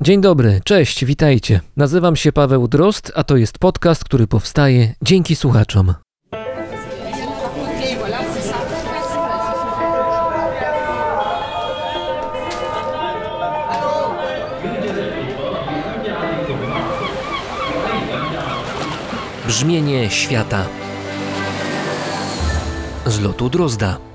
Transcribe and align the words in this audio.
Dzień 0.00 0.20
dobry, 0.20 0.60
cześć, 0.64 1.04
witajcie. 1.04 1.60
Nazywam 1.76 2.16
się 2.16 2.32
Paweł 2.32 2.68
Drost, 2.68 3.12
a 3.14 3.24
to 3.24 3.36
jest 3.36 3.58
podcast, 3.58 4.04
który 4.04 4.26
powstaje 4.26 4.94
dzięki 5.02 5.36
słuchaczom. 5.36 5.94
Brzmienie 19.46 20.10
świata 20.10 20.66
z 23.06 23.20
lotu 23.20 23.50
Drozda. 23.50 24.07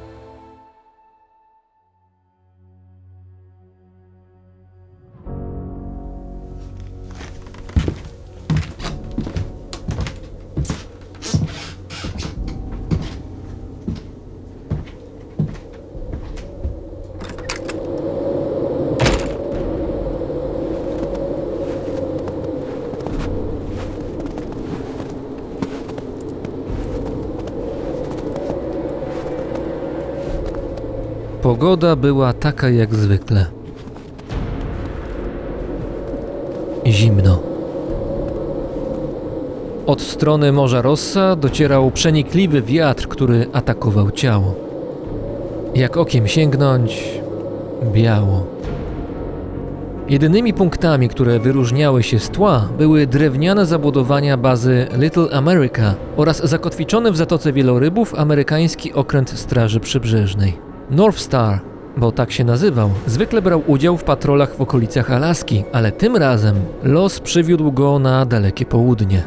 Pogoda 31.64 31.96
była 31.96 32.34
taka 32.34 32.70
jak 32.70 32.96
zwykle. 32.96 33.46
Zimno. 36.88 37.40
Od 39.86 40.02
strony 40.02 40.52
Morza 40.52 40.82
Rossa 40.82 41.36
docierał 41.36 41.92
przenikliwy 41.92 42.62
wiatr, 42.62 43.08
który 43.08 43.48
atakował 43.54 44.12
ciało. 44.12 44.56
Jak 45.76 45.98
okiem 45.98 46.28
sięgnąć, 46.28 47.20
biało. 47.94 48.46
Jedynymi 50.10 50.54
punktami, 50.54 51.10
które 51.10 51.40
wyróżniały 51.40 52.04
się 52.04 52.20
z 52.20 52.30
tła, 52.30 52.70
były 52.78 53.08
drewniane 53.08 53.66
zabudowania 53.66 54.38
bazy 54.38 54.88
Little 54.98 55.30
America 55.32 55.96
oraz 56.18 56.50
zakotwiczony 56.50 57.12
w 57.12 57.18
Zatoce 57.18 57.54
Wielorybów 57.54 58.16
amerykański 58.16 58.94
okręt 58.94 59.30
Straży 59.30 59.80
Przybrzeżnej. 59.80 60.73
North 60.94 61.20
Star, 61.20 61.60
bo 61.98 62.12
tak 62.12 62.32
się 62.32 62.44
nazywał, 62.44 62.90
zwykle 63.08 63.42
brał 63.42 63.64
udział 63.68 63.98
w 63.98 64.04
patrolach 64.04 64.56
w 64.56 64.62
okolicach 64.62 65.12
Alaski, 65.12 65.64
ale 65.72 65.92
tym 65.92 66.16
razem 66.16 66.56
los 66.84 67.20
przywiódł 67.20 67.72
go 67.72 68.00
na 68.00 68.26
dalekie 68.26 68.66
południe. 68.66 69.24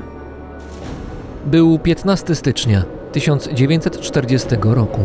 Był 1.47 1.79
15 1.79 2.35
stycznia 2.35 2.85
1940 3.13 4.49
roku. 4.63 5.01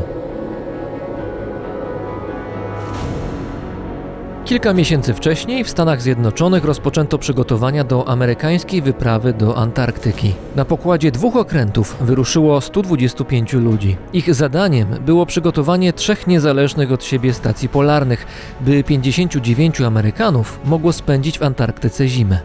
Kilka 4.52 4.74
miesięcy 4.74 5.14
wcześniej 5.14 5.64
w 5.64 5.70
Stanach 5.70 6.02
Zjednoczonych 6.02 6.66
rozpoczęto 6.66 7.18
przygotowania 7.18 7.84
do 7.84 8.08
amerykańskiej 8.08 8.82
wyprawy 8.82 9.34
do 9.34 9.58
Antarktyki. 9.58 10.34
Na 10.56 10.66
pokładzie 10.66 11.12
dwóch 11.12 11.36
okrętów 11.36 11.98
wyruszyło 12.02 12.62
125 12.62 13.54
ludzi. 13.54 13.98
Ich 14.14 14.34
zadaniem 14.34 14.88
było 15.06 15.26
przygotowanie 15.26 15.94
trzech 15.94 16.28
niezależnych 16.28 16.92
od 16.92 17.04
siebie 17.04 17.34
stacji 17.34 17.70
polarnych, 17.70 18.26
by 18.62 18.84
59 18.84 19.82
Amerykanów 19.82 20.60
mogło 20.66 20.94
spędzić 20.94 21.40
w 21.40 21.44
Antarktyce 21.44 22.08
zimę. 22.08 22.40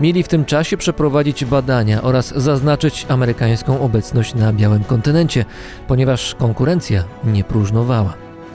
Mieli 0.00 0.22
w 0.22 0.28
tym 0.28 0.44
czasie 0.44 0.76
przeprowadzić 0.76 1.44
badania 1.44 2.02
oraz 2.02 2.34
zaznaczyć 2.36 3.06
amerykańską 3.08 3.80
obecność 3.80 4.34
na 4.34 4.52
białym 4.52 4.84
kontynencie, 4.84 5.44
ponieważ 5.88 6.34
konkurencja 6.34 7.04
nie 7.24 7.44
próżnowała. 7.44 8.14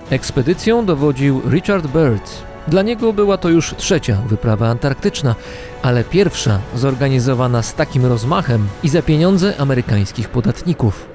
Ekspedycją 0.09 0.85
dowodził 0.85 1.41
Richard 1.49 1.87
Byrd, 1.87 2.46
dla 2.67 2.81
niego 2.81 3.13
była 3.13 3.37
to 3.37 3.49
już 3.49 3.75
trzecia 3.77 4.17
wyprawa 4.27 4.67
antarktyczna, 4.67 5.35
ale 5.81 6.03
pierwsza 6.03 6.59
zorganizowana 6.75 7.63
z 7.63 7.73
takim 7.73 8.05
rozmachem 8.05 8.67
i 8.83 8.89
za 8.89 9.01
pieniądze 9.01 9.53
amerykańskich 9.57 10.29
podatników. 10.29 11.05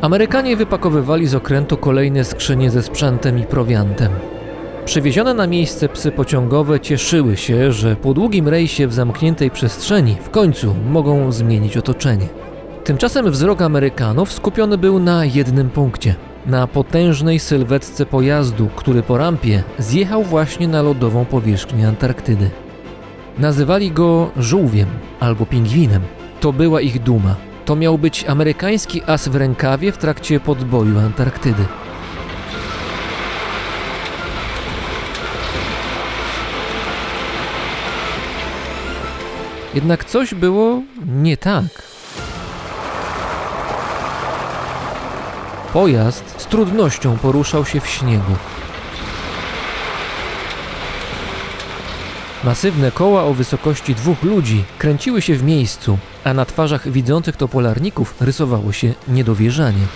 Amerykanie 0.00 0.56
wypakowywali 0.56 1.26
z 1.26 1.34
okrętu 1.34 1.76
kolejne 1.76 2.24
skrzynie 2.24 2.70
ze 2.70 2.82
sprzętem 2.82 3.38
i 3.38 3.42
prowiantem. 3.42 4.12
Przywiezione 4.84 5.34
na 5.34 5.46
miejsce 5.46 5.88
psy 5.88 6.12
pociągowe 6.12 6.80
cieszyły 6.80 7.36
się, 7.36 7.72
że 7.72 7.96
po 7.96 8.14
długim 8.14 8.48
rejsie 8.48 8.86
w 8.86 8.94
zamkniętej 8.94 9.50
przestrzeni 9.50 10.16
w 10.22 10.30
końcu 10.30 10.74
mogą 10.90 11.32
zmienić 11.32 11.76
otoczenie. 11.76 12.26
Tymczasem 12.84 13.30
wzrok 13.30 13.62
Amerykanów 13.62 14.32
skupiony 14.32 14.78
był 14.78 14.98
na 14.98 15.24
jednym 15.24 15.70
punkcie 15.70 16.14
na 16.46 16.66
potężnej 16.66 17.38
sylwetce 17.38 18.06
pojazdu, 18.06 18.68
który 18.76 19.02
po 19.02 19.18
rampie 19.18 19.62
zjechał 19.78 20.22
właśnie 20.22 20.68
na 20.68 20.82
lodową 20.82 21.24
powierzchnię 21.24 21.88
Antarktydy. 21.88 22.50
Nazywali 23.38 23.90
go 23.90 24.30
żółwiem 24.36 24.88
albo 25.20 25.46
pingwinem. 25.46 26.02
To 26.40 26.52
była 26.52 26.80
ich 26.80 27.02
duma. 27.02 27.36
To 27.64 27.76
miał 27.76 27.98
być 27.98 28.24
amerykański 28.24 29.02
as 29.06 29.28
w 29.28 29.36
rękawie 29.36 29.92
w 29.92 29.98
trakcie 29.98 30.40
podboju 30.40 30.98
Antarktydy. 30.98 31.64
Jednak 39.74 40.04
coś 40.04 40.34
było 40.34 40.82
nie 41.06 41.36
tak. 41.36 41.91
Pojazd 45.72 46.40
z 46.40 46.46
trudnością 46.46 47.18
poruszał 47.18 47.64
się 47.64 47.80
w 47.80 47.86
śniegu. 47.86 48.36
Masywne 52.44 52.90
koła 52.90 53.24
o 53.24 53.34
wysokości 53.34 53.94
dwóch 53.94 54.22
ludzi 54.22 54.64
kręciły 54.78 55.22
się 55.22 55.34
w 55.34 55.42
miejscu, 55.42 55.98
a 56.24 56.34
na 56.34 56.44
twarzach 56.44 56.90
widzących 56.90 57.36
to 57.36 57.48
polarników 57.48 58.14
rysowało 58.20 58.72
się 58.72 58.94
niedowierzanie. 59.08 59.86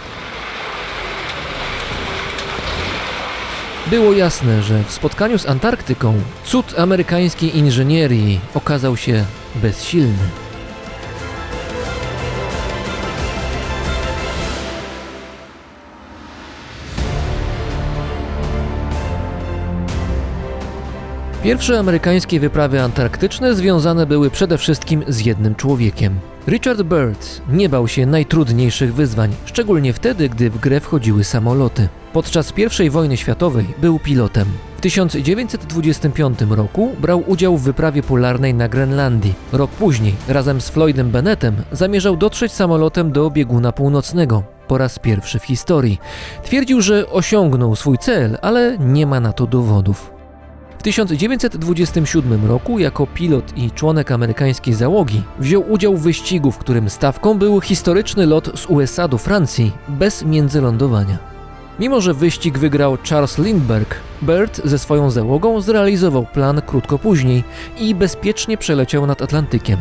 Było 3.86 4.12
jasne, 4.12 4.62
że 4.62 4.84
w 4.84 4.92
spotkaniu 4.92 5.38
z 5.38 5.46
Antarktyką 5.46 6.14
cud 6.44 6.78
amerykańskiej 6.78 7.56
inżynierii 7.56 8.40
okazał 8.54 8.96
się 8.96 9.24
bezsilny. 9.54 10.45
Pierwsze 21.46 21.78
amerykańskie 21.78 22.40
wyprawy 22.40 22.82
antarktyczne 22.82 23.54
związane 23.54 24.06
były 24.06 24.30
przede 24.30 24.58
wszystkim 24.58 25.04
z 25.08 25.26
jednym 25.26 25.54
człowiekiem. 25.54 26.18
Richard 26.48 26.82
Byrd 26.82 27.26
nie 27.48 27.68
bał 27.68 27.88
się 27.88 28.06
najtrudniejszych 28.06 28.94
wyzwań, 28.94 29.34
szczególnie 29.44 29.92
wtedy, 29.92 30.28
gdy 30.28 30.50
w 30.50 30.60
grę 30.60 30.80
wchodziły 30.80 31.24
samoloty. 31.24 31.88
Podczas 32.12 32.52
I 32.84 32.90
wojny 32.90 33.16
światowej 33.16 33.66
był 33.78 33.98
pilotem. 33.98 34.46
W 34.76 34.80
1925 34.80 36.38
roku 36.50 36.96
brał 37.00 37.24
udział 37.26 37.56
w 37.56 37.62
wyprawie 37.62 38.02
polarnej 38.02 38.54
na 38.54 38.68
Grenlandii. 38.68 39.34
Rok 39.52 39.70
później, 39.70 40.14
razem 40.28 40.60
z 40.60 40.68
Floydem 40.68 41.10
Bennettem, 41.10 41.56
zamierzał 41.72 42.16
dotrzeć 42.16 42.52
samolotem 42.52 43.12
do 43.12 43.30
bieguna 43.30 43.72
północnego. 43.72 44.42
Po 44.68 44.78
raz 44.78 44.98
pierwszy 44.98 45.38
w 45.38 45.44
historii. 45.44 45.98
Twierdził, 46.42 46.80
że 46.80 47.10
osiągnął 47.10 47.76
swój 47.76 47.98
cel, 47.98 48.38
ale 48.42 48.78
nie 48.78 49.06
ma 49.06 49.20
na 49.20 49.32
to 49.32 49.46
dowodów. 49.46 50.15
W 50.86 50.88
1927 50.88 52.46
roku 52.46 52.78
jako 52.78 53.06
pilot 53.06 53.56
i 53.56 53.70
członek 53.70 54.10
amerykańskiej 54.10 54.74
załogi 54.74 55.22
wziął 55.38 55.72
udział 55.72 55.96
w 55.96 56.02
wyścigu, 56.02 56.52
w 56.52 56.58
którym 56.58 56.90
stawką 56.90 57.38
był 57.38 57.60
historyczny 57.60 58.26
lot 58.26 58.58
z 58.58 58.66
USA 58.66 59.08
do 59.08 59.18
Francji 59.18 59.72
bez 59.88 60.24
międzylądowania. 60.24 61.18
Mimo, 61.78 62.00
że 62.00 62.14
wyścig 62.14 62.58
wygrał 62.58 62.98
Charles 63.10 63.38
Lindbergh, 63.38 63.94
Byrd 64.22 64.60
ze 64.64 64.78
swoją 64.78 65.10
załogą 65.10 65.60
zrealizował 65.60 66.26
plan 66.26 66.62
krótko 66.66 66.98
później 66.98 67.44
i 67.78 67.94
bezpiecznie 67.94 68.56
przeleciał 68.58 69.06
nad 69.06 69.22
Atlantykiem. 69.22 69.78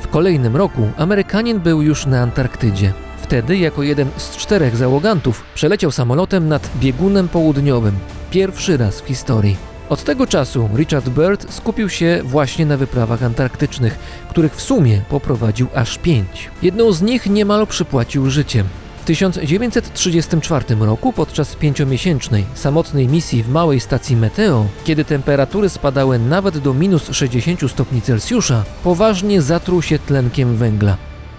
W 0.00 0.08
kolejnym 0.08 0.56
roku 0.56 0.88
Amerykanin 0.96 1.60
był 1.60 1.82
już 1.82 2.06
na 2.06 2.20
Antarktydzie. 2.20 2.92
Wtedy, 3.22 3.56
jako 3.56 3.82
jeden 3.82 4.08
z 4.16 4.36
czterech 4.36 4.76
załogantów, 4.76 5.44
przeleciał 5.54 5.90
samolotem 5.90 6.48
nad 6.48 6.70
biegunem 6.80 7.28
południowym. 7.28 7.94
Pierwszy 8.30 8.76
raz 8.76 9.00
w 9.00 9.06
historii. 9.06 9.71
Od 9.92 10.04
tego 10.04 10.26
czasu 10.26 10.68
Richard 10.76 11.08
Byrd 11.08 11.52
skupił 11.52 11.88
się 11.88 12.20
właśnie 12.24 12.66
na 12.66 12.76
wyprawach 12.76 13.22
antarktycznych, 13.22 13.98
których 14.30 14.56
w 14.56 14.62
sumie 14.62 15.00
poprowadził 15.08 15.68
aż 15.74 15.98
pięć. 15.98 16.50
Jedną 16.62 16.92
z 16.92 17.02
nich 17.02 17.26
niemal 17.26 17.66
przypłacił 17.66 18.30
życiem. 18.30 18.66
W 19.02 19.04
1934 19.04 20.74
roku 20.80 21.12
podczas 21.12 21.56
pięciomiesięcznej, 21.56 22.44
samotnej 22.54 23.08
misji 23.08 23.42
w 23.42 23.48
małej 23.48 23.80
stacji 23.80 24.16
Meteo, 24.16 24.66
kiedy 24.84 25.04
temperatury 25.04 25.68
spadały 25.68 26.18
nawet 26.18 26.58
do 26.58 26.74
minus 26.74 27.10
60 27.10 27.70
stopni 27.70 28.02
Celsjusza, 28.02 28.64
poważnie 28.84 29.42
zatruł 29.42 29.82
się 29.82 29.98
tlenkiem 29.98 30.56
węgla. 30.56 30.96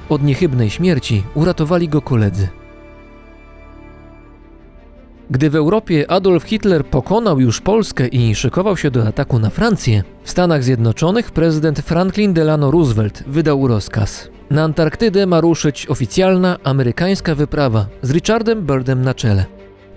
Od 0.10 0.24
niechybnej 0.24 0.70
śmierci 0.70 1.24
uratowali 1.36 1.90
go 1.90 2.02
koledzy. 2.02 2.63
Gdy 5.32 5.50
w 5.50 5.56
Europie 5.56 6.12
Adolf 6.12 6.44
Hitler 6.44 6.86
pokonał 6.86 7.40
już 7.40 7.62
Polskę 7.62 8.08
i 8.08 8.36
szykował 8.36 8.78
się 8.78 8.92
do 8.92 9.08
ataku 9.08 9.40
na 9.40 9.50
Francję, 9.50 10.04
w 10.24 10.30
Stanach 10.30 10.64
Zjednoczonych 10.64 11.32
prezydent 11.32 11.80
Franklin 11.80 12.34
Delano 12.34 12.72
Roosevelt 12.72 13.24
wydał 13.28 13.68
rozkaz. 13.68 14.30
Na 14.50 14.64
Antarktydę 14.64 15.26
ma 15.26 15.42
ruszyć 15.42 15.88
oficjalna 15.90 16.58
amerykańska 16.64 17.36
wyprawa 17.36 17.86
z 18.02 18.12
Richardem 18.12 18.66
Birdem 18.66 19.02
na 19.02 19.14
czele. 19.14 19.46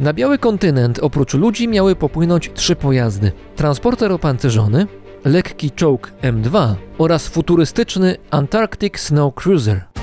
Na 0.00 0.12
biały 0.12 0.38
kontynent 0.38 0.99
oprócz 0.99 1.34
ludzi 1.34 1.69
miały 1.69 1.96
popłynąć 1.96 2.50
trzy 2.55 2.76
pojazdy: 2.76 3.32
transporter 3.56 4.12
opancerzony, 4.12 4.87
lekki 5.25 5.70
czołg 5.70 6.12
M2 6.22 6.75
oraz 6.99 7.29
futurystyczny 7.29 8.17
Antarctic 8.31 8.99
Snow 8.99 9.34
Cruiser. 9.34 9.95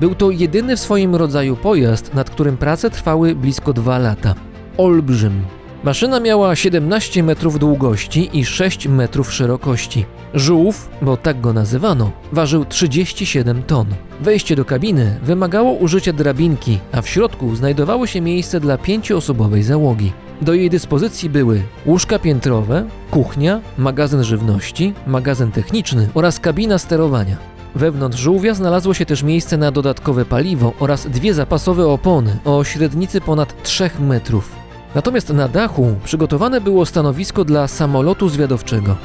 Był 0.00 0.14
to 0.14 0.30
jedyny 0.30 0.76
w 0.76 0.80
swoim 0.80 1.14
rodzaju 1.14 1.56
pojazd, 1.56 2.14
nad 2.14 2.30
którym 2.30 2.56
prace 2.56 2.90
trwały 2.90 3.34
blisko 3.34 3.72
dwa 3.72 3.98
lata. 3.98 4.34
Olbrzym. 4.76 5.42
Maszyna 5.84 6.20
miała 6.20 6.56
17 6.56 7.22
metrów 7.22 7.58
długości 7.58 8.30
i 8.32 8.44
6 8.44 8.88
metrów 8.88 9.32
szerokości. 9.32 10.04
Żółw, 10.34 10.88
bo 11.02 11.16
tak 11.16 11.40
go 11.40 11.52
nazywano, 11.52 12.12
ważył 12.32 12.64
37 12.64 13.62
ton. 13.62 13.86
Wejście 14.20 14.56
do 14.56 14.64
kabiny 14.64 15.18
wymagało 15.22 15.72
użycia 15.72 16.12
drabinki, 16.12 16.78
a 16.92 17.02
w 17.02 17.08
środku 17.08 17.56
znajdowało 17.56 18.06
się 18.06 18.20
miejsce 18.20 18.60
dla 18.60 18.78
pięcioosobowej 18.78 19.62
załogi. 19.62 20.12
Do 20.42 20.54
jej 20.54 20.70
dyspozycji 20.70 21.30
były 21.30 21.62
łóżka 21.86 22.18
piętrowe, 22.18 22.84
kuchnia, 23.10 23.60
magazyn 23.78 24.24
żywności, 24.24 24.94
magazyn 25.06 25.52
techniczny 25.52 26.08
oraz 26.14 26.40
kabina 26.40 26.78
sterowania. 26.78 27.55
Wewnątrz 27.76 28.18
żółwia 28.18 28.54
znalazło 28.54 28.94
się 28.94 29.06
też 29.06 29.22
miejsce 29.22 29.56
na 29.56 29.70
dodatkowe 29.70 30.24
paliwo 30.24 30.72
oraz 30.80 31.06
dwie 31.06 31.34
zapasowe 31.34 31.86
opony 31.86 32.38
o 32.44 32.64
średnicy 32.64 33.20
ponad 33.20 33.62
3 33.62 33.90
metrów. 34.00 34.52
Natomiast 34.94 35.28
na 35.28 35.48
dachu 35.48 35.94
przygotowane 36.04 36.60
było 36.60 36.86
stanowisko 36.86 37.44
dla 37.44 37.68
samolotu 37.68 38.28
zwiadowczego. 38.28 38.96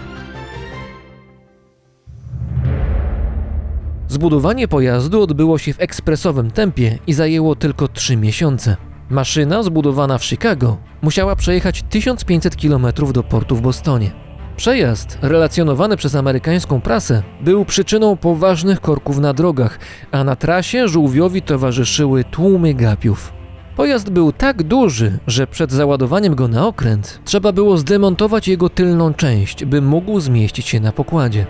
Zbudowanie 4.08 4.68
pojazdu 4.68 5.22
odbyło 5.22 5.58
się 5.58 5.74
w 5.74 5.82
ekspresowym 5.82 6.52
tempie 6.52 6.98
i 7.08 7.14
zajęło 7.14 7.56
tylko 7.56 7.88
3 7.88 8.18
miesiące. 8.18 8.78
Maszyna 9.10 9.64
zbudowana 9.64 10.18
w 10.18 10.26
Chicago 10.26 10.78
musiała 11.02 11.36
przejechać 11.36 11.84
1500 11.90 12.56
km 12.56 12.88
do 13.14 13.24
portu 13.24 13.56
w 13.56 13.62
Bostonie. 13.62 14.31
Przejazd, 14.62 15.18
relacjonowany 15.22 15.98
przez 15.98 16.16
amerykańską 16.16 16.82
prasę, 16.82 17.24
był 17.42 17.66
przyczyną 17.66 18.18
poważnych 18.18 18.82
korków 18.82 19.20
na 19.20 19.34
drogach, 19.34 19.80
a 20.12 20.24
na 20.24 20.36
trasie 20.36 20.88
żółwiowi 20.88 21.42
towarzyszyły 21.42 22.24
tłumy 22.24 22.74
gapiów. 22.74 23.34
Pojazd 23.76 24.10
był 24.10 24.32
tak 24.32 24.64
duży, 24.64 25.20
że 25.28 25.48
przed 25.48 25.72
załadowaniem 25.72 26.36
go 26.36 26.48
na 26.48 26.68
okręt 26.68 27.20
trzeba 27.26 27.52
było 27.52 27.78
zdemontować 27.78 28.48
jego 28.48 28.70
tylną 28.70 29.14
część, 29.14 29.66
by 29.66 29.82
mógł 29.82 30.20
zmieścić 30.20 30.68
się 30.68 30.80
na 30.80 30.92
pokładzie. 30.92 31.46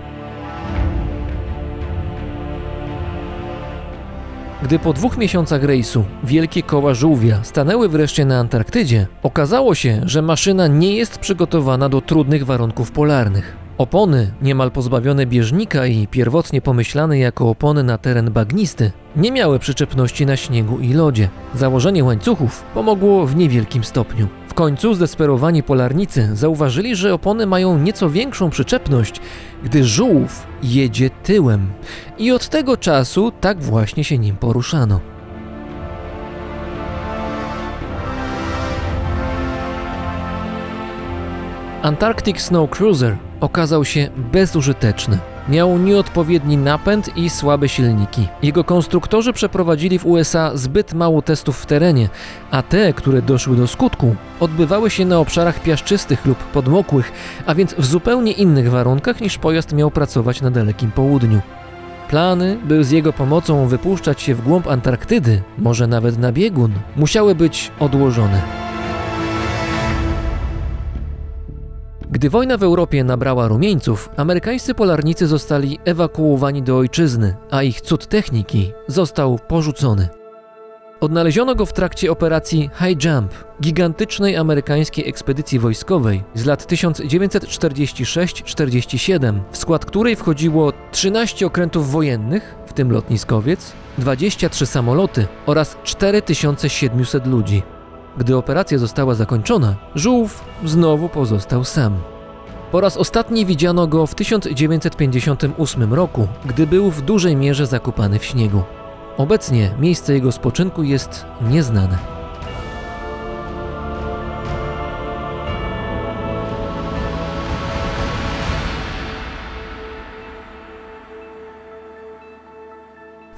Gdy 4.64 4.80
po 4.80 4.94
dwóch 4.94 5.18
miesiącach 5.18 5.64
rejsu 5.64 6.04
wielkie 6.24 6.64
koła 6.64 6.94
żółwia 6.94 7.44
stanęły 7.44 7.90
wreszcie 7.90 8.26
na 8.26 8.40
Antarktydzie, 8.40 9.08
okazało 9.24 9.76
się, 9.76 10.02
że 10.06 10.22
maszyna 10.22 10.68
nie 10.68 10.96
jest 10.96 11.20
przygotowana 11.20 11.90
do 11.90 12.02
trudnych 12.02 12.46
warunków 12.46 12.92
polarnych. 12.92 13.58
Opony, 13.78 14.32
niemal 14.42 14.72
pozbawione 14.72 15.26
bieżnika 15.26 15.86
i 15.86 16.08
pierwotnie 16.08 16.62
pomyślane 16.62 17.20
jako 17.20 17.50
opony 17.50 17.84
na 17.84 17.98
teren 17.98 18.32
bagnisty, 18.32 18.92
nie 19.16 19.32
miały 19.32 19.60
przyczepności 19.60 20.26
na 20.26 20.36
śniegu 20.36 20.80
i 20.80 20.94
lodzie. 20.94 21.30
Założenie 21.56 22.04
łańcuchów 22.04 22.64
pomogło 22.74 23.28
w 23.28 23.36
niewielkim 23.36 23.84
stopniu. 23.84 24.28
Końcu 24.62 24.94
zdesperowani 24.94 25.64
polarnicy 25.64 26.30
zauważyli, 26.34 26.96
że 26.96 27.14
opony 27.14 27.46
mają 27.46 27.78
nieco 27.78 28.10
większą 28.10 28.50
przyczepność, 28.50 29.22
gdy 29.64 29.84
żółw 29.84 30.48
jedzie 30.64 31.10
tyłem. 31.10 31.72
I 32.18 32.32
od 32.32 32.50
tego 32.50 32.78
czasu 32.78 33.32
tak 33.42 33.62
właśnie 33.62 34.04
się 34.04 34.18
nim 34.18 34.36
poruszano. 34.36 35.00
Antarctic 41.82 42.42
Snow 42.42 42.70
Cruiser 42.70 43.18
okazał 43.40 43.86
się 43.86 44.10
bezużyteczny. 44.32 45.18
Miał 45.52 45.78
nieodpowiedni 45.78 46.58
napęd 46.58 47.18
i 47.18 47.30
słabe 47.30 47.70
silniki. 47.70 48.28
Jego 48.44 48.64
konstruktorzy 48.64 49.34
przeprowadzili 49.34 50.00
w 50.00 50.06
USA 50.06 50.52
zbyt 50.54 50.94
mało 50.94 51.22
testów 51.22 51.60
w 51.62 51.66
terenie, 51.66 52.10
a 52.52 52.64
te, 52.64 52.94
które 52.94 53.22
doszły 53.22 53.56
do 53.56 53.68
skutku, 53.68 54.16
odbywały 54.40 54.90
się 54.90 55.06
na 55.06 55.20
obszarach 55.20 55.60
piaszczystych 55.64 56.26
lub 56.26 56.38
podmokłych, 56.38 57.12
a 57.46 57.56
więc 57.56 57.74
w 57.74 57.86
zupełnie 57.86 58.32
innych 58.32 58.72
warunkach 58.72 59.22
niż 59.22 59.38
pojazd 59.38 59.74
miał 59.74 59.92
pracować 59.92 60.42
na 60.42 60.52
dalekim 60.52 60.92
południu. 60.92 61.42
Plany, 62.10 62.58
by 62.64 62.84
z 62.84 62.92
jego 62.92 63.14
pomocą 63.14 63.68
wypuszczać 63.68 64.22
się 64.22 64.36
w 64.36 64.42
głąb 64.42 64.68
Antarktydy, 64.68 65.42
może 65.58 65.88
nawet 65.88 66.18
na 66.18 66.32
biegun, 66.32 66.72
musiały 66.96 67.36
być 67.36 67.72
odłożone. 67.80 68.42
Gdy 72.12 72.30
wojna 72.30 72.58
w 72.58 72.64
Europie 72.64 73.04
nabrała 73.04 73.48
rumieńców, 73.48 74.10
amerykańscy 74.18 74.74
polarnicy 74.74 75.28
zostali 75.28 75.80
ewakuowani 75.86 76.64
do 76.64 76.78
ojczyzny, 76.78 77.36
a 77.52 77.64
ich 77.64 77.82
cud 77.82 78.08
techniki 78.08 78.72
został 78.88 79.40
porzucony. 79.48 80.10
Odnaleziono 81.02 81.56
go 81.56 81.66
w 81.66 81.74
trakcie 81.74 82.12
operacji 82.12 82.70
High 82.80 83.06
Jump, 83.06 83.34
gigantycznej 83.62 84.38
amerykańskiej 84.38 85.10
ekspedycji 85.10 85.60
wojskowej 85.60 86.24
z 86.34 86.46
lat 86.46 86.72
1946-47, 86.72 89.40
w 89.52 89.58
skład 89.58 89.86
której 89.86 90.16
wchodziło 90.16 90.74
13 90.92 91.46
okrętów 91.46 91.92
wojennych, 91.92 92.56
w 92.66 92.74
tym 92.74 92.92
lotniskowiec, 92.92 93.74
23 93.98 94.66
samoloty 94.66 95.28
oraz 95.46 95.78
4700 95.84 97.28
ludzi. 97.28 97.64
Gdy 98.18 98.38
operacja 98.38 98.78
została 98.78 99.16
zakończona, 99.16 99.76
żółw 99.96 100.44
znowu 100.66 101.10
pozostał 101.10 101.64
sam. 101.64 101.98
Po 102.72 102.82
raz 102.82 102.98
ostatni 102.98 103.46
widziano 103.46 103.88
go 103.88 104.08
w 104.08 104.16
1958 104.16 105.94
roku, 105.94 106.28
gdy 106.46 106.68
był 106.68 106.92
w 106.92 107.02
dużej 107.02 107.36
mierze 107.36 107.68
zakopany 107.68 108.20
w 108.20 108.26
śniegu. 108.26 108.64
Obecnie 109.18 109.72
miejsce 109.80 110.14
jego 110.14 110.32
spoczynku 110.32 110.84
jest 110.84 111.26
nieznane. 111.50 112.21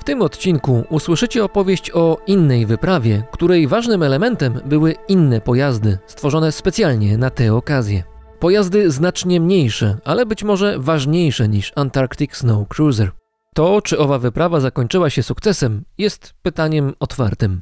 W 0.04 0.06
tym 0.06 0.22
odcinku 0.22 0.84
usłyszycie 0.90 1.44
opowieść 1.44 1.92
o 1.92 2.18
innej 2.28 2.66
wyprawie, 2.66 3.24
której 3.32 3.68
ważnym 3.68 4.04
elementem 4.04 4.60
były 4.66 4.96
inne 5.08 5.42
pojazdy, 5.42 5.98
stworzone 6.08 6.52
specjalnie 6.52 7.18
na 7.18 7.30
tę 7.30 7.54
okazję. 7.54 8.04
Pojazdy 8.40 8.92
znacznie 8.92 9.40
mniejsze, 9.42 9.98
ale 10.06 10.26
być 10.26 10.44
może 10.44 10.80
ważniejsze 10.80 11.48
niż 11.48 11.72
Antarctic 11.76 12.36
Snow 12.36 12.68
Cruiser. 12.68 13.12
To, 13.54 13.82
czy 13.82 14.00
owa 14.00 14.20
wyprawa 14.20 14.60
zakończyła 14.60 15.10
się 15.10 15.24
sukcesem, 15.24 15.84
jest 15.98 16.34
pytaniem 16.42 16.94
otwartym. 17.00 17.62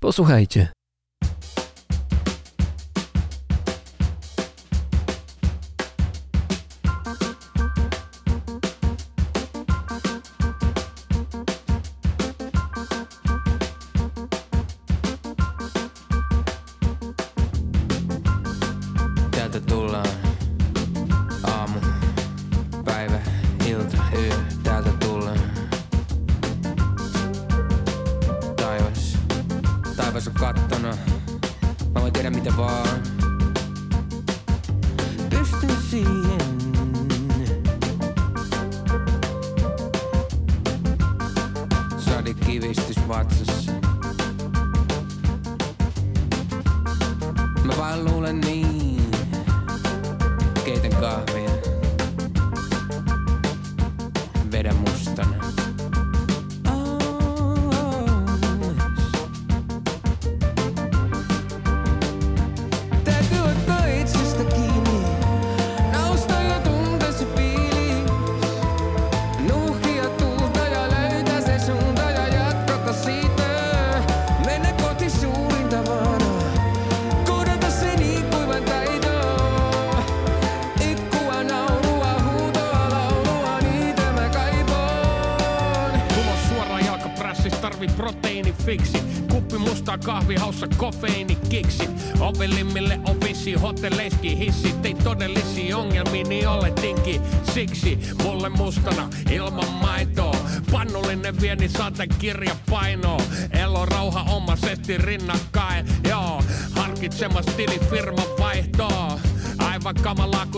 Posłuchajcie. 0.00 0.72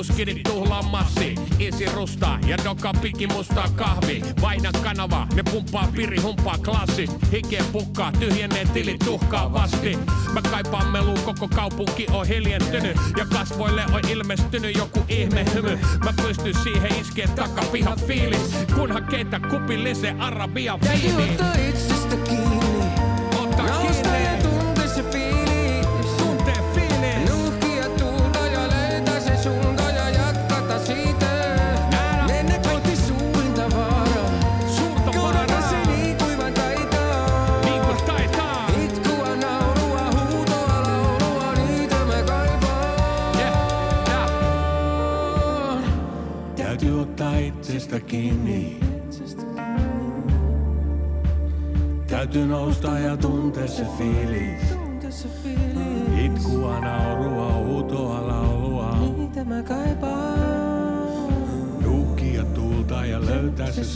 Skidit 0.03 0.43
tuhlaa 0.43 0.83
massi 0.83 1.35
Isi 1.59 1.85
rustaa 1.85 2.39
ja 2.47 2.57
doka 2.65 2.93
piki 3.03 3.27
mustaa 3.27 3.69
kahvi. 3.69 4.23
Vaihda 4.43 4.73
kanava, 4.83 5.27
ne 5.35 5.43
pumppaa 5.43 5.89
piri 5.97 6.21
humpaa 6.21 6.59
klassis 6.65 7.11
Hikeä 7.33 7.65
pukkaa, 7.73 8.13
tyhjenee 8.13 8.65
tili 8.65 8.97
tuhkaa 9.05 9.53
vasti. 9.53 9.99
Mä 10.33 10.43
kaipaan 10.43 10.93
melu, 10.93 11.15
koko 11.25 11.49
kaupunki 11.49 12.07
on 12.13 12.27
hiljentynyt. 12.27 12.97
Ja 13.17 13.27
kasvoille 13.27 13.85
on 13.93 14.01
ilmestynyt 14.09 14.77
joku 14.77 15.05
ihme 15.09 15.45
hymy. 15.55 15.79
Mä 16.05 16.13
pystyn 16.23 16.55
siihen 16.63 17.01
iskee 17.01 17.27
takapihan 17.27 17.99
fiilis. 17.99 18.55
Kunhan 18.75 19.05
keitä 19.05 19.41
kupillisen 19.51 20.21
arabia 20.21 20.79
viini 20.81 21.37
itsestä 21.69 22.17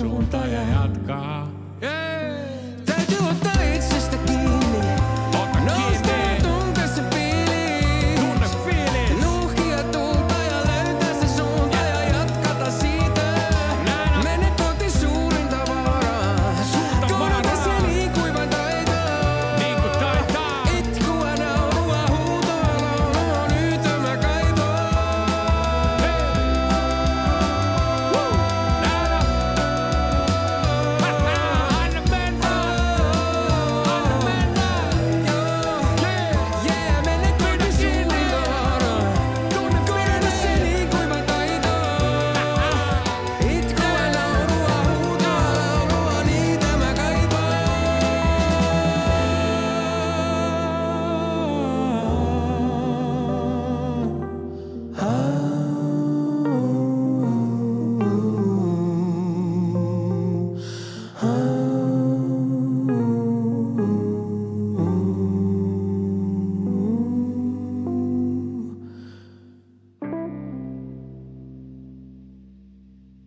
preguntar. 0.06 0.45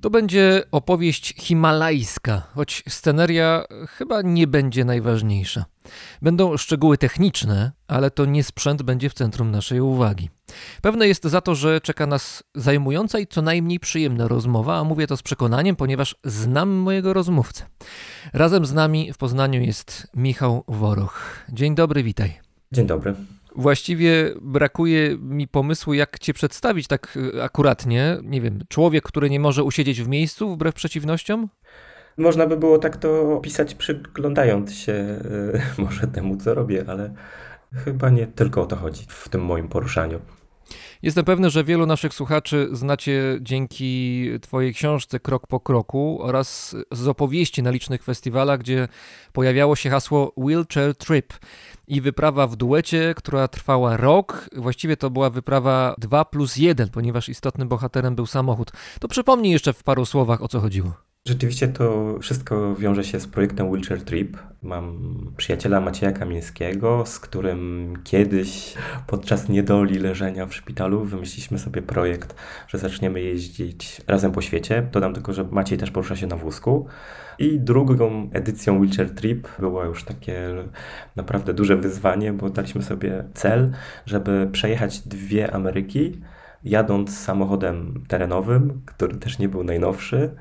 To 0.10 0.14
będzie 0.14 0.64
opowieść 0.72 1.34
himalajska, 1.38 2.42
choć 2.56 2.84
sceneria 2.88 3.64
chyba 3.88 4.22
nie 4.22 4.48
będzie 4.48 4.86
najważniejsza. 4.86 5.66
Będą 6.22 6.58
szczegóły 6.58 6.98
techniczne, 6.98 7.72
ale 7.88 8.12
to 8.12 8.26
nie 8.26 8.44
sprzęt 8.44 8.84
będzie 8.84 9.10
w 9.10 9.14
centrum 9.14 9.52
naszej 9.52 9.82
uwagi. 9.82 10.30
Pewne 10.82 11.08
jest 11.08 11.24
za 11.24 11.42
to, 11.42 11.56
że 11.56 11.82
czeka 11.82 12.08
nas 12.08 12.44
zajmująca 12.56 13.20
i 13.20 13.28
co 13.28 13.42
najmniej 13.42 13.80
przyjemna 13.80 14.28
rozmowa, 14.28 14.80
a 14.80 14.84
mówię 14.84 15.08
to 15.08 15.18
z 15.18 15.22
przekonaniem, 15.22 15.76
ponieważ 15.76 16.16
znam 16.24 16.70
mojego 16.70 17.14
rozmówcę. 17.14 17.66
Razem 18.34 18.66
z 18.66 18.74
nami 18.74 19.14
w 19.14 19.18
Poznaniu 19.18 19.62
jest 19.62 20.08
Michał 20.16 20.64
Woroch. 20.68 21.46
Dzień 21.50 21.76
dobry, 21.76 22.04
witaj. 22.04 22.40
Dzień 22.72 22.88
dobry. 22.88 23.16
Właściwie 23.56 24.34
brakuje 24.42 25.18
mi 25.18 25.48
pomysłu, 25.48 25.94
jak 25.94 26.20
cię 26.20 26.34
przedstawić 26.34 26.88
tak 26.88 27.18
y, 27.36 27.44
akuratnie. 27.44 28.18
Nie 28.24 28.42
wiem, 28.42 28.60
człowiek, 28.70 29.04
który 29.04 29.30
nie 29.30 29.40
może 29.40 29.64
usiedzieć 29.64 30.02
w 30.02 30.08
miejscu 30.08 30.54
wbrew 30.54 30.76
przeciwnościom? 30.76 31.50
Można 32.18 32.48
by 32.48 32.58
było 32.58 32.78
tak 32.78 32.98
to 32.98 33.34
opisać, 33.34 33.76
przyglądając 33.76 34.74
się 34.74 34.94
y, 34.94 35.62
może 35.82 36.08
temu, 36.08 36.38
co 36.38 36.54
robię, 36.54 36.86
ale 36.88 37.14
chyba 37.74 38.10
nie 38.10 38.28
tylko 38.28 38.62
o 38.62 38.66
to 38.66 38.76
chodzi 38.76 39.06
w 39.08 39.30
tym 39.30 39.46
moim 39.46 39.68
poruszaniu. 39.68 40.20
Jestem 41.02 41.26
pewny, 41.26 41.50
że 41.50 41.64
wielu 41.64 41.86
naszych 41.86 42.14
słuchaczy 42.14 42.70
znacie 42.72 43.38
dzięki 43.42 44.26
Twojej 44.42 44.74
książce 44.74 45.20
Krok 45.20 45.48
po 45.48 45.60
kroku 45.60 46.20
oraz 46.22 46.76
z 46.92 47.08
opowieści 47.08 47.64
na 47.64 47.72
licznych 47.72 48.04
festiwalach, 48.04 48.60
gdzie 48.60 48.88
pojawiało 49.34 49.76
się 49.76 49.90
hasło 49.90 50.34
Wheelchair 50.38 50.96
Trip 50.96 51.34
i 51.90 52.02
wyprawa 52.02 52.48
w 52.48 52.56
duecie, 52.56 53.14
która 53.18 53.48
trwała 53.48 53.98
rok. 53.98 54.50
Właściwie 54.56 54.98
to 54.98 55.10
była 55.10 55.30
wyprawa 55.30 55.96
2 55.98 56.26
plus 56.26 56.58
1, 56.58 56.90
ponieważ 56.90 57.30
istotnym 57.30 57.68
bohaterem 57.68 58.16
był 58.16 58.26
samochód. 58.26 58.72
To 59.00 59.08
przypomnij 59.08 59.52
jeszcze 59.52 59.74
w 59.74 59.84
paru 59.84 60.06
słowach 60.06 60.44
o 60.44 60.48
co 60.48 60.60
chodziło. 60.60 61.09
Rzeczywiście 61.28 61.68
to 61.68 62.16
wszystko 62.22 62.76
wiąże 62.76 63.04
się 63.04 63.20
z 63.20 63.28
projektem 63.28 63.72
Wheelchair 63.72 64.04
Trip. 64.04 64.38
Mam 64.62 64.98
przyjaciela 65.38 65.82
Macieja 65.82 66.12
Kamińskiego, 66.12 67.06
z 67.06 67.20
którym 67.20 67.94
kiedyś 68.04 68.74
podczas 69.08 69.50
niedoli 69.50 70.00
leżenia 70.00 70.46
w 70.46 70.56
szpitalu 70.56 71.06
wymyśliliśmy 71.06 71.60
sobie 71.60 71.82
projekt, 71.82 72.36
że 72.68 72.78
zaczniemy 72.78 73.22
jeździć 73.22 74.02
razem 74.08 74.32
po 74.32 74.42
świecie. 74.42 74.88
Dodam 74.92 75.14
tylko, 75.14 75.34
że 75.34 75.44
Maciej 75.44 75.78
też 75.78 75.92
porusza 75.92 76.16
się 76.16 76.28
na 76.28 76.36
wózku. 76.36 76.88
I 77.40 77.60
drugą 77.60 78.30
edycją 78.34 78.80
Wheelchair 78.80 79.16
Trip 79.16 79.48
było 79.60 79.86
już 79.86 80.04
takie 80.04 80.50
naprawdę 81.16 81.54
duże 81.54 81.78
wyzwanie, 81.78 82.34
bo 82.34 82.50
daliśmy 82.50 82.84
sobie 82.84 83.24
cel, 83.34 83.72
żeby 84.06 84.50
przejechać 84.52 85.00
dwie 85.00 85.54
Ameryki, 85.54 86.22
jadąc 86.64 87.20
samochodem 87.20 88.04
terenowym, 88.08 88.82
który 88.86 89.18
też 89.18 89.40
nie 89.40 89.50
był 89.50 89.64
najnowszy 89.64 90.36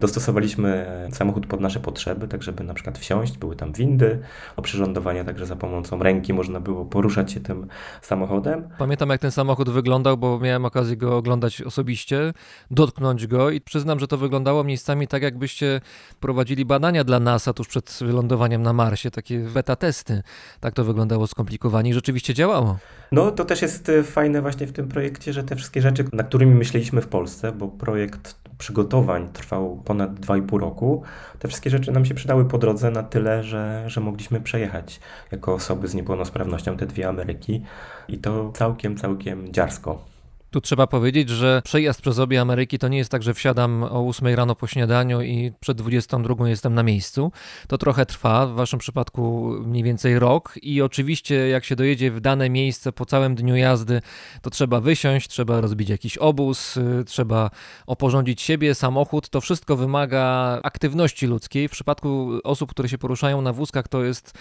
Dostosowaliśmy 0.00 0.86
samochód 1.12 1.46
pod 1.46 1.60
nasze 1.60 1.80
potrzeby, 1.80 2.28
tak 2.28 2.42
żeby 2.42 2.64
na 2.64 2.74
przykład 2.74 2.98
wsiąść, 2.98 3.38
były 3.38 3.56
tam 3.56 3.72
windy, 3.72 4.18
oprzyrządowania, 4.56 5.24
także 5.24 5.46
za 5.46 5.56
pomocą 5.56 6.02
ręki 6.02 6.34
można 6.34 6.60
było 6.60 6.84
poruszać 6.84 7.32
się 7.32 7.40
tym 7.40 7.66
samochodem. 8.02 8.68
Pamiętam, 8.78 9.08
jak 9.08 9.20
ten 9.20 9.30
samochód 9.30 9.70
wyglądał, 9.70 10.16
bo 10.16 10.38
miałem 10.38 10.64
okazję 10.64 10.96
go 10.96 11.16
oglądać 11.16 11.62
osobiście, 11.62 12.32
dotknąć 12.70 13.26
go 13.26 13.50
i 13.50 13.60
przyznam, 13.60 14.00
że 14.00 14.08
to 14.08 14.18
wyglądało 14.18 14.64
miejscami 14.64 15.08
tak, 15.08 15.22
jakbyście 15.22 15.80
prowadzili 16.20 16.64
badania 16.64 17.04
dla 17.04 17.20
NASA 17.20 17.52
tuż 17.52 17.68
przed 17.68 17.98
wylądowaniem 18.00 18.62
na 18.62 18.72
Marsie, 18.72 19.10
takie 19.10 19.38
beta 19.38 19.76
testy. 19.76 20.22
Tak 20.60 20.74
to 20.74 20.84
wyglądało 20.84 21.26
skomplikowanie 21.26 21.90
i 21.90 21.94
rzeczywiście 21.94 22.34
działało. 22.34 22.78
No 23.12 23.30
to 23.30 23.44
też 23.44 23.62
jest 23.62 23.88
e, 23.88 24.02
fajne 24.02 24.42
właśnie 24.42 24.66
w 24.66 24.72
tym 24.72 24.88
projekcie, 24.88 25.32
że 25.32 25.44
te 25.44 25.56
wszystkie 25.56 25.82
rzeczy, 25.82 26.04
na 26.12 26.22
którymi 26.22 26.54
myśleliśmy 26.54 27.02
w 27.02 27.08
Polsce, 27.08 27.52
bo 27.52 27.68
projekt 27.68 28.47
przygotowań 28.58 29.28
trwał 29.32 29.82
ponad 29.84 30.20
2,5 30.20 30.58
roku, 30.58 31.02
te 31.38 31.48
wszystkie 31.48 31.70
rzeczy 31.70 31.92
nam 31.92 32.04
się 32.04 32.14
przydały 32.14 32.44
po 32.44 32.58
drodze 32.58 32.90
na 32.90 33.02
tyle, 33.02 33.42
że, 33.44 33.84
że 33.86 34.00
mogliśmy 34.00 34.40
przejechać 34.40 35.00
jako 35.32 35.54
osoby 35.54 35.88
z 35.88 35.94
niepełnosprawnością 35.94 36.76
te 36.76 36.86
dwie 36.86 37.08
Ameryki 37.08 37.62
i 38.08 38.18
to 38.18 38.52
całkiem, 38.52 38.96
całkiem 38.96 39.52
dziarsko. 39.52 40.17
Tu 40.50 40.60
trzeba 40.60 40.86
powiedzieć, 40.86 41.28
że 41.28 41.62
przejazd 41.64 42.02
przez 42.02 42.18
obie 42.18 42.40
Ameryki 42.40 42.78
to 42.78 42.88
nie 42.88 42.98
jest 42.98 43.10
tak, 43.10 43.22
że 43.22 43.34
wsiadam 43.34 43.82
o 43.82 44.08
8 44.08 44.34
rano 44.34 44.54
po 44.54 44.66
śniadaniu 44.66 45.22
i 45.22 45.52
przed 45.60 45.78
22 45.78 46.48
jestem 46.48 46.74
na 46.74 46.82
miejscu. 46.82 47.32
To 47.66 47.78
trochę 47.78 48.06
trwa, 48.06 48.46
w 48.46 48.54
waszym 48.54 48.78
przypadku 48.78 49.54
mniej 49.64 49.82
więcej 49.82 50.18
rok 50.18 50.54
i 50.62 50.82
oczywiście 50.82 51.48
jak 51.48 51.64
się 51.64 51.76
dojedzie 51.76 52.10
w 52.10 52.20
dane 52.20 52.50
miejsce 52.50 52.92
po 52.92 53.06
całym 53.06 53.34
dniu 53.34 53.56
jazdy, 53.56 54.00
to 54.42 54.50
trzeba 54.50 54.80
wysiąść, 54.80 55.28
trzeba 55.28 55.60
rozbić 55.60 55.88
jakiś 55.88 56.18
obóz, 56.18 56.76
y, 56.76 57.04
trzeba 57.06 57.50
oporządzić 57.86 58.42
siebie, 58.42 58.74
samochód. 58.74 59.28
To 59.28 59.40
wszystko 59.40 59.76
wymaga 59.76 60.20
aktywności 60.62 61.26
ludzkiej. 61.26 61.68
W 61.68 61.70
przypadku 61.70 62.30
osób, 62.44 62.70
które 62.70 62.88
się 62.88 62.98
poruszają 62.98 63.42
na 63.42 63.52
wózkach, 63.52 63.88
to 63.88 64.04
jest 64.04 64.32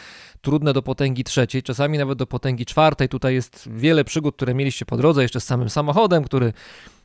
trudne 0.42 0.74
do 0.74 0.82
potęgi 0.82 1.24
trzeciej, 1.24 1.64
czasami 1.64 1.98
nawet 1.98 2.18
do 2.18 2.28
potęgi 2.28 2.66
czwartej. 2.66 3.10
Tutaj 3.10 3.34
jest 3.34 3.70
wiele 3.72 4.04
przygód, 4.04 4.36
które 4.36 4.54
mieliście 4.54 4.86
po 4.86 4.98
drodze, 4.98 5.22
jeszcze 5.22 5.40
z 5.40 5.44
samym 5.44 5.70
samochodem, 5.70 5.97
który 6.26 6.54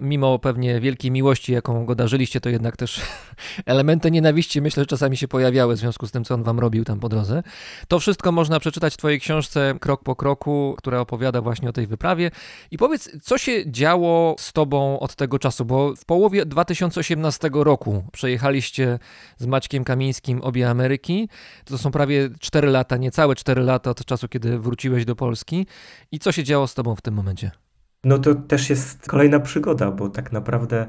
mimo 0.03 0.39
pewnie 0.39 0.81
wielkiej 0.81 1.11
miłości, 1.11 1.53
jaką 1.53 1.87
go 1.87 1.95
darzyliście, 1.95 2.41
to 2.41 2.49
jednak 2.49 2.77
też 2.77 3.01
elementy 3.67 4.11
nienawiści 4.11 4.61
myślę, 4.61 4.83
że 4.83 4.87
czasami 4.87 5.17
się 5.17 5.29
pojawiały 5.29 5.75
w 5.75 5.79
związku 5.79 6.07
z 6.07 6.11
tym, 6.11 6.25
co 6.25 6.35
on 6.35 6.43
wam 6.43 6.59
robił 6.61 6.85
tam 6.85 7.01
po 7.01 7.09
drodze. 7.09 7.43
To 7.89 8.01
wszystko 8.01 8.33
można 8.33 8.61
przeczytać 8.61 8.95
w 8.95 8.97
twojej 8.97 9.21
książce 9.21 9.75
Krok 9.81 10.03
po 10.03 10.17
kroku, 10.17 10.75
która 10.79 11.01
opowiada 11.01 11.41
właśnie 11.41 11.69
o 11.69 11.73
tej 11.73 11.87
wyprawie. 11.87 12.31
I 12.71 12.79
powiedz, 12.79 13.11
co 13.23 13.39
się 13.39 13.71
działo 13.71 14.37
z 14.39 14.53
tobą 14.53 15.01
od 15.01 15.15
tego 15.15 15.39
czasu, 15.39 15.65
bo 15.65 15.97
w 15.97 16.05
połowie 16.05 16.47
2018 16.47 17.51
roku 17.53 18.05
przejechaliście 18.13 18.99
z 19.39 19.47
Maćkiem 19.47 19.85
Kamińskim 19.85 20.41
obie 20.43 20.71
Ameryki. 20.71 21.29
To 21.65 21.79
są 21.79 21.91
prawie 21.91 22.31
4 22.41 22.69
lata, 22.69 22.97
niecałe 22.97 23.35
4 23.35 23.63
lata 23.63 23.91
od 23.91 24.05
czasu, 24.05 24.29
kiedy 24.29 24.59
wróciłeś 24.59 25.05
do 25.05 25.17
Polski. 25.17 25.67
I 26.13 26.19
co 26.19 26.33
się 26.33 26.45
działo 26.45 26.67
z 26.67 26.75
tobą 26.75 26.97
w 26.97 27.03
tym 27.03 27.15
momencie? 27.15 27.62
No 28.05 28.19
to 28.19 28.35
też 28.35 28.71
jest 28.71 29.07
kolejna 29.07 29.41
przygoda, 29.41 29.91
bo 29.91 30.09
tak 30.09 30.33
naprawdę 30.33 30.87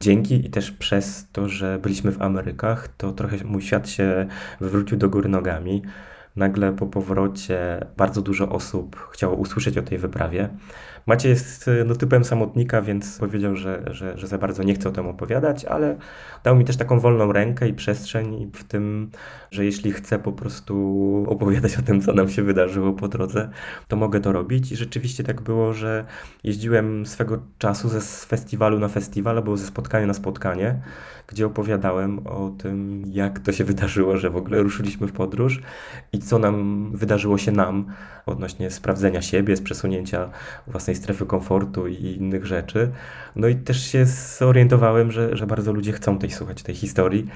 dzięki 0.00 0.46
i 0.46 0.50
też 0.50 0.70
przez 0.70 1.26
to, 1.32 1.48
że 1.48 1.78
byliśmy 1.78 2.12
w 2.12 2.22
Amerykach, 2.22 2.88
to 2.88 3.12
trochę 3.12 3.36
mój 3.44 3.62
świat 3.62 3.88
się 3.88 4.26
wywrócił 4.60 4.98
do 4.98 5.08
góry 5.08 5.28
nogami. 5.28 5.82
Nagle 6.36 6.72
po 6.72 6.86
powrocie 6.86 7.86
bardzo 7.96 8.22
dużo 8.22 8.48
osób 8.48 9.08
chciało 9.12 9.34
usłyszeć 9.34 9.78
o 9.78 9.82
tej 9.82 9.98
wyprawie. 9.98 10.48
Macie 11.06 11.28
jest 11.28 11.70
no, 11.84 11.94
typem 11.94 12.24
samotnika, 12.24 12.82
więc 12.82 13.18
powiedział, 13.18 13.56
że, 13.56 13.82
że, 13.90 14.18
że 14.18 14.26
za 14.26 14.38
bardzo 14.38 14.62
nie 14.62 14.74
chce 14.74 14.88
o 14.88 14.92
tym 14.92 15.06
opowiadać, 15.06 15.64
ale 15.64 15.96
dał 16.44 16.56
mi 16.56 16.64
też 16.64 16.76
taką 16.76 17.00
wolną 17.00 17.32
rękę 17.32 17.68
i 17.68 17.74
przestrzeń 17.74 18.50
w 18.54 18.64
tym, 18.64 19.10
że 19.50 19.64
jeśli 19.64 19.92
chcę 19.92 20.18
po 20.18 20.32
prostu 20.32 21.26
opowiadać 21.28 21.78
o 21.78 21.82
tym, 21.82 22.00
co 22.00 22.12
nam 22.12 22.28
się 22.28 22.42
wydarzyło 22.42 22.92
po 22.92 23.08
drodze, 23.08 23.50
to 23.88 23.96
mogę 23.96 24.20
to 24.20 24.32
robić. 24.32 24.72
I 24.72 24.76
rzeczywiście 24.76 25.24
tak 25.24 25.40
było, 25.40 25.72
że 25.72 26.04
jeździłem 26.44 27.06
swego 27.06 27.42
czasu 27.58 27.88
ze 27.88 28.00
z 28.00 28.24
festiwalu 28.24 28.78
na 28.78 28.88
festiwal 28.88 29.36
albo 29.36 29.56
ze 29.56 29.66
spotkania 29.66 30.06
na 30.06 30.14
spotkanie, 30.14 30.80
gdzie 31.32 31.46
opowiadałem 31.46 32.26
o 32.26 32.50
tym, 32.58 33.02
jak 33.06 33.38
to 33.38 33.52
się 33.52 33.64
wydarzyło, 33.64 34.16
że 34.16 34.30
w 34.30 34.36
ogóle 34.36 34.62
ruszyliśmy 34.62 35.06
w 35.06 35.12
podróż 35.12 35.60
i 36.12 36.18
co 36.18 36.38
nam 36.38 36.90
wydarzyło 36.94 37.38
się 37.38 37.52
nam 37.52 37.86
odnośnie 38.26 38.70
sprawdzenia 38.70 39.22
siebie, 39.22 39.56
z 39.56 39.62
przesunięcia 39.62 40.30
własnej 40.66 40.96
strefy 40.96 41.26
komfortu 41.26 41.86
i 41.86 41.94
innych 41.94 42.46
rzeczy. 42.46 42.90
No 43.36 43.48
i 43.48 43.56
też 43.56 43.86
się 43.86 44.06
zorientowałem, 44.38 45.12
że, 45.12 45.36
że 45.36 45.46
bardzo 45.46 45.72
ludzie 45.72 45.92
chcą 45.92 46.18
tej 46.18 46.30
słuchać 46.30 46.62
tej 46.62 46.74
historii, 46.74 47.26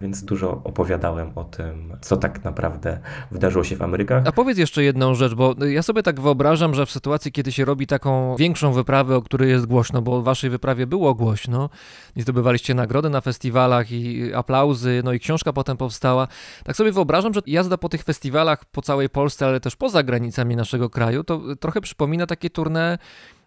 więc 0.00 0.24
dużo 0.24 0.60
opowiadałem 0.64 1.32
o 1.34 1.44
tym, 1.44 1.96
co 2.00 2.16
tak 2.16 2.44
naprawdę 2.44 2.98
wydarzyło 3.30 3.64
się 3.64 3.76
w 3.76 3.82
Amerykach. 3.82 4.26
A 4.26 4.32
powiedz 4.32 4.58
jeszcze 4.58 4.82
jedną 4.82 5.14
rzecz, 5.14 5.34
bo 5.34 5.54
ja 5.66 5.82
sobie 5.82 6.02
tak 6.02 6.20
wyobrażam, 6.20 6.74
że 6.74 6.86
w 6.86 6.90
sytuacji, 6.90 7.32
kiedy 7.32 7.52
się 7.52 7.64
robi 7.64 7.86
taką 7.86 8.36
większą 8.36 8.72
wyprawę, 8.72 9.16
o 9.16 9.22
której 9.22 9.50
jest 9.50 9.66
głośno, 9.66 10.02
bo 10.02 10.16
o 10.16 10.22
waszej 10.22 10.50
wyprawie 10.50 10.86
było 10.86 11.14
głośno 11.14 11.70
i 12.16 12.22
zdobywaliście 12.22 12.74
nagrody 12.74 13.10
na 13.10 13.20
festiwalach 13.20 13.92
i 13.92 14.34
aplauzy, 14.34 15.02
no 15.04 15.12
i 15.12 15.20
książka 15.20 15.52
potem 15.52 15.76
powstała, 15.76 16.28
tak 16.64 16.76
sobie 16.76 16.92
wyobrażam, 16.92 17.34
że 17.34 17.40
jazda 17.46 17.78
po 17.78 17.88
tych 17.88 18.02
festiwalach 18.02 18.64
po 18.64 18.82
całej 18.82 19.08
Polsce, 19.10 19.46
ale 19.46 19.60
też 19.60 19.76
poza 19.76 20.02
granicami 20.02 20.56
naszego 20.56 20.90
kraju, 20.90 21.24
to 21.24 21.40
trochę 21.60 21.80
przypomina 21.80 22.26
takie 22.26 22.48
tournée 22.48 22.98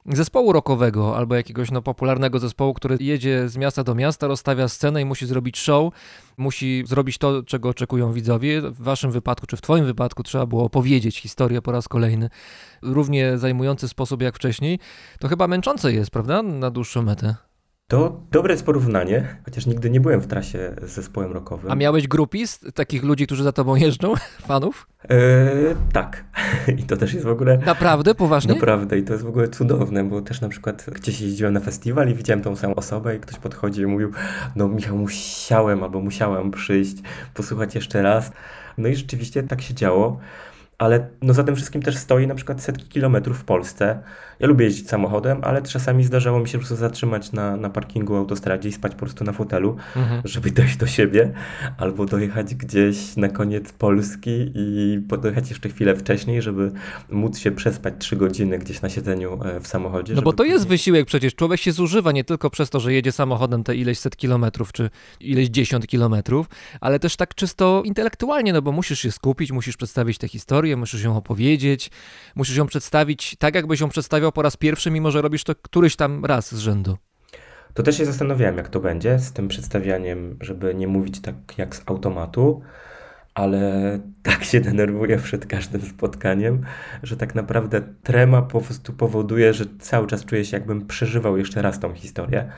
zespołu 0.07 0.53
rockowego 0.53 1.17
albo 1.17 1.35
jakiegoś 1.35 1.71
no, 1.71 1.81
popularnego 1.81 2.39
zespołu, 2.39 2.73
który 2.73 2.97
jedzie 2.99 3.49
z 3.49 3.57
miasta 3.57 3.83
do 3.83 3.95
miasta, 3.95 4.27
rozstawia 4.27 4.67
scenę 4.67 5.01
i 5.01 5.05
musi 5.05 5.25
zrobić 5.25 5.59
show, 5.59 5.93
musi 6.37 6.83
zrobić 6.87 7.17
to, 7.17 7.43
czego 7.43 7.69
oczekują 7.69 8.13
widzowie. 8.13 8.61
W 8.61 8.81
waszym 8.81 9.11
wypadku, 9.11 9.47
czy 9.47 9.57
w 9.57 9.61
twoim 9.61 9.85
wypadku 9.85 10.23
trzeba 10.23 10.45
było 10.45 10.63
opowiedzieć 10.63 11.19
historię 11.19 11.61
po 11.61 11.71
raz 11.71 11.87
kolejny, 11.87 12.29
równie 12.81 13.37
zajmujący 13.37 13.87
sposób 13.87 14.21
jak 14.21 14.35
wcześniej. 14.35 14.79
To 15.19 15.27
chyba 15.27 15.47
męczące 15.47 15.93
jest, 15.93 16.11
prawda, 16.11 16.43
na 16.43 16.71
dłuższą 16.71 17.01
metę. 17.01 17.46
To 17.89 18.21
dobre 18.31 18.53
jest 18.53 18.65
porównanie, 18.65 19.35
chociaż 19.45 19.65
nigdy 19.65 19.89
nie 19.89 19.99
byłem 19.99 20.21
w 20.21 20.27
trasie 20.27 20.75
z 20.81 20.89
zespołem 20.89 21.31
rockowym. 21.31 21.71
A 21.71 21.75
miałeś 21.75 22.07
grupis, 22.07 22.59
takich 22.75 23.03
ludzi, 23.03 23.25
którzy 23.25 23.43
za 23.43 23.51
tobą 23.51 23.75
jeżdżą, 23.75 24.13
fanów? 24.47 24.87
Eee, 25.09 25.75
tak. 25.93 26.23
I 26.79 26.83
to 26.83 26.97
też 26.97 27.13
jest 27.13 27.25
w 27.25 27.29
ogóle... 27.29 27.57
Naprawdę? 27.57 28.15
Poważnie? 28.15 28.53
Naprawdę 28.53 28.97
i 28.97 29.03
to 29.03 29.13
jest 29.13 29.25
w 29.25 29.27
ogóle 29.27 29.47
cudowne, 29.47 30.03
bo 30.03 30.21
też 30.21 30.41
na 30.41 30.49
przykład 30.49 30.85
gdzieś 30.95 31.21
jeździłem 31.21 31.53
na 31.53 31.59
festiwal 31.59 32.09
i 32.09 32.15
widziałem 32.15 32.41
tą 32.41 32.55
samą 32.55 32.75
osobę 32.75 33.15
i 33.15 33.19
ktoś 33.19 33.39
podchodzi 33.39 33.81
i 33.81 33.85
mówił, 33.85 34.11
no 34.55 34.67
Michał, 34.67 34.97
musiałem 34.97 35.83
albo 35.83 36.01
musiałam 36.01 36.51
przyjść, 36.51 36.95
posłuchać 37.33 37.75
jeszcze 37.75 38.01
raz. 38.01 38.31
No 38.77 38.87
i 38.87 38.95
rzeczywiście 38.95 39.43
tak 39.43 39.61
się 39.61 39.73
działo. 39.73 40.19
Ale 40.77 41.09
no 41.21 41.33
za 41.33 41.43
tym 41.43 41.55
wszystkim 41.55 41.81
też 41.81 41.97
stoi 41.97 42.27
na 42.27 42.35
przykład 42.35 42.61
setki 42.63 42.85
kilometrów 42.87 43.39
w 43.39 43.43
Polsce. 43.43 43.99
Ja 44.39 44.47
lubię 44.47 44.65
jeździć 44.65 44.89
samochodem, 44.89 45.39
ale 45.43 45.61
czasami 45.61 46.03
zdarzało 46.03 46.39
mi 46.39 46.47
się 46.47 46.57
po 46.57 46.59
prostu 46.59 46.75
zatrzymać 46.75 47.31
na, 47.31 47.57
na 47.57 47.69
parkingu 47.69 48.15
autostradzie 48.15 48.69
i 48.69 48.71
spać 48.71 48.91
po 48.91 48.97
prostu 48.99 49.23
na 49.23 49.31
fotelu, 49.31 49.77
Mhm. 49.95 50.21
żeby 50.25 50.51
dojść 50.51 50.77
do 50.77 50.87
siebie, 50.87 51.31
albo 51.77 52.05
dojechać 52.05 52.55
gdzieś 52.55 53.15
na 53.15 53.29
koniec 53.29 53.71
Polski 53.71 54.51
i 54.55 54.99
dojechać 55.21 55.49
jeszcze 55.49 55.69
chwilę 55.69 55.95
wcześniej, 55.95 56.41
żeby 56.41 56.71
móc 57.11 57.37
się 57.37 57.51
przespać 57.51 57.93
trzy 57.99 58.15
godziny 58.15 58.59
gdzieś 58.59 58.81
na 58.81 58.89
siedzeniu 58.89 59.39
e, 59.43 59.59
w 59.59 59.67
samochodzie. 59.67 60.13
No 60.13 60.21
bo 60.21 60.33
to 60.33 60.43
jest 60.43 60.55
później- 60.57 60.69
wysiłek 60.69 61.05
przecież. 61.05 61.35
Człowiek 61.35 61.59
się 61.59 61.71
zużywa 61.71 62.11
nie 62.11 62.23
tylko 62.23 62.49
przez 62.49 62.69
to, 62.69 62.79
że 62.79 62.93
jedzie 62.93 63.11
samochodem 63.11 63.63
te 63.63 63.75
ileś 63.75 63.99
set 63.99 64.15
kilometrów, 64.15 64.71
czy 64.71 64.89
ileś 65.19 65.47
dziesiąt 65.49 65.87
kilometrów, 65.87 66.47
ale 66.81 66.99
też 66.99 67.15
tak 67.15 67.35
czysto 67.35 67.81
intelektualnie, 67.85 68.53
no 68.53 68.61
bo 68.61 68.71
musisz 68.71 68.99
się 68.99 69.11
skupić, 69.11 69.51
musisz 69.51 69.77
przedstawić 69.77 70.17
tę 70.17 70.27
historię, 70.27 70.66
musisz 70.75 71.03
ją 71.03 71.17
opowiedzieć, 71.17 71.91
musisz 72.35 72.57
ją 72.57 72.67
przedstawić 72.67 73.35
tak, 73.39 73.55
jakbyś 73.55 73.79
ją 73.79 73.89
przedstawiał 73.89 74.31
po 74.31 74.41
raz 74.41 74.57
pierwszy, 74.57 74.91
mimo 74.91 75.11
że 75.11 75.21
robisz 75.21 75.43
to 75.43 75.55
któryś 75.55 75.95
tam 75.95 76.25
raz 76.25 76.55
z 76.55 76.59
rzędu. 76.59 76.97
To 77.73 77.83
też 77.83 77.97
się 77.97 78.05
zastanawiałem, 78.05 78.57
jak 78.57 78.69
to 78.69 78.79
będzie 78.79 79.19
z 79.19 79.31
tym 79.33 79.47
przedstawianiem, 79.47 80.37
żeby 80.41 80.75
nie 80.75 80.87
mówić 80.87 81.21
tak 81.21 81.35
jak 81.57 81.75
z 81.75 81.83
automatu, 81.85 82.61
ale 83.33 83.99
tak 84.23 84.43
się 84.43 84.59
denerwuję 84.59 85.17
przed 85.17 85.45
każdym 85.45 85.81
spotkaniem, 85.81 86.61
że 87.03 87.17
tak 87.17 87.35
naprawdę 87.35 87.81
trema 88.03 88.41
po 88.41 88.61
prostu 88.61 88.93
powoduje, 88.93 89.53
że 89.53 89.65
cały 89.79 90.07
czas 90.07 90.25
czuję 90.25 90.45
się, 90.45 90.57
jakbym 90.57 90.87
przeżywał 90.87 91.37
jeszcze 91.37 91.61
raz 91.61 91.79
tą 91.79 91.93
historię. 91.93 92.51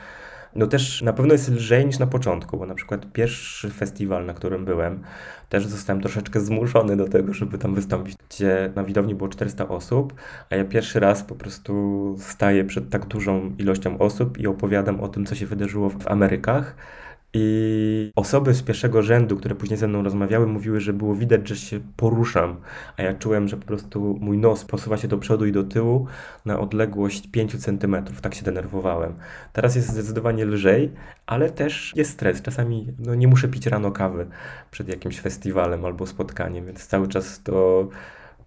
No 0.54 0.66
też 0.66 1.02
na 1.02 1.12
pewno 1.12 1.32
jest 1.32 1.48
lżej 1.48 1.86
niż 1.86 1.98
na 1.98 2.06
początku, 2.06 2.56
bo 2.58 2.66
na 2.66 2.74
przykład 2.74 3.12
pierwszy 3.12 3.70
festiwal, 3.70 4.26
na 4.26 4.34
którym 4.34 4.64
byłem, 4.64 5.02
też 5.50 5.66
zostałem 5.66 6.02
troszeczkę 6.02 6.40
zmuszony 6.40 6.96
do 6.96 7.08
tego, 7.08 7.34
żeby 7.34 7.58
tam 7.58 7.74
wystąpić, 7.74 8.16
gdzie 8.30 8.72
na 8.76 8.84
widowni 8.84 9.14
było 9.14 9.28
400 9.28 9.68
osób, 9.68 10.14
a 10.50 10.56
ja 10.56 10.64
pierwszy 10.64 11.00
raz 11.00 11.22
po 11.22 11.34
prostu 11.34 12.16
staję 12.18 12.64
przed 12.64 12.90
tak 12.90 13.06
dużą 13.06 13.54
ilością 13.58 13.98
osób 13.98 14.38
i 14.38 14.46
opowiadam 14.46 15.00
o 15.00 15.08
tym, 15.08 15.26
co 15.26 15.34
się 15.34 15.46
wydarzyło 15.46 15.90
w 15.90 16.08
Amerykach. 16.08 16.76
I 17.34 18.12
osoby 18.16 18.54
z 18.54 18.62
pierwszego 18.62 19.02
rzędu, 19.02 19.36
które 19.36 19.54
później 19.54 19.78
ze 19.78 19.88
mną 19.88 20.02
rozmawiały, 20.02 20.46
mówiły, 20.46 20.80
że 20.80 20.92
było 20.92 21.14
widać, 21.14 21.48
że 21.48 21.56
się 21.56 21.80
poruszam, 21.96 22.56
a 22.96 23.02
ja 23.02 23.14
czułem, 23.14 23.48
że 23.48 23.56
po 23.56 23.66
prostu 23.66 24.18
mój 24.20 24.38
nos 24.38 24.64
posuwa 24.64 24.96
się 24.96 25.08
do 25.08 25.18
przodu 25.18 25.46
i 25.46 25.52
do 25.52 25.64
tyłu 25.64 26.06
na 26.44 26.60
odległość 26.60 27.26
5 27.26 27.64
centymetrów. 27.64 28.20
Tak 28.20 28.34
się 28.34 28.44
denerwowałem. 28.44 29.14
Teraz 29.52 29.76
jest 29.76 29.88
zdecydowanie 29.88 30.44
lżej, 30.44 30.92
ale 31.26 31.50
też 31.50 31.92
jest 31.96 32.10
stres. 32.10 32.42
Czasami 32.42 32.86
no, 32.98 33.14
nie 33.14 33.28
muszę 33.28 33.48
pić 33.48 33.66
rano 33.66 33.90
kawy 33.92 34.26
przed 34.70 34.88
jakimś 34.88 35.20
festiwalem 35.20 35.84
albo 35.84 36.06
spotkaniem, 36.06 36.66
więc 36.66 36.86
cały 36.86 37.08
czas 37.08 37.42
to 37.42 37.88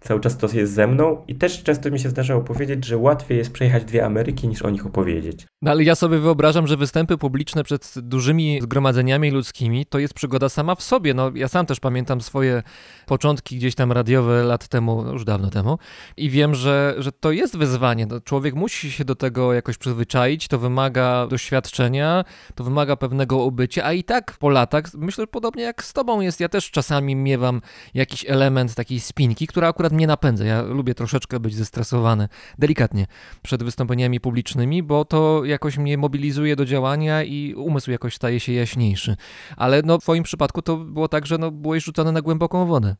cały 0.04 0.20
czas 0.20 0.38
to 0.38 0.48
jest 0.52 0.72
ze 0.72 0.86
mną 0.86 1.24
i 1.28 1.34
też 1.34 1.62
często 1.62 1.90
mi 1.90 1.98
się 1.98 2.08
zdarzało 2.08 2.42
powiedzieć, 2.42 2.84
że 2.84 2.96
łatwiej 2.96 3.38
jest 3.38 3.52
przejechać 3.52 3.84
dwie 3.84 4.04
Ameryki 4.04 4.48
niż 4.48 4.62
o 4.62 4.70
nich 4.70 4.86
opowiedzieć. 4.86 5.46
No 5.62 5.70
ale 5.70 5.84
ja 5.84 5.94
sobie 5.94 6.18
wyobrażam, 6.18 6.66
że 6.66 6.76
występy 6.76 7.18
publiczne 7.18 7.64
przed 7.64 7.94
dużymi 7.96 8.60
zgromadzeniami 8.62 9.30
ludzkimi 9.30 9.86
to 9.86 9.98
jest 9.98 10.14
przygoda 10.14 10.48
sama 10.48 10.74
w 10.74 10.82
sobie. 10.82 11.14
No 11.14 11.30
ja 11.34 11.48
sam 11.48 11.66
też 11.66 11.80
pamiętam 11.80 12.20
swoje 12.20 12.62
początki 13.06 13.56
gdzieś 13.56 13.74
tam 13.74 13.92
radiowe 13.92 14.42
lat 14.42 14.68
temu, 14.68 15.02
no 15.04 15.12
już 15.12 15.24
dawno 15.24 15.50
temu 15.50 15.78
i 16.16 16.30
wiem, 16.30 16.54
że, 16.54 16.94
że 16.98 17.12
to 17.12 17.32
jest 17.32 17.56
wyzwanie. 17.56 18.06
No, 18.06 18.20
człowiek 18.20 18.54
musi 18.54 18.92
się 18.92 19.04
do 19.04 19.14
tego 19.14 19.52
jakoś 19.52 19.78
przyzwyczaić, 19.78 20.48
to 20.48 20.58
wymaga 20.58 21.26
doświadczenia, 21.26 22.24
to 22.54 22.64
wymaga 22.64 22.96
pewnego 22.96 23.44
obycia, 23.44 23.84
a 23.84 23.92
i 23.92 24.04
tak 24.04 24.36
po 24.38 24.48
latach, 24.48 24.84
myślę 24.94 25.26
podobnie 25.26 25.62
jak 25.62 25.84
z 25.84 25.92
tobą 25.92 26.20
jest, 26.20 26.40
ja 26.40 26.48
też 26.48 26.70
czasami 26.70 27.16
miewam 27.16 27.60
jakiś 27.94 28.24
element 28.28 28.74
takiej 28.74 29.00
spinki, 29.00 29.46
która 29.46 29.68
akurat 29.68 29.93
mnie 29.94 30.06
napędza. 30.06 30.44
Ja 30.44 30.62
lubię 30.62 30.94
troszeczkę 30.94 31.40
być 31.40 31.54
zestresowany, 31.54 32.28
delikatnie, 32.58 33.06
przed 33.42 33.62
wystąpieniami 33.62 34.20
publicznymi, 34.20 34.82
bo 34.82 35.04
to 35.04 35.44
jakoś 35.44 35.78
mnie 35.78 35.98
mobilizuje 35.98 36.56
do 36.56 36.64
działania 36.64 37.22
i 37.22 37.54
umysł 37.54 37.90
jakoś 37.90 38.14
staje 38.14 38.40
się 38.40 38.52
jaśniejszy. 38.52 39.16
Ale 39.56 39.82
no, 39.84 39.98
w 39.98 40.02
twoim 40.02 40.22
przypadku 40.22 40.62
to 40.62 40.76
było 40.76 41.08
tak, 41.08 41.26
że 41.26 41.38
no, 41.38 41.50
byłeś 41.50 41.84
rzucony 41.84 42.12
na 42.12 42.22
głęboką 42.22 42.66
wodę. 42.66 42.96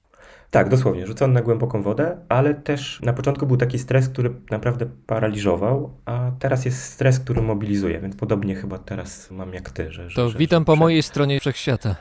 Tak, 0.50 0.68
dosłownie, 0.68 1.06
rzucony 1.06 1.34
na 1.34 1.42
głęboką 1.42 1.82
wodę, 1.82 2.16
ale 2.28 2.54
też 2.54 3.00
na 3.02 3.12
początku 3.12 3.46
był 3.46 3.56
taki 3.56 3.78
stres, 3.78 4.08
który 4.08 4.30
naprawdę 4.50 4.87
paraliżował, 5.06 5.90
a 6.04 6.30
teraz 6.38 6.64
jest 6.64 6.82
stres, 6.82 7.20
który 7.20 7.42
mobilizuje, 7.42 8.00
więc 8.00 8.16
podobnie 8.16 8.54
chyba 8.54 8.78
teraz 8.78 9.30
mam 9.30 9.54
jak 9.54 9.70
ty. 9.70 9.92
Że, 9.92 10.08
To 10.16 10.28
że, 10.30 10.38
witam 10.38 10.62
że, 10.62 10.64
po 10.66 10.76
mojej 10.76 11.02
stronie 11.02 11.40
wszechświata. 11.40 11.96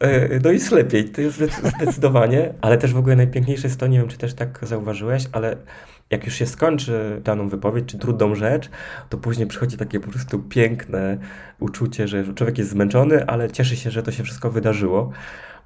E, 0.00 0.40
No 0.44 0.50
jest 0.50 0.70
lepiej, 0.70 1.04
to 1.04 1.20
jest 1.20 1.38
zdec- 1.40 1.70
zdecydowanie, 1.76 2.54
ale 2.60 2.78
też 2.78 2.92
w 2.92 2.98
ogóle 2.98 3.16
najpiękniejsze 3.16 3.66
jest 3.68 3.80
to, 3.80 3.86
nie 3.86 3.98
wiem 3.98 4.08
czy 4.08 4.18
też 4.18 4.34
tak 4.34 4.58
zauważyłeś, 4.62 5.24
ale 5.32 5.56
jak 6.10 6.24
już 6.24 6.34
się 6.34 6.46
skończy 6.46 7.20
daną 7.24 7.48
wypowiedź 7.48 7.86
czy 7.86 7.98
trudną 7.98 8.34
rzecz, 8.34 8.70
to 9.08 9.18
później 9.18 9.46
przychodzi 9.46 9.76
takie 9.76 10.00
po 10.00 10.10
prostu 10.10 10.38
piękne 10.38 11.18
uczucie, 11.60 12.08
że 12.08 12.34
człowiek 12.34 12.58
jest 12.58 12.70
zmęczony, 12.70 13.26
ale 13.26 13.50
cieszy 13.50 13.76
się, 13.76 13.90
że 13.90 14.02
to 14.02 14.12
się 14.12 14.22
wszystko 14.24 14.50
wydarzyło. 14.50 15.10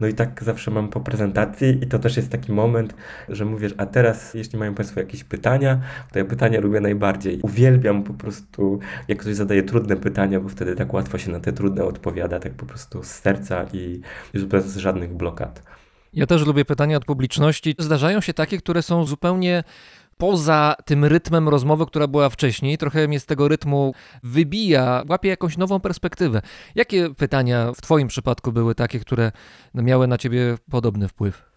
No 0.00 0.06
i 0.06 0.14
tak 0.14 0.44
zawsze 0.44 0.70
mam 0.70 0.88
po 0.88 1.00
prezentacji 1.00 1.78
i 1.82 1.86
to 1.86 1.98
też 1.98 2.16
jest 2.16 2.30
taki 2.30 2.52
moment, 2.52 2.94
że 3.28 3.44
mówisz, 3.44 3.74
a 3.76 3.86
teraz 3.86 4.34
jeśli 4.34 4.58
mają 4.58 4.74
Państwo 4.74 5.00
jakieś 5.00 5.24
pytania, 5.24 5.80
to 6.12 6.18
ja 6.18 6.24
pytania 6.24 6.60
lubię 6.60 6.80
najbardziej. 6.80 7.40
Uwielbiam 7.42 8.02
po 8.02 8.14
prostu, 8.14 8.78
jak 9.08 9.18
ktoś 9.18 9.34
zadaje 9.34 9.62
trudne 9.62 9.96
pytania, 9.96 10.40
bo 10.40 10.48
wtedy 10.48 10.76
tak 10.76 10.94
łatwo 10.94 11.18
się 11.18 11.32
na 11.32 11.40
te 11.40 11.52
trudne 11.52 11.84
odpowiada, 11.84 12.40
tak 12.40 12.52
po 12.52 12.66
prostu 12.66 13.02
z 13.02 13.06
serca 13.06 13.64
i 13.72 14.00
już 14.34 14.44
bez 14.44 14.76
żadnych 14.76 15.14
blokad. 15.14 15.62
Ja 16.12 16.26
też 16.26 16.46
lubię 16.46 16.64
pytania 16.64 16.96
od 16.96 17.04
publiczności. 17.04 17.74
Zdarzają 17.78 18.20
się 18.20 18.34
takie, 18.34 18.58
które 18.58 18.82
są 18.82 19.04
zupełnie 19.04 19.64
poza 20.18 20.74
tym 20.84 21.04
rytmem 21.04 21.48
rozmowy, 21.48 21.86
która 21.86 22.06
była 22.06 22.28
wcześniej. 22.28 22.78
Trochę 22.78 23.08
mnie 23.08 23.20
z 23.20 23.26
tego 23.26 23.48
rytmu 23.48 23.94
wybija, 24.22 25.02
łapie 25.08 25.28
jakąś 25.28 25.56
nową 25.56 25.80
perspektywę. 25.80 26.42
Jakie 26.74 27.14
pytania 27.14 27.72
w 27.72 27.80
Twoim 27.80 28.08
przypadku 28.08 28.52
były 28.52 28.74
takie, 28.74 29.00
które 29.00 29.32
miały 29.74 30.06
na 30.06 30.18
Ciebie 30.18 30.58
podobny 30.70 31.08
wpływ? 31.08 31.55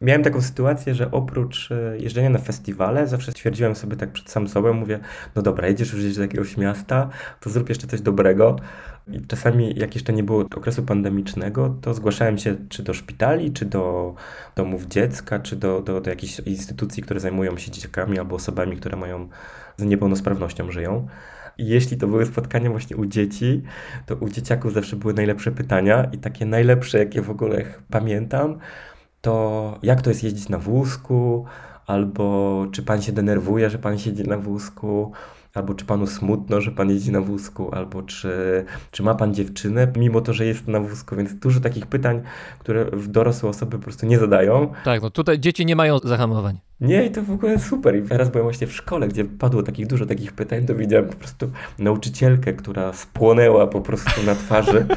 Miałem 0.00 0.22
taką 0.22 0.42
sytuację, 0.42 0.94
że 0.94 1.10
oprócz 1.10 1.70
e, 1.72 1.98
jeżdżenia 1.98 2.30
na 2.30 2.38
festiwale, 2.38 3.06
zawsze 3.06 3.32
stwierdziłem 3.32 3.74
sobie 3.74 3.96
tak 3.96 4.12
przed 4.12 4.30
sam 4.30 4.48
sobą, 4.48 4.72
mówię, 4.72 4.98
no 5.34 5.42
dobra, 5.42 5.68
jedziesz 5.68 5.92
już 5.92 6.00
gdzieś 6.00 6.16
do 6.16 6.22
jakiegoś 6.22 6.56
miasta, 6.56 7.08
to 7.40 7.50
zrób 7.50 7.68
jeszcze 7.68 7.86
coś 7.86 8.00
dobrego. 8.00 8.56
I 9.12 9.20
czasami, 9.26 9.74
jak 9.78 9.94
jeszcze 9.94 10.12
nie 10.12 10.22
było 10.22 10.40
okresu 10.40 10.82
pandemicznego, 10.82 11.78
to 11.80 11.94
zgłaszałem 11.94 12.38
się 12.38 12.56
czy 12.68 12.82
do 12.82 12.94
szpitali, 12.94 13.52
czy 13.52 13.64
do 13.64 14.14
domów 14.56 14.86
dziecka, 14.86 15.38
czy 15.38 15.56
do, 15.56 15.82
do, 15.82 16.00
do 16.00 16.10
jakichś 16.10 16.38
instytucji, 16.38 17.02
które 17.02 17.20
zajmują 17.20 17.58
się 17.58 17.70
dzieciakami 17.70 18.18
albo 18.18 18.36
osobami, 18.36 18.76
które 18.76 18.96
mają 18.96 19.28
z 19.76 19.84
niepełnosprawnością 19.84 20.70
żyją. 20.70 21.08
Jeśli 21.58 21.96
to 21.96 22.06
były 22.06 22.26
spotkania 22.26 22.70
właśnie 22.70 22.96
u 22.96 23.06
dzieci, 23.06 23.62
to 24.06 24.16
u 24.16 24.28
dzieciaków 24.28 24.72
zawsze 24.72 24.96
były 24.96 25.14
najlepsze 25.14 25.52
pytania 25.52 26.04
i 26.12 26.18
takie 26.18 26.46
najlepsze, 26.46 26.98
jakie 26.98 27.22
w 27.22 27.30
ogóle 27.30 27.64
pamiętam, 27.90 28.58
to 29.26 29.78
jak 29.82 30.02
to 30.02 30.10
jest 30.10 30.22
jeździć 30.22 30.48
na 30.48 30.58
wózku, 30.58 31.44
albo 31.86 32.66
czy 32.72 32.82
pan 32.82 33.02
się 33.02 33.12
denerwuje, 33.12 33.70
że 33.70 33.78
pan 33.78 33.98
siedzi 33.98 34.22
na 34.24 34.38
wózku, 34.38 35.12
albo 35.56 35.74
czy 35.74 35.84
panu 35.84 36.06
smutno, 36.06 36.60
że 36.60 36.70
pan 36.70 36.90
jeździ 36.90 37.12
na 37.12 37.20
wózku, 37.20 37.74
albo 37.74 38.02
czy, 38.02 38.64
czy 38.90 39.02
ma 39.02 39.14
pan 39.14 39.34
dziewczynę, 39.34 39.92
mimo 39.96 40.20
to, 40.20 40.32
że 40.32 40.46
jest 40.46 40.68
na 40.68 40.80
wózku, 40.80 41.16
więc 41.16 41.34
dużo 41.34 41.60
takich 41.60 41.86
pytań, 41.86 42.22
które 42.58 42.86
dorosłe 43.08 43.48
osoby 43.48 43.78
po 43.78 43.82
prostu 43.82 44.06
nie 44.06 44.18
zadają. 44.18 44.72
Tak, 44.84 45.02
no 45.02 45.10
tutaj 45.10 45.38
dzieci 45.38 45.66
nie 45.66 45.76
mają 45.76 45.98
zahamowań. 45.98 46.58
Nie, 46.80 47.06
i 47.06 47.10
to 47.10 47.22
w 47.22 47.30
ogóle 47.30 47.58
super. 47.58 47.96
I 47.96 48.02
teraz 48.02 48.28
byłem 48.28 48.44
właśnie 48.46 48.66
w 48.66 48.72
szkole, 48.72 49.08
gdzie 49.08 49.24
padło 49.24 49.62
takich 49.62 49.86
dużo 49.86 50.06
takich 50.06 50.32
pytań, 50.32 50.66
to 50.66 50.74
widziałem 50.74 51.08
po 51.08 51.16
prostu 51.16 51.50
nauczycielkę, 51.78 52.52
która 52.52 52.92
spłonęła 52.92 53.66
po 53.66 53.80
prostu 53.80 54.22
na 54.26 54.34
twarzy. 54.34 54.86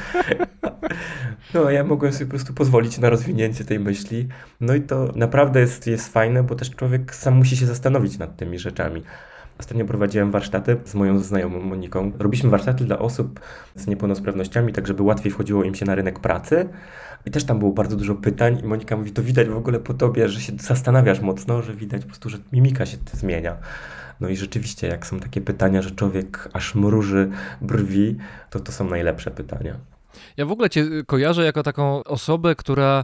No, 1.54 1.66
a 1.66 1.72
ja 1.72 1.84
mogłem 1.84 2.14
sobie 2.14 2.26
po 2.26 2.30
prostu 2.30 2.54
pozwolić 2.54 2.98
na 2.98 3.10
rozwinięcie 3.10 3.66
tej 3.66 3.80
myśli. 3.80 4.28
No 4.62 4.76
i 4.76 4.82
to 4.82 5.12
naprawdę 5.16 5.60
jest, 5.60 5.88
jest 5.88 6.14
fajne, 6.14 6.44
bo 6.44 6.56
też 6.56 6.70
człowiek 6.70 7.16
sam 7.16 7.36
musi 7.36 7.58
się 7.58 7.66
zastanowić 7.66 8.18
nad 8.18 8.38
tymi 8.38 8.60
rzeczami. 8.60 9.04
Ostatnio 9.60 9.86
prowadziłem 9.86 10.32
warsztaty 10.32 10.78
z 10.86 10.96
moją 10.96 11.20
znajomą 11.20 11.60
Moniką. 11.62 12.12
Robiliśmy 12.20 12.50
warsztaty 12.50 12.86
dla 12.86 13.00
osób 13.00 13.40
z 13.76 13.88
niepełnosprawnościami, 13.88 14.74
tak 14.74 14.88
żeby 14.88 15.04
łatwiej 15.04 15.32
wchodziło 15.32 15.64
im 15.64 15.76
się 15.76 15.86
na 15.86 15.96
rynek 15.96 16.20
pracy. 16.20 16.70
I 17.26 17.32
też 17.32 17.44
tam 17.44 17.60
było 17.60 17.72
bardzo 17.72 17.96
dużo 17.96 18.16
pytań 18.16 18.60
i 18.64 18.68
Monika 18.68 18.98
mówi, 18.98 19.12
to 19.12 19.24
widać 19.24 19.48
w 19.48 19.58
ogóle 19.58 19.80
po 19.80 19.94
tobie, 19.94 20.30
że 20.30 20.42
się 20.42 20.54
zastanawiasz 20.60 21.20
mocno, 21.20 21.62
że 21.62 21.74
widać 21.74 22.02
po 22.02 22.08
prostu, 22.08 22.30
że 22.30 22.38
mimika 22.52 22.86
się 22.86 22.98
zmienia. 23.14 23.58
No 24.20 24.30
i 24.30 24.38
rzeczywiście, 24.38 24.88
jak 24.88 25.08
są 25.08 25.20
takie 25.20 25.42
pytania, 25.42 25.82
że 25.82 25.92
człowiek 25.92 26.50
aż 26.54 26.76
mruży 26.76 27.30
brwi, 27.62 28.18
to 28.50 28.60
to 28.60 28.72
są 28.72 28.90
najlepsze 28.90 29.32
pytania. 29.32 29.76
Ja 30.38 30.46
w 30.46 30.52
ogóle 30.52 30.70
Cię 30.70 30.86
kojarzę 31.08 31.46
jako 31.46 31.64
taką 31.64 32.04
osobę, 32.04 32.56
która 32.56 33.04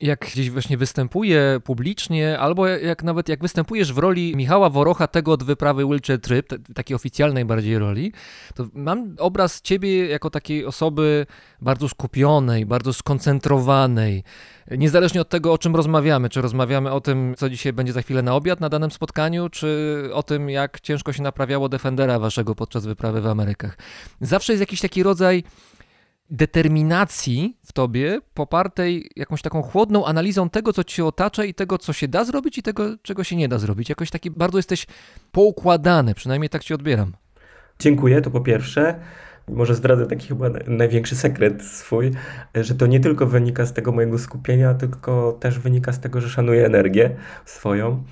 jak 0.00 0.20
gdzieś 0.32 0.50
właśnie 0.50 0.76
występuje 0.76 1.60
publicznie, 1.64 2.38
albo 2.38 2.66
jak 2.66 3.02
nawet 3.02 3.28
jak 3.28 3.40
występujesz 3.40 3.92
w 3.92 3.98
roli 3.98 4.36
Michała 4.36 4.70
Worocha, 4.70 5.06
tego 5.06 5.32
od 5.32 5.42
wyprawy 5.42 5.84
Wheelchair 5.84 6.20
Trip, 6.20 6.46
takiej 6.74 6.94
oficjalnej 6.94 7.44
bardziej 7.44 7.78
roli, 7.78 8.12
to 8.54 8.66
mam 8.74 9.14
obraz 9.18 9.62
ciebie 9.62 10.06
jako 10.06 10.30
takiej 10.30 10.66
osoby 10.66 11.26
bardzo 11.60 11.88
skupionej, 11.88 12.66
bardzo 12.66 12.92
skoncentrowanej. 12.92 14.24
Niezależnie 14.70 15.20
od 15.20 15.28
tego, 15.28 15.52
o 15.52 15.58
czym 15.58 15.76
rozmawiamy, 15.76 16.28
czy 16.28 16.40
rozmawiamy 16.42 16.92
o 16.92 17.00
tym, 17.00 17.34
co 17.38 17.50
dzisiaj 17.50 17.72
będzie 17.72 17.92
za 17.92 18.02
chwilę 18.02 18.22
na 18.22 18.34
obiad 18.34 18.60
na 18.60 18.68
danym 18.68 18.90
spotkaniu, 18.90 19.48
czy 19.48 20.00
o 20.12 20.22
tym, 20.22 20.50
jak 20.50 20.80
ciężko 20.80 21.12
się 21.12 21.22
naprawiało 21.22 21.68
Defendera 21.68 22.18
waszego 22.18 22.54
podczas 22.54 22.86
wyprawy 22.86 23.20
w 23.20 23.26
Amerykach. 23.26 23.78
Zawsze 24.20 24.52
jest 24.52 24.60
jakiś 24.60 24.80
taki 24.80 25.02
rodzaj 25.02 25.44
determinacji 26.30 27.56
w 27.64 27.72
tobie, 27.72 28.20
popartej 28.34 29.10
jakąś 29.16 29.42
taką 29.42 29.62
chłodną 29.62 30.06
analizą 30.06 30.50
tego, 30.50 30.72
co 30.72 30.84
cię 30.84 31.04
otacza 31.04 31.44
i 31.44 31.54
tego, 31.54 31.78
co 31.78 31.92
się 31.92 32.08
da 32.08 32.24
zrobić 32.24 32.58
i 32.58 32.62
tego, 32.62 32.96
czego 33.02 33.24
się 33.24 33.36
nie 33.36 33.48
da 33.48 33.58
zrobić. 33.58 33.88
Jakoś 33.88 34.10
taki 34.10 34.30
bardzo 34.30 34.58
jesteś 34.58 34.86
poukładany, 35.32 36.14
przynajmniej 36.14 36.48
tak 36.48 36.64
cię 36.64 36.74
odbieram. 36.74 37.12
Dziękuję, 37.78 38.22
to 38.22 38.30
po 38.30 38.40
pierwsze. 38.40 39.00
Może 39.48 39.74
zdradzę 39.74 40.06
taki 40.06 40.28
chyba 40.28 40.50
największy 40.66 41.16
sekret 41.16 41.62
swój, 41.62 42.10
że 42.54 42.74
to 42.74 42.86
nie 42.86 43.00
tylko 43.00 43.26
wynika 43.26 43.66
z 43.66 43.72
tego 43.72 43.92
mojego 43.92 44.18
skupienia, 44.18 44.74
tylko 44.74 45.32
też 45.40 45.58
wynika 45.58 45.92
z 45.92 46.00
tego, 46.00 46.20
że 46.20 46.28
szanuję 46.28 46.66
energię 46.66 47.16
swoją. 47.44 48.02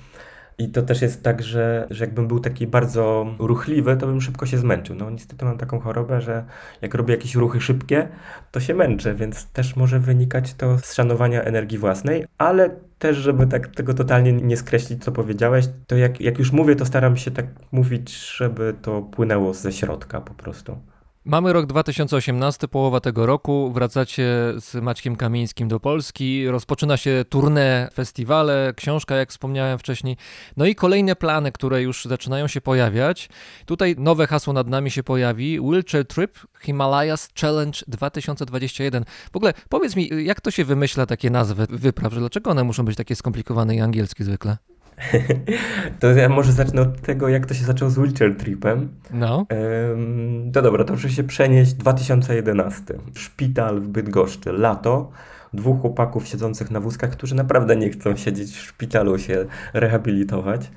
I 0.59 0.69
to 0.69 0.81
też 0.81 1.01
jest 1.01 1.23
tak, 1.23 1.43
że, 1.43 1.87
że 1.89 2.05
jakbym 2.05 2.27
był 2.27 2.39
taki 2.39 2.67
bardzo 2.67 3.35
ruchliwy, 3.39 3.97
to 3.97 4.07
bym 4.07 4.21
szybko 4.21 4.45
się 4.45 4.57
zmęczył. 4.57 4.95
No 4.95 5.09
niestety 5.09 5.45
mam 5.45 5.57
taką 5.57 5.79
chorobę, 5.79 6.21
że 6.21 6.45
jak 6.81 6.93
robię 6.93 7.13
jakieś 7.13 7.35
ruchy 7.35 7.61
szybkie, 7.61 8.07
to 8.51 8.59
się 8.59 8.73
męczę, 8.73 9.15
więc 9.15 9.45
też 9.45 9.75
może 9.75 9.99
wynikać 9.99 10.53
to 10.53 10.77
z 10.79 10.93
szanowania 10.93 11.43
energii 11.43 11.77
własnej, 11.77 12.25
ale 12.37 12.69
też, 12.99 13.17
żeby 13.17 13.47
tak 13.47 13.67
tego 13.67 13.93
totalnie 13.93 14.33
nie 14.33 14.57
skreślić, 14.57 15.03
co 15.03 15.11
powiedziałeś, 15.11 15.65
to 15.87 15.95
jak, 15.95 16.21
jak 16.21 16.39
już 16.39 16.51
mówię, 16.51 16.75
to 16.75 16.85
staram 16.85 17.17
się 17.17 17.31
tak 17.31 17.45
mówić, 17.71 18.35
żeby 18.37 18.73
to 18.81 19.01
płynęło 19.01 19.53
ze 19.53 19.71
środka 19.71 20.21
po 20.21 20.33
prostu. 20.33 20.77
Mamy 21.25 21.53
rok 21.53 21.65
2018, 21.65 22.67
połowa 22.67 22.99
tego 22.99 23.25
roku. 23.25 23.71
Wracacie 23.73 24.53
z 24.57 24.75
Maćkiem 24.75 25.15
Kamińskim 25.15 25.67
do 25.67 25.79
Polski. 25.79 26.47
Rozpoczyna 26.47 26.97
się 26.97 27.25
tournée, 27.29 27.93
festiwale, 27.93 28.73
książka, 28.75 29.15
jak 29.15 29.29
wspomniałem 29.29 29.79
wcześniej. 29.79 30.17
No 30.57 30.65
i 30.65 30.75
kolejne 30.75 31.15
plany, 31.15 31.51
które 31.51 31.81
już 31.81 32.05
zaczynają 32.05 32.47
się 32.47 32.61
pojawiać. 32.61 33.29
Tutaj 33.65 33.95
nowe 33.97 34.27
hasło 34.27 34.53
nad 34.53 34.67
nami 34.67 34.91
się 34.91 35.03
pojawi. 35.03 35.59
Wheelchair 35.59 36.07
Trip 36.07 36.39
Himalayas 36.61 37.29
Challenge 37.41 37.79
2021. 37.87 39.05
W 39.33 39.35
ogóle 39.35 39.53
powiedz 39.69 39.95
mi, 39.95 40.09
jak 40.23 40.41
to 40.41 40.51
się 40.51 40.65
wymyśla 40.65 41.05
takie 41.05 41.29
nazwy 41.29 41.67
wypraw? 41.69 42.13
Dlaczego 42.13 42.51
one 42.51 42.63
muszą 42.63 42.85
być 42.85 42.97
takie 42.97 43.15
skomplikowane 43.15 43.75
i 43.75 43.81
angielskie 43.81 44.23
zwykle? 44.23 44.57
To 45.99 46.07
ja 46.07 46.29
może 46.29 46.51
zacznę 46.51 46.81
od 46.81 47.01
tego, 47.01 47.29
jak 47.29 47.45
to 47.45 47.53
się 47.53 47.65
zaczęło 47.65 47.91
z 47.91 47.95
wheelchair 47.95 48.37
tripem. 48.37 48.89
No. 49.13 49.45
Ym, 49.93 50.51
To 50.53 50.61
dobra, 50.61 50.83
to 50.83 50.93
muszę 50.93 51.09
się 51.09 51.23
przenieść 51.23 51.73
2011. 51.73 52.83
Szpital 53.15 53.81
w 53.81 53.87
Bydgoszczy, 53.87 54.51
lato. 54.51 55.11
Dwóch 55.53 55.81
chłopaków 55.81 56.27
siedzących 56.27 56.71
na 56.71 56.79
wózkach, 56.79 57.09
którzy 57.09 57.35
naprawdę 57.35 57.75
nie 57.75 57.89
chcą 57.89 58.15
siedzieć 58.15 58.51
w 58.51 58.61
szpitalu, 58.61 59.19
się 59.19 59.45
rehabilitować. 59.73 60.71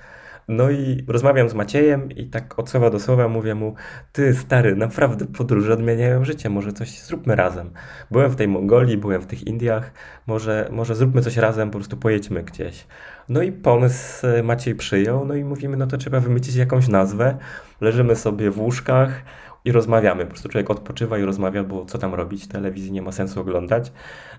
No 0.48 0.70
i 0.70 1.04
rozmawiam 1.08 1.48
z 1.48 1.54
Maciejem 1.54 2.12
i 2.12 2.26
tak 2.26 2.58
od 2.58 2.70
słowa 2.70 2.90
do 2.90 3.00
słowa 3.00 3.28
mówię 3.28 3.54
mu, 3.54 3.74
ty 4.12 4.34
stary, 4.34 4.76
naprawdę 4.76 5.26
podróże 5.26 5.72
odmieniają 5.72 6.24
życie, 6.24 6.50
może 6.50 6.72
coś 6.72 7.00
zróbmy 7.00 7.36
razem. 7.36 7.70
Byłem 8.10 8.30
w 8.30 8.36
tej 8.36 8.48
Mongolii, 8.48 8.96
byłem 8.96 9.22
w 9.22 9.26
tych 9.26 9.46
Indiach, 9.46 9.92
może, 10.26 10.68
może 10.72 10.94
zróbmy 10.94 11.22
coś 11.22 11.36
razem, 11.36 11.70
po 11.70 11.78
prostu 11.78 11.96
pojedźmy 11.96 12.42
gdzieś. 12.42 12.86
No 13.28 13.42
i 13.42 13.52
pomysł 13.52 14.26
e, 14.26 14.42
Maciej 14.42 14.74
przyjął, 14.74 15.24
no 15.24 15.34
i 15.34 15.44
mówimy, 15.44 15.76
no 15.76 15.86
to 15.86 15.96
trzeba 15.96 16.20
wymyślić 16.20 16.56
jakąś 16.56 16.88
nazwę. 16.88 17.36
Leżymy 17.80 18.16
sobie 18.16 18.50
w 18.50 18.58
łóżkach 18.58 19.22
i 19.64 19.72
rozmawiamy. 19.72 20.24
Po 20.24 20.30
prostu 20.30 20.48
człowiek 20.48 20.70
odpoczywa 20.70 21.18
i 21.18 21.22
rozmawia, 21.22 21.64
bo 21.64 21.84
co 21.84 21.98
tam 21.98 22.14
robić, 22.14 22.46
telewizji 22.46 22.92
nie 22.92 23.02
ma 23.02 23.12
sensu 23.12 23.40
oglądać. 23.40 23.92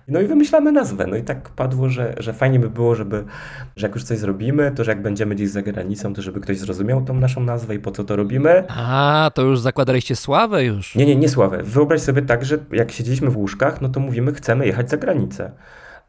No 0.08 0.20
i 0.20 0.26
wymyślamy 0.26 0.72
nazwę. 0.72 1.06
No 1.06 1.16
i 1.16 1.22
tak 1.22 1.48
padło, 1.48 1.88
że, 1.88 2.14
że 2.18 2.32
fajnie 2.32 2.60
by 2.60 2.70
było, 2.70 2.94
żeby, 2.94 3.24
że 3.76 3.86
jak 3.86 3.94
już 3.94 4.04
coś 4.04 4.18
zrobimy, 4.18 4.72
to 4.76 4.84
że 4.84 4.90
jak 4.90 5.02
będziemy 5.02 5.34
gdzieś 5.34 5.50
za 5.50 5.62
granicą, 5.62 6.14
to 6.14 6.22
żeby 6.22 6.40
ktoś 6.40 6.58
zrozumiał 6.58 7.04
tą 7.04 7.14
naszą 7.14 7.40
nazwę 7.40 7.74
i 7.74 7.78
po 7.78 7.90
co 7.90 8.04
to 8.04 8.16
robimy. 8.16 8.64
A, 8.68 9.30
to 9.34 9.42
już 9.42 9.60
zakładaliście 9.60 10.16
sławę 10.16 10.64
już. 10.64 10.94
Nie, 10.94 11.06
nie, 11.06 11.16
nie 11.16 11.28
Sławę. 11.28 11.62
Wyobraź 11.62 12.00
sobie 12.00 12.22
tak, 12.22 12.44
że 12.44 12.58
jak 12.72 12.92
siedzieliśmy 12.92 13.30
w 13.30 13.36
łóżkach, 13.36 13.80
no 13.80 13.88
to 13.88 14.00
mówimy, 14.00 14.32
chcemy 14.32 14.66
jechać 14.66 14.90
za 14.90 14.96
granicę. 14.96 15.50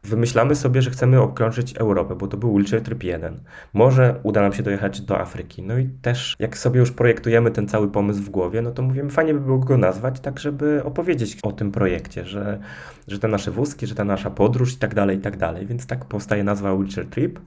Wymyślamy 0.06 0.54
sobie, 0.54 0.82
że 0.82 0.90
chcemy 0.90 1.20
okrążyć 1.20 1.76
Europę, 1.76 2.16
bo 2.16 2.26
to 2.26 2.36
był 2.36 2.54
Wheelchair 2.54 2.82
Trip 2.82 3.02
1. 3.02 3.40
Może 3.74 4.20
uda 4.22 4.42
nam 4.42 4.52
się 4.52 4.62
dojechać 4.62 5.00
do 5.00 5.20
Afryki. 5.20 5.62
No 5.62 5.78
i 5.78 5.88
też 6.02 6.36
jak 6.38 6.58
sobie 6.58 6.80
już 6.80 6.90
projektujemy 6.90 7.50
ten 7.50 7.68
cały 7.68 7.90
pomysł 7.90 8.22
w 8.22 8.30
głowie, 8.30 8.62
no 8.62 8.70
to 8.70 8.82
mówimy, 8.82 9.10
fajnie 9.10 9.34
by 9.34 9.40
było 9.40 9.58
go 9.58 9.76
nazwać, 9.76 10.20
tak 10.20 10.40
żeby 10.40 10.84
opowiedzieć 10.84 11.38
o 11.42 11.52
tym 11.52 11.72
projekcie, 11.72 12.24
że, 12.24 12.58
że 13.08 13.18
te 13.18 13.28
nasze 13.28 13.50
wózki, 13.50 13.86
że 13.86 13.94
ta 13.94 14.04
nasza 14.04 14.30
podróż 14.30 14.74
i 14.74 14.76
tak 14.76 14.94
dalej, 14.94 15.16
i 15.16 15.20
tak 15.20 15.36
dalej. 15.36 15.66
Więc 15.66 15.86
tak 15.86 16.04
powstaje 16.04 16.44
nazwa 16.44 16.74
Wheelchair 16.74 17.06
Trip. 17.06 17.40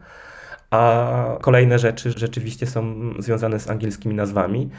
A 0.71 1.37
kolejne 1.41 1.79
rzeczy 1.79 2.11
rzeczywiście 2.15 2.67
są 2.67 3.13
związane 3.19 3.59
z 3.59 3.69
angielskimi 3.69 4.15
nazwami. 4.15 4.69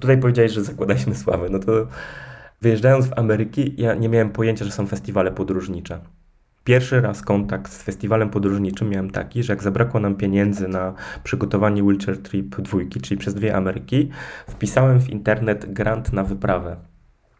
Tutaj 0.00 0.18
powiedziałeś, 0.18 0.52
że 0.52 0.64
zakładaliśmy 0.64 1.14
sławę. 1.14 1.48
No 1.50 1.58
to 1.58 1.72
wyjeżdżając 2.62 3.06
w 3.06 3.18
Ameryki, 3.18 3.74
ja 3.82 3.94
nie 3.94 4.08
miałem 4.08 4.30
pojęcia, 4.30 4.64
że 4.64 4.70
są 4.70 4.86
festiwale 4.86 5.32
podróżnicze. 5.32 6.00
Pierwszy 6.68 7.00
raz 7.00 7.22
kontakt 7.22 7.72
z 7.72 7.82
festiwalem 7.82 8.30
podróżniczym 8.30 8.88
miałem 8.88 9.10
taki, 9.10 9.42
że 9.42 9.52
jak 9.52 9.62
zabrakło 9.62 10.00
nam 10.00 10.14
pieniędzy 10.14 10.68
na 10.68 10.94
przygotowanie 11.24 11.82
Wheelchair 11.82 12.22
Trip 12.22 12.56
dwójki, 12.56 13.00
czyli 13.00 13.18
przez 13.18 13.34
dwie 13.34 13.56
Ameryki, 13.56 14.08
wpisałem 14.48 15.00
w 15.00 15.10
internet 15.10 15.72
grant 15.72 16.12
na 16.12 16.24
wyprawę. 16.24 16.76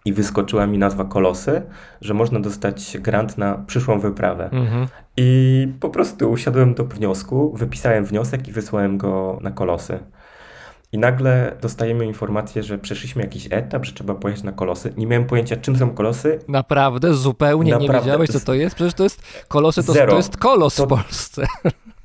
I 0.04 0.12
wyskoczyła 0.12 0.66
mi 0.66 0.78
nazwa 0.78 1.04
Kolosy, 1.04 1.62
że 2.00 2.14
można 2.14 2.40
dostać 2.40 2.96
grant 3.00 3.38
na 3.38 3.54
przyszłą 3.66 4.00
wyprawę. 4.00 4.50
Mhm. 4.52 4.86
I 5.16 5.68
po 5.80 5.90
prostu 5.90 6.30
usiadłem 6.30 6.74
do 6.74 6.84
wniosku, 6.84 7.56
wypisałem 7.56 8.04
wniosek 8.04 8.48
i 8.48 8.52
wysłałem 8.52 8.98
go 8.98 9.38
na 9.42 9.50
kolosy. 9.50 9.98
I 10.92 10.98
nagle 10.98 11.56
dostajemy 11.62 12.06
informację, 12.06 12.62
że 12.62 12.78
przeszliśmy 12.78 13.22
jakiś 13.22 13.48
etap, 13.50 13.84
że 13.84 13.92
trzeba 13.92 14.14
pojechać 14.14 14.44
na 14.44 14.52
kolosy. 14.52 14.92
Nie 14.96 15.06
miałem 15.06 15.26
pojęcia, 15.26 15.56
czym 15.56 15.76
są 15.76 15.90
kolosy. 15.90 16.38
Naprawdę, 16.48 17.14
zupełnie 17.14 17.72
nie 17.72 17.78
Naprawdę. 17.78 18.00
wiedziałeś, 18.00 18.30
co 18.30 18.40
to 18.40 18.54
jest? 18.54 18.74
Przecież 18.76 18.94
to 18.94 19.04
jest 19.04 19.22
kolosy, 19.48 19.84
to, 19.84 19.92
Zero. 19.92 20.10
to 20.10 20.16
jest 20.16 20.36
kolos 20.36 20.74
To- 20.74 20.86
w 20.86 20.88
Polsce. 20.88 21.46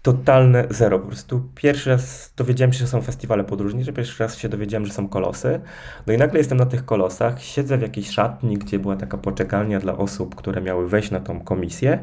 Totalne 0.03 0.67
zero. 0.69 0.99
Po 0.99 1.07
prostu 1.07 1.41
pierwszy 1.55 1.89
raz 1.89 2.33
dowiedziałem 2.37 2.73
się, 2.73 2.79
że 2.79 2.87
są 2.87 3.01
festiwale 3.01 3.43
podróżnicze, 3.43 3.93
pierwszy 3.93 4.23
raz 4.23 4.37
się 4.37 4.49
dowiedziałem, 4.49 4.85
że 4.85 4.93
są 4.93 5.09
kolosy. 5.09 5.59
No 6.07 6.13
i 6.13 6.17
nagle 6.17 6.39
jestem 6.39 6.57
na 6.57 6.65
tych 6.65 6.85
kolosach, 6.85 7.43
siedzę 7.43 7.77
w 7.77 7.81
jakiejś 7.81 8.09
szatni, 8.09 8.57
gdzie 8.57 8.79
była 8.79 8.95
taka 8.95 9.17
poczekalnia 9.17 9.79
dla 9.79 9.97
osób, 9.97 10.35
które 10.35 10.61
miały 10.61 10.89
wejść 10.89 11.11
na 11.11 11.19
tą 11.19 11.39
komisję 11.39 11.99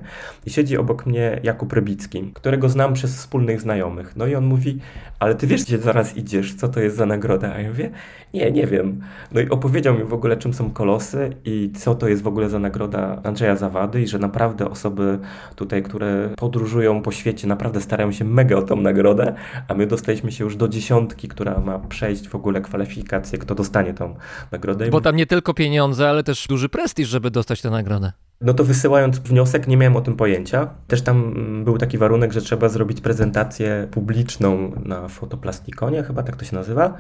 i 0.47 0.51
siedzi 0.51 0.77
obok 0.77 1.07
mnie 1.07 1.41
Jakub 1.43 1.73
Rybicki, 1.73 2.31
którego 2.35 2.69
znam 2.69 2.95
przez 2.95 3.17
wspólnych 3.17 3.61
znajomych. 3.61 4.17
No 4.17 4.27
i 4.27 4.35
on 4.35 4.45
mówi, 4.45 4.79
ale 5.19 5.35
ty 5.35 5.47
wiesz, 5.47 5.65
gdzie 5.65 5.79
zaraz 5.79 6.17
idziesz, 6.17 6.55
co 6.55 6.69
to 6.69 6.81
jest 6.81 6.97
za 6.97 7.07
nagroda? 7.07 7.53
A 7.53 7.59
ja 7.59 7.69
mówię, 7.69 7.91
nie, 8.35 8.51
nie 8.51 8.67
wiem. 8.67 9.01
No 9.33 9.41
i 9.41 9.49
opowiedział 9.49 9.99
mi 9.99 10.05
w 10.05 10.15
ogóle, 10.15 10.37
czym 10.37 10.55
są 10.55 10.71
kolosy 10.71 11.37
i 11.45 11.73
co 11.77 11.95
to 11.95 12.09
jest 12.09 12.23
w 12.23 12.27
ogóle 12.27 12.49
za 12.49 12.59
nagroda 12.59 13.21
Andrzeja 13.25 13.57
Zawady 13.57 14.03
i 14.03 14.07
że 14.07 14.19
naprawdę 14.19 14.71
osoby 14.71 15.19
tutaj, 15.57 15.83
które 15.83 16.29
podróżują 16.37 17.03
po 17.03 17.13
świecie, 17.13 17.47
naprawdę 17.47 17.81
starają 17.91 18.13
się 18.13 18.25
mega 18.25 18.57
o 18.57 18.63
tą 18.63 18.77
nagrodę, 18.77 19.35
a 19.69 19.75
my 19.75 19.87
dostaliśmy 19.87 20.33
się 20.33 20.45
już 20.45 20.57
do 20.57 20.69
dziesiątki, 20.69 21.29
która 21.29 21.61
ma 21.61 21.79
przejść 21.79 22.29
w 22.29 22.35
ogóle 22.35 22.61
kwalifikację, 22.61 23.39
kto 23.39 23.55
dostanie 23.55 23.95
tą 23.95 24.15
nagrodę. 24.53 24.91
Bo 24.91 25.01
tam 25.01 25.17
nie 25.17 25.27
tylko 25.27 25.55
pieniądze, 25.55 26.09
ale 26.09 26.23
też 26.23 26.47
duży 26.47 26.69
prestiż, 26.69 27.09
żeby 27.09 27.31
dostać 27.31 27.63
tę 27.63 27.71
nagrodę. 27.71 28.13
no 28.41 28.55
to 28.55 28.65
wysyłając 28.65 29.19
wniosek, 29.19 29.69
nie 29.69 29.77
miałem 29.77 29.97
o 29.97 30.01
tym 30.01 30.17
pojęcia. 30.17 30.71
Też 30.87 31.03
tam 31.03 31.35
był 31.65 31.79
taki 31.79 31.99
warunek, 31.99 32.33
że 32.33 32.41
trzeba 32.41 32.69
zrobić 32.69 33.01
prezentację 33.01 33.89
publiczną 33.91 34.73
na 34.85 35.09
fotoplastikonię, 35.09 36.03
chyba 36.03 36.23
tak 36.23 36.37
to 36.37 36.45
się 36.45 36.57
nazywa. 36.57 36.95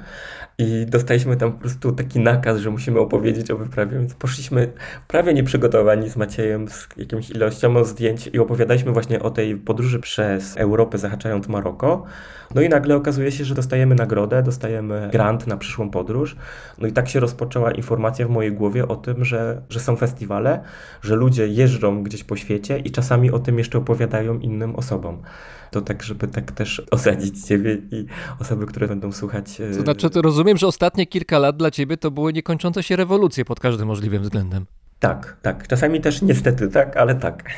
I 0.58 0.86
dostaliśmy 0.88 1.36
tam 1.36 1.52
po 1.52 1.58
prostu 1.58 1.92
taki 1.92 2.20
nakaz, 2.20 2.58
że 2.58 2.70
musimy 2.70 3.00
opowiedzieć 3.00 3.50
o 3.50 3.56
wyprawie, 3.56 3.98
więc 3.98 4.14
poszliśmy 4.14 4.72
prawie 5.08 5.34
nieprzygotowani 5.34 6.10
z 6.10 6.16
Maciejem, 6.16 6.68
z 6.68 6.88
jakąś 6.96 7.30
ilością 7.30 7.84
zdjęć 7.84 8.30
i 8.32 8.38
opowiadaliśmy 8.38 8.92
właśnie 8.92 9.22
o 9.22 9.30
tej 9.30 9.56
podróży 9.56 9.98
przez 9.98 10.56
Europę, 10.56 10.79
zahaczając 10.94 11.48
Maroko. 11.48 12.04
No 12.54 12.60
i 12.60 12.68
nagle 12.68 12.96
okazuje 12.96 13.32
się, 13.32 13.44
że 13.44 13.54
dostajemy 13.54 13.94
nagrodę, 13.94 14.42
dostajemy 14.42 15.08
grant 15.12 15.46
na 15.46 15.56
przyszłą 15.56 15.90
podróż. 15.90 16.36
No 16.78 16.86
i 16.88 16.92
tak 16.92 17.08
się 17.08 17.20
rozpoczęła 17.20 17.72
informacja 17.72 18.26
w 18.26 18.30
mojej 18.30 18.52
głowie 18.52 18.88
o 18.88 18.96
tym, 18.96 19.24
że, 19.24 19.62
że 19.70 19.80
są 19.80 19.96
festiwale, 19.96 20.60
że 21.02 21.16
ludzie 21.16 21.46
jeżdżą 21.48 22.02
gdzieś 22.02 22.24
po 22.24 22.36
świecie 22.36 22.78
i 22.78 22.90
czasami 22.90 23.30
o 23.30 23.38
tym 23.38 23.58
jeszcze 23.58 23.78
opowiadają 23.78 24.38
innym 24.38 24.76
osobom. 24.76 25.22
To 25.70 25.80
tak, 25.80 26.02
żeby 26.02 26.28
tak 26.28 26.52
też 26.52 26.82
osadzić 26.90 27.46
Ciebie 27.46 27.78
i 27.90 28.06
osoby, 28.40 28.66
które 28.66 28.88
będą 28.88 29.12
słuchać. 29.12 29.60
e, 29.60 29.74
To 29.76 29.82
znaczy, 29.82 30.10
to 30.10 30.22
rozumiem, 30.22 30.56
że 30.56 30.66
ostatnie 30.66 31.06
kilka 31.06 31.38
lat 31.38 31.56
dla 31.56 31.70
ciebie 31.70 31.96
to 31.96 32.10
były 32.10 32.32
niekończące 32.32 32.82
się 32.82 32.96
rewolucje 32.96 33.44
pod 33.44 33.60
każdym 33.60 33.88
możliwym 33.88 34.22
względem. 34.22 34.66
Tak, 35.00 35.36
tak. 35.42 35.68
Czasami 35.68 36.00
też 36.00 36.22
niestety 36.22 36.68
tak, 36.68 36.96
ale 36.96 37.14
tak. 37.14 37.44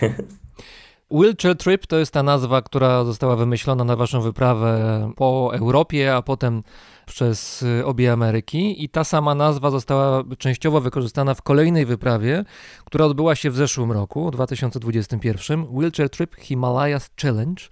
Wheelchair 1.13 1.57
Trip 1.57 1.87
to 1.87 1.99
jest 1.99 2.13
ta 2.13 2.23
nazwa, 2.23 2.63
która 2.63 3.05
została 3.05 3.37
wymyślona 3.37 3.85
na 3.85 3.97
waszą 3.97 4.21
wyprawę 4.21 5.13
po 5.17 5.51
Europie, 5.55 6.15
a 6.15 6.23
potem 6.23 6.63
przez 7.07 7.63
y, 7.63 7.87
obie 7.87 8.13
Ameryki 8.13 8.85
i 8.85 8.89
ta 8.89 9.05
sama 9.05 9.35
nazwa 9.35 9.71
została 9.71 10.25
częściowo 10.39 10.81
wykorzystana 10.81 11.35
w 11.35 11.43
kolejnej 11.43 11.87
wyprawie, 11.87 12.45
która 12.85 13.05
odbyła 13.05 13.35
się 13.35 13.51
w 13.51 13.57
zeszłym 13.57 13.93
roku, 13.93 14.31
2021, 14.31 15.67
Wheelchair 15.67 16.11
Trip 16.11 16.37
Himalayas 16.37 17.11
Challenge 17.23 17.63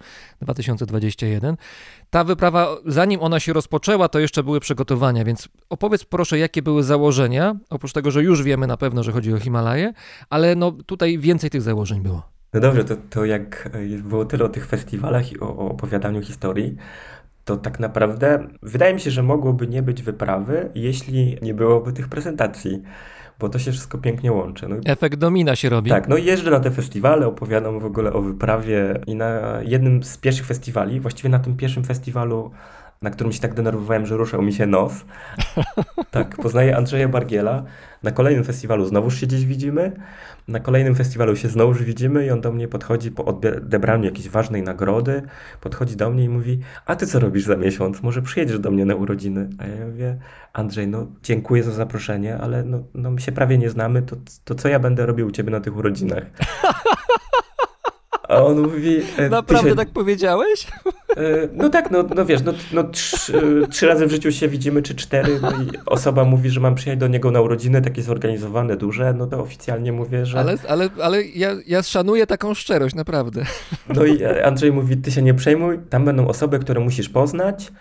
2021. 0.41 1.57
Ta 2.09 2.23
wyprawa, 2.23 2.67
zanim 2.85 3.21
ona 3.21 3.39
się 3.39 3.53
rozpoczęła, 3.53 4.09
to 4.09 4.19
jeszcze 4.19 4.43
były 4.43 4.59
przygotowania, 4.59 5.25
więc 5.25 5.49
opowiedz 5.69 6.05
proszę, 6.05 6.39
jakie 6.39 6.61
były 6.61 6.83
założenia, 6.83 7.55
oprócz 7.69 7.93
tego, 7.93 8.11
że 8.11 8.23
już 8.23 8.43
wiemy 8.43 8.67
na 8.67 8.77
pewno, 8.77 9.03
że 9.03 9.11
chodzi 9.11 9.33
o 9.33 9.39
Himalaje, 9.39 9.93
ale 10.29 10.55
no 10.55 10.71
tutaj 10.71 11.17
więcej 11.17 11.49
tych 11.49 11.61
założeń 11.61 12.01
było. 12.01 12.40
No 12.53 12.59
dobrze, 12.59 12.83
to, 12.83 12.95
to 13.09 13.25
jak 13.25 13.69
e, 13.73 13.97
było 13.97 14.25
tyle 14.25 14.45
o 14.45 14.49
tych 14.49 14.65
festiwalach 14.65 15.31
i 15.31 15.39
o, 15.39 15.57
o 15.57 15.71
opowiadaniu 15.71 16.21
historii, 16.21 16.75
to 17.45 17.57
tak 17.57 17.79
naprawdę 17.79 18.47
wydaje 18.63 18.93
mi 18.93 18.99
się, 18.99 19.11
że 19.11 19.23
mogłoby 19.23 19.67
nie 19.67 19.83
być 19.83 20.03
wyprawy, 20.03 20.69
jeśli 20.75 21.37
nie 21.41 21.53
byłoby 21.53 21.93
tych 21.93 22.07
prezentacji, 22.07 22.81
bo 23.39 23.49
to 23.49 23.59
się 23.59 23.71
wszystko 23.71 23.97
pięknie 23.97 24.31
łączy. 24.31 24.67
No, 24.67 24.75
Efekt 24.85 25.15
domina 25.15 25.55
się 25.55 25.69
robi. 25.69 25.89
tak, 25.89 26.07
no 26.07 26.17
i 26.17 26.25
jeżdżę 26.25 26.51
na 26.51 26.59
te 26.59 26.71
festiwale, 26.71 27.27
opowiadam 27.27 27.79
w 27.79 27.85
ogóle 27.85 28.13
o 28.13 28.21
wyprawie 28.21 28.99
i 29.07 29.15
na 29.15 29.59
jednym 29.61 30.03
z 30.03 30.17
pierwszych 30.17 30.45
festiwali, 30.45 30.99
właściwie 30.99 31.29
na 31.29 31.39
tym 31.39 31.57
pierwszym 31.57 31.83
festiwalu 31.83 32.51
na 33.01 33.09
którym 33.09 33.33
się 33.33 33.39
tak 33.39 33.53
denerwowałem, 33.53 34.05
że 34.05 34.17
ruszał 34.17 34.41
mi 34.41 34.53
się 34.53 34.67
nos. 34.67 34.93
Tak, 36.11 36.35
poznaję 36.35 36.77
Andrzeja 36.77 37.07
Bargiela. 37.07 37.63
Na 38.03 38.11
kolejnym 38.11 38.43
festiwalu 38.43 38.85
znowuż 38.85 39.19
się 39.19 39.27
gdzieś 39.27 39.45
widzimy. 39.45 39.91
Na 40.47 40.59
kolejnym 40.59 40.95
festiwalu 40.95 41.35
się 41.35 41.49
znowuż 41.49 41.83
widzimy 41.83 42.25
i 42.25 42.29
on 42.29 42.41
do 42.41 42.51
mnie 42.51 42.67
podchodzi 42.67 43.11
po 43.11 43.25
odebraniu 43.25 44.05
jakiejś 44.05 44.29
ważnej 44.29 44.63
nagrody. 44.63 45.21
Podchodzi 45.61 45.95
do 45.95 46.09
mnie 46.09 46.23
i 46.23 46.29
mówi, 46.29 46.59
a 46.85 46.95
ty 46.95 47.07
co 47.07 47.19
robisz 47.19 47.43
za 47.43 47.55
miesiąc? 47.55 48.03
Może 48.03 48.21
przyjedziesz 48.21 48.59
do 48.59 48.71
mnie 48.71 48.85
na 48.85 48.95
urodziny? 48.95 49.49
A 49.57 49.67
ja 49.67 49.85
mówię, 49.85 50.17
Andrzej, 50.53 50.87
no 50.87 51.07
dziękuję 51.23 51.63
za 51.63 51.71
zaproszenie, 51.71 52.37
ale 52.37 52.63
no, 52.63 52.83
no 52.93 53.11
my 53.11 53.21
się 53.21 53.31
prawie 53.31 53.57
nie 53.57 53.69
znamy, 53.69 54.01
to, 54.01 54.15
to 54.43 54.55
co 54.55 54.67
ja 54.67 54.79
będę 54.79 55.05
robił 55.05 55.27
u 55.27 55.31
ciebie 55.31 55.51
na 55.51 55.59
tych 55.59 55.77
urodzinach? 55.77 56.23
A 58.31 58.43
on 58.43 58.61
mówi... 58.61 59.01
e, 59.17 59.29
Naprawdę 59.29 59.69
się, 59.69 59.75
tak 59.75 59.89
powiedziałeś? 59.89 60.67
e, 61.17 61.21
No 61.53 61.69
tak, 61.69 61.91
no, 61.91 62.03
no 62.15 62.25
wiesz, 62.25 62.41
no, 62.43 62.53
no 62.73 62.83
trzy, 62.83 63.37
e, 63.63 63.67
trzy 63.67 63.87
razy 63.87 64.07
w 64.07 64.11
życiu 64.11 64.31
się 64.31 64.47
widzimy, 64.47 64.81
czy 64.81 64.95
cztery, 64.95 65.39
no 65.41 65.51
i 65.51 65.67
osoba 65.85 66.23
mówi, 66.23 66.49
że 66.49 66.59
mam 66.59 66.75
przyjechać 66.75 66.99
do 66.99 67.07
niego 67.07 67.31
na 67.31 67.41
urodziny, 67.41 67.81
takie 67.81 68.01
zorganizowane, 68.01 68.77
duże, 68.77 69.13
no 69.13 69.27
to 69.27 69.39
oficjalnie 69.39 69.91
mówię, 69.91 70.25
że... 70.25 70.39
Ale, 70.39 70.55
ale, 70.67 70.89
ale 71.03 71.23
ja, 71.23 71.49
ja 71.67 71.83
szanuję 71.83 72.27
taką 72.27 72.53
szczerość, 72.53 72.95
naprawdę. 72.95 73.45
No 73.89 74.05
i 74.05 74.23
Andrzej 74.25 74.71
mówi, 74.71 74.97
ty 74.97 75.11
się 75.11 75.21
nie 75.21 75.33
przejmuj, 75.33 75.79
tam 75.89 76.05
będą 76.05 76.27
osoby, 76.27 76.59
które 76.59 76.79
musisz 76.79 77.09
poznać 77.09 77.71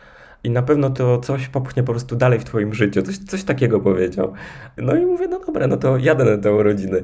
i 0.45 0.51
na 0.51 0.63
pewno 0.63 0.91
to 0.91 1.19
coś 1.19 1.49
popchnie 1.49 1.83
po 1.83 1.93
prostu 1.93 2.17
dalej 2.17 2.39
w 2.39 2.45
twoim 2.45 2.75
życiu. 2.75 3.03
Coś, 3.03 3.19
coś 3.19 3.45
takiego 3.45 3.81
powiedział. 3.81 4.33
No 4.77 4.97
i 4.97 5.07
mówię, 5.07 5.29
no 5.29 5.41
dobra, 5.47 5.67
no 5.67 5.77
to 5.77 5.97
jadę 5.97 6.25
na 6.25 6.43
te 6.43 6.55
urodziny. 6.55 7.03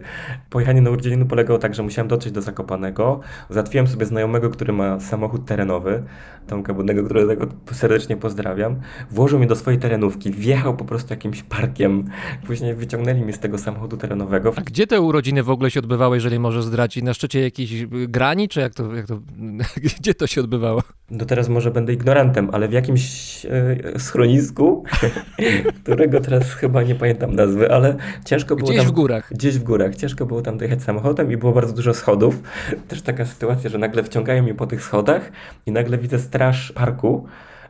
Pojechanie 0.51 0.81
na 0.81 0.90
urodziny 0.90 1.27
polegało 1.27 1.59
tak, 1.59 1.75
że 1.75 1.83
musiałem 1.83 2.09
dotrzeć 2.09 2.33
do 2.33 2.42
Zakopanego. 2.42 3.20
Załatwiłem 3.51 3.87
sobie 3.87 4.07
znajomego, 4.07 4.51
który 4.51 4.72
ma 4.72 5.01
samochód 5.01 5.44
terenowy, 5.44 6.03
Tomka 6.46 6.75
Budnego, 6.75 7.05
którego 7.05 7.46
serdecznie 7.72 8.16
pozdrawiam. 8.16 8.77
Włożył 9.11 9.38
mnie 9.38 9.49
do 9.49 9.57
swojej 9.57 9.81
terenówki, 9.81 10.31
wjechał 10.31 10.77
po 10.77 10.85
prostu 10.85 11.12
jakimś 11.12 11.42
parkiem. 11.42 12.05
Później 12.46 12.75
wyciągnęli 12.75 13.22
mnie 13.22 13.33
z 13.33 13.38
tego 13.38 13.59
samochodu 13.59 13.96
terenowego. 13.96 14.53
A 14.57 14.61
gdzie 14.61 14.87
te 14.87 15.01
urodziny 15.01 15.42
w 15.42 15.51
ogóle 15.51 15.70
się 15.70 15.81
odbywały, 15.81 16.16
jeżeli 16.16 16.38
możesz 16.38 16.64
zdradzić? 16.64 17.05
Na 17.05 17.14
szczycie 17.14 17.40
jakiejś 17.40 17.87
grani, 17.87 18.49
czy 18.49 18.61
jak 18.61 18.75
to, 18.75 18.94
jak 18.94 19.07
to 19.07 19.20
gdzie 20.01 20.14
to 20.14 20.27
się 20.27 20.40
odbywało? 20.40 20.83
No 21.11 21.25
teraz 21.25 21.49
może 21.49 21.70
będę 21.70 21.92
ignorantem, 21.92 22.49
ale 22.53 22.68
w 22.68 22.72
jakimś 22.72 23.26
e, 23.45 23.99
schronisku, 23.99 24.85
którego 25.83 26.21
teraz 26.21 26.53
chyba 26.53 26.83
nie 26.83 26.95
pamiętam 26.95 27.35
nazwy, 27.35 27.73
ale 27.73 27.97
ciężko 28.25 28.57
było 28.57 28.69
Gdzieś 28.69 28.79
tam... 28.79 28.87
w 28.87 28.93
górach. 28.93 29.29
Gdzieś 29.31 29.59
w 29.59 29.62
górach. 29.62 29.97
Ciężko 29.97 30.27
było 30.27 30.43
tam 30.43 30.59
dojechać 30.59 30.83
samochodem 30.83 31.33
i 31.33 31.37
było 31.37 31.53
bardzo 31.53 31.73
dużo 31.73 31.95
schodów. 31.95 32.43
Też 32.89 33.03
taka 33.03 33.25
sytuacja, 33.25 33.71
że 33.71 33.79
nagle 33.79 34.03
wciągają 34.03 34.43
mnie 34.43 34.55
po 34.55 34.67
tych 34.67 34.83
schodach 34.83 35.33
i 35.67 35.73
nagle 35.73 35.99
widzę 35.99 36.19
straż 36.19 36.73
parku. 36.73 37.27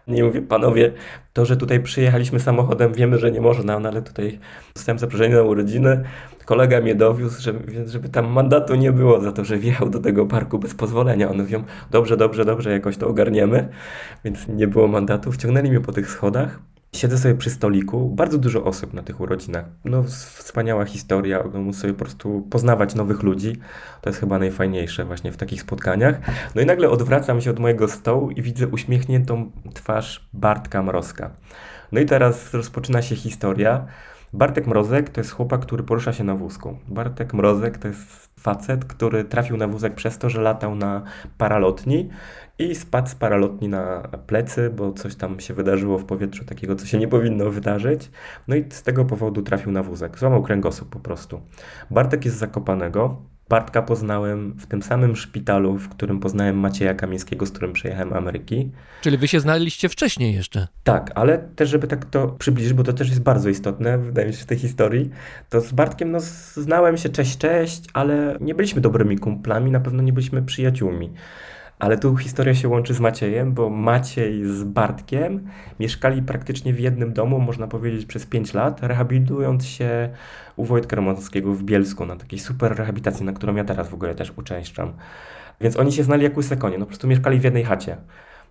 Nie 0.09 0.25
mówię, 0.25 0.43
panowie, 0.43 0.93
to, 1.33 1.45
że 1.45 1.57
tutaj 1.57 1.81
przyjechaliśmy 1.81 2.41
samochodem, 2.41 2.93
wiemy, 2.93 3.19
że 3.19 3.31
nie 3.31 3.41
można, 3.41 3.79
no 3.81 3.89
ale 3.89 4.03
tutaj 4.03 4.39
dostałem 4.75 4.99
zaproszenie 4.99 5.35
na 5.35 5.43
urodziny. 5.43 6.05
Kolega 6.47 6.81
mnie 6.81 6.95
dowiózł, 6.95 7.43
żeby, 7.43 7.89
żeby 7.89 8.09
tam 8.09 8.27
mandatu 8.27 8.75
nie 8.75 8.93
było 8.93 9.21
za 9.21 9.33
to, 9.33 9.45
że 9.45 9.59
wjechał 9.59 9.91
do 9.91 9.99
tego 9.99 10.27
parku 10.27 10.59
bez 10.59 10.75
pozwolenia. 10.75 11.31
One 11.31 11.43
mówią, 11.43 11.65
dobrze, 11.91 12.17
dobrze, 12.17 12.45
dobrze, 12.45 12.73
jakoś 12.73 12.97
to 12.97 13.09
ogarniemy. 13.09 13.69
Więc 14.25 14.49
nie 14.49 14.69
było 14.69 14.89
mandatu. 14.89 15.33
Wciągnęli 15.33 15.71
mnie 15.71 15.81
po 15.81 15.93
tych 15.93 16.11
schodach. 16.11 16.59
Siedzę 16.93 17.19
sobie 17.19 17.35
przy 17.35 17.51
stoliku, 17.51 18.09
bardzo 18.09 18.39
dużo 18.39 18.65
osób 18.65 18.95
na 18.95 19.03
tych 19.03 19.21
urodzinach. 19.21 19.65
No, 19.85 20.03
wspaniała 20.03 20.85
historia, 20.85 21.45
móc 21.55 21.77
sobie 21.77 21.93
po 21.93 21.99
prostu 21.99 22.47
poznawać 22.51 22.95
nowych 22.95 23.23
ludzi. 23.23 23.57
To 24.01 24.11
jest 24.11 24.21
chyba 24.21 24.39
najfajniejsze 24.39 25.05
właśnie 25.05 25.33
w 25.33 25.37
takich 25.37 25.63
spotkaniach. 25.63 26.21
No 26.55 26.63
i 26.63 26.67
nagle 26.67 26.91
odwracam 26.91 27.41
się 27.41 27.51
od 27.51 27.59
mojego 27.59 27.89
stołu 27.89 28.31
i 28.31 28.43
widzę 28.43 28.69
uśmiechniętą 28.69 29.51
twarz 29.75 30.29
Bartka 30.33 30.83
Mrozka. 30.83 31.31
No 31.93 32.01
i 32.01 32.07
teraz 32.07 32.55
rozpoczyna 32.55 33.03
się 33.03 33.17
historia. 33.17 33.87
Bartek 34.33 34.67
Mrozek 34.67 35.11
to 35.11 35.21
jest 35.21 35.31
chłopak, 35.33 35.61
który 35.61 35.83
porusza 35.83 36.13
się 36.13 36.25
na 36.25 36.35
wózku. 36.35 36.79
Bartek 36.89 37.35
Mrozek 37.35 37.79
to 37.79 37.89
jest 37.89 38.31
facet, 38.41 38.85
który 38.85 39.25
trafił 39.25 39.57
na 39.57 39.69
wózek 39.69 39.95
przez 39.95 40.19
to, 40.19 40.31
że 40.31 40.41
latał 40.41 40.75
na 40.75 41.03
paralotni 41.39 42.09
i 42.59 42.75
spadł 42.75 43.09
z 43.09 43.15
paralotni 43.15 43.69
na 43.69 44.03
plecy, 44.27 44.71
bo 44.71 44.93
coś 44.93 45.15
tam 45.15 45.41
się 45.41 45.55
wydarzyło 45.55 45.99
w 45.99 46.05
powietrzu 46.05 46.45
takiego, 46.45 46.77
co 46.77 46.87
się 46.87 46.99
nie 46.99 47.09
powinno 47.09 47.51
wydarzyć. 47.51 48.11
No 48.49 48.57
i 48.57 48.65
z 48.71 48.83
tego 48.83 49.05
powodu 49.05 49.43
trafił 49.43 49.73
na 49.73 49.83
wózek. 49.83 50.19
Złamał 50.19 50.43
kręgosłup 50.43 50.89
po 50.89 51.01
prostu. 51.01 51.41
Bartek 51.91 52.25
jest 52.25 52.37
Zakopanego. 52.37 53.23
Bartka 53.49 53.83
poznałem 53.83 54.53
w 54.53 54.67
tym 54.67 54.83
samym 54.83 55.17
szpitalu, 55.17 55.79
w 55.79 55.89
którym 55.89 56.21
poznałem 56.21 56.59
Macieja 56.59 56.95
Kamińskiego, 56.95 57.47
z 57.47 57.51
którym 57.51 57.73
przyjechałem 57.73 58.11
do 58.11 58.17
Ameryki. 58.17 58.71
Czyli 59.01 59.19
wy 59.19 59.29
się 59.29 59.41
znaliście 59.41 59.89
wcześniej 59.89 60.35
jeszcze. 60.35 60.69
Tak, 60.85 61.13
ale 61.15 61.39
też, 61.39 61.69
żeby 61.69 61.87
tak 61.87 62.05
to 62.05 62.29
przybliżyć, 62.29 62.73
bo 62.73 62.83
to 62.83 62.93
też 62.93 63.09
jest 63.09 63.23
bardzo 63.23 63.49
istotne, 63.49 63.99
wydaje 63.99 64.27
mi 64.27 64.35
się, 64.35 64.43
w 64.43 64.47
tej 64.47 64.59
historii, 64.59 65.11
to 65.51 65.61
z 65.61 65.73
Bartkiem 65.73 66.11
no, 66.11 66.19
znałem 66.55 66.97
się 66.97 67.09
cześć, 67.09 67.39
cześć, 67.39 67.85
ale 67.93 68.37
nie 68.41 68.55
byliśmy 68.55 68.81
dobrymi 68.81 69.19
kumplami, 69.19 69.71
na 69.71 69.81
pewno 69.81 70.03
nie 70.03 70.13
byliśmy 70.13 70.43
przyjaciółmi. 70.43 71.13
Ale 71.79 71.99
tu 71.99 72.17
historia 72.17 72.55
się 72.55 72.69
łączy 72.69 72.95
z 72.95 73.01
Maciejem, 73.01 73.53
bo 73.53 73.71
Maciej 73.71 74.47
z 74.47 74.65
Bartkiem 74.65 75.49
mieszkali 75.81 76.23
praktycznie 76.23 76.73
w 76.73 76.81
jednym 76.81 77.13
domu, 77.13 77.41
można 77.41 77.67
powiedzieć 77.67 78.07
przez 78.07 78.27
5 78.27 78.55
lat, 78.55 78.83
rehabilitując 78.83 79.67
się 79.67 80.09
u 80.57 80.65
Wojtka 80.65 80.97
Romanowskiego 80.97 81.55
w 81.55 81.63
Bielsku 81.63 82.07
na 82.07 82.17
takiej 82.17 82.39
super 82.39 82.77
rehabilitacji, 82.77 83.27
na 83.27 83.33
którą 83.33 83.55
ja 83.55 83.65
teraz 83.65 83.89
w 83.89 83.95
ogóle 83.95 84.15
też 84.15 84.33
uczęszczam. 84.37 84.93
Więc 85.61 85.77
oni 85.77 85.93
się 85.93 86.05
znali 86.05 86.23
jak 86.23 86.37
łyse 86.37 86.57
konie, 86.57 86.79
no 86.79 86.85
po 86.85 86.89
prostu 86.89 87.09
mieszkali 87.09 87.41
w 87.41 87.45
jednej 87.45 87.65
chacie. 87.65 87.97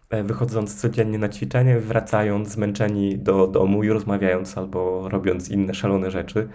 E, 0.09 0.23
Wychodząc 0.23 0.75
codziennie 0.75 1.19
na 1.19 1.29
ćwiczenie, 1.29 1.79
wracając 1.79 2.49
zmęczeni 2.49 3.17
do 3.17 3.47
domu 3.47 3.83
i 3.83 3.89
rozmawiając 3.89 4.57
albo 4.57 5.09
robiąc 5.09 5.49
inne 5.49 5.73
szalone 5.73 6.11
rzeczy. 6.11 6.49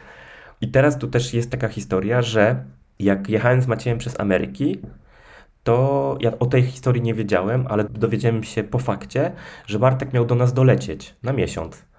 I 0.61 0.68
teraz 0.68 0.98
tu 0.98 1.09
też 1.09 1.35
jest 1.35 1.50
taka 1.50 1.68
historia, 1.68 2.22
że 2.22 2.64
jak 2.98 3.28
jechałem 3.28 3.62
z 3.62 3.66
Maciejem 3.66 3.98
przez 3.98 4.20
Ameryki, 4.20 4.80
to 5.62 6.16
ja 6.20 6.38
o 6.38 6.46
tej 6.46 6.62
historii 6.62 7.03
nie 7.03 7.14
wiedziałem, 7.14 7.66
ale 7.68 7.85
dowiedziałem 7.85 8.44
się 8.44 8.64
po 8.64 8.79
fakcie, 8.79 9.33
że 9.66 9.79
Bartek 9.79 10.12
miał 10.12 10.25
do 10.25 10.35
nas 10.35 10.53
dolecieć 10.53 11.16
na 11.23 11.33
miesiąc. 11.33 11.90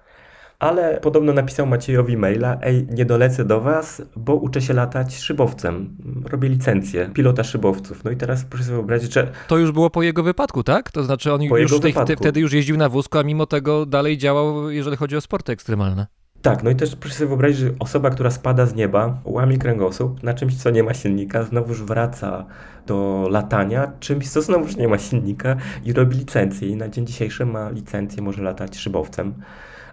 Ale 0.58 1.00
podobno 1.00 1.32
napisał 1.32 1.66
Maciejowi 1.66 2.16
maila, 2.16 2.58
ej, 2.62 2.86
nie 2.90 3.04
dolecę 3.04 3.44
do 3.44 3.60
was, 3.60 4.02
bo 4.16 4.34
uczę 4.34 4.60
się 4.60 4.74
latać 4.74 5.14
szybowcem. 5.14 5.96
Robię 6.30 6.48
licencję 6.48 7.10
pilota 7.14 7.44
szybowców. 7.44 8.04
No 8.04 8.10
i 8.10 8.16
teraz 8.16 8.44
proszę 8.44 8.64
sobie 8.64 8.76
wyobrazić, 8.76 9.14
że 9.14 9.32
To 9.48 9.58
już 9.58 9.72
było 9.72 9.90
po 9.90 10.02
jego 10.02 10.22
wypadku, 10.22 10.62
tak? 10.62 10.90
To 10.90 11.04
znaczy 11.04 11.32
on 11.32 11.48
Po 11.48 11.58
już 11.58 11.80
tej, 11.80 11.94
wtedy 12.16 12.40
już 12.40 12.52
jeździł 12.52 12.76
na 12.76 12.88
wózku, 12.88 13.18
a 13.18 13.22
mimo 13.22 13.46
tego 13.46 13.86
dalej 13.86 14.18
działał, 14.18 14.70
jeżeli 14.70 14.96
chodzi 14.96 15.16
o 15.16 15.20
sporty 15.20 15.52
ekstremalne. 15.52 16.06
Tak, 16.42 16.62
no 16.62 16.70
i 16.70 16.76
też 16.76 16.96
proszę 16.96 17.14
sobie 17.14 17.28
wyobrazić, 17.28 17.58
że 17.58 17.70
osoba, 17.78 18.10
która 18.10 18.30
spada 18.30 18.66
z 18.66 18.74
nieba, 18.74 19.20
łamie 19.24 19.58
kręgosłup 19.58 20.22
na 20.22 20.34
czymś, 20.34 20.56
co 20.56 20.70
nie 20.70 20.82
ma 20.82 20.94
silnika, 20.94 21.42
znowuż 21.42 21.82
wraca 21.82 22.46
do 22.86 23.28
latania, 23.30 23.92
czymś, 24.00 24.30
co 24.30 24.42
znowuż 24.42 24.76
nie 24.76 24.88
ma 24.88 24.98
silnika 24.98 25.56
i 25.84 25.92
robi 25.92 26.16
licencję. 26.16 26.68
I 26.68 26.76
na 26.76 26.88
dzień 26.88 27.06
dzisiejszy 27.06 27.46
ma 27.46 27.70
licencję, 27.70 28.22
może 28.22 28.42
latać 28.42 28.76
szybowcem. 28.76 29.34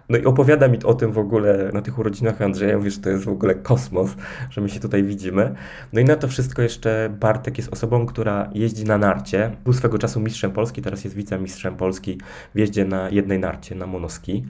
No 0.08 0.18
i 0.18 0.24
opowiada 0.24 0.68
mi 0.68 0.82
o 0.84 0.94
tym 0.94 1.12
w 1.12 1.18
ogóle 1.18 1.70
na 1.72 1.82
tych 1.82 1.98
urodzinach 1.98 2.42
Andrzeja, 2.42 2.76
mówi, 2.76 2.90
że 2.90 2.98
to 2.98 3.10
jest 3.10 3.24
w 3.24 3.28
ogóle 3.28 3.54
kosmos, 3.54 4.10
że 4.50 4.60
my 4.60 4.68
się 4.68 4.80
tutaj 4.80 5.02
widzimy. 5.02 5.54
No 5.92 6.00
i 6.00 6.04
na 6.04 6.16
to 6.16 6.28
wszystko 6.28 6.62
jeszcze 6.62 7.16
Bartek 7.20 7.58
jest 7.58 7.72
osobą, 7.72 8.06
która 8.06 8.50
jeździ 8.54 8.84
na 8.84 8.98
narcie. 8.98 9.56
Był 9.64 9.72
swego 9.72 9.98
czasu 9.98 10.20
mistrzem 10.20 10.52
Polski, 10.52 10.82
teraz 10.82 11.04
jest 11.04 11.16
wicemistrzem 11.16 11.76
Polski 11.76 12.18
w 12.54 12.58
jeździe 12.58 12.84
na 12.84 13.08
jednej 13.08 13.38
narcie, 13.38 13.74
na 13.74 13.86
monoski 13.86 14.44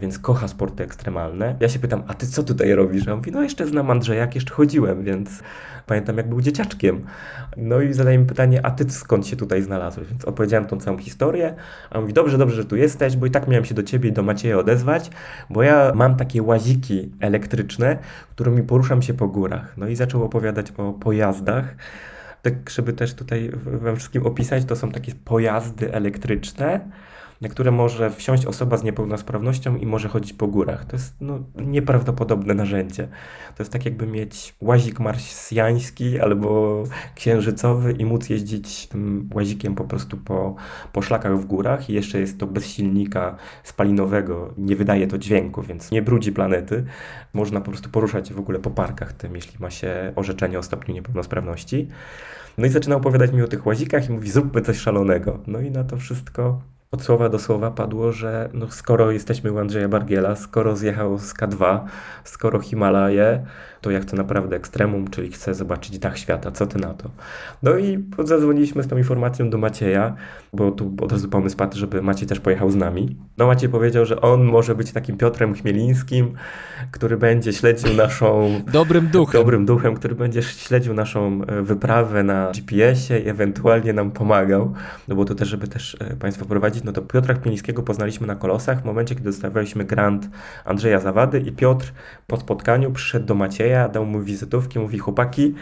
więc 0.00 0.18
kocha 0.18 0.48
sporty 0.48 0.84
ekstremalne. 0.84 1.56
Ja 1.60 1.68
się 1.68 1.78
pytam, 1.78 2.02
a 2.08 2.14
ty 2.14 2.26
co 2.26 2.42
tutaj 2.42 2.74
robisz? 2.74 3.08
A 3.08 3.12
on 3.12 3.18
mówi, 3.18 3.32
no 3.32 3.42
jeszcze 3.42 3.66
znam 3.66 3.90
Andrzeja, 3.90 4.20
jak 4.20 4.34
jeszcze 4.34 4.54
chodziłem, 4.54 5.04
więc 5.04 5.42
pamiętam 5.86 6.16
jak 6.16 6.28
był 6.28 6.40
dzieciaczkiem. 6.40 7.04
No 7.56 7.80
i 7.80 7.92
zadaje 7.92 8.18
mi 8.18 8.26
pytanie, 8.26 8.66
a 8.66 8.70
ty 8.70 8.90
skąd 8.90 9.26
się 9.26 9.36
tutaj 9.36 9.62
znalazłeś? 9.62 10.08
Więc 10.08 10.24
opowiedziałem 10.24 10.66
tą 10.66 10.80
całą 10.80 10.98
historię, 10.98 11.54
a 11.90 11.94
on 11.94 12.00
mówi, 12.00 12.12
dobrze, 12.12 12.38
dobrze, 12.38 12.56
że 12.56 12.64
tu 12.64 12.76
jesteś, 12.76 13.16
bo 13.16 13.26
i 13.26 13.30
tak 13.30 13.48
miałem 13.48 13.64
się 13.64 13.74
do 13.74 13.82
ciebie 13.82 14.08
i 14.08 14.12
do 14.12 14.22
Macieja 14.22 14.58
odezwać, 14.58 15.10
bo 15.50 15.62
ja 15.62 15.92
mam 15.94 16.16
takie 16.16 16.42
łaziki 16.42 17.12
elektryczne, 17.20 17.98
którymi 18.30 18.62
poruszam 18.62 19.02
się 19.02 19.14
po 19.14 19.28
górach. 19.28 19.76
No 19.76 19.88
i 19.88 19.96
zaczął 19.96 20.24
opowiadać 20.24 20.72
o 20.76 20.92
pojazdach. 20.92 21.76
Tak, 22.42 22.70
żeby 22.70 22.92
też 22.92 23.14
tutaj 23.14 23.50
we 23.64 23.96
wszystkim 23.96 24.26
opisać, 24.26 24.64
to 24.64 24.76
są 24.76 24.90
takie 24.90 25.12
pojazdy 25.24 25.94
elektryczne, 25.94 26.80
na 27.40 27.48
które 27.48 27.70
może 27.70 28.10
wsiąść 28.10 28.46
osoba 28.46 28.76
z 28.76 28.82
niepełnosprawnością 28.82 29.76
i 29.76 29.86
może 29.86 30.08
chodzić 30.08 30.32
po 30.32 30.46
górach. 30.46 30.84
To 30.84 30.96
jest 30.96 31.14
no, 31.20 31.38
nieprawdopodobne 31.54 32.54
narzędzie. 32.54 33.08
To 33.56 33.62
jest 33.62 33.72
tak 33.72 33.84
jakby 33.84 34.06
mieć 34.06 34.54
łazik 34.60 35.00
marsjański 35.00 36.20
albo 36.20 36.82
księżycowy 37.14 37.92
i 37.92 38.04
móc 38.04 38.28
jeździć 38.28 38.86
tym 38.86 39.30
łazikiem 39.34 39.74
po 39.74 39.84
prostu 39.84 40.16
po, 40.16 40.54
po 40.92 41.02
szlakach 41.02 41.38
w 41.38 41.44
górach 41.44 41.90
i 41.90 41.92
jeszcze 41.92 42.20
jest 42.20 42.38
to 42.38 42.46
bez 42.46 42.66
silnika 42.66 43.36
spalinowego, 43.64 44.54
nie 44.58 44.76
wydaje 44.76 45.06
to 45.06 45.18
dźwięku, 45.18 45.62
więc 45.62 45.90
nie 45.90 46.02
brudzi 46.02 46.32
planety. 46.32 46.84
Można 47.32 47.60
po 47.60 47.70
prostu 47.70 47.90
poruszać 47.90 48.32
w 48.32 48.38
ogóle 48.38 48.58
po 48.58 48.70
parkach 48.70 49.12
tym, 49.12 49.34
jeśli 49.34 49.58
ma 49.60 49.70
się 49.70 50.12
orzeczenie 50.16 50.58
o 50.58 50.62
stopniu 50.62 50.94
niepełnosprawności. 50.94 51.88
No 52.58 52.66
i 52.66 52.68
zaczyna 52.68 52.96
opowiadać 52.96 53.32
mi 53.32 53.42
o 53.42 53.48
tych 53.48 53.66
łazikach 53.66 54.08
i 54.08 54.12
mówi, 54.12 54.30
zróbmy 54.30 54.62
coś 54.62 54.78
szalonego. 54.78 55.38
No 55.46 55.60
i 55.60 55.70
na 55.70 55.84
to 55.84 55.96
wszystko 55.96 56.62
od 56.90 57.02
słowa 57.02 57.28
do 57.28 57.38
słowa 57.38 57.70
padło, 57.70 58.12
że 58.12 58.48
no 58.52 58.70
skoro 58.70 59.10
jesteśmy 59.10 59.52
u 59.52 59.58
Andrzeja 59.58 59.88
Bargiela, 59.88 60.36
skoro 60.36 60.76
zjechał 60.76 61.18
z 61.18 61.34
K2, 61.34 61.80
skoro 62.24 62.60
Himalaje, 62.60 63.46
to 63.80 63.90
ja 63.90 64.00
chcę 64.00 64.16
naprawdę 64.16 64.56
ekstremum, 64.56 65.10
czyli 65.10 65.32
chcę 65.32 65.54
zobaczyć 65.54 65.98
dach 65.98 66.18
świata, 66.18 66.50
co 66.50 66.66
ty 66.66 66.78
na 66.78 66.94
to? 66.94 67.10
No 67.62 67.78
i 67.78 68.04
zadzwoniliśmy 68.24 68.82
z 68.82 68.88
tą 68.88 68.96
informacją 68.96 69.50
do 69.50 69.58
Macieja, 69.58 70.14
bo 70.52 70.70
tu 70.70 70.94
od 71.00 71.12
razu 71.12 71.28
pomysł 71.28 71.56
padł, 71.56 71.78
żeby 71.78 72.02
Maciej 72.02 72.28
też 72.28 72.40
pojechał 72.40 72.70
z 72.70 72.76
nami. 72.76 73.16
No 73.38 73.46
Maciej 73.46 73.68
powiedział, 73.68 74.04
że 74.06 74.20
on 74.20 74.44
może 74.44 74.74
być 74.74 74.92
takim 74.92 75.16
Piotrem 75.16 75.54
Chmielińskim, 75.54 76.34
który 76.90 77.16
będzie 77.16 77.52
śledził 77.52 77.94
naszą... 77.94 78.50
Dobrym 78.72 79.08
duchem. 79.08 79.40
Dobrym 79.40 79.66
duchem, 79.66 79.94
który 79.94 80.14
będzie 80.14 80.42
śledził 80.42 80.94
naszą 80.94 81.40
e, 81.46 81.62
wyprawę 81.62 82.22
na 82.22 82.50
GPS-ie 82.54 83.20
i 83.20 83.28
ewentualnie 83.28 83.92
nam 83.92 84.10
pomagał. 84.10 84.74
No 85.08 85.16
bo 85.16 85.24
to 85.24 85.34
też, 85.34 85.48
żeby 85.48 85.68
też 85.68 85.96
e, 86.00 86.16
Państwa 86.16 86.44
prowadzić, 86.44 86.84
no 86.84 86.92
to 86.92 87.02
Piotra 87.02 87.34
Chmielińskiego 87.34 87.82
poznaliśmy 87.82 88.26
na 88.26 88.34
Kolosach 88.34 88.82
w 88.82 88.84
momencie, 88.84 89.14
kiedy 89.14 89.30
dostawaliśmy 89.30 89.84
grant 89.84 90.28
Andrzeja 90.64 91.00
Zawady 91.00 91.40
i 91.40 91.52
Piotr 91.52 91.92
po 92.26 92.36
spotkaniu 92.36 92.92
przyszedł 92.92 93.26
do 93.26 93.34
Macieja, 93.34 93.67
dał 93.92 94.06
mu 94.06 94.20
wizytówki, 94.20 94.78
mówi 94.78 94.98
chłopaki, 94.98 95.54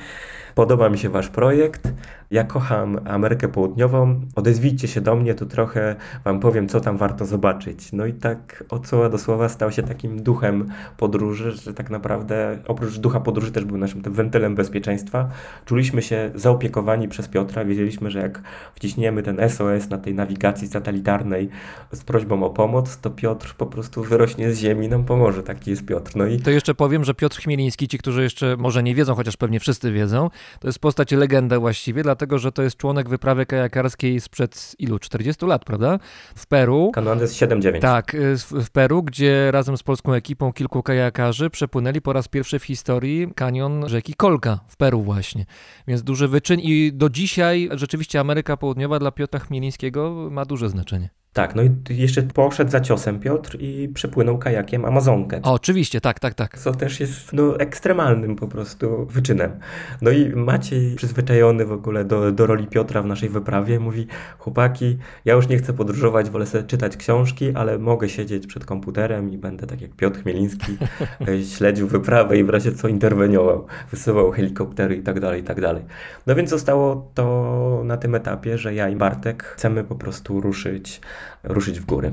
podoba 0.57 0.89
mi 0.89 0.99
się 0.99 1.09
wasz 1.09 1.29
projekt, 1.29 1.93
ja 2.31 2.45
kocham 2.45 3.01
Amerykę 3.05 3.49
Południową, 3.49 4.21
odezwijcie 4.37 4.89
się 4.89 5.01
do 5.01 5.17
mnie, 5.17 5.35
to 5.35 5.47
trochę 5.47 5.97
wam 6.25 6.41
powiem, 6.41 6.69
co 6.69 6.81
tam 6.81 6.97
warto 6.97 7.27
zobaczyć. 7.27 7.93
No 7.93 8.07
i 8.07 8.13
tak 8.13 8.65
od 8.69 8.87
słowa 8.87 9.09
do 9.09 9.19
słowa 9.19 9.49
stał 9.49 9.73
się 9.73 9.83
takim 9.83 10.23
duchem 10.23 10.69
podróży, 10.97 11.53
że 11.53 11.75
tak 11.75 11.91
naprawdę 11.91 12.59
oprócz 12.67 12.99
ducha 12.99 13.21
podróży 13.21 13.53
też 13.53 13.65
był 13.65 13.79
naszym 13.79 14.03
wentylem 14.03 14.55
bezpieczeństwa. 14.55 15.29
Czuliśmy 15.65 16.03
się 16.03 16.31
zaopiekowani 16.35 17.09
przez 17.09 17.29
Piotra, 17.29 17.65
wiedzieliśmy, 17.65 18.11
że 18.11 18.19
jak 18.19 18.43
wciśniemy 18.75 19.23
ten 19.23 19.51
SOS 19.51 19.91
na 19.91 19.99
tej 19.99 20.15
nawigacji 20.15 20.69
satelitarnej 20.69 21.49
z 21.93 22.05
prośbą 22.05 22.43
o 22.45 22.51
pomoc, 22.51 22.99
to 22.99 23.11
Piotr 23.11 23.55
po 23.55 23.67
prostu 23.67 24.05
wyrośnie 24.05 24.53
z 24.53 24.59
ziemi 24.59 24.87
i 24.87 24.89
nam 24.89 25.05
pomoże. 25.05 25.43
Taki 25.43 25.71
jest 25.71 25.87
Piotr. 25.87 26.13
No 26.17 26.27
i 26.27 26.41
To 26.41 26.51
jeszcze 26.51 26.75
powiem, 26.75 27.05
że 27.05 27.15
Piotr 27.15 27.41
Chmieliński, 27.41 27.89
ci, 27.89 27.99
którzy 27.99 28.23
jeszcze 28.23 28.57
może 28.57 28.83
nie 28.83 28.95
wiedzą, 28.95 29.15
chociaż 29.15 29.37
pewnie 29.37 29.61
wszyscy 29.61 29.93
wiedzą, 29.93 30.31
to 30.61 30.69
jest 30.69 30.79
postać 30.79 31.13
legenda 31.13 31.61
właściwie, 31.61 32.03
dlatego 32.03 32.39
że 32.39 32.53
to 32.53 32.63
jest 32.63 32.77
członek 32.77 33.09
wyprawy 33.09 33.47
kajakarskiej 33.47 34.21
sprzed 34.21 34.75
ilu? 34.79 34.99
40 34.99 35.47
lat, 35.47 35.65
prawda? 35.65 35.99
W 36.37 36.47
Peru. 36.47 36.91
Kanuandes 36.95 37.35
7-9. 37.35 37.81
Tak, 37.81 38.15
y, 38.15 38.39
w 38.39 38.67
w 38.67 38.71
Peru, 38.71 39.03
gdzie 39.03 39.51
razem 39.51 39.77
z 39.77 39.83
polską 39.83 40.13
ekipą 40.13 40.53
kilku 40.53 40.83
kajakarzy 40.83 41.51
przepłynęli 41.51 42.01
po 42.01 42.13
raz 42.13 42.29
pierwszy 42.29 42.59
w 42.59 42.65
historii 42.65 43.29
kanion 43.35 43.89
rzeki 43.89 44.15
Kolka 44.15 44.61
w 44.69 44.77
Peru 44.77 45.03
właśnie. 45.03 45.47
Więc 45.89 46.03
duży 46.03 46.29
wyczyn 46.29 46.61
i 46.61 46.93
do 46.95 47.11
dzisiaj 47.11 47.69
rzeczywiście 47.73 48.21
Ameryka 48.21 48.57
Południowa 48.57 48.99
dla 48.99 49.11
Piotra 49.11 49.41
Chmielińskiego 49.41 50.29
ma 50.31 50.45
duże 50.45 50.69
znaczenie. 50.69 51.11
Tak, 51.37 51.55
no 51.55 51.63
i 51.63 51.71
jeszcze 51.91 52.23
poszedł 52.23 52.71
za 52.71 52.81
ciosem 52.81 53.21
Piotr 53.21 53.57
i 53.61 53.89
przepłynął 53.95 54.39
kajakiem 54.39 54.85
Amazonkę. 54.85 55.41
O, 55.43 55.53
oczywiście, 55.53 56.01
tak, 56.01 56.21
tak, 56.21 56.35
tak. 56.35 56.59
Co 56.59 56.73
też 56.73 57.01
jest 57.01 57.33
no, 57.33 57.61
ekstremalnym 57.61 58.37
po 58.37 58.49
prostu 58.49 59.07
wyczynem. 59.07 59.51
No 60.03 60.11
i 60.11 60.29
Maciej, 60.29 60.97
przyzwyczajony 60.97 61.65
w 61.65 61.73
ogóle 61.73 62.05
do, 62.05 62.33
do 62.33 62.47
roli 62.47 62.67
Piotra 62.67 63.03
w 63.03 63.07
naszej 63.07 63.29
wyprawie, 63.29 63.81
mówi: 63.81 64.07
Chłopaki, 64.39 64.99
ja 65.25 65.35
już 65.35 65.49
nie 65.49 65.59
chcę 65.59 65.73
podróżować, 65.73 66.31
wolę 66.31 66.47
sobie 66.47 66.65
czytać 66.65 66.97
książki, 66.97 67.53
ale 67.55 67.79
mogę 67.79 68.09
siedzieć 68.09 68.47
przed 68.47 68.65
komputerem 68.65 69.31
i 69.31 69.39
będę 69.39 69.67
tak 69.67 69.81
jak 69.81 69.91
Piotr 69.91 70.23
Chmieliński 70.23 70.77
e, 71.29 71.43
śledził 71.43 71.89
wyprawę 71.89 72.39
i 72.39 72.45
w 72.45 72.51
razie 72.51 72.73
co 72.73 72.89
interweniował, 72.89 73.67
wysyłał 73.91 74.31
helikoptery 74.33 74.97
i 74.97 75.03
tak 75.03 75.21
dalej, 75.21 75.41
i 75.41 75.45
tak 75.45 75.61
dalej. 75.61 75.85
No 76.27 76.35
więc 76.35 76.51
zostało 76.51 77.11
to 77.15 77.83
na 77.85 77.97
tym 77.97 78.15
etapie, 78.15 78.59
że 78.59 78.75
ja 78.75 78.89
i 78.89 78.97
Bartek 78.97 79.45
chcemy 79.45 79.85
po 79.85 79.95
prostu 79.95 80.41
ruszyć, 80.41 81.01
ruszyć 81.43 81.81
w 81.81 81.85
góry. 81.85 82.13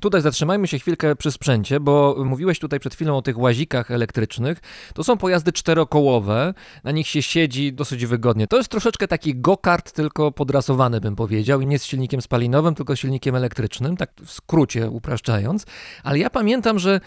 Tutaj 0.00 0.22
zatrzymajmy 0.22 0.68
się 0.68 0.78
chwilkę 0.78 1.16
przy 1.16 1.32
sprzęcie, 1.32 1.80
bo 1.80 2.16
mówiłeś 2.24 2.58
tutaj 2.58 2.80
przed 2.80 2.94
chwilą 2.94 3.16
o 3.16 3.22
tych 3.22 3.38
łazikach 3.38 3.90
elektrycznych. 3.90 4.58
To 4.94 5.04
są 5.04 5.16
pojazdy 5.16 5.52
czterokołowe, 5.52 6.54
na 6.84 6.90
nich 6.90 7.06
się 7.06 7.22
siedzi 7.22 7.72
dosyć 7.72 8.06
wygodnie. 8.06 8.46
To 8.46 8.56
jest 8.56 8.68
troszeczkę 8.68 9.08
taki 9.08 9.34
go-kart, 9.34 9.92
tylko 9.92 10.32
podrasowany 10.32 11.00
bym 11.00 11.16
powiedział 11.16 11.60
i 11.60 11.66
nie 11.66 11.78
z 11.78 11.84
silnikiem 11.84 12.22
spalinowym, 12.22 12.74
tylko 12.74 12.96
silnikiem 12.96 13.34
elektrycznym, 13.34 13.96
tak 13.96 14.10
w 14.24 14.30
skrócie 14.30 14.90
upraszczając. 14.90 15.66
Ale 16.02 16.18
ja 16.18 16.30
pamiętam, 16.30 16.78
że 16.78 17.00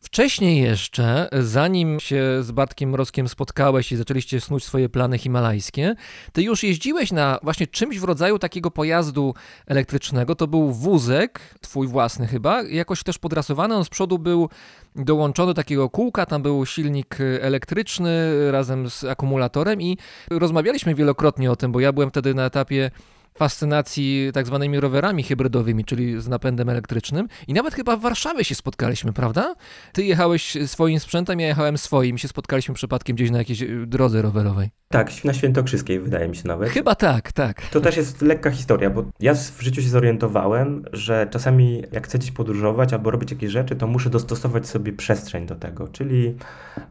Wcześniej 0.00 0.62
jeszcze, 0.62 1.28
zanim 1.32 2.00
się 2.00 2.22
z 2.40 2.50
Bartkiem 2.50 2.90
Mrozkiem 2.90 3.28
spotkałeś 3.28 3.92
i 3.92 3.96
zaczęliście 3.96 4.40
snuć 4.40 4.64
swoje 4.64 4.88
plany 4.88 5.18
himalajskie, 5.18 5.94
ty 6.32 6.42
już 6.42 6.62
jeździłeś 6.62 7.12
na 7.12 7.38
właśnie 7.42 7.66
czymś 7.66 7.98
w 7.98 8.04
rodzaju 8.04 8.38
takiego 8.38 8.70
pojazdu 8.70 9.34
elektrycznego. 9.66 10.34
To 10.34 10.46
był 10.46 10.72
wózek, 10.72 11.40
twój 11.60 11.86
własny 11.86 12.26
chyba, 12.26 12.62
jakoś 12.62 13.02
też 13.02 13.18
podrasowany. 13.18 13.74
On 13.74 13.84
z 13.84 13.88
przodu 13.88 14.18
był 14.18 14.48
dołączony 14.96 15.46
do 15.46 15.54
takiego 15.54 15.90
kółka, 15.90 16.26
tam 16.26 16.42
był 16.42 16.66
silnik 16.66 17.18
elektryczny 17.40 18.32
razem 18.52 18.90
z 18.90 19.04
akumulatorem 19.04 19.82
i 19.82 19.98
rozmawialiśmy 20.30 20.94
wielokrotnie 20.94 21.50
o 21.50 21.56
tym, 21.56 21.72
bo 21.72 21.80
ja 21.80 21.92
byłem 21.92 22.10
wtedy 22.10 22.34
na 22.34 22.44
etapie 22.44 22.90
fascynacji 23.38 24.30
tak 24.34 24.46
zwanymi 24.46 24.80
rowerami 24.80 25.22
hybrydowymi, 25.22 25.84
czyli 25.84 26.20
z 26.20 26.28
napędem 26.28 26.68
elektrycznym. 26.68 27.28
I 27.48 27.54
nawet 27.54 27.74
chyba 27.74 27.96
w 27.96 28.00
Warszawie 28.00 28.44
się 28.44 28.54
spotkaliśmy, 28.54 29.12
prawda? 29.12 29.54
Ty 29.92 30.04
jechałeś 30.04 30.56
swoim 30.66 31.00
sprzętem, 31.00 31.40
ja 31.40 31.46
jechałem 31.46 31.78
swoim 31.78 32.16
i 32.16 32.18
się 32.18 32.28
spotkaliśmy 32.28 32.74
przypadkiem 32.74 33.16
gdzieś 33.16 33.30
na 33.30 33.38
jakiejś 33.38 33.64
drodze 33.86 34.22
rowerowej. 34.22 34.70
Tak, 34.88 35.24
na 35.24 35.32
Świętokrzyskiej 35.32 36.00
wydaje 36.00 36.28
mi 36.28 36.36
się 36.36 36.48
nawet. 36.48 36.70
Chyba 36.70 36.94
tak, 36.94 37.32
tak. 37.32 37.62
To 37.62 37.80
też 37.80 37.96
jest 37.96 38.22
lekka 38.22 38.50
historia, 38.50 38.90
bo 38.90 39.04
ja 39.20 39.34
w 39.34 39.60
życiu 39.60 39.82
się 39.82 39.88
zorientowałem, 39.88 40.84
że 40.92 41.26
czasami 41.30 41.82
jak 41.92 42.06
chcę 42.06 42.18
gdzieś 42.18 42.30
podróżować 42.30 42.92
albo 42.92 43.10
robić 43.10 43.30
jakieś 43.30 43.50
rzeczy, 43.50 43.76
to 43.76 43.86
muszę 43.86 44.10
dostosować 44.10 44.66
sobie 44.66 44.92
przestrzeń 44.92 45.46
do 45.46 45.54
tego. 45.54 45.88
Czyli 45.88 46.34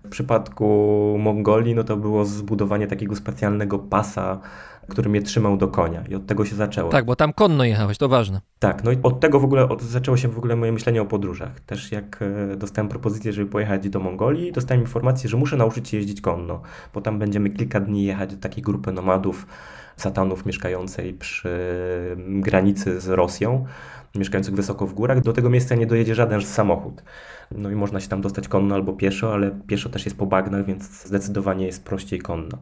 w 0.05 0.09
przypadku 0.09 0.65
Mongolii, 1.19 1.75
no 1.75 1.83
to 1.83 1.97
było 1.97 2.25
zbudowanie 2.25 2.87
takiego 2.87 3.15
specjalnego 3.15 3.79
pasa, 3.79 4.39
który 4.87 5.09
mnie 5.09 5.21
trzymał 5.21 5.57
do 5.57 5.67
konia 5.67 6.03
i 6.09 6.15
od 6.15 6.25
tego 6.25 6.45
się 6.45 6.55
zaczęło. 6.55 6.91
Tak, 6.91 7.05
bo 7.05 7.15
tam 7.15 7.33
konno 7.33 7.63
jechałeś, 7.63 7.97
to 7.97 8.09
ważne. 8.09 8.41
Tak, 8.59 8.83
no 8.83 8.91
i 8.91 8.97
od 9.03 9.19
tego 9.19 9.39
w 9.39 9.43
ogóle 9.43 9.69
od, 9.69 9.81
zaczęło 9.81 10.17
się 10.17 10.27
w 10.27 10.37
ogóle 10.37 10.55
moje 10.55 10.71
myślenie 10.71 11.01
o 11.01 11.05
podróżach. 11.05 11.59
Też 11.59 11.91
jak 11.91 12.19
e, 12.53 12.55
dostałem 12.55 12.89
propozycję, 12.89 13.33
żeby 13.33 13.51
pojechać 13.51 13.89
do 13.89 13.99
Mongolii, 13.99 14.51
dostałem 14.51 14.81
informację, 14.81 15.29
że 15.29 15.37
muszę 15.37 15.57
nauczyć 15.57 15.89
się 15.89 15.97
jeździć 15.97 16.21
konno, 16.21 16.61
bo 16.93 17.01
tam 17.01 17.19
będziemy 17.19 17.49
kilka 17.49 17.79
dni 17.79 18.03
jechać 18.03 18.35
do 18.35 18.41
takiej 18.41 18.63
grupy 18.63 18.91
nomadów, 18.91 19.47
satanów 19.97 20.45
mieszkającej 20.45 21.13
przy 21.13 21.49
granicy 22.17 23.01
z 23.01 23.07
Rosją, 23.07 23.65
mieszkających 24.15 24.55
wysoko 24.55 24.87
w 24.87 24.93
górach. 24.93 25.21
Do 25.21 25.33
tego 25.33 25.49
miejsca 25.49 25.75
nie 25.75 25.85
dojedzie 25.85 26.15
żaden 26.15 26.41
samochód. 26.41 27.03
No 27.51 27.71
i 27.71 27.75
można 27.75 27.99
się 27.99 28.07
tam 28.07 28.21
dostać 28.21 28.47
konno 28.47 28.75
albo 28.75 28.93
pieszo, 28.93 29.33
ale 29.33 29.51
pieszo 29.67 29.89
też 29.89 30.05
jest 30.05 30.17
po 30.17 30.25
bagnach, 30.25 30.65
więc 30.65 31.05
zdecydowanie 31.05 31.65
jest 31.65 31.85
prościej 31.85 32.19
konno. 32.19 32.57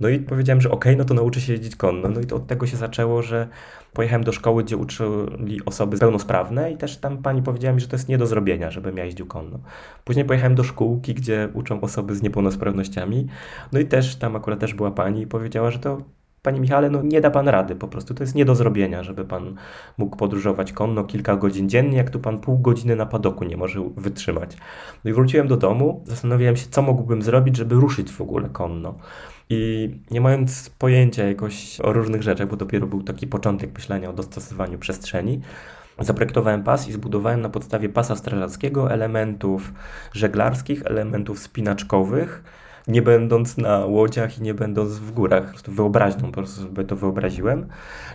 No 0.00 0.08
i 0.08 0.18
powiedziałem, 0.18 0.60
że 0.60 0.70
okej, 0.70 0.92
okay, 0.92 0.98
no 0.98 1.04
to 1.04 1.14
nauczę 1.14 1.40
się 1.40 1.52
jeździć 1.52 1.76
konno. 1.76 2.08
No 2.08 2.20
i 2.20 2.26
to 2.26 2.36
od 2.36 2.46
tego 2.46 2.66
się 2.66 2.76
zaczęło, 2.76 3.22
że 3.22 3.48
pojechałem 3.92 4.24
do 4.24 4.32
szkoły, 4.32 4.64
gdzie 4.64 4.76
uczyli 4.76 5.64
osoby 5.64 5.98
pełnosprawne 5.98 6.72
i 6.72 6.76
też 6.76 6.96
tam 6.96 7.18
pani 7.18 7.42
powiedziała 7.42 7.74
mi, 7.74 7.80
że 7.80 7.88
to 7.88 7.96
jest 7.96 8.08
nie 8.08 8.18
do 8.18 8.26
zrobienia, 8.26 8.70
żebym 8.70 8.96
ja 8.96 9.04
jeździł 9.04 9.26
konno. 9.26 9.58
Później 10.04 10.24
pojechałem 10.24 10.54
do 10.54 10.64
szkółki, 10.64 11.14
gdzie 11.14 11.48
uczą 11.54 11.80
osoby 11.80 12.14
z 12.16 12.22
niepełnosprawnościami. 12.22 13.26
No 13.72 13.80
i 13.80 13.86
też 13.86 14.16
tam 14.16 14.36
akurat 14.36 14.60
też 14.60 14.74
była 14.74 14.90
pani 14.90 15.22
i 15.22 15.26
powiedziała, 15.26 15.70
że 15.70 15.78
to 15.78 16.02
Panie 16.46 16.60
Michale, 16.60 16.90
no 16.90 17.02
nie 17.02 17.20
da 17.20 17.30
pan 17.30 17.48
rady, 17.48 17.74
po 17.76 17.88
prostu 17.88 18.14
to 18.14 18.22
jest 18.22 18.34
nie 18.34 18.44
do 18.44 18.54
zrobienia, 18.54 19.02
żeby 19.02 19.24
pan 19.24 19.54
mógł 19.98 20.16
podróżować 20.16 20.72
konno 20.72 21.04
kilka 21.04 21.36
godzin 21.36 21.68
dziennie, 21.68 21.96
jak 21.96 22.10
tu 22.10 22.20
pan 22.20 22.40
pół 22.40 22.58
godziny 22.58 22.96
na 22.96 23.06
padoku 23.06 23.44
nie 23.44 23.56
może 23.56 23.80
wytrzymać. 23.96 24.56
No 25.04 25.10
i 25.10 25.14
wróciłem 25.14 25.48
do 25.48 25.56
domu, 25.56 26.04
zastanawiałem 26.04 26.56
się, 26.56 26.66
co 26.70 26.82
mógłbym 26.82 27.22
zrobić, 27.22 27.56
żeby 27.56 27.74
ruszyć 27.74 28.12
w 28.12 28.20
ogóle 28.20 28.48
konno. 28.48 28.94
I 29.50 29.90
nie 30.10 30.20
mając 30.20 30.70
pojęcia 30.70 31.24
jakoś 31.24 31.80
o 31.80 31.92
różnych 31.92 32.22
rzeczach, 32.22 32.48
bo 32.48 32.56
dopiero 32.56 32.86
był 32.86 33.02
taki 33.02 33.26
początek 33.26 33.74
myślenia 33.74 34.10
o 34.10 34.12
dostosowaniu 34.12 34.78
przestrzeni, 34.78 35.40
Zaprojektowałem 35.98 36.62
pas 36.62 36.88
i 36.88 36.92
zbudowałem 36.92 37.40
na 37.40 37.48
podstawie 37.48 37.88
pasa 37.88 38.16
strażackiego 38.16 38.92
elementów 38.92 39.72
żeglarskich, 40.12 40.82
elementów 40.86 41.38
spinaczkowych, 41.38 42.42
nie 42.88 43.02
będąc 43.02 43.56
na 43.56 43.78
łodziach 43.86 44.38
i 44.38 44.42
nie 44.42 44.54
będąc 44.54 44.92
w 44.92 45.10
górach. 45.10 45.52
Wyobraźnią 45.68 46.22
po 46.22 46.32
prostu 46.32 46.62
sobie 46.62 46.84
to 46.84 46.96
wyobraziłem. 46.96 47.66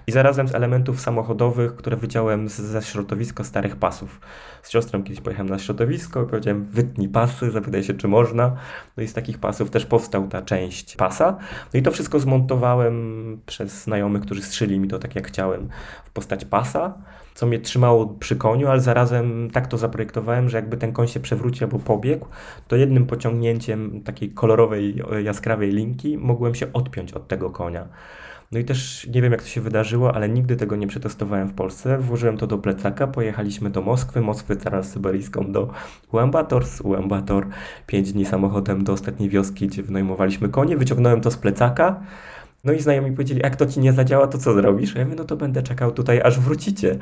I 0.08 0.12
zarazem 0.12 0.48
z 0.48 0.56
elementów 0.56 1.02
samochodowych, 1.02 1.76
które 1.76 1.98
wyciąłem 1.98 2.50
ze 2.50 2.82
środowiska 2.82 3.44
starych 3.44 3.76
pasów. 3.76 4.20
Z 4.64 4.70
siostrą 4.70 5.04
kiedyś 5.04 5.22
pojechałem 5.22 5.50
na 5.50 5.60
środowisko 5.60 6.26
powiedziałem 6.26 6.66
wytnij 6.66 7.10
pasy, 7.10 7.52
zapytaj 7.52 7.84
się 7.84 7.94
czy 7.94 8.08
można. 8.08 8.56
No 8.98 9.04
i 9.04 9.08
z 9.08 9.14
takich 9.14 9.38
pasów 9.38 9.70
też 9.70 9.86
powstał 9.86 10.28
ta 10.28 10.42
część 10.42 10.96
pasa. 10.96 11.38
No 11.74 11.80
i 11.80 11.84
to 11.84 11.92
wszystko 11.92 12.20
zmontowałem 12.20 13.38
przez 13.46 13.84
znajomych, 13.84 14.22
którzy 14.22 14.42
strzyli 14.42 14.80
mi 14.80 14.88
to 14.88 15.00
tak 15.00 15.16
jak 15.16 15.28
chciałem 15.28 15.70
w 16.06 16.10
postać 16.10 16.46
pasa 16.46 16.94
co 17.34 17.46
mnie 17.48 17.60
trzymało 17.60 18.08
przy 18.08 18.36
koniu, 18.36 18.68
ale 18.68 18.82
zarazem 18.82 19.50
tak 19.54 19.68
to 19.68 19.78
zaprojektowałem, 19.78 20.50
że 20.50 20.58
jakby 20.58 20.78
ten 20.78 20.94
koń 20.94 21.08
się 21.08 21.20
przewrócił 21.20 21.66
albo 21.66 21.80
pobiegł, 21.80 22.28
to 22.68 22.76
jednym 22.76 23.06
pociągnięciem 23.06 24.02
takiej 24.02 24.30
kolorowej, 24.30 25.04
jaskrawej 25.24 25.72
linki 25.72 26.18
mogłem 26.18 26.56
się 26.56 26.74
odpiąć 26.74 27.14
od 27.14 27.28
tego 27.28 27.50
konia. 27.50 27.88
No 28.52 28.60
i 28.60 28.66
też 28.66 29.08
nie 29.14 29.22
wiem 29.22 29.32
jak 29.32 29.42
to 29.42 29.48
się 29.48 29.62
wydarzyło, 29.62 30.16
ale 30.16 30.30
nigdy 30.30 30.56
tego 30.56 30.76
nie 30.76 30.88
przetestowałem 30.88 31.48
w 31.48 31.54
Polsce. 31.54 31.98
Włożyłem 31.98 32.38
to 32.38 32.48
do 32.48 32.58
plecaka, 32.58 33.08
pojechaliśmy 33.08 33.70
do 33.70 33.82
Moskwy, 33.82 34.22
Moskwy 34.22 34.56
transsyberyjską 34.56 35.52
do 35.52 35.70
Ulaanbaatar, 36.12 36.66
z 36.66 36.82
Ulaanbaatar 36.82 37.48
5 37.88 38.14
dni 38.14 38.26
samochodem 38.26 38.84
do 38.84 38.94
ostatniej 38.94 39.30
wioski, 39.30 39.68
gdzie 39.68 39.84
wynajmowaliśmy 39.84 40.50
konie, 40.50 40.78
wyciągnąłem 40.78 41.22
to 41.22 41.32
z 41.32 41.38
plecaka. 41.38 42.02
No 42.64 42.74
i 42.74 42.80
znajomi 42.80 43.12
powiedzieli, 43.12 43.40
jak 43.44 43.56
to 43.56 43.66
ci 43.66 43.80
nie 43.80 43.94
zadziała, 43.94 44.28
to 44.28 44.38
co 44.38 44.54
zrobisz? 44.54 44.96
A 44.96 45.00
ja 45.00 45.06
mówię, 45.06 45.18
no 45.18 45.24
to 45.24 45.38
będę 45.38 45.64
czekał 45.64 45.92
tutaj, 45.92 46.22
aż 46.22 46.40
wrócicie. 46.40 46.98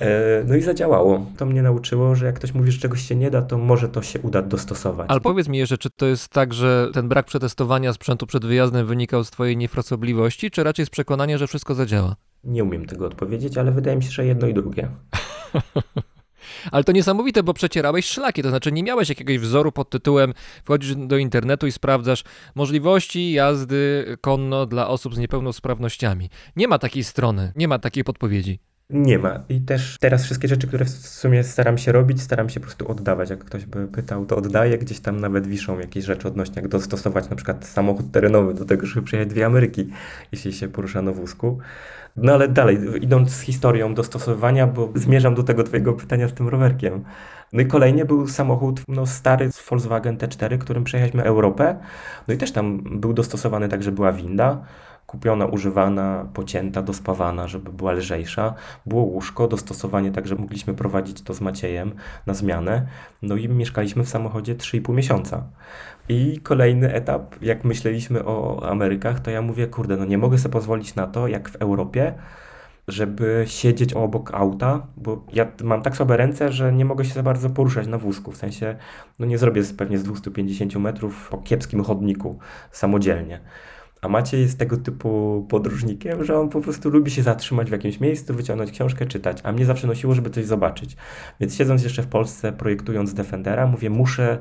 E, 0.00 0.44
No 0.46 0.56
i 0.56 0.60
zadziałało. 0.62 1.26
To 1.36 1.46
mnie 1.46 1.62
nauczyło, 1.62 2.14
że 2.14 2.26
jak 2.26 2.34
ktoś 2.34 2.54
mówi, 2.54 2.72
że 2.72 2.78
czegoś 2.80 3.02
się 3.02 3.16
nie 3.16 3.30
da, 3.30 3.42
to 3.42 3.58
może 3.58 3.88
to 3.88 4.02
się 4.02 4.20
uda 4.20 4.42
dostosować. 4.42 5.06
Ale 5.10 5.20
powiedz 5.20 5.48
mi 5.48 5.58
jeszcze, 5.58 5.78
czy 5.78 5.90
to 5.90 6.06
jest 6.06 6.28
tak, 6.28 6.54
że 6.54 6.88
ten 6.94 7.08
brak 7.08 7.26
przetestowania 7.26 7.92
sprzętu 7.92 8.26
przed 8.26 8.46
wyjazdem 8.46 8.86
wynikał 8.86 9.24
z 9.24 9.30
twojej 9.30 9.56
niefrasobliwości, 9.56 10.50
czy 10.50 10.64
raczej 10.64 10.86
z 10.86 10.90
przekonania, 10.90 11.38
że 11.38 11.46
wszystko 11.46 11.74
zadziała? 11.74 12.16
Nie 12.44 12.64
umiem 12.64 12.86
tego 12.86 13.06
odpowiedzieć, 13.06 13.58
ale 13.58 13.72
wydaje 13.72 13.96
mi 13.96 14.02
się, 14.02 14.10
że 14.10 14.26
jedno 14.26 14.46
i 14.46 14.54
drugie. 14.54 14.88
Ale 16.72 16.84
to 16.84 16.92
niesamowite, 16.92 17.42
bo 17.42 17.54
przecierałeś 17.54 18.06
szlaki, 18.06 18.42
to 18.42 18.48
znaczy 18.48 18.72
nie 18.72 18.82
miałeś 18.82 19.08
jakiegoś 19.08 19.38
wzoru 19.38 19.72
pod 19.72 19.90
tytułem 19.90 20.34
wchodzisz 20.64 20.94
do 20.96 21.16
internetu 21.16 21.66
i 21.66 21.72
sprawdzasz 21.72 22.24
możliwości 22.54 23.32
jazdy 23.32 24.16
konno 24.20 24.66
dla 24.66 24.88
osób 24.88 25.14
z 25.14 25.18
niepełnosprawnościami. 25.18 26.30
Nie 26.56 26.68
ma 26.68 26.78
takiej 26.78 27.04
strony, 27.04 27.52
nie 27.56 27.68
ma 27.68 27.78
takiej 27.78 28.04
podpowiedzi. 28.04 28.58
Nie 28.90 29.18
ma. 29.18 29.44
I 29.48 29.60
też 29.60 29.96
teraz 30.00 30.24
wszystkie 30.24 30.48
rzeczy, 30.48 30.66
które 30.66 30.84
w 30.84 30.90
sumie 30.90 31.44
staram 31.44 31.78
się 31.78 31.92
robić, 31.92 32.22
staram 32.22 32.48
się 32.48 32.60
po 32.60 32.66
prostu 32.66 32.90
oddawać. 32.90 33.30
Jak 33.30 33.44
ktoś 33.44 33.66
by 33.66 33.88
pytał, 33.88 34.26
to 34.26 34.36
oddaję. 34.36 34.78
Gdzieś 34.78 35.00
tam 35.00 35.20
nawet 35.20 35.46
wiszą 35.46 35.78
jakieś 35.78 36.04
rzeczy 36.04 36.28
odnośnie, 36.28 36.54
jak 36.56 36.68
dostosować 36.68 37.30
na 37.30 37.36
przykład 37.36 37.66
samochód 37.66 38.10
terenowy 38.12 38.54
do 38.54 38.64
tego, 38.64 38.86
żeby 38.86 39.06
przejechać 39.06 39.30
dwie 39.30 39.46
Ameryki, 39.46 39.88
jeśli 40.32 40.52
się 40.52 40.68
porusza 40.68 41.02
na 41.02 41.12
wózku. 41.12 41.58
No 42.16 42.32
ale 42.32 42.48
dalej, 42.48 42.78
idąc 43.00 43.30
z 43.30 43.40
historią 43.40 43.94
dostosowywania, 43.94 44.66
bo 44.66 44.92
zmierzam 44.94 45.34
do 45.34 45.42
tego 45.42 45.64
twojego 45.64 45.92
pytania 45.92 46.28
z 46.28 46.34
tym 46.34 46.48
rowerkiem. 46.48 47.04
No 47.52 47.60
i 47.60 47.66
kolejnie 47.66 48.04
był 48.04 48.28
samochód 48.28 48.80
no, 48.88 49.06
stary 49.06 49.50
Volkswagen 49.70 50.16
T4, 50.16 50.58
którym 50.58 50.84
przejechaliśmy 50.84 51.24
Europę. 51.24 51.76
No 52.28 52.34
i 52.34 52.36
też 52.36 52.52
tam 52.52 52.82
był 53.00 53.12
dostosowany 53.12 53.68
tak, 53.68 53.82
że 53.82 53.92
była 53.92 54.12
winda, 54.12 54.64
kupiona, 55.08 55.46
używana, 55.46 56.26
pocięta, 56.34 56.82
dospawana, 56.82 57.48
żeby 57.48 57.72
była 57.72 57.92
lżejsza. 57.92 58.54
Było 58.86 59.02
łóżko, 59.02 59.48
dostosowanie 59.48 60.10
tak, 60.12 60.26
że 60.26 60.34
mogliśmy 60.34 60.74
prowadzić 60.74 61.22
to 61.22 61.34
z 61.34 61.40
Maciejem 61.40 61.92
na 62.26 62.34
zmianę. 62.34 62.86
No 63.22 63.36
i 63.36 63.48
mieszkaliśmy 63.48 64.04
w 64.04 64.08
samochodzie 64.08 64.54
3,5 64.54 64.94
miesiąca. 64.94 65.44
I 66.08 66.40
kolejny 66.42 66.94
etap, 66.94 67.42
jak 67.42 67.64
myśleliśmy 67.64 68.24
o 68.24 68.68
Amerykach, 68.70 69.20
to 69.20 69.30
ja 69.30 69.42
mówię, 69.42 69.66
kurde, 69.66 69.96
no 69.96 70.04
nie 70.04 70.18
mogę 70.18 70.38
sobie 70.38 70.52
pozwolić 70.52 70.94
na 70.94 71.06
to, 71.06 71.28
jak 71.28 71.48
w 71.48 71.56
Europie, 71.56 72.14
żeby 72.88 73.44
siedzieć 73.46 73.92
obok 73.92 74.34
auta, 74.34 74.86
bo 74.96 75.24
ja 75.32 75.46
mam 75.64 75.82
tak 75.82 75.96
słabe 75.96 76.16
ręce, 76.16 76.52
że 76.52 76.72
nie 76.72 76.84
mogę 76.84 77.04
się 77.04 77.14
za 77.14 77.22
bardzo 77.22 77.50
poruszać 77.50 77.86
na 77.86 77.98
wózku. 77.98 78.32
W 78.32 78.36
sensie, 78.36 78.76
no 79.18 79.26
nie 79.26 79.38
zrobię 79.38 79.62
pewnie 79.78 79.98
z 79.98 80.02
250 80.02 80.76
metrów 80.76 81.28
po 81.30 81.38
kiepskim 81.38 81.84
chodniku 81.84 82.38
samodzielnie. 82.70 83.40
A 84.02 84.08
Maciej 84.08 84.40
jest 84.40 84.58
tego 84.58 84.76
typu 84.76 85.46
podróżnikiem, 85.48 86.24
że 86.24 86.38
on 86.38 86.48
po 86.48 86.60
prostu 86.60 86.90
lubi 86.90 87.10
się 87.10 87.22
zatrzymać 87.22 87.68
w 87.68 87.72
jakimś 87.72 88.00
miejscu, 88.00 88.34
wyciągnąć 88.34 88.70
książkę, 88.70 89.06
czytać. 89.06 89.40
A 89.42 89.52
mnie 89.52 89.64
zawsze 89.64 89.86
nosiło, 89.86 90.14
żeby 90.14 90.30
coś 90.30 90.44
zobaczyć. 90.44 90.96
Więc 91.40 91.54
siedząc 91.56 91.84
jeszcze 91.84 92.02
w 92.02 92.06
Polsce, 92.06 92.52
projektując 92.52 93.14
Defendera, 93.14 93.66
mówię, 93.66 93.90
muszę 93.90 94.38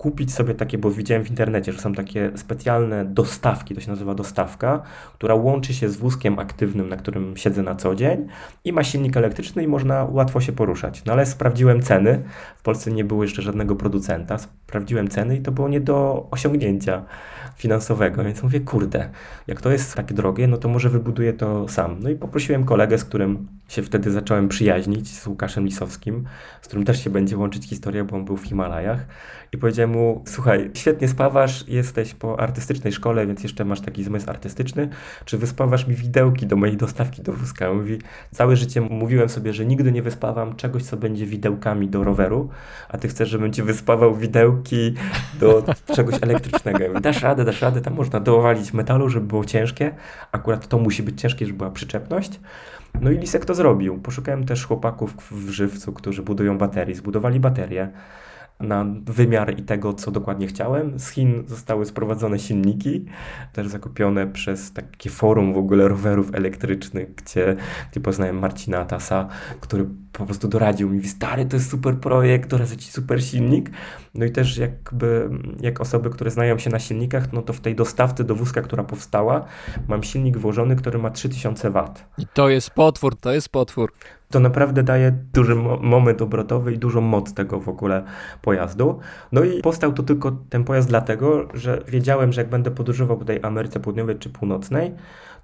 kupić 0.00 0.34
sobie 0.34 0.54
takie, 0.54 0.78
bo 0.78 0.90
widziałem 0.90 1.24
w 1.24 1.30
internecie, 1.30 1.72
że 1.72 1.78
są 1.78 1.92
takie 1.92 2.30
specjalne 2.34 3.04
dostawki, 3.04 3.74
to 3.74 3.80
się 3.80 3.90
nazywa 3.90 4.14
dostawka, 4.14 4.82
która 5.14 5.34
łączy 5.34 5.74
się 5.74 5.88
z 5.88 5.96
wózkiem 5.96 6.38
aktywnym, 6.38 6.88
na 6.88 6.96
którym 6.96 7.36
siedzę 7.36 7.62
na 7.62 7.74
co 7.74 7.94
dzień 7.94 8.26
i 8.64 8.72
ma 8.72 8.84
silnik 8.84 9.16
elektryczny 9.16 9.62
i 9.62 9.68
można 9.68 10.04
łatwo 10.04 10.40
się 10.40 10.52
poruszać. 10.52 11.04
No 11.04 11.12
ale 11.12 11.26
sprawdziłem 11.26 11.82
ceny, 11.82 12.22
w 12.56 12.62
Polsce 12.62 12.90
nie 12.90 13.04
było 13.04 13.22
jeszcze 13.22 13.42
żadnego 13.42 13.76
producenta, 13.76 14.38
sprawdziłem 14.38 15.08
ceny 15.08 15.36
i 15.36 15.40
to 15.40 15.52
było 15.52 15.68
nie 15.68 15.80
do 15.80 16.28
osiągnięcia 16.30 17.04
finansowego, 17.56 18.24
więc 18.24 18.42
mówię, 18.42 18.60
kurde, 18.60 19.10
jak 19.46 19.60
to 19.60 19.70
jest 19.70 19.94
takie 19.94 20.14
drogie, 20.14 20.46
no 20.48 20.56
to 20.56 20.68
może 20.68 20.88
wybuduję 20.88 21.32
to 21.32 21.68
sam. 21.68 21.96
No 22.00 22.10
i 22.10 22.14
poprosiłem 22.14 22.64
kolegę, 22.64 22.98
z 22.98 23.04
którym 23.04 23.48
się 23.70 23.82
wtedy 23.82 24.10
zacząłem 24.10 24.48
przyjaźnić, 24.48 25.18
z 25.18 25.26
Łukaszem 25.26 25.64
Lisowskim, 25.64 26.24
z 26.62 26.66
którym 26.66 26.84
też 26.84 27.04
się 27.04 27.10
będzie 27.10 27.36
łączyć 27.36 27.66
historia, 27.66 28.04
bo 28.04 28.16
on 28.16 28.24
był 28.24 28.36
w 28.36 28.44
Himalajach. 28.44 29.06
I 29.52 29.58
powiedziałem 29.58 29.90
mu, 29.90 30.22
słuchaj, 30.26 30.70
świetnie 30.74 31.08
spawasz, 31.08 31.68
jesteś 31.68 32.14
po 32.14 32.40
artystycznej 32.40 32.92
szkole, 32.92 33.26
więc 33.26 33.42
jeszcze 33.42 33.64
masz 33.64 33.80
taki 33.80 34.04
zmysł 34.04 34.30
artystyczny, 34.30 34.88
czy 35.24 35.38
wyspawasz 35.38 35.86
mi 35.86 35.94
widełki 35.94 36.46
do 36.46 36.56
mojej 36.56 36.76
dostawki 36.76 37.22
do 37.22 37.32
wózka? 37.32 37.70
On 37.70 37.76
mówi, 37.76 37.98
całe 38.34 38.56
życie 38.56 38.80
mówiłem 38.80 39.28
sobie, 39.28 39.52
że 39.52 39.66
nigdy 39.66 39.92
nie 39.92 40.02
wyspawam 40.02 40.56
czegoś, 40.56 40.82
co 40.82 40.96
będzie 40.96 41.26
widełkami 41.26 41.88
do 41.88 42.04
roweru, 42.04 42.48
a 42.88 42.98
ty 42.98 43.08
chcesz, 43.08 43.28
żebym 43.28 43.52
ci 43.52 43.62
wyspawał 43.62 44.14
widełki 44.14 44.94
do 45.40 45.64
czegoś 45.96 46.14
elektrycznego. 46.20 46.78
Ja 46.78 46.88
mówię, 46.88 47.00
dasz 47.00 47.22
radę, 47.22 47.44
dasz 47.44 47.62
radę, 47.62 47.80
tam 47.80 47.94
można 47.94 48.20
dowalić 48.20 48.72
metalu, 48.72 49.08
żeby 49.08 49.26
było 49.26 49.44
ciężkie, 49.44 49.94
akurat 50.32 50.68
to 50.68 50.78
musi 50.78 51.02
być 51.02 51.20
ciężkie, 51.20 51.46
żeby 51.46 51.58
była 51.58 51.70
przyczepność. 51.70 52.40
No 53.00 53.10
i 53.10 53.18
Lisek 53.18 53.44
to 53.44 53.54
zrobił. 53.54 53.98
Poszukałem 53.98 54.44
też 54.44 54.66
chłopaków 54.66 55.14
w 55.30 55.50
Żywcu, 55.50 55.92
którzy 55.92 56.22
budują 56.22 56.58
baterie, 56.58 56.94
zbudowali 56.94 57.40
baterie 57.40 57.90
na 58.60 58.86
wymiar 59.04 59.58
i 59.58 59.62
tego, 59.62 59.92
co 59.92 60.10
dokładnie 60.10 60.46
chciałem. 60.46 60.98
Z 60.98 61.08
Chin 61.08 61.42
zostały 61.46 61.86
sprowadzone 61.86 62.38
silniki, 62.38 63.04
też 63.52 63.68
zakupione 63.68 64.26
przez 64.26 64.72
takie 64.72 65.10
forum 65.10 65.54
w 65.54 65.58
ogóle 65.58 65.88
rowerów 65.88 66.34
elektrycznych, 66.34 67.14
gdzie, 67.14 67.56
gdzie 67.90 68.00
poznałem 68.00 68.38
Marcina 68.38 68.78
Atasa, 68.78 69.28
który 69.60 69.86
po 70.12 70.26
prostu 70.26 70.48
doradził 70.48 70.90
mi, 70.90 71.08
stary, 71.08 71.46
to 71.46 71.56
jest 71.56 71.70
super 71.70 71.96
projekt, 71.96 72.50
doradzę 72.50 72.76
ci 72.76 72.90
super 72.90 73.24
silnik. 73.24 73.70
No 74.14 74.24
i 74.24 74.30
też 74.30 74.56
jakby, 74.56 75.30
jak 75.60 75.80
osoby, 75.80 76.10
które 76.10 76.30
znają 76.30 76.58
się 76.58 76.70
na 76.70 76.78
silnikach, 76.78 77.32
no 77.32 77.42
to 77.42 77.52
w 77.52 77.60
tej 77.60 77.74
dostawce 77.74 78.24
do 78.24 78.34
wózka, 78.34 78.62
która 78.62 78.84
powstała, 78.84 79.44
mam 79.88 80.02
silnik 80.02 80.38
włożony, 80.38 80.76
który 80.76 80.98
ma 80.98 81.10
3000 81.10 81.70
W. 81.70 81.84
I 82.18 82.26
to 82.34 82.48
jest 82.48 82.70
potwór, 82.70 83.16
to 83.16 83.32
jest 83.32 83.48
potwór. 83.48 83.92
To 84.30 84.40
naprawdę 84.40 84.82
daje 84.82 85.12
duży 85.32 85.54
mo- 85.54 85.76
moment 85.76 86.22
obrotowy 86.22 86.72
i 86.72 86.78
dużą 86.78 87.00
moc 87.00 87.34
tego 87.34 87.60
w 87.60 87.68
ogóle 87.68 88.04
pojazdu. 88.42 88.98
No 89.32 89.44
i 89.44 89.62
powstał 89.62 89.92
tu 89.92 90.02
tylko 90.02 90.32
ten 90.50 90.64
pojazd 90.64 90.88
dlatego, 90.88 91.48
że 91.54 91.82
wiedziałem, 91.88 92.32
że 92.32 92.40
jak 92.40 92.50
będę 92.50 92.70
podróżował 92.70 93.18
po 93.18 93.24
tej 93.24 93.42
Ameryce 93.42 93.80
Południowej 93.80 94.18
czy 94.18 94.30
Północnej, 94.30 94.94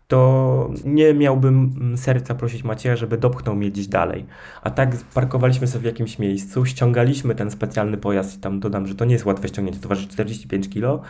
to 0.09 0.71
nie 0.85 1.15
miałbym 1.15 1.75
mm, 1.81 1.97
serca 1.99 2.35
prosić 2.35 2.65
Macieja, 2.65 2.97
żeby 2.97 3.19
dopchnął 3.19 3.57
mnie 3.57 3.71
gdzieś 3.71 3.87
dalej. 3.87 4.27
A 4.63 4.71
tak 4.71 4.97
parkowaliśmy 5.15 5.67
sobie 5.67 5.83
w 5.83 5.85
jakimś 5.85 6.19
miejscu, 6.19 6.65
ściągaliśmy 6.65 7.35
ten 7.35 7.51
specjalny 7.51 7.97
pojazd 7.97 8.39
i 8.39 8.41
tam 8.41 8.61
dodam, 8.61 8.87
że 8.87 8.95
to 8.95 9.05
nie 9.05 9.13
jest 9.13 9.27
łatwe 9.27 9.49
ściągnięcie, 9.49 9.81
to 9.81 9.89
waży 9.89 10.09
45 10.09 10.69
kg 10.69 11.03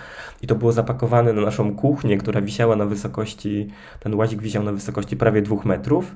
i 0.43 0.47
to 0.47 0.55
było 0.55 0.73
zapakowane 0.73 1.33
na 1.33 1.43
naszą 1.43 1.77
kuchnię, 1.77 2.19
która 2.19 2.41
wisiała 2.41 2.77
na 2.77 2.87
wysokości, 2.87 3.69
ten 4.01 4.15
łazik 4.15 4.43
wisiał 4.43 4.63
na 4.63 4.73
wysokości 4.73 5.17
prawie 5.17 5.43
dwóch 5.43 5.65
metrów 5.65 6.15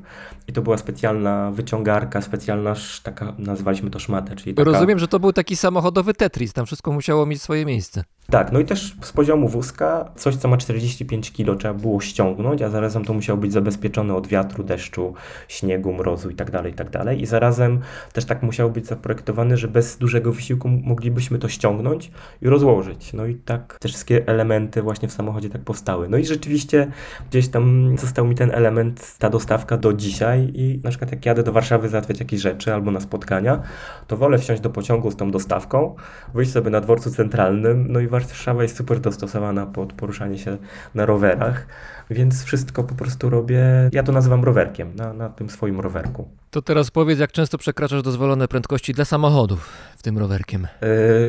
i 0.48 0.52
to 0.52 0.62
była 0.62 0.76
specjalna 0.76 1.50
wyciągarka, 1.50 2.20
specjalna 2.20 2.74
taka, 3.02 3.32
nazwaliśmy 3.38 3.90
to 3.90 3.98
szmatę, 3.98 4.36
czyli 4.36 4.54
taka... 4.54 4.70
Rozumiem, 4.70 4.98
że 4.98 5.08
to 5.08 5.20
był 5.20 5.32
taki 5.32 5.56
samochodowy 5.56 6.14
Tetris, 6.14 6.52
tam 6.52 6.66
wszystko 6.66 6.92
musiało 6.92 7.26
mieć 7.26 7.42
swoje 7.42 7.66
miejsce. 7.66 8.04
Tak, 8.30 8.52
no 8.52 8.60
i 8.60 8.64
też 8.64 8.96
z 9.02 9.12
poziomu 9.12 9.48
wózka 9.48 10.10
coś, 10.16 10.36
co 10.36 10.48
ma 10.48 10.56
45 10.56 11.32
kg 11.32 11.58
trzeba 11.58 11.74
było 11.74 12.00
ściągnąć, 12.00 12.62
a 12.62 12.68
zarazem 12.68 13.04
to 13.04 13.14
musiało 13.14 13.40
być 13.40 13.52
zabezpieczone 13.52 14.14
od 14.14 14.26
wiatru, 14.26 14.64
deszczu, 14.64 15.14
śniegu, 15.48 15.92
mrozu 15.92 16.30
i 16.30 16.34
tak 16.34 16.50
dalej, 16.50 16.72
i 16.72 16.74
tak. 16.74 16.90
I 17.18 17.26
zarazem 17.26 17.80
też 18.12 18.24
tak 18.24 18.42
musiało 18.42 18.70
być 18.70 18.86
zaprojektowane, 18.86 19.56
że 19.56 19.68
bez 19.68 19.98
dużego 19.98 20.32
wysiłku 20.32 20.68
moglibyśmy 20.68 21.38
to 21.38 21.48
ściągnąć 21.48 22.10
i 22.42 22.48
rozłożyć. 22.48 23.12
No 23.12 23.26
i 23.26 23.34
tak 23.34 23.78
te 23.80 23.88
wszystkie 23.88 24.26
elementy 24.26 24.82
właśnie 24.82 25.08
w 25.08 25.12
samochodzie 25.12 25.50
tak 25.50 25.62
powstały. 25.62 26.08
No 26.08 26.16
i 26.16 26.24
rzeczywiście 26.24 26.90
gdzieś 27.30 27.48
tam 27.48 27.94
został 27.98 28.26
mi 28.26 28.34
ten 28.34 28.50
element, 28.50 29.18
ta 29.18 29.30
dostawka 29.30 29.76
do 29.76 29.92
dzisiaj 29.92 30.50
i 30.54 30.80
na 30.84 30.90
przykład 30.90 31.12
jak 31.12 31.26
jadę 31.26 31.42
do 31.42 31.52
Warszawy 31.52 31.88
załatwiać 31.88 32.20
jakieś 32.20 32.40
rzeczy 32.40 32.74
albo 32.74 32.90
na 32.90 33.00
spotkania, 33.00 33.62
to 34.06 34.16
wolę 34.16 34.38
wsiąść 34.38 34.62
do 34.62 34.70
pociągu 34.70 35.10
z 35.10 35.16
tą 35.16 35.30
dostawką, 35.30 35.94
wyjść 36.34 36.52
sobie 36.52 36.70
na 36.70 36.80
dworcu 36.80 37.10
centralnym, 37.10 37.86
no 37.88 38.00
i 38.00 38.06
Warszawa 38.10 38.62
jest 38.62 38.76
super 38.76 39.00
dostosowana 39.00 39.66
pod 39.66 39.92
poruszanie 39.92 40.38
się 40.38 40.56
na 40.94 41.06
rowerach, 41.06 41.66
więc 42.10 42.44
wszystko 42.44 42.84
po 42.84 42.94
prostu 42.94 43.30
robię, 43.30 43.64
ja 43.92 44.02
to 44.02 44.12
nazywam 44.12 44.44
rowerkiem, 44.44 44.96
na, 44.96 45.12
na 45.12 45.28
tym 45.28 45.50
swoim 45.50 45.80
rowerku. 45.80 46.28
To 46.50 46.62
teraz 46.62 46.90
powiedz, 46.90 47.18
jak 47.18 47.32
często 47.32 47.58
przekraczasz 47.58 48.02
dozwolone 48.02 48.48
prędkości 48.48 48.92
dla 48.92 49.04
samochodów 49.04 49.72
w 49.96 50.02
tym 50.02 50.18
rowerkiem. 50.18 50.64
E, 50.64 50.88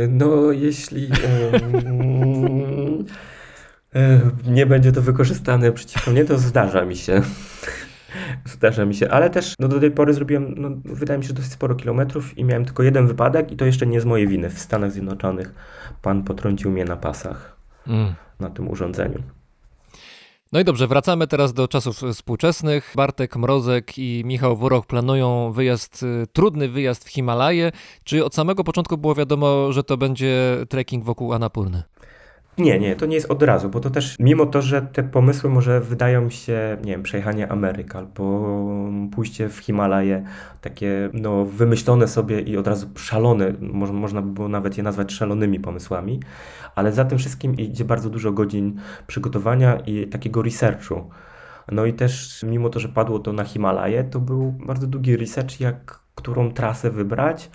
no, 0.09 0.51
jeśli 0.51 1.09
e, 3.95 4.19
nie 4.47 4.65
będzie 4.65 4.91
to 4.91 5.01
wykorzystane 5.01 5.71
przeciwko 5.71 6.11
mnie, 6.11 6.25
to 6.25 6.38
zdarza 6.38 6.86
mi 6.86 6.95
się. 6.95 7.21
Zdarza 8.45 8.86
mi 8.86 8.95
się, 8.95 9.09
ale 9.09 9.29
też 9.29 9.55
no, 9.59 9.67
do 9.67 9.79
tej 9.79 9.91
pory 9.91 10.13
zrobiłem, 10.13 10.53
no, 10.57 10.69
wydaje 10.86 11.19
mi 11.19 11.25
się, 11.25 11.34
dosyć 11.34 11.51
sporo 11.51 11.75
kilometrów 11.75 12.38
i 12.38 12.43
miałem 12.43 12.65
tylko 12.65 12.84
jeden 12.84 13.07
wypadek 13.07 13.51
i 13.51 13.57
to 13.57 13.65
jeszcze 13.65 13.88
nie 13.88 14.01
z 14.01 14.05
mojej 14.05 14.27
winy. 14.27 14.49
W 14.49 14.59
Stanach 14.59 14.91
Zjednoczonych 14.91 15.53
pan 16.01 16.23
potrącił 16.23 16.71
mnie 16.71 16.85
na 16.85 16.95
pasach 16.97 17.55
Mm. 17.87 18.13
na 18.39 18.49
tym 18.49 18.69
urządzeniu. 18.69 19.23
No 20.51 20.59
i 20.59 20.63
dobrze, 20.63 20.87
wracamy 20.87 21.27
teraz 21.27 21.53
do 21.53 21.67
czasów 21.67 22.01
współczesnych. 22.13 22.93
Bartek 22.95 23.35
Mrozek 23.35 23.97
i 23.97 24.21
Michał 24.25 24.57
Woroch 24.57 24.85
planują 24.85 25.51
wyjazd, 25.51 26.03
y, 26.03 26.27
trudny 26.33 26.69
wyjazd 26.69 27.03
w 27.05 27.09
Himalaje. 27.09 27.71
Czy 28.03 28.25
od 28.25 28.35
samego 28.35 28.63
początku 28.63 28.97
było 28.97 29.15
wiadomo, 29.15 29.71
że 29.71 29.83
to 29.83 29.97
będzie 29.97 30.57
trekking 30.69 31.03
wokół 31.05 31.33
Anapurny? 31.33 31.83
Nie, 32.62 32.80
nie, 32.80 32.95
to 32.95 33.05
nie 33.05 33.16
jest 33.16 33.32
od 33.32 33.43
razu, 33.43 33.70
bo 33.70 33.80
to 33.80 33.89
też, 33.89 34.16
mimo 34.20 34.45
to, 34.45 34.62
że 34.62 34.82
te 34.82 35.03
pomysły 35.03 35.49
może 35.49 35.82
wydają 35.82 36.30
się, 36.30 36.78
nie 36.84 36.91
wiem, 36.91 37.03
przejechanie 37.03 37.51
Ameryk 37.51 37.95
albo 37.95 38.55
pójście 39.12 39.49
w 39.49 39.57
Himalaje, 39.57 40.24
takie 40.62 41.09
no 41.14 41.45
wymyślone 41.45 42.07
sobie 42.07 42.39
i 42.39 42.57
od 42.57 42.68
razu 42.68 42.88
szalone, 42.95 43.53
mo- 43.59 43.93
można 43.93 44.22
by 44.22 44.32
było 44.32 44.47
nawet 44.47 44.78
je 44.78 44.84
nazwać 44.84 45.14
szalonymi 45.14 45.59
pomysłami, 45.59 46.20
ale 46.76 46.91
za 46.91 47.05
tym 47.05 47.18
wszystkim 47.18 47.55
idzie 47.55 47.86
bardzo 47.86 48.09
dużo 48.09 48.32
godzin 48.32 48.80
przygotowania 49.07 49.76
i 49.76 50.07
takiego 50.07 50.41
researchu. 50.41 51.09
No 51.72 51.86
i 51.86 51.93
też, 51.93 52.43
mimo 52.47 52.70
to, 52.70 52.80
że 52.80 52.89
padło 52.89 53.20
to 53.20 53.34
na 53.34 53.43
Himalaje, 53.43 54.03
to 54.03 54.20
był 54.20 54.51
bardzo 54.51 54.88
długi 54.88 55.18
research, 55.18 55.59
jak 55.59 55.99
którą 56.16 56.51
trasę 56.51 56.91
wybrać, 56.91 57.49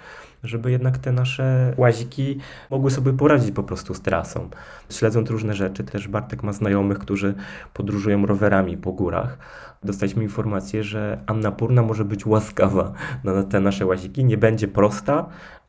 żeby 0.47 0.71
jednak 0.71 0.99
te 0.99 1.13
nasze 1.13 1.75
łaziki 1.77 2.39
mogły 2.71 2.91
sobie 2.91 3.13
poradzić 3.13 3.51
po 3.51 3.63
prostu 3.63 3.95
z 3.95 4.01
trasą. 4.01 4.49
Śledząc 4.91 5.31
różne 5.31 5.55
rzeczy, 5.55 5.85
też 5.85 6.09
Bartek 6.09 6.43
ma 6.43 6.53
znajomych, 6.53 6.99
którzy 6.99 7.35
podróżują 7.75 8.27
rowerami 8.27 8.77
po 8.77 8.93
górach. 8.93 9.39
Dostaliśmy 9.85 10.23
informację, 10.23 10.85
że 10.85 11.21
Annapurna 11.27 11.83
może 11.83 12.05
być 12.05 12.27
łaskawa 12.27 12.93
na 13.25 13.43
te 13.43 13.61
nasze 13.61 13.87
łaziki, 13.87 14.25
nie 14.25 14.37
będzie 14.37 14.69
prosta, 14.69 15.27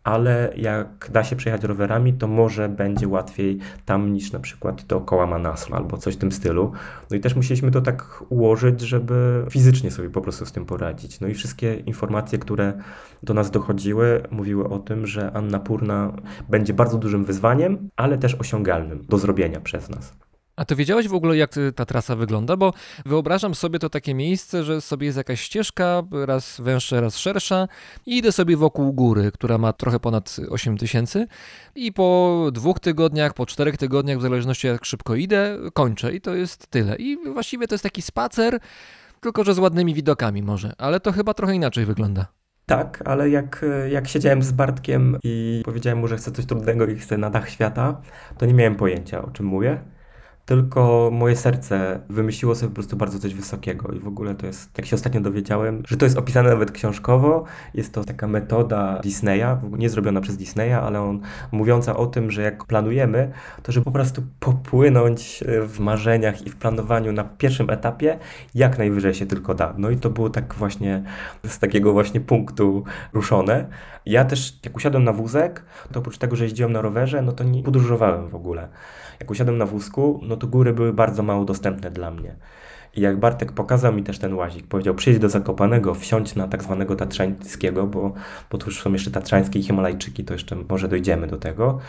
ale 0.07 0.53
jak 0.57 1.09
da 1.11 1.23
się 1.23 1.35
przejechać 1.35 1.63
rowerami, 1.63 2.13
to 2.13 2.27
może 2.27 2.69
będzie 2.69 3.07
łatwiej 3.07 3.59
tam 3.85 4.13
niż 4.13 4.31
na 4.31 4.39
przykład 4.39 4.85
dookoła 4.85 5.27
Manasu 5.27 5.75
albo 5.75 5.97
coś 5.97 6.15
w 6.15 6.17
tym 6.17 6.31
stylu. 6.31 6.71
No 7.11 7.17
i 7.17 7.19
też 7.19 7.35
musieliśmy 7.35 7.71
to 7.71 7.81
tak 7.81 8.23
ułożyć, 8.29 8.81
żeby 8.81 9.45
fizycznie 9.49 9.91
sobie 9.91 10.09
po 10.09 10.21
prostu 10.21 10.45
z 10.45 10.51
tym 10.51 10.65
poradzić. 10.65 11.19
No 11.19 11.27
i 11.27 11.33
wszystkie 11.33 11.75
informacje, 11.75 12.39
które 12.39 12.73
do 13.23 13.33
nas 13.33 13.51
dochodziły, 13.51 14.23
mówiły 14.31 14.69
o 14.69 14.79
tym, 14.79 15.07
że 15.07 15.31
Annapurna 15.31 16.13
będzie 16.49 16.73
bardzo 16.73 16.97
dużym 16.97 17.25
wyzwaniem, 17.25 17.89
ale 17.95 18.17
też 18.17 18.35
osiągalnym 18.35 19.05
do 19.09 19.17
zrobienia 19.17 19.61
przez 19.61 19.89
nas. 19.89 20.26
A 20.57 20.65
ty 20.65 20.75
wiedziałeś 20.75 21.07
w 21.07 21.13
ogóle, 21.13 21.37
jak 21.37 21.51
ta 21.75 21.85
trasa 21.85 22.15
wygląda? 22.15 22.57
Bo 22.57 22.73
wyobrażam 23.05 23.55
sobie 23.55 23.79
to 23.79 23.89
takie 23.89 24.13
miejsce, 24.13 24.63
że 24.63 24.81
sobie 24.81 25.05
jest 25.05 25.17
jakaś 25.17 25.41
ścieżka, 25.41 26.03
raz 26.11 26.61
węższa, 26.61 27.01
raz 27.01 27.17
szersza 27.17 27.67
i 28.05 28.17
idę 28.17 28.31
sobie 28.31 28.57
wokół 28.57 28.93
góry, 28.93 29.31
która 29.31 29.57
ma 29.57 29.73
trochę 29.73 29.99
ponad 29.99 30.37
8 30.49 30.77
tysięcy 30.77 31.27
i 31.75 31.93
po 31.93 32.49
dwóch 32.53 32.79
tygodniach, 32.79 33.33
po 33.33 33.45
czterech 33.45 33.77
tygodniach, 33.77 34.17
w 34.17 34.21
zależności 34.21 34.67
jak 34.67 34.85
szybko 34.85 35.15
idę, 35.15 35.57
kończę 35.73 36.13
i 36.13 36.21
to 36.21 36.35
jest 36.35 36.67
tyle. 36.67 36.95
I 36.95 37.17
właściwie 37.33 37.67
to 37.67 37.73
jest 37.73 37.83
taki 37.83 38.01
spacer, 38.01 38.59
tylko 39.21 39.43
że 39.43 39.53
z 39.53 39.59
ładnymi 39.59 39.93
widokami 39.93 40.43
może, 40.43 40.73
ale 40.77 40.99
to 40.99 41.11
chyba 41.11 41.33
trochę 41.33 41.55
inaczej 41.55 41.85
wygląda. 41.85 42.25
Tak, 42.65 43.03
ale 43.05 43.29
jak, 43.29 43.65
jak 43.89 44.07
siedziałem 44.07 44.43
z 44.43 44.51
Bartkiem 44.51 45.17
i 45.23 45.61
powiedziałem 45.65 45.99
mu, 45.99 46.07
że 46.07 46.17
chcę 46.17 46.31
coś 46.31 46.45
trudnego 46.45 46.85
i 46.87 46.95
chcę 46.95 47.17
na 47.17 47.29
dach 47.29 47.49
świata, 47.49 48.01
to 48.37 48.45
nie 48.45 48.53
miałem 48.53 48.75
pojęcia, 48.75 49.25
o 49.25 49.31
czym 49.31 49.45
mówię. 49.45 49.79
Tylko 50.47 51.09
moje 51.13 51.35
serce 51.35 51.99
wymyśliło 52.09 52.55
sobie 52.55 52.69
po 52.69 52.75
prostu 52.75 52.97
bardzo 52.97 53.19
coś 53.19 53.33
wysokiego 53.33 53.91
i 53.91 53.99
w 53.99 54.07
ogóle 54.07 54.35
to 54.35 54.45
jest, 54.45 54.77
jak 54.77 54.87
się 54.87 54.95
ostatnio 54.95 55.21
dowiedziałem, 55.21 55.83
że 55.87 55.97
to 55.97 56.05
jest 56.05 56.17
opisane 56.17 56.49
nawet 56.49 56.71
książkowo, 56.71 57.43
jest 57.73 57.93
to 57.93 58.03
taka 58.03 58.27
metoda 58.27 58.99
Disneya, 58.99 59.57
nie 59.77 59.89
zrobiona 59.89 60.21
przez 60.21 60.37
Disneya, 60.37 60.73
ale 60.73 61.01
on 61.01 61.19
mówiąca 61.51 61.97
o 61.97 62.05
tym, 62.05 62.31
że 62.31 62.41
jak 62.41 62.65
planujemy, 62.65 63.31
to 63.63 63.71
żeby 63.71 63.83
po 63.83 63.91
prostu 63.91 64.23
popłynąć 64.39 65.43
w 65.67 65.79
marzeniach 65.79 66.45
i 66.47 66.49
w 66.49 66.55
planowaniu 66.55 67.11
na 67.11 67.23
pierwszym 67.23 67.69
etapie, 67.69 68.19
jak 68.55 68.77
najwyżej 68.77 69.13
się 69.13 69.25
tylko 69.25 69.53
da. 69.53 69.73
No 69.77 69.89
i 69.89 69.97
to 69.97 70.09
było 70.09 70.29
tak 70.29 70.53
właśnie 70.53 71.03
z 71.47 71.59
takiego 71.59 71.93
właśnie 71.93 72.19
punktu 72.19 72.83
ruszone. 73.13 73.67
Ja 74.05 74.25
też, 74.25 74.59
jak 74.65 74.75
usiadłem 74.75 75.03
na 75.03 75.13
wózek, 75.13 75.63
to 75.91 75.99
oprócz 75.99 76.17
tego, 76.17 76.35
że 76.35 76.43
jeździłem 76.43 76.71
na 76.71 76.81
rowerze, 76.81 77.21
no 77.21 77.31
to 77.31 77.43
nie 77.43 77.63
podróżowałem 77.63 78.29
w 78.29 78.35
ogóle. 78.35 78.67
Jak 79.19 79.31
usiadłem 79.31 79.57
na 79.57 79.65
wózku, 79.65 80.19
no 80.23 80.36
to 80.37 80.47
góry 80.47 80.73
były 80.73 80.93
bardzo 80.93 81.23
mało 81.23 81.45
dostępne 81.45 81.91
dla 81.91 82.11
mnie. 82.11 82.35
I 82.95 83.01
jak 83.01 83.19
Bartek 83.19 83.51
pokazał 83.51 83.93
mi 83.93 84.03
też 84.03 84.19
ten 84.19 84.33
łazik, 84.33 84.67
powiedział 84.67 84.95
przyjdź 84.95 85.19
do 85.19 85.29
Zakopanego, 85.29 85.95
wsiądź 85.95 86.35
na 86.35 86.47
tak 86.47 86.63
zwanego 86.63 86.95
Tatrzańskiego, 86.95 87.87
bo, 87.87 88.13
bo 88.51 88.57
tu 88.57 88.65
już 88.65 88.81
są 88.81 88.93
jeszcze 88.93 89.11
Tatrzańskie 89.11 89.59
i 89.59 89.63
Himalajczyki, 89.63 90.23
to 90.23 90.33
jeszcze 90.33 90.55
może 90.69 90.87
dojdziemy 90.87 91.27
do 91.27 91.37
tego, 91.37 91.79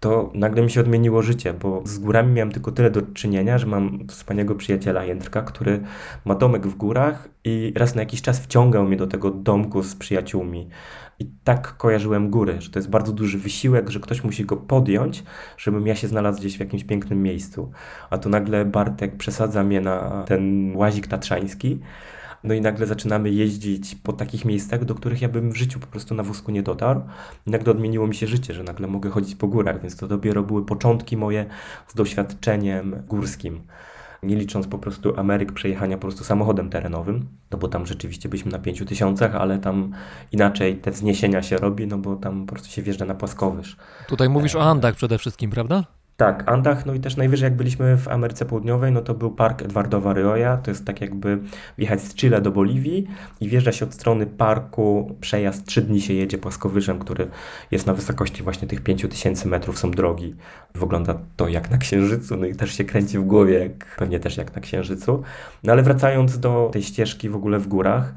to 0.00 0.30
nagle 0.34 0.62
mi 0.62 0.70
się 0.70 0.80
odmieniło 0.80 1.22
życie, 1.22 1.54
bo 1.54 1.82
z 1.84 1.98
górami 1.98 2.32
miałem 2.32 2.52
tylko 2.52 2.72
tyle 2.72 2.90
do 2.90 3.02
czynienia, 3.02 3.58
że 3.58 3.66
mam 3.66 4.08
wspaniałego 4.08 4.54
przyjaciela 4.54 5.04
Jędrka, 5.04 5.42
który 5.42 5.80
ma 6.24 6.34
domek 6.34 6.66
w 6.66 6.74
górach 6.74 7.28
i 7.44 7.72
raz 7.76 7.94
na 7.94 8.02
jakiś 8.02 8.22
czas 8.22 8.40
wciągał 8.40 8.84
mnie 8.84 8.96
do 8.96 9.06
tego 9.06 9.30
domku 9.30 9.82
z 9.82 9.94
przyjaciółmi. 9.94 10.68
I 11.22 11.30
tak 11.44 11.76
kojarzyłem 11.76 12.30
góry, 12.30 12.60
że 12.60 12.70
to 12.70 12.78
jest 12.78 12.90
bardzo 12.90 13.12
duży 13.12 13.38
wysiłek, 13.38 13.90
że 13.90 14.00
ktoś 14.00 14.24
musi 14.24 14.44
go 14.44 14.56
podjąć, 14.56 15.22
żebym 15.56 15.86
ja 15.86 15.94
się 15.94 16.08
znalazł 16.08 16.38
gdzieś 16.38 16.56
w 16.56 16.60
jakimś 16.60 16.84
pięknym 16.84 17.22
miejscu. 17.22 17.70
A 18.10 18.18
tu 18.18 18.28
nagle 18.28 18.64
Bartek 18.64 19.16
przesadza 19.16 19.64
mnie 19.64 19.80
na 19.80 20.24
ten 20.26 20.76
łazik 20.76 21.06
tatrzański. 21.06 21.80
No 22.44 22.54
i 22.54 22.60
nagle 22.60 22.86
zaczynamy 22.86 23.30
jeździć 23.30 23.94
po 23.94 24.12
takich 24.12 24.44
miejscach, 24.44 24.84
do 24.84 24.94
których 24.94 25.22
ja 25.22 25.28
bym 25.28 25.52
w 25.52 25.56
życiu 25.56 25.80
po 25.80 25.86
prostu 25.86 26.14
na 26.14 26.22
wózku 26.22 26.50
nie 26.50 26.62
dotarł. 26.62 27.00
I 27.46 27.50
nagle 27.50 27.72
odmieniło 27.72 28.06
mi 28.06 28.14
się 28.14 28.26
życie, 28.26 28.54
że 28.54 28.62
nagle 28.62 28.86
mogę 28.86 29.10
chodzić 29.10 29.34
po 29.34 29.48
górach, 29.48 29.80
więc 29.80 29.96
to 29.96 30.08
dopiero 30.08 30.42
były 30.42 30.66
początki 30.66 31.16
moje 31.16 31.46
z 31.88 31.94
doświadczeniem 31.94 33.02
górskim. 33.08 33.60
Nie 34.22 34.36
licząc 34.36 34.66
po 34.66 34.78
prostu 34.78 35.20
Ameryk 35.20 35.52
przejechania 35.52 35.96
po 35.96 36.00
prostu 36.00 36.24
samochodem 36.24 36.70
terenowym, 36.70 37.28
no 37.50 37.58
bo 37.58 37.68
tam 37.68 37.86
rzeczywiście 37.86 38.28
byliśmy 38.28 38.52
na 38.52 38.58
5000, 38.58 39.32
ale 39.32 39.58
tam 39.58 39.92
inaczej 40.32 40.76
te 40.76 40.90
wzniesienia 40.90 41.42
się 41.42 41.56
robi, 41.56 41.86
no 41.86 41.98
bo 41.98 42.16
tam 42.16 42.46
po 42.46 42.52
prostu 42.52 42.68
się 42.68 42.82
wjeżdża 42.82 43.04
na 43.04 43.14
płaskowyż. 43.14 43.76
Tutaj 44.08 44.28
mówisz 44.28 44.54
o 44.54 44.62
Andach 44.62 44.94
przede 44.94 45.18
wszystkim, 45.18 45.50
prawda? 45.50 45.84
Tak, 46.22 46.48
Andach, 46.48 46.86
no 46.86 46.94
i 46.94 47.00
też 47.00 47.16
najwyżej 47.16 47.46
jak 47.46 47.56
byliśmy 47.56 47.96
w 47.96 48.08
Ameryce 48.08 48.44
Południowej, 48.44 48.92
no 48.92 49.00
to 49.00 49.14
był 49.14 49.30
park 49.30 49.62
Edwardowa 49.62 50.12
Rioja, 50.12 50.56
to 50.56 50.70
jest 50.70 50.84
tak 50.84 51.00
jakby 51.00 51.38
wjechać 51.78 52.00
z 52.00 52.14
Chile 52.14 52.40
do 52.40 52.50
Boliwii 52.50 53.06
i 53.40 53.48
wjeżdża 53.48 53.72
się 53.72 53.84
od 53.84 53.94
strony 53.94 54.26
parku, 54.26 55.16
przejazd, 55.20 55.66
trzy 55.66 55.82
dni 55.82 56.00
się 56.00 56.14
jedzie 56.14 56.38
płaskowyżem, 56.38 56.98
który 56.98 57.28
jest 57.70 57.86
na 57.86 57.94
wysokości 57.94 58.42
właśnie 58.42 58.68
tych 58.68 58.80
5000 58.80 59.48
metrów, 59.48 59.78
są 59.78 59.90
drogi. 59.90 60.34
Wygląda 60.74 61.18
to 61.36 61.48
jak 61.48 61.70
na 61.70 61.78
Księżycu, 61.78 62.36
no 62.36 62.46
i 62.46 62.54
też 62.54 62.76
się 62.76 62.84
kręci 62.84 63.18
w 63.18 63.24
głowie, 63.24 63.58
jak, 63.58 63.96
pewnie 63.98 64.20
też 64.20 64.36
jak 64.36 64.54
na 64.54 64.62
Księżycu. 64.62 65.22
No 65.62 65.72
ale 65.72 65.82
wracając 65.82 66.38
do 66.38 66.70
tej 66.72 66.82
ścieżki 66.82 67.28
w 67.28 67.36
ogóle 67.36 67.58
w 67.58 67.68
górach, 67.68 68.14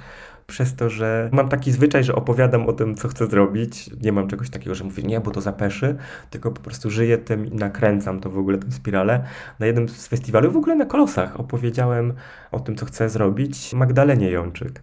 przez 0.47 0.75
to, 0.75 0.89
że 0.89 1.29
mam 1.33 1.49
taki 1.49 1.71
zwyczaj, 1.71 2.03
że 2.03 2.15
opowiadam 2.15 2.67
o 2.67 2.73
tym, 2.73 2.95
co 2.95 3.07
chcę 3.07 3.27
zrobić. 3.27 3.89
Nie 4.01 4.11
mam 4.11 4.27
czegoś 4.27 4.49
takiego, 4.49 4.75
że 4.75 4.83
mówię, 4.83 5.03
nie, 5.03 5.19
bo 5.19 5.31
to 5.31 5.41
zapeszy, 5.41 5.95
tylko 6.29 6.51
po 6.51 6.61
prostu 6.61 6.89
żyję 6.89 7.17
tym 7.17 7.45
i 7.45 7.55
nakręcam 7.55 8.19
to 8.19 8.29
w 8.29 8.37
ogóle, 8.37 8.57
tę 8.57 8.71
spiralę. 8.71 9.23
Na 9.59 9.65
jednym 9.65 9.89
z 9.89 10.07
festiwali, 10.07 10.47
w 10.47 10.57
ogóle 10.57 10.75
na 10.75 10.85
Kolosach, 10.85 11.39
opowiedziałem 11.39 12.13
o 12.51 12.59
tym, 12.59 12.75
co 12.75 12.85
chcę 12.85 13.09
zrobić 13.09 13.73
Magdalenie 13.73 14.31
Jączyk 14.31 14.81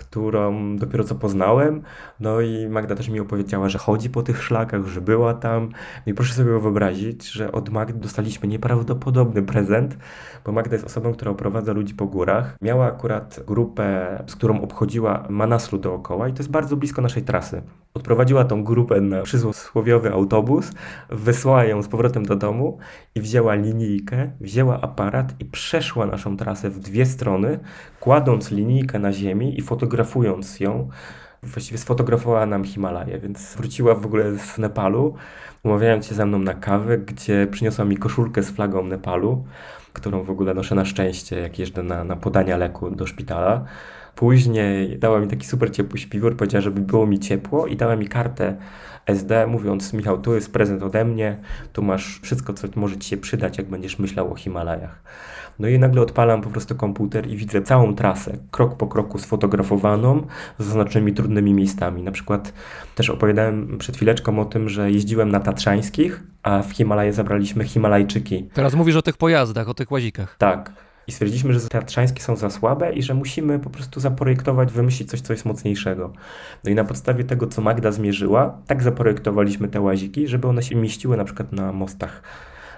którą 0.00 0.76
dopiero 0.76 1.04
co 1.04 1.14
poznałem. 1.14 1.82
No 2.20 2.40
i 2.40 2.68
Magda 2.68 2.94
też 2.94 3.08
mi 3.08 3.20
opowiedziała, 3.20 3.68
że 3.68 3.78
chodzi 3.78 4.10
po 4.10 4.22
tych 4.22 4.42
szlakach, 4.42 4.86
że 4.86 5.00
była 5.00 5.34
tam. 5.34 5.68
I 6.06 6.14
proszę 6.14 6.34
sobie 6.34 6.58
wyobrazić, 6.58 7.30
że 7.30 7.52
od 7.52 7.68
Magdy 7.68 7.98
dostaliśmy 7.98 8.48
nieprawdopodobny 8.48 9.42
prezent, 9.42 9.96
bo 10.44 10.52
Magda 10.52 10.74
jest 10.74 10.86
osobą, 10.86 11.12
która 11.12 11.30
oprowadza 11.30 11.72
ludzi 11.72 11.94
po 11.94 12.06
górach. 12.06 12.56
Miała 12.62 12.86
akurat 12.86 13.40
grupę, 13.46 14.18
z 14.26 14.36
którą 14.36 14.60
obchodziła 14.60 15.26
Manaslu 15.28 15.78
dookoła 15.78 16.28
i 16.28 16.32
to 16.32 16.38
jest 16.38 16.50
bardzo 16.50 16.76
blisko 16.76 17.02
naszej 17.02 17.22
trasy. 17.22 17.62
Odprowadziła 17.94 18.44
tą 18.44 18.64
grupę 18.64 19.00
na 19.00 19.22
przysłowiowy 19.22 20.12
autobus, 20.12 20.72
wysłała 21.10 21.64
ją 21.64 21.82
z 21.82 21.88
powrotem 21.88 22.26
do 22.26 22.36
domu 22.36 22.78
i 23.14 23.20
wzięła 23.20 23.54
linijkę, 23.54 24.30
wzięła 24.40 24.80
aparat 24.80 25.34
i 25.38 25.44
przeszła 25.44 26.06
naszą 26.06 26.36
trasę 26.36 26.70
w 26.70 26.78
dwie 26.78 27.06
strony, 27.06 27.58
kładąc 28.00 28.50
linijkę 28.50 28.98
na 28.98 29.12
ziemi 29.12 29.58
i 29.58 29.62
fotografując 29.62 29.89
ją. 30.60 30.88
Właściwie 31.42 31.78
sfotografowała 31.78 32.46
nam 32.46 32.64
Himalaję, 32.64 33.18
więc 33.18 33.54
wróciła 33.56 33.94
w 33.94 34.06
ogóle 34.06 34.38
z 34.38 34.58
Nepalu, 34.58 35.14
umawiając 35.62 36.06
się 36.06 36.14
ze 36.14 36.26
mną 36.26 36.38
na 36.38 36.54
kawę, 36.54 36.98
gdzie 36.98 37.46
przyniosła 37.50 37.84
mi 37.84 37.96
koszulkę 37.96 38.42
z 38.42 38.50
flagą 38.50 38.84
Nepalu, 38.84 39.44
którą 39.92 40.22
w 40.22 40.30
ogóle 40.30 40.54
noszę 40.54 40.74
na 40.74 40.84
szczęście, 40.84 41.40
jak 41.40 41.58
jeżdżę 41.58 41.82
na, 41.82 42.04
na 42.04 42.16
podania 42.16 42.56
leku 42.56 42.90
do 42.90 43.06
szpitala. 43.06 43.64
Później 44.14 44.98
dała 44.98 45.20
mi 45.20 45.28
taki 45.28 45.46
super 45.46 45.70
ciepły 45.72 45.98
śpiwór, 45.98 46.36
powiedziała, 46.36 46.62
żeby 46.62 46.80
było 46.80 47.06
mi 47.06 47.18
ciepło 47.18 47.66
i 47.66 47.76
dała 47.76 47.96
mi 47.96 48.08
kartę 48.08 48.56
SD, 49.10 49.46
mówiąc 49.46 49.92
Michał, 49.92 50.20
tu 50.20 50.34
jest 50.34 50.52
prezent 50.52 50.82
ode 50.82 51.04
mnie, 51.04 51.36
tu 51.72 51.82
masz 51.82 52.20
wszystko, 52.22 52.52
co 52.52 52.68
może 52.76 52.96
Ci 52.96 53.08
się 53.08 53.16
przydać, 53.16 53.58
jak 53.58 53.66
będziesz 53.66 53.98
myślał 53.98 54.32
o 54.32 54.34
Himalajach. 54.34 55.02
No 55.58 55.68
i 55.68 55.78
nagle 55.78 56.02
odpalam 56.02 56.42
po 56.42 56.50
prostu 56.50 56.74
komputer 56.74 57.26
i 57.26 57.36
widzę 57.36 57.62
całą 57.62 57.94
trasę, 57.94 58.36
krok 58.50 58.76
po 58.76 58.86
kroku 58.86 59.18
sfotografowaną, 59.18 60.26
z 60.58 60.64
zaznaczonymi 60.64 61.12
trudnymi 61.12 61.54
miejscami. 61.54 62.02
Na 62.02 62.12
przykład 62.12 62.52
też 62.94 63.10
opowiadałem 63.10 63.78
przed 63.78 63.96
chwileczką 63.96 64.40
o 64.40 64.44
tym, 64.44 64.68
że 64.68 64.90
jeździłem 64.90 65.30
na 65.30 65.40
Tatrzańskich, 65.40 66.22
a 66.42 66.62
w 66.62 66.72
Himalaje 66.72 67.12
zabraliśmy 67.12 67.64
Himalajczyki. 67.64 68.48
Teraz 68.54 68.74
mówisz 68.74 68.96
o 68.96 69.02
tych 69.02 69.16
pojazdach, 69.16 69.68
o 69.68 69.74
tych 69.74 69.90
łazikach. 69.90 70.36
Tak. 70.38 70.72
I 71.06 71.12
stwierdziliśmy, 71.12 71.52
że 71.52 71.60
tatrzańskie 71.60 72.22
są 72.22 72.36
za 72.36 72.50
słabe 72.50 72.92
i 72.92 73.02
że 73.02 73.14
musimy 73.14 73.58
po 73.58 73.70
prostu 73.70 74.00
zaprojektować, 74.00 74.72
wymyślić 74.72 75.10
coś, 75.10 75.20
co 75.20 75.32
jest 75.32 75.44
mocniejszego. 75.44 76.12
No 76.64 76.70
i 76.70 76.74
na 76.74 76.84
podstawie 76.84 77.24
tego, 77.24 77.46
co 77.46 77.62
Magda 77.62 77.92
zmierzyła, 77.92 78.58
tak 78.66 78.82
zaprojektowaliśmy 78.82 79.68
te 79.68 79.80
łaziki, 79.80 80.28
żeby 80.28 80.48
one 80.48 80.62
się 80.62 80.76
mieściły 80.76 81.16
na 81.16 81.24
przykład 81.24 81.52
na 81.52 81.72
mostach 81.72 82.22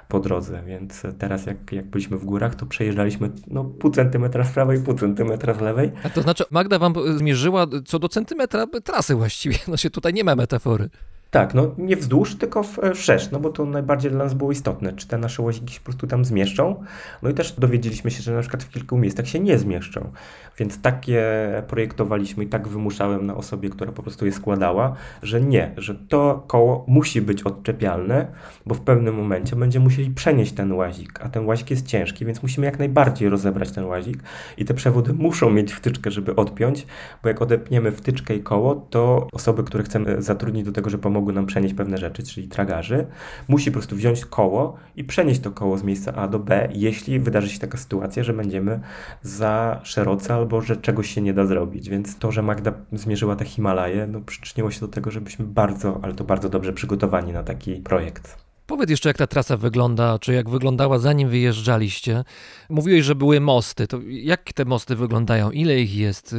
po 0.09 0.21
drodze, 0.21 0.63
więc 0.67 1.03
teraz 1.19 1.47
jak, 1.47 1.73
jak 1.73 1.87
byliśmy 1.87 2.19
w 2.19 2.25
górach, 2.25 2.55
to 2.55 2.67
przejeżdżaliśmy 2.67 3.31
no, 3.47 3.65
pół 3.65 3.91
centymetra 3.91 4.45
z 4.45 4.53
prawej, 4.53 4.83
pół 4.83 4.95
centymetra 4.95 5.55
z 5.55 5.61
lewej. 5.61 5.93
A 6.05 6.11
to 6.11 6.23
znaczy, 6.23 6.45
Magda 6.51 6.79
wam 6.79 6.95
zmierzyła 7.17 7.67
co 7.87 7.99
do 7.99 8.09
centymetra 8.09 8.67
trasy 8.85 9.15
właściwie. 9.15 9.59
No 9.69 9.77
się 9.77 9.91
tutaj 9.91 10.13
nie 10.13 10.25
ma 10.25 10.37
metafory. 10.37 10.89
Tak, 11.33 11.55
no 11.55 11.75
nie 11.79 11.97
wzdłuż, 11.97 12.37
tylko 12.37 12.63
w 12.63 12.79
wszerz, 12.95 13.31
no 13.31 13.41
bo 13.41 13.51
to 13.51 13.65
najbardziej 13.65 14.11
dla 14.11 14.25
nas 14.25 14.35
było 14.35 14.53
istotne, 14.53 14.93
czy 14.93 15.09
te 15.09 15.19
nasze 15.19 15.43
łaziki 15.43 15.75
się 15.75 15.81
po 15.81 15.85
prostu 15.85 16.07
tam 16.07 16.25
zmieszczą. 16.25 16.85
No 17.23 17.31
i 17.31 17.35
też 17.35 17.53
dowiedzieliśmy 17.53 18.11
się, 18.11 18.23
że 18.23 18.33
na 18.33 18.41
przykład 18.41 18.63
w 18.63 18.71
kilku 18.71 18.99
miejscach 18.99 19.29
się 19.29 19.41
nie 19.41 19.59
zmieszczą. 19.59 20.13
Więc 20.59 20.81
takie 20.81 21.23
projektowaliśmy 21.69 22.45
i 22.45 22.47
tak 22.47 22.69
wymuszałem 22.69 23.27
na 23.27 23.37
osobie, 23.37 23.71
która 23.71 23.93
po 23.93 24.03
prostu 24.03 24.27
je 24.27 24.33
składała, 24.33 24.95
że 25.23 25.41
nie, 25.41 25.73
że 25.77 25.95
to 25.95 26.45
koło 26.47 26.85
musi 26.89 27.23
być 27.23 27.43
odczepialne, 27.43 28.27
bo 28.67 28.75
w 28.75 28.81
pewnym 28.81 29.15
momencie 29.15 29.57
będziemy 29.57 29.85
musieli 29.85 30.11
przenieść 30.11 30.53
ten 30.53 30.73
łazik, 30.73 31.21
a 31.23 31.29
ten 31.29 31.47
łazik 31.47 31.71
jest 31.71 31.87
ciężki, 31.87 32.25
więc 32.25 32.43
musimy 32.43 32.67
jak 32.67 32.79
najbardziej 32.79 33.29
rozebrać 33.29 33.73
ten 33.73 33.85
łazik 33.85 34.23
i 34.57 34.65
te 34.65 34.75
przewody 34.75 35.13
muszą 35.13 35.51
mieć 35.51 35.73
wtyczkę, 35.73 36.11
żeby 36.11 36.37
odpiąć, 36.37 36.87
bo 37.23 37.29
jak 37.29 37.43
odepniemy 37.43 37.93
wtyczkę 37.93 38.35
i 38.35 38.43
koło, 38.43 38.75
to 38.75 39.29
osoby, 39.33 39.65
które 39.65 39.85
chcemy 39.85 40.23
zatrudnić 40.23 40.65
do 40.65 40.73
tego, 40.73 40.91
że 40.91 40.99
pomogą 40.99 41.22
nam 41.31 41.47
przenieść 41.47 41.75
pewne 41.75 41.99
rzeczy, 41.99 42.23
czyli 42.23 42.49
tragarzy, 42.49 43.07
musi 43.49 43.71
po 43.71 43.73
prostu 43.73 43.97
wziąć 43.97 44.25
koło 44.25 44.77
i 44.97 45.05
przenieść 45.05 45.41
to 45.41 45.51
koło 45.51 45.79
z 45.79 45.83
miejsca 45.83 46.15
A 46.15 46.29
do 46.29 46.39
B, 46.39 46.69
jeśli 46.75 47.21
wydarzy 47.21 47.49
się 47.49 47.59
taka 47.59 47.79
sytuacja, 47.79 48.25
że 48.25 48.33
będziemy 48.33 48.81
za 49.23 49.81
szeroce 49.83 50.35
albo 50.35 50.61
że 50.61 50.77
czegoś 50.77 51.15
się 51.15 51.21
nie 51.21 51.35
da 51.35 51.47
zrobić. 51.47 51.89
Więc 51.89 52.19
to, 52.19 52.33
że 52.33 52.43
Magda 52.43 52.73
zmierzyła 52.93 53.37
te 53.37 53.45
Himalaje, 53.45 54.07
no 54.07 54.21
przyczyniło 54.21 54.71
się 54.71 54.81
do 54.81 54.89
tego, 54.89 55.11
żebyśmy 55.11 55.45
bardzo, 55.45 56.01
ale 56.03 56.15
to 56.15 56.25
bardzo 56.25 56.49
dobrze 56.49 56.73
przygotowani 56.73 57.33
na 57.33 57.43
taki 57.43 57.75
projekt. 57.75 58.37
Powiedz 58.67 58.91
jeszcze, 58.91 59.09
jak 59.09 59.19
ta 59.19 59.27
trasa 59.27 59.57
wygląda, 59.57 60.19
czy 60.19 60.33
jak 60.33 60.51
wyglądała 60.51 60.99
zanim 60.99 61.29
wyjeżdżaliście. 61.29 62.25
Mówiłeś, 62.69 63.05
że 63.05 63.15
były 63.15 63.41
mosty. 63.41 63.87
To 63.87 64.01
jak 64.07 64.53
te 64.53 64.65
mosty 64.65 64.97
wyglądają? 64.97 65.51
Ile 65.51 65.81
ich 65.81 65.97
jest? 65.97 66.37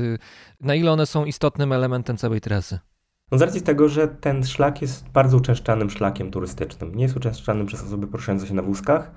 Na 0.62 0.76
ile 0.76 0.92
one 0.92 1.06
są 1.06 1.26
istotnym 1.26 1.72
elementem 1.72 2.18
całej 2.18 2.42
trasy? 2.42 2.80
No 3.34 3.40
z 3.40 3.42
racji 3.42 3.62
tego, 3.62 3.90
że 3.90 4.08
ten 4.08 4.44
szlak 4.44 4.82
jest 4.82 5.10
bardzo 5.10 5.38
uczęszczanym 5.38 5.90
szlakiem 5.90 6.32
turystycznym. 6.32 6.96
Nie 6.96 7.04
jest 7.04 7.18
uczęszczany 7.18 7.66
przez 7.66 7.84
osoby 7.84 8.08
poruszające 8.08 8.48
się 8.48 8.54
na 8.54 8.62
wózkach, 8.62 9.12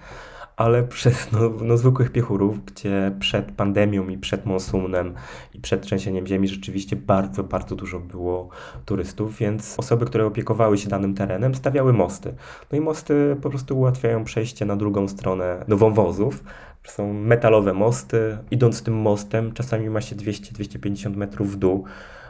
ale 0.56 0.82
przez 0.96 1.32
no, 1.32 1.38
no, 1.62 1.76
zwykłych 1.76 2.12
piechurów, 2.12 2.64
gdzie 2.64 3.12
przed 3.20 3.52
pandemią 3.52 4.08
i 4.08 4.18
przed 4.18 4.46
monsunem 4.46 5.14
i 5.54 5.60
przed 5.60 5.82
trzęsieniem 5.82 6.26
ziemi 6.26 6.48
rzeczywiście 6.48 6.96
bardzo, 6.96 7.44
bardzo 7.44 7.76
dużo 7.76 8.00
było 8.00 8.48
turystów, 8.84 9.38
więc 9.38 9.74
osoby, 9.78 10.06
które 10.06 10.26
opiekowały 10.26 10.78
się 10.78 10.88
danym 10.88 11.14
terenem, 11.14 11.54
stawiały 11.54 11.92
mosty. 11.92 12.34
No 12.72 12.78
i 12.78 12.80
mosty 12.80 13.36
po 13.42 13.50
prostu 13.50 13.78
ułatwiają 13.78 14.24
przejście 14.24 14.66
na 14.66 14.76
drugą 14.76 15.08
stronę 15.08 15.64
do 15.68 15.76
wąwozów. 15.76 16.44
Są 16.84 17.12
metalowe 17.12 17.72
mosty. 17.72 18.38
Idąc 18.50 18.82
tym 18.82 18.94
mostem, 18.94 19.52
czasami 19.52 19.90
ma 19.90 20.00
się 20.00 20.16
200-250 20.16 21.16
metrów 21.16 21.52
w 21.52 21.56
dół 21.56 21.84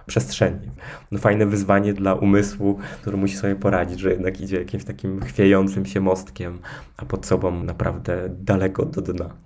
przestrzeni. 0.06 0.70
No 1.10 1.18
fajne 1.18 1.46
wyzwanie 1.46 1.94
dla 1.94 2.14
umysłu, 2.14 2.78
który 3.00 3.16
musi 3.16 3.36
sobie 3.36 3.56
poradzić, 3.56 4.00
że 4.00 4.10
jednak 4.10 4.40
idzie 4.40 4.58
jakimś 4.58 4.84
takim 4.84 5.20
chwiejącym 5.20 5.86
się 5.86 6.00
mostkiem, 6.00 6.58
a 6.96 7.04
pod 7.04 7.26
sobą 7.26 7.64
naprawdę 7.64 8.28
daleko 8.28 8.84
do 8.84 9.02
dna. 9.02 9.45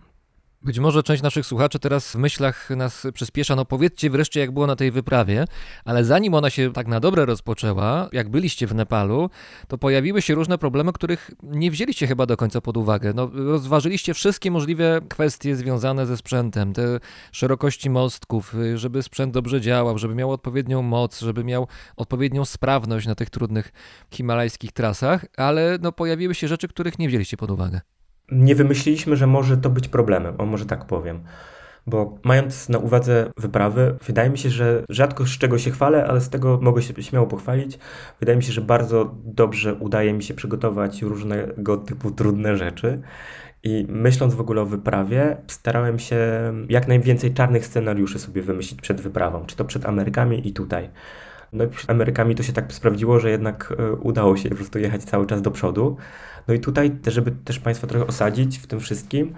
Być 0.63 0.79
może 0.79 1.03
część 1.03 1.23
naszych 1.23 1.47
słuchaczy 1.47 1.79
teraz 1.79 2.13
w 2.13 2.15
myślach 2.15 2.71
nas 2.71 3.07
przyspiesza. 3.15 3.57
No 3.57 3.65
powiedzcie 3.65 4.11
wreszcie, 4.11 4.41
jak 4.41 4.51
było 4.51 4.67
na 4.67 4.77
tej 4.77 4.91
wyprawie, 4.91 5.45
ale 5.85 6.05
zanim 6.05 6.35
ona 6.35 6.51
się 6.51 6.73
tak 6.73 6.87
na 6.87 7.01
dobre 7.01 7.27
rozpoczęła, 7.27 8.09
jak 8.13 8.29
byliście 8.29 8.67
w 8.67 8.75
Nepalu, 8.75 9.31
to 9.69 9.79
pojawiły 9.79 10.23
się 10.23 10.35
różne 10.35 10.59
problemy, 10.59 10.93
których 10.93 11.31
nie 11.43 11.71
wzięliście 11.71 12.07
chyba 12.07 12.27
do 12.27 12.37
końca 12.37 12.61
pod 12.61 12.77
uwagę. 12.77 13.13
No, 13.15 13.31
rozważyliście 13.35 14.15
wszystkie 14.15 14.51
możliwe 14.51 15.01
kwestie 15.09 15.57
związane 15.57 16.07
ze 16.07 16.17
sprzętem, 16.17 16.73
te 16.73 17.01
szerokości 17.33 17.91
mostków, 17.91 18.55
żeby 18.75 19.03
sprzęt 19.03 19.35
dobrze 19.35 19.61
działał, 19.61 19.99
żeby 19.99 20.15
miał 20.15 20.31
odpowiednią 20.31 20.83
moc, 20.83 21.21
żeby 21.21 21.45
miał 21.45 21.69
odpowiednią 21.97 22.45
sprawność 22.45 23.07
na 23.07 23.15
tych 23.15 23.31
trudnych 23.31 23.73
himalajskich 24.11 24.73
trasach, 24.73 25.27
ale 25.37 25.79
no, 25.83 25.93
pojawiły 25.93 26.35
się 26.35 26.49
rzeczy, 26.49 26.69
których 26.69 26.99
nie 26.99 27.09
wzięliście 27.09 27.37
pod 27.37 27.51
uwagę 27.51 27.81
nie 28.33 28.55
wymyśliliśmy, 28.55 29.17
że 29.17 29.27
może 29.27 29.57
to 29.57 29.71
być 29.71 29.89
problemem, 29.89 30.35
o 30.39 30.47
może 30.47 30.67
tak 30.67 30.85
powiem. 30.85 31.21
Bo 31.87 32.19
mając 32.25 32.69
na 32.69 32.79
uwadze 32.79 33.33
wyprawy, 33.37 33.97
wydaje 34.07 34.31
mi 34.31 34.39
się, 34.39 34.51
że 34.51 34.85
rzadko 34.89 35.27
z 35.27 35.39
czego 35.39 35.59
się 35.59 35.71
chwalę, 35.71 36.07
ale 36.07 36.21
z 36.21 36.29
tego 36.29 36.59
mogę 36.63 36.83
się 36.83 37.03
śmiało 37.03 37.27
pochwalić. 37.27 37.79
Wydaje 38.21 38.37
mi 38.37 38.43
się, 38.43 38.53
że 38.53 38.61
bardzo 38.61 39.15
dobrze 39.25 39.75
udaje 39.75 40.13
mi 40.13 40.23
się 40.23 40.35
przygotować 40.35 41.03
różnego 41.03 41.77
typu 41.77 42.11
trudne 42.11 42.57
rzeczy. 42.57 43.03
I 43.63 43.87
myśląc 43.89 44.35
w 44.35 44.41
ogóle 44.41 44.63
o 44.63 44.67
wyprawie, 44.67 45.37
starałem 45.47 45.99
się 45.99 46.17
jak 46.69 46.89
najwięcej 46.89 47.35
czarnych 47.35 47.67
scenariuszy 47.67 48.19
sobie 48.19 48.43
wymyślić 48.43 48.81
przed 48.81 49.01
wyprawą, 49.01 49.47
czy 49.47 49.57
to 49.57 49.65
przed 49.65 49.87
Amerykami 49.87 50.49
i 50.49 50.53
tutaj. 50.53 50.91
No 51.53 51.65
i 51.65 51.69
przed 51.69 51.91
Amerykami 51.91 52.35
to 52.35 52.43
się 52.43 52.53
tak 52.53 52.73
sprawdziło, 52.73 53.21
że 53.21 53.31
jednak 53.31 53.75
e, 53.79 53.93
udało 53.93 54.37
się 54.37 54.49
po 54.49 54.55
prostu 54.55 54.79
jechać 54.79 55.05
cały 55.05 55.27
czas 55.27 55.43
do 55.43 55.51
przodu. 55.51 55.97
No 56.49 56.55
i 56.55 56.61
tutaj, 56.61 56.99
żeby 57.07 57.31
też 57.31 57.59
Państwa 57.59 57.87
trochę 57.87 58.07
osadzić 58.07 58.59
w 58.59 58.67
tym 58.67 58.81
wszystkim, 58.81 59.35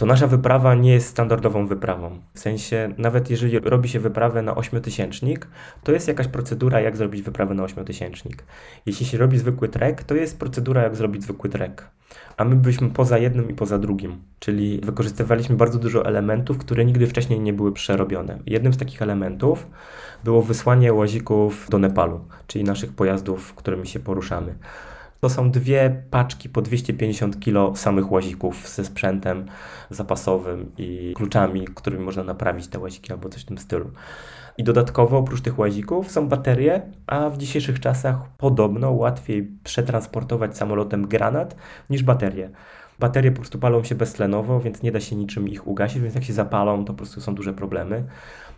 to 0.00 0.06
nasza 0.06 0.26
wyprawa 0.26 0.74
nie 0.74 0.92
jest 0.92 1.08
standardową 1.08 1.66
wyprawą. 1.66 2.18
W 2.34 2.38
sensie, 2.40 2.94
nawet 2.98 3.30
jeżeli 3.30 3.58
robi 3.58 3.88
się 3.88 4.00
wyprawę 4.00 4.42
na 4.42 4.54
ośmiotysięcznik, 4.54 5.48
to 5.84 5.92
jest 5.92 6.08
jakaś 6.08 6.28
procedura, 6.28 6.80
jak 6.80 6.96
zrobić 6.96 7.22
wyprawę 7.22 7.54
na 7.54 7.62
ośmiotysięcznik. 7.62 8.44
Jeśli 8.86 9.06
się 9.06 9.18
robi 9.18 9.38
zwykły 9.38 9.68
trek, 9.68 10.04
to 10.04 10.14
jest 10.14 10.38
procedura, 10.38 10.82
jak 10.82 10.96
zrobić 10.96 11.22
zwykły 11.22 11.50
trek. 11.50 11.88
A 12.36 12.44
my 12.44 12.56
byliśmy 12.56 12.90
poza 12.90 13.18
jednym 13.18 13.50
i 13.50 13.54
poza 13.54 13.78
drugim, 13.78 14.16
czyli 14.38 14.80
wykorzystywaliśmy 14.84 15.56
bardzo 15.56 15.78
dużo 15.78 16.06
elementów, 16.06 16.58
które 16.58 16.84
nigdy 16.84 17.06
wcześniej 17.06 17.40
nie 17.40 17.52
były 17.52 17.72
przerobione. 17.72 18.38
Jednym 18.46 18.72
z 18.72 18.78
takich 18.78 19.02
elementów 19.02 19.66
było 20.24 20.42
wysłanie 20.42 20.92
łazików 20.92 21.66
do 21.70 21.78
Nepalu, 21.78 22.20
czyli 22.46 22.64
naszych 22.64 22.92
pojazdów, 22.92 23.54
którymi 23.54 23.86
się 23.86 24.00
poruszamy. 24.00 24.54
To 25.20 25.28
są 25.28 25.50
dwie 25.50 26.02
paczki 26.10 26.48
po 26.48 26.62
250 26.62 27.40
kg 27.40 27.76
samych 27.78 28.12
łazików 28.12 28.68
ze 28.68 28.84
sprzętem 28.84 29.46
zapasowym 29.90 30.72
i 30.78 31.12
kluczami, 31.16 31.64
którymi 31.74 32.04
można 32.04 32.24
naprawić 32.24 32.68
te 32.68 32.78
łaziki 32.78 33.12
albo 33.12 33.28
coś 33.28 33.42
w 33.42 33.46
tym 33.46 33.58
stylu. 33.58 33.90
I 34.58 34.64
dodatkowo 34.64 35.18
oprócz 35.18 35.40
tych 35.40 35.58
łazików 35.58 36.10
są 36.10 36.28
baterie, 36.28 36.82
a 37.06 37.30
w 37.30 37.38
dzisiejszych 37.38 37.80
czasach 37.80 38.16
podobno 38.38 38.90
łatwiej 38.90 39.50
przetransportować 39.64 40.56
samolotem 40.56 41.08
granat 41.08 41.56
niż 41.90 42.02
baterie. 42.02 42.50
Baterie 42.98 43.30
po 43.30 43.36
prostu 43.36 43.58
palą 43.58 43.84
się 43.84 43.94
beztlenowo, 43.94 44.60
więc 44.60 44.82
nie 44.82 44.92
da 44.92 45.00
się 45.00 45.16
niczym 45.16 45.48
ich 45.48 45.66
ugasić, 45.66 46.02
więc 46.02 46.14
jak 46.14 46.24
się 46.24 46.32
zapalą, 46.32 46.84
to 46.84 46.92
po 46.92 46.96
prostu 46.96 47.20
są 47.20 47.34
duże 47.34 47.52
problemy. 47.52 48.04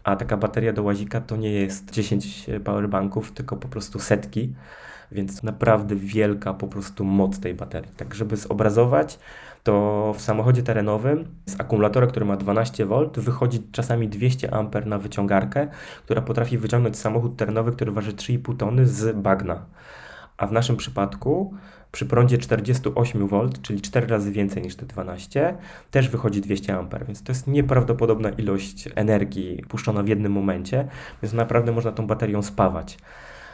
A 0.04 0.16
taka 0.16 0.36
bateria 0.36 0.72
do 0.72 0.82
łazika 0.82 1.20
to 1.20 1.36
nie 1.36 1.50
jest 1.50 1.90
10 1.90 2.46
powerbanków, 2.64 3.32
tylko 3.32 3.56
po 3.56 3.68
prostu 3.68 3.98
setki 3.98 4.54
więc 5.12 5.42
naprawdę 5.42 5.96
wielka 5.96 6.54
po 6.54 6.68
prostu 6.68 7.04
moc 7.04 7.40
tej 7.40 7.54
baterii. 7.54 7.90
Tak, 7.96 8.14
żeby 8.14 8.36
zobrazować, 8.36 9.18
to 9.62 10.14
w 10.16 10.20
samochodzie 10.20 10.62
terenowym 10.62 11.24
z 11.46 11.60
akumulatora, 11.60 12.06
który 12.06 12.26
ma 12.26 12.36
12 12.36 12.86
V, 12.86 13.10
wychodzi 13.14 13.62
czasami 13.72 14.08
200 14.08 14.54
A 14.54 14.62
na 14.86 14.98
wyciągarkę, 14.98 15.68
która 16.04 16.22
potrafi 16.22 16.58
wyciągnąć 16.58 16.98
samochód 16.98 17.36
terenowy, 17.36 17.72
który 17.72 17.92
waży 17.92 18.12
3,5 18.12 18.56
tony 18.56 18.86
z 18.86 19.16
bagna. 19.16 19.66
A 20.36 20.46
w 20.46 20.52
naszym 20.52 20.76
przypadku 20.76 21.54
przy 21.92 22.06
prądzie 22.06 22.38
48 22.38 23.28
V, 23.28 23.48
czyli 23.62 23.80
4 23.80 24.06
razy 24.06 24.32
więcej 24.32 24.62
niż 24.62 24.76
te 24.76 24.86
12, 24.86 25.56
też 25.90 26.08
wychodzi 26.08 26.40
200 26.40 26.76
A, 26.76 27.04
więc 27.06 27.22
to 27.22 27.32
jest 27.32 27.46
nieprawdopodobna 27.46 28.30
ilość 28.30 28.88
energii 28.94 29.64
puszczona 29.68 30.02
w 30.02 30.08
jednym 30.08 30.32
momencie, 30.32 30.88
więc 31.22 31.34
naprawdę 31.34 31.72
można 31.72 31.92
tą 31.92 32.06
baterią 32.06 32.42
spawać 32.42 32.98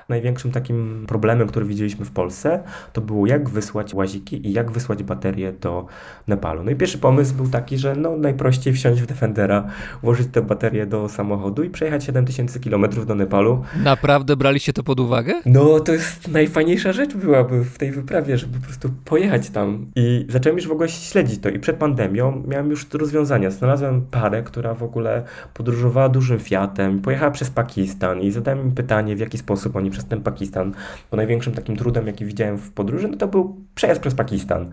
największym 0.08 0.52
takim 0.52 1.04
problemem, 1.08 1.48
który 1.48 1.66
widzieliśmy 1.66 2.04
w 2.04 2.10
Polsce, 2.10 2.62
to 2.92 3.00
było 3.00 3.26
jak 3.26 3.48
wysłać 3.48 3.94
łaziki 3.94 4.48
i 4.48 4.52
jak 4.52 4.70
wysłać 4.70 5.02
baterie 5.02 5.52
do 5.52 5.86
Nepalu. 6.26 6.64
No 6.64 6.70
i 6.70 6.76
pierwszy 6.76 6.98
pomysł 6.98 7.34
był 7.34 7.48
taki, 7.48 7.78
że 7.78 7.96
no 7.96 8.16
najprościej 8.16 8.72
wsiąść 8.72 9.02
w 9.02 9.06
Defendera, 9.06 9.68
włożyć 10.02 10.28
te 10.32 10.42
baterie 10.42 10.86
do 10.86 11.08
samochodu 11.08 11.62
i 11.62 11.70
przejechać 11.70 12.04
7000 12.04 12.60
km 12.60 13.06
do 13.06 13.14
Nepalu. 13.14 13.64
Naprawdę 13.84 14.36
braliście 14.36 14.72
to 14.72 14.82
pod 14.82 15.00
uwagę? 15.00 15.34
No 15.46 15.80
to 15.80 15.92
jest 15.92 16.28
najfajniejsza 16.28 16.92
rzecz 16.92 17.14
byłaby 17.14 17.64
w 17.64 17.78
tej 17.78 17.92
wyprawie, 17.92 18.38
żeby 18.38 18.58
po 18.58 18.66
prostu 18.66 18.90
pojechać 19.04 19.50
tam. 19.50 19.86
I 19.96 20.26
zacząłem 20.28 20.56
już 20.56 20.68
w 20.68 20.72
ogóle 20.72 20.88
śledzić 20.88 21.40
to 21.40 21.48
i 21.48 21.58
przed 21.58 21.76
pandemią 21.76 22.42
miałem 22.48 22.70
już 22.70 22.86
rozwiązania. 22.92 23.50
Znalazłem 23.50 24.06
parę, 24.10 24.42
która 24.42 24.74
w 24.74 24.82
ogóle 24.82 25.22
podróżowała 25.54 26.08
dużym 26.08 26.38
Fiatem, 26.38 27.00
pojechała 27.00 27.30
przez 27.30 27.50
Pakistan 27.50 28.20
i 28.20 28.30
zadałem 28.30 28.60
im 28.60 28.72
pytanie, 28.72 29.16
w 29.16 29.20
jaki 29.20 29.38
sposób 29.38 29.76
oni 29.76 29.90
ten 30.04 30.22
Pakistan, 30.22 30.74
bo 31.10 31.16
największym 31.16 31.52
takim 31.52 31.76
trudem, 31.76 32.06
jaki 32.06 32.24
widziałem 32.24 32.58
w 32.58 32.72
podróży, 32.72 33.08
no 33.08 33.16
to 33.16 33.28
był 33.28 33.56
przejazd 33.74 34.00
przez 34.00 34.14
Pakistan. 34.14 34.70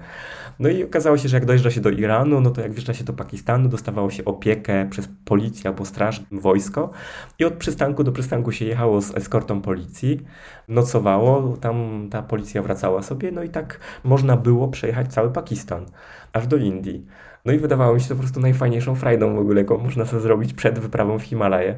No 0.60 0.70
i 0.70 0.84
okazało 0.84 1.18
się, 1.18 1.30
że 1.30 1.38
jak 1.38 1.46
dojeżdża 1.46 1.72
się 1.72 1.82
do 1.82 1.90
Iranu, 1.90 2.42
no 2.42 2.50
to 2.50 2.62
jak 2.62 2.74
wjeżdża 2.74 2.94
się 2.94 3.04
do 3.04 3.14
Pakistanu, 3.14 3.70
dostawało 3.70 4.10
się 4.10 4.26
opiekę 4.26 4.88
przez 4.90 5.10
policję 5.26 5.70
albo 5.70 5.86
straż, 5.86 6.24
wojsko 6.32 6.92
i 7.40 7.46
od 7.46 7.54
przystanku 7.54 8.04
do 8.04 8.12
przystanku 8.12 8.52
się 8.52 8.66
jechało 8.66 9.02
z 9.02 9.18
eskortą 9.18 9.62
policji, 9.62 10.22
nocowało, 10.68 11.58
tam 11.58 12.08
ta 12.12 12.22
policja 12.22 12.62
wracała 12.62 13.02
sobie, 13.02 13.32
no 13.32 13.44
i 13.44 13.50
tak 13.50 13.80
można 14.04 14.38
było 14.38 14.68
przejechać 14.68 15.14
cały 15.14 15.32
Pakistan, 15.32 15.86
aż 16.34 16.48
do 16.48 16.58
Indii. 16.58 17.06
No 17.46 17.54
i 17.54 17.58
wydawało 17.58 17.94
mi 17.94 18.02
się 18.02 18.08
to 18.08 18.16
po 18.16 18.20
prostu 18.20 18.40
najfajniejszą 18.40 18.96
frajdą 18.96 19.36
w 19.36 19.40
ogóle, 19.40 19.62
jaką 19.62 19.78
można 19.78 20.06
sobie 20.06 20.22
zrobić 20.22 20.54
przed 20.54 20.80
wyprawą 20.80 21.20
w 21.20 21.24
Himalaje. 21.24 21.76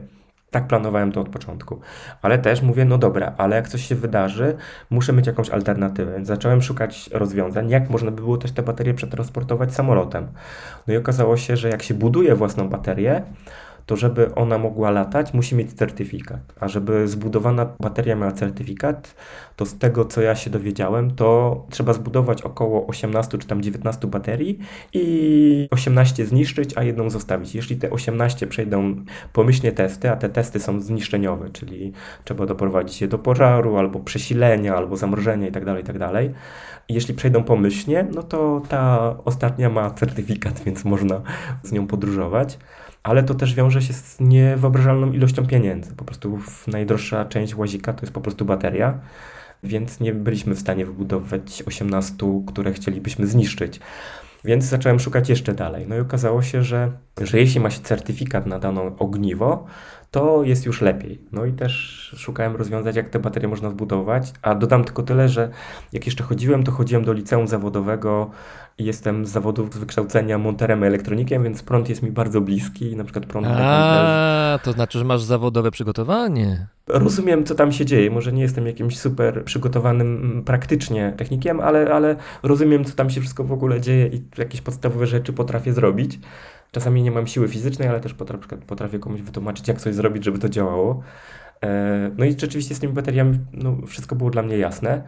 Tak 0.57 0.67
planowałem 0.67 1.11
to 1.11 1.21
od 1.21 1.29
początku. 1.29 1.79
Ale 2.21 2.39
też 2.39 2.61
mówię, 2.61 2.85
no 2.85 2.97
dobra, 2.97 3.33
ale 3.37 3.55
jak 3.55 3.67
coś 3.67 3.87
się 3.87 3.95
wydarzy, 3.95 4.57
muszę 4.89 5.13
mieć 5.13 5.27
jakąś 5.27 5.49
alternatywę. 5.49 6.25
Zacząłem 6.25 6.61
szukać 6.61 7.09
rozwiązań, 7.13 7.69
jak 7.69 7.89
można 7.89 8.11
by 8.11 8.21
było 8.21 8.37
też 8.37 8.51
te 8.51 8.63
baterie 8.63 8.93
przetransportować 8.93 9.73
samolotem. 9.73 10.27
No 10.87 10.93
i 10.93 10.97
okazało 10.97 11.37
się, 11.37 11.57
że 11.57 11.69
jak 11.69 11.83
się 11.83 11.93
buduje 11.93 12.35
własną 12.35 12.69
baterię, 12.69 13.23
to 13.87 13.95
żeby 13.95 14.35
ona 14.35 14.57
mogła 14.57 14.91
latać, 14.91 15.33
musi 15.33 15.55
mieć 15.55 15.73
certyfikat. 15.73 16.39
A 16.59 16.67
żeby 16.67 17.07
zbudowana 17.07 17.65
bateria 17.79 18.15
miała 18.15 18.31
certyfikat, 18.31 19.15
to 19.55 19.65
z 19.65 19.77
tego 19.77 20.05
co 20.05 20.21
ja 20.21 20.35
się 20.35 20.49
dowiedziałem, 20.49 21.11
to 21.11 21.65
trzeba 21.69 21.93
zbudować 21.93 22.41
około 22.41 22.87
18 22.87 23.37
czy 23.37 23.47
tam 23.47 23.61
19 23.61 24.07
baterii 24.07 24.59
i 24.93 25.67
18 25.71 26.25
zniszczyć, 26.25 26.77
a 26.77 26.83
jedną 26.83 27.09
zostawić. 27.09 27.55
Jeśli 27.55 27.77
te 27.77 27.89
18 27.89 28.47
przejdą 28.47 28.95
pomyślnie 29.33 29.71
testy, 29.71 30.11
a 30.11 30.15
te 30.15 30.29
testy 30.29 30.59
są 30.59 30.81
zniszczeniowe, 30.81 31.49
czyli 31.49 31.93
trzeba 32.23 32.45
doprowadzić 32.45 33.01
je 33.01 33.07
do 33.07 33.17
pożaru, 33.17 33.77
albo 33.77 33.99
przesilenia, 33.99 34.75
albo 34.75 34.97
zamrożenia 34.97 35.45
itd., 35.45 35.77
itd. 35.77 36.23
I 36.89 36.93
jeśli 36.93 37.13
przejdą 37.13 37.43
pomyślnie, 37.43 38.07
no 38.15 38.23
to 38.23 38.61
ta 38.69 39.15
ostatnia 39.25 39.69
ma 39.69 39.91
certyfikat, 39.91 40.61
więc 40.65 40.85
można 40.85 41.21
z 41.63 41.71
nią 41.71 41.87
podróżować 41.87 42.57
ale 43.07 43.23
to 43.23 43.35
też 43.35 43.55
wiąże 43.55 43.81
się 43.81 43.93
z 43.93 44.19
niewyobrażalną 44.19 45.11
ilością 45.11 45.47
pieniędzy. 45.47 45.95
Po 45.95 46.05
prostu 46.05 46.39
najdroższa 46.67 47.25
część 47.25 47.55
łazika 47.55 47.93
to 47.93 48.01
jest 48.01 48.13
po 48.13 48.21
prostu 48.21 48.45
bateria, 48.45 48.99
więc 49.63 49.99
nie 49.99 50.13
byliśmy 50.13 50.55
w 50.55 50.59
stanie 50.59 50.85
wybudować 50.85 51.63
18, 51.65 52.15
które 52.47 52.73
chcielibyśmy 52.73 53.27
zniszczyć. 53.27 53.79
Więc 54.45 54.65
zacząłem 54.65 54.99
szukać 54.99 55.29
jeszcze 55.29 55.53
dalej. 55.53 55.85
No 55.89 55.95
i 55.95 55.99
okazało 55.99 56.41
się, 56.41 56.63
że, 56.63 56.91
że 57.21 57.39
jeśli 57.39 57.59
ma 57.59 57.69
się 57.69 57.79
certyfikat 57.81 58.45
na 58.45 58.59
dane 58.59 58.91
ogniwo, 58.99 59.65
to 60.11 60.43
jest 60.43 60.65
już 60.65 60.81
lepiej. 60.81 61.21
No 61.31 61.45
i 61.45 61.53
też 61.53 61.71
szukałem 62.17 62.55
rozwiązań, 62.55 62.95
jak 62.95 63.09
te 63.09 63.19
baterie 63.19 63.47
można 63.47 63.69
zbudować. 63.69 64.33
A 64.41 64.55
dodam 64.55 64.83
tylko 64.83 65.03
tyle, 65.03 65.29
że 65.29 65.49
jak 65.93 66.05
jeszcze 66.05 66.23
chodziłem, 66.23 66.63
to 66.63 66.71
chodziłem 66.71 67.05
do 67.05 67.13
liceum 67.13 67.47
zawodowego 67.47 68.29
i 68.77 68.85
jestem 68.85 69.25
z 69.25 69.29
zawodu 69.29 69.67
z 69.71 69.77
wykształcenia 69.77 70.37
monterem 70.37 70.83
elektronikiem, 70.83 71.43
więc 71.43 71.63
prąd 71.63 71.89
jest 71.89 72.03
mi 72.03 72.11
bardzo 72.11 72.41
bliski. 72.41 72.95
Na 72.95 73.03
przykład 73.03 73.25
prąd 73.25 73.47
A, 73.49 74.59
to 74.63 74.71
znaczy, 74.71 74.99
że 74.99 75.05
masz 75.05 75.21
zawodowe 75.21 75.71
przygotowanie. 75.71 76.67
Rozumiem, 76.87 77.43
co 77.43 77.55
tam 77.55 77.71
się 77.71 77.85
dzieje. 77.85 78.11
Może 78.11 78.31
nie 78.31 78.41
jestem 78.41 78.67
jakimś 78.67 78.99
super 78.99 79.43
przygotowanym 79.43 80.15
mm, 80.15 80.43
praktycznie 80.43 81.13
technikiem, 81.17 81.59
ale, 81.59 81.93
ale 81.93 82.15
rozumiem, 82.43 82.85
co 82.85 82.95
tam 82.95 83.09
się 83.09 83.21
wszystko 83.21 83.43
w 83.43 83.51
ogóle 83.51 83.81
dzieje 83.81 84.07
i 84.07 84.21
jakieś 84.37 84.61
podstawowe 84.61 85.07
rzeczy 85.07 85.33
potrafię 85.33 85.73
zrobić. 85.73 86.19
Czasami 86.71 87.03
nie 87.03 87.11
mam 87.11 87.27
siły 87.27 87.47
fizycznej, 87.47 87.87
ale 87.87 87.99
też 87.99 88.13
potrafię, 88.13 88.57
potrafię 88.57 88.99
komuś 88.99 89.21
wytłumaczyć, 89.21 89.67
jak 89.67 89.81
coś 89.81 89.95
zrobić, 89.95 90.25
żeby 90.25 90.39
to 90.39 90.49
działało. 90.49 91.03
E, 91.63 92.11
no 92.17 92.25
i 92.25 92.31
rzeczywiście 92.39 92.75
z 92.75 92.79
tymi 92.79 92.93
bateriami 92.93 93.39
no, 93.53 93.77
wszystko 93.87 94.15
było 94.15 94.29
dla 94.29 94.43
mnie 94.43 94.57
jasne. 94.57 95.03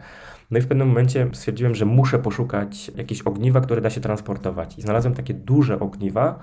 No 0.50 0.58
i 0.58 0.62
w 0.62 0.66
pewnym 0.66 0.88
momencie 0.88 1.28
stwierdziłem, 1.32 1.74
że 1.74 1.84
muszę 1.84 2.18
poszukać 2.18 2.90
jakieś 2.96 3.22
ogniwa, 3.22 3.60
które 3.60 3.80
da 3.80 3.90
się 3.90 4.00
transportować. 4.00 4.78
I 4.78 4.82
znalazłem 4.82 5.14
takie 5.14 5.34
duże 5.34 5.80
ogniwa, 5.80 6.38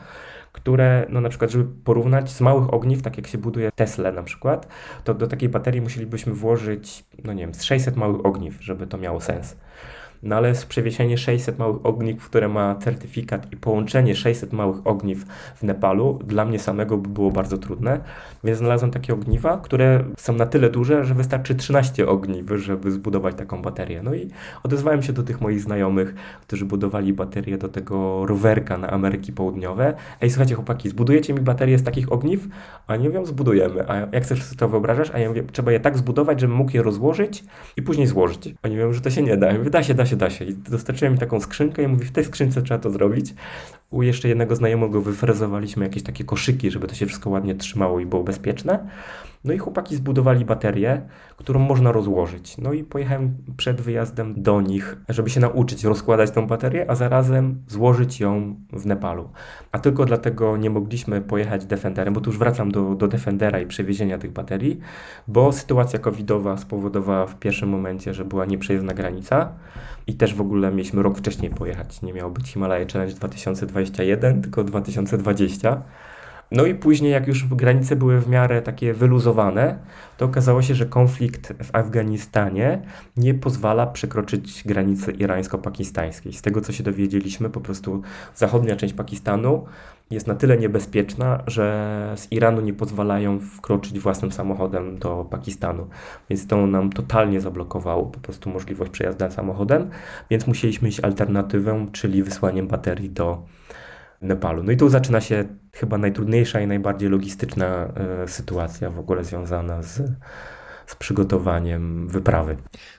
które, 0.57 1.05
no 1.09 1.21
na 1.21 1.29
przykład, 1.29 1.51
żeby 1.51 1.65
porównać 1.83 2.31
z 2.31 2.41
małych 2.41 2.73
ogniw, 2.73 3.01
tak 3.01 3.17
jak 3.17 3.27
się 3.27 3.37
buduje 3.37 3.71
Tesla 3.75 4.11
na 4.11 4.23
przykład, 4.23 4.67
to 5.03 5.13
do 5.13 5.27
takiej 5.27 5.49
baterii 5.49 5.81
musielibyśmy 5.81 6.33
włożyć, 6.33 7.05
no 7.23 7.33
nie 7.33 7.41
wiem, 7.41 7.53
z 7.53 7.63
600 7.63 7.95
małych 7.95 8.25
ogniw, 8.25 8.63
żeby 8.63 8.87
to 8.87 8.97
miało 8.97 9.21
sens. 9.21 9.55
No 10.23 10.35
ale 10.35 10.53
przewiezienie 10.69 11.17
600 11.17 11.59
małych 11.59 11.85
ogniw, 11.85 12.25
które 12.25 12.47
ma 12.47 12.75
certyfikat 12.75 13.53
i 13.53 13.57
połączenie 13.57 14.15
600 14.15 14.53
małych 14.53 14.87
ogniw 14.87 15.25
w 15.55 15.63
Nepalu 15.63 16.19
dla 16.25 16.45
mnie 16.45 16.59
samego 16.59 16.97
by 16.97 17.09
było 17.09 17.31
bardzo 17.31 17.57
trudne, 17.57 17.99
więc 18.43 18.57
znalazłem 18.57 18.91
takie 18.91 19.13
ogniwa, 19.13 19.57
które 19.57 20.03
są 20.17 20.33
na 20.33 20.45
tyle 20.45 20.69
duże, 20.69 21.05
że 21.05 21.13
wystarczy 21.13 21.55
13 21.55 22.07
ogniw, 22.07 22.45
żeby 22.55 22.91
zbudować 22.91 23.35
taką 23.35 23.61
baterię. 23.61 24.03
No 24.03 24.13
i 24.13 24.29
odezwałem 24.63 25.01
się 25.03 25.13
do 25.13 25.23
tych 25.23 25.41
moich 25.41 25.61
znajomych, 25.61 26.15
którzy 26.41 26.65
budowali 26.65 27.13
baterię 27.13 27.57
do 27.57 27.67
tego 27.67 28.25
rowerka 28.25 28.77
na 28.77 28.89
Ameryki 28.89 29.33
Południowe. 29.33 29.93
Ej, 30.21 30.29
słuchajcie 30.29 30.55
chłopaki, 30.55 30.89
zbudujecie 30.89 31.33
mi 31.33 31.39
baterię 31.39 31.77
z 31.77 31.83
takich 31.83 32.11
ogniw? 32.11 32.47
A 32.87 32.93
oni 32.93 33.07
mówią, 33.07 33.25
zbudujemy. 33.25 33.89
A 33.89 33.95
jak 33.95 34.23
chcesz 34.23 34.55
to 34.57 34.69
wyobrażasz? 34.69 35.11
A 35.13 35.19
ja 35.19 35.29
mówię, 35.29 35.43
trzeba 35.51 35.71
je 35.71 35.79
tak 35.79 35.97
zbudować, 35.97 36.41
żebym 36.41 36.55
mógł 36.55 36.71
je 36.71 36.83
rozłożyć 36.83 37.43
i 37.77 37.81
później 37.81 38.07
złożyć. 38.07 38.55
Oni 38.63 38.75
mówią, 38.75 38.93
że 38.93 39.01
to 39.01 39.09
się 39.09 39.21
nie 39.21 39.37
da. 39.37 39.47
Ja 39.47 39.57
mówię, 39.57 39.69
da 39.69 39.83
się, 39.83 39.93
da 39.93 40.05
się, 40.07 40.15
da 40.15 40.29
się. 40.29 40.45
I 40.45 40.53
dostarczyłem 40.53 41.13
mi 41.13 41.19
taką 41.19 41.39
skrzynkę 41.39 41.83
i 41.83 41.87
mówi, 41.87 42.05
w 42.05 42.11
tej 42.11 42.23
skrzynce 42.23 42.61
trzeba 42.61 42.79
to 42.79 42.91
zrobić. 42.91 43.33
U 43.89 44.03
jeszcze 44.03 44.29
jednego 44.29 44.55
znajomego 44.55 45.01
wyfrezowaliśmy 45.01 45.85
jakieś 45.85 46.03
takie 46.03 46.23
koszyki, 46.23 46.71
żeby 46.71 46.87
to 46.87 46.95
się 46.95 47.05
wszystko 47.05 47.29
ładnie 47.29 47.55
trzymało 47.55 47.99
i 47.99 48.05
było 48.05 48.23
bezpieczne. 48.23 48.87
No 49.47 49.53
i 49.53 49.57
chłopaki 49.57 49.95
zbudowali 49.95 50.45
baterię, 50.45 51.01
którą 51.37 51.59
można 51.59 51.91
rozłożyć. 51.91 52.57
No 52.57 52.73
i 52.73 52.83
pojechałem 52.83 53.37
przed 53.57 53.81
wyjazdem 53.81 54.41
do 54.41 54.61
nich, 54.61 54.97
żeby 55.09 55.29
się 55.29 55.39
nauczyć 55.39 55.83
rozkładać 55.83 56.31
tą 56.31 56.47
baterię, 56.47 56.91
a 56.91 56.95
zarazem 56.95 57.63
złożyć 57.67 58.19
ją 58.19 58.55
w 58.73 58.85
Nepalu. 58.85 59.29
A 59.71 59.79
tylko 59.79 60.05
dlatego 60.05 60.57
nie 60.57 60.69
mogliśmy 60.69 61.21
pojechać 61.21 61.65
Defenderem, 61.65 62.13
bo 62.13 62.21
tu 62.21 62.29
już 62.29 62.39
wracam 62.39 62.71
do, 62.71 62.95
do 62.95 63.07
Defendera 63.07 63.59
i 63.59 63.65
przewiezienia 63.65 64.17
tych 64.17 64.31
baterii, 64.31 64.79
bo 65.27 65.51
sytuacja 65.51 65.99
covidowa 65.99 66.57
spowodowała 66.57 67.25
w 67.25 67.39
pierwszym 67.39 67.69
momencie, 67.69 68.13
że 68.13 68.25
była 68.25 68.45
nieprzejezdna 68.45 68.93
granica 68.93 69.51
i 70.07 70.13
też 70.13 70.33
w 70.33 70.41
ogóle 70.41 70.71
mieliśmy 70.71 71.03
rok 71.03 71.17
wcześniej 71.17 71.51
pojechać. 71.51 72.01
Nie 72.01 72.13
miał 72.13 72.31
być 72.31 72.47
Himalaya 72.47 72.85
Challenge 72.93 73.15
2021, 73.15 74.41
tylko 74.41 74.63
2020. 74.63 75.81
No 76.51 76.65
i 76.65 76.75
później, 76.75 77.11
jak 77.11 77.27
już 77.27 77.45
granice 77.47 77.95
były 77.95 78.19
w 78.21 78.29
miarę 78.29 78.61
takie 78.61 78.93
wyluzowane, 78.93 79.79
to 80.17 80.25
okazało 80.25 80.61
się, 80.61 80.75
że 80.75 80.85
konflikt 80.85 81.53
w 81.63 81.75
Afganistanie 81.75 82.81
nie 83.17 83.33
pozwala 83.33 83.87
przekroczyć 83.87 84.63
granicy 84.65 85.11
irańsko-pakistańskiej. 85.11 86.33
Z 86.33 86.41
tego, 86.41 86.61
co 86.61 86.71
się 86.71 86.83
dowiedzieliśmy, 86.83 87.49
po 87.49 87.61
prostu 87.61 88.01
zachodnia 88.35 88.75
część 88.75 88.93
Pakistanu 88.93 89.65
jest 90.11 90.27
na 90.27 90.35
tyle 90.35 90.57
niebezpieczna, 90.57 91.43
że 91.47 92.13
z 92.15 92.31
Iranu 92.31 92.61
nie 92.61 92.73
pozwalają 92.73 93.39
wkroczyć 93.39 93.99
własnym 93.99 94.31
samochodem 94.31 94.99
do 94.99 95.25
Pakistanu. 95.29 95.87
Więc 96.29 96.47
to 96.47 96.67
nam 96.67 96.89
totalnie 96.89 97.41
zablokowało 97.41 98.05
po 98.05 98.19
prostu 98.19 98.49
możliwość 98.49 98.91
przejazdu 98.91 99.31
samochodem, 99.31 99.89
więc 100.29 100.47
musieliśmy 100.47 100.89
iść 100.89 100.99
alternatywą, 100.99 101.91
czyli 101.91 102.23
wysłaniem 102.23 102.67
baterii 102.67 103.09
do 103.09 103.43
Nepalu. 104.21 104.63
No 104.63 104.71
i 104.71 104.77
tu 104.77 104.89
zaczyna 104.89 105.21
się 105.21 105.45
chyba 105.73 105.97
najtrudniejsza 105.97 106.61
i 106.61 106.67
najbardziej 106.67 107.09
logistyczna 107.09 107.65
e, 107.65 108.27
sytuacja 108.27 108.89
w 108.89 108.99
ogóle 108.99 109.23
związana 109.23 109.81
z, 109.81 110.01
z 110.85 110.95
przygotowaniem 110.95 112.07
wyprawy. 112.07 112.57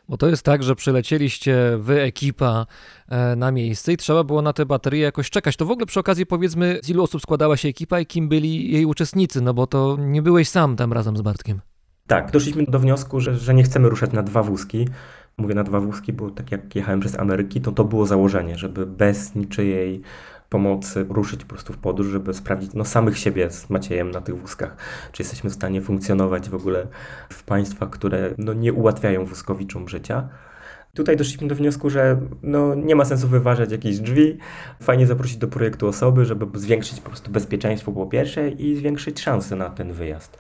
Bo 0.09 0.17
to 0.17 0.29
jest 0.29 0.43
tak, 0.43 0.63
że 0.63 0.75
przylecieliście 0.75 1.57
wy, 1.79 2.01
ekipa, 2.01 2.67
e, 3.09 3.37
na 3.37 3.53
miejsce 3.53 3.93
i 3.93 3.97
trzeba 3.97 4.25
było 4.25 4.43
na 4.43 4.53
te 4.53 4.67
baterie 4.67 5.03
jakoś 5.03 5.31
czekać. 5.31 5.57
To 5.57 5.65
w 5.65 5.71
ogóle 5.71 5.87
przy 5.87 6.01
okazji 6.01 6.27
powiedzmy, 6.27 6.81
z 6.83 6.89
ilu 6.89 7.03
osób 7.03 7.23
składała 7.23 7.57
się 7.57 7.69
ekipa 7.69 8.01
i 8.01 8.07
kim 8.07 8.29
byli 8.29 8.73
jej 8.73 8.85
uczestnicy, 8.85 9.41
no 9.41 9.55
bo 9.55 9.67
to 9.67 9.97
nie 10.01 10.23
byłeś 10.23 10.49
sam 10.49 10.77
tam 10.77 10.93
razem 10.93 11.17
z 11.17 11.23
Bartkiem. 11.23 11.61
Tak, 12.07 12.31
doszliśmy 12.31 12.65
do 12.65 12.79
wniosku, 12.79 13.21
że, 13.21 13.37
że 13.37 13.55
nie 13.55 13.63
chcemy 13.63 13.89
ruszać 13.89 14.13
na 14.13 14.23
dwa 14.23 14.43
wózki. 14.43 14.89
Mówię 15.39 15.55
na 15.55 15.65
dwa 15.65 15.81
wózki, 15.81 16.13
bo 16.13 16.31
tak 16.31 16.53
jak 16.53 16.75
jechałem 16.75 17.01
przez 17.01 17.19
Ameryki, 17.19 17.61
to 17.61 17.73
to 17.73 17.85
było 17.85 18.07
założenie, 18.07 18.59
żeby 18.59 18.87
bez 18.87 19.35
niczyjej 19.35 20.03
pomocy 20.49 21.07
ruszyć 21.09 21.45
po 21.45 21.49
prostu 21.49 21.73
w 21.73 21.79
podróż, 21.79 22.07
żeby 22.07 22.35
sprawdzić 22.35 22.75
no, 22.75 22.85
samych 22.85 23.19
siebie 23.19 23.51
z 23.51 23.71
Maciejem 23.71 24.11
na 24.11 24.21
tych 24.21 24.41
wózkach, 24.41 24.77
czy 25.13 25.23
jesteśmy 25.23 25.51
w 25.51 25.55
stanie 25.55 25.83
funkcjonować 25.83 26.49
w 26.49 26.55
ogóle 26.55 26.87
w 27.31 27.43
państwach, 27.43 27.91
które 27.91 28.35
no, 28.39 28.53
nie 28.53 28.73
ułatwiają 28.73 29.25
wózkowiczom 29.25 29.89
życia. 29.89 30.29
Tutaj 30.95 31.17
doszliśmy 31.17 31.49
do 31.49 31.55
wniosku, 31.55 31.91
że 31.91 32.21
no, 32.43 32.75
nie 32.75 32.97
ma 32.97 33.05
sensu 33.05 33.29
wyważać 33.29 33.73
jakichś 33.73 33.97
drzwi. 33.97 34.39
Fajnie 34.83 35.07
zaprosić 35.07 35.37
do 35.37 35.49
projektu 35.49 35.89
osoby, 35.89 36.25
żeby 36.25 36.59
zwiększyć 36.59 37.01
po 37.01 37.09
prostu 37.09 37.31
bezpieczeństwo 37.31 37.93
po 37.93 38.07
pierwsze 38.07 38.51
i 38.51 38.77
zwiększyć 38.77 39.21
szanse 39.21 39.57
na 39.57 39.71
ten 39.71 39.93
wyjazd. 39.93 40.39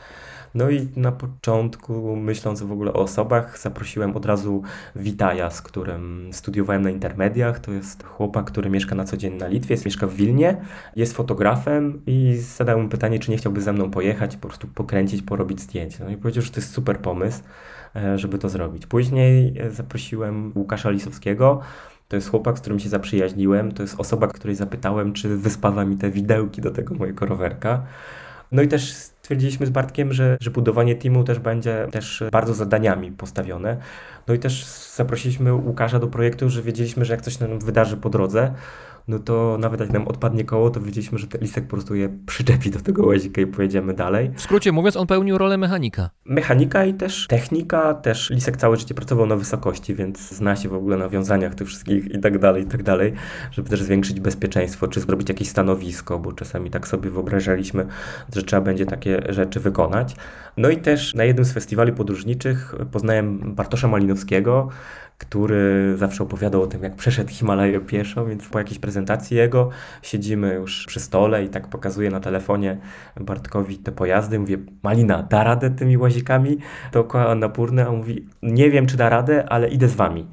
No 0.54 0.70
i 0.70 0.88
na 0.96 1.12
początku, 1.12 2.16
myśląc 2.16 2.62
w 2.62 2.72
ogóle 2.72 2.92
o 2.92 2.96
osobach, 2.96 3.58
zaprosiłem 3.58 4.16
od 4.16 4.26
razu 4.26 4.62
Witaja, 4.96 5.50
z 5.50 5.62
którym 5.62 6.28
studiowałem 6.32 6.82
na 6.82 6.90
intermediach. 6.90 7.60
To 7.60 7.72
jest 7.72 8.02
chłopak, 8.02 8.46
który 8.46 8.70
mieszka 8.70 8.94
na 8.94 9.04
co 9.04 9.16
dzień 9.16 9.34
na 9.34 9.46
Litwie, 9.46 9.74
jest, 9.74 9.84
mieszka 9.84 10.06
w 10.06 10.14
Wilnie, 10.14 10.56
jest 10.96 11.12
fotografem 11.12 12.02
i 12.06 12.36
zadałem 12.36 12.82
mu 12.82 12.88
pytanie, 12.88 13.18
czy 13.18 13.30
nie 13.30 13.36
chciałby 13.36 13.60
ze 13.60 13.72
mną 13.72 13.90
pojechać, 13.90 14.36
po 14.36 14.48
prostu 14.48 14.68
pokręcić, 14.68 15.22
porobić 15.22 15.60
zdjęcia. 15.60 16.04
No 16.04 16.10
i 16.10 16.16
powiedział, 16.16 16.42
że 16.42 16.50
to 16.50 16.60
jest 16.60 16.72
super 16.72 16.98
pomysł, 16.98 17.42
e, 17.96 18.18
żeby 18.18 18.38
to 18.38 18.48
zrobić. 18.48 18.86
Później 18.86 19.58
e, 19.58 19.70
zaprosiłem 19.70 20.52
Łukasza 20.54 20.90
Lisowskiego, 20.90 21.60
to 22.08 22.16
jest 22.16 22.30
chłopak, 22.30 22.58
z 22.58 22.60
którym 22.60 22.78
się 22.78 22.88
zaprzyjaźniłem. 22.88 23.72
To 23.72 23.82
jest 23.82 24.00
osoba, 24.00 24.26
której 24.26 24.56
zapytałem, 24.56 25.12
czy 25.12 25.36
wyspawa 25.36 25.84
mi 25.84 25.96
te 25.96 26.10
widełki 26.10 26.60
do 26.60 26.70
tego 26.70 26.94
mojego 26.94 27.26
rowerka. 27.26 27.82
No 28.52 28.62
i 28.62 28.68
też 28.68 28.92
stwierdziliśmy 28.92 29.66
z 29.66 29.70
Bartkiem, 29.70 30.12
że, 30.12 30.36
że 30.40 30.50
budowanie 30.50 30.94
teamu 30.94 31.24
też 31.24 31.38
będzie 31.38 31.86
też 31.90 32.24
bardzo 32.32 32.54
zadaniami 32.54 33.12
postawione. 33.12 33.76
No 34.26 34.34
i 34.34 34.38
też 34.38 34.64
zaprosiliśmy 34.96 35.54
Łukasza 35.54 35.98
do 35.98 36.06
projektu, 36.06 36.50
że 36.50 36.62
wiedzieliśmy, 36.62 37.04
że 37.04 37.12
jak 37.12 37.22
coś 37.22 37.38
nam 37.38 37.58
wydarzy 37.58 37.96
po 37.96 38.10
drodze, 38.10 38.54
no 39.08 39.18
to 39.18 39.56
nawet 39.60 39.80
jak 39.80 39.90
nam 39.90 40.08
odpadnie 40.08 40.44
koło, 40.44 40.70
to 40.70 40.80
wiedzieliśmy, 40.80 41.18
że 41.18 41.26
ten 41.26 41.40
lisek 41.40 41.64
po 41.64 41.70
prostu 41.70 41.94
je 41.94 42.08
przyczepi 42.26 42.70
do 42.70 42.80
tego 42.80 43.06
łazika 43.06 43.40
i 43.40 43.46
pojedziemy 43.46 43.94
dalej. 43.94 44.30
W 44.34 44.40
skrócie 44.40 44.72
mówiąc, 44.72 44.96
on 44.96 45.06
pełnił 45.06 45.38
rolę 45.38 45.58
mechanika. 45.58 46.10
Mechanika 46.24 46.84
i 46.84 46.94
też 46.94 47.26
technika, 47.26 47.94
też 47.94 48.30
Lisek 48.30 48.56
całe 48.56 48.76
życie 48.76 48.94
pracował 48.94 49.26
na 49.26 49.36
wysokości, 49.36 49.94
więc 49.94 50.30
zna 50.30 50.56
się 50.56 50.68
w 50.68 50.74
ogóle 50.74 50.96
na 50.96 51.08
wiązaniach 51.08 51.54
tych 51.54 51.68
wszystkich 51.68 52.14
i 52.14 52.20
tak 52.20 52.38
dalej, 52.38 52.62
i 52.62 52.66
tak 52.66 52.82
dalej, 52.82 53.12
żeby 53.50 53.70
też 53.70 53.82
zwiększyć 53.82 54.20
bezpieczeństwo, 54.20 54.88
czy 54.88 55.00
zrobić 55.00 55.28
jakieś 55.28 55.48
stanowisko, 55.48 56.18
bo 56.18 56.32
czasami 56.32 56.70
tak 56.70 56.88
sobie 56.88 57.10
wyobrażaliśmy, 57.10 57.86
że 58.34 58.42
trzeba 58.42 58.62
będzie 58.62 58.86
takie 58.86 59.22
rzeczy 59.28 59.60
wykonać. 59.60 60.16
No 60.56 60.70
i 60.70 60.76
też 60.76 61.14
na 61.14 61.24
jednym 61.24 61.44
z 61.44 61.52
festiwali 61.52 61.92
podróżniczych 61.92 62.74
poznałem 62.92 63.54
Bartosza 63.54 63.88
Malinowskiego, 63.88 64.68
który 65.18 65.94
zawsze 65.96 66.22
opowiadał 66.22 66.62
o 66.62 66.66
tym, 66.66 66.82
jak 66.82 66.96
przeszedł 66.96 67.30
Himalaję 67.30 67.80
pieszo, 67.80 68.26
więc 68.26 68.48
po 68.48 68.58
jakiejś 68.58 68.78
prezentacji 68.78 69.36
jego 69.36 69.70
siedzimy 70.02 70.54
już 70.54 70.86
przy 70.86 71.00
stole 71.00 71.44
i 71.44 71.48
tak 71.48 71.68
pokazuję 71.68 72.10
na 72.10 72.20
telefonie 72.20 72.78
Bartkowi 73.20 73.78
te 73.78 73.92
pojazdy. 73.92 74.38
Mówię, 74.38 74.58
Malina, 74.82 75.22
da 75.22 75.44
radę 75.44 75.70
tymi 75.70 75.96
łazikami 75.96 76.58
dookoła 76.92 77.28
Annapurny? 77.28 77.84
A 77.84 77.88
on 77.88 77.96
mówi, 77.96 78.28
nie 78.42 78.70
wiem, 78.70 78.86
czy 78.86 78.96
da 78.96 79.08
radę, 79.08 79.48
ale 79.48 79.68
idę 79.68 79.88
z 79.88 79.94
wami. 79.94 80.26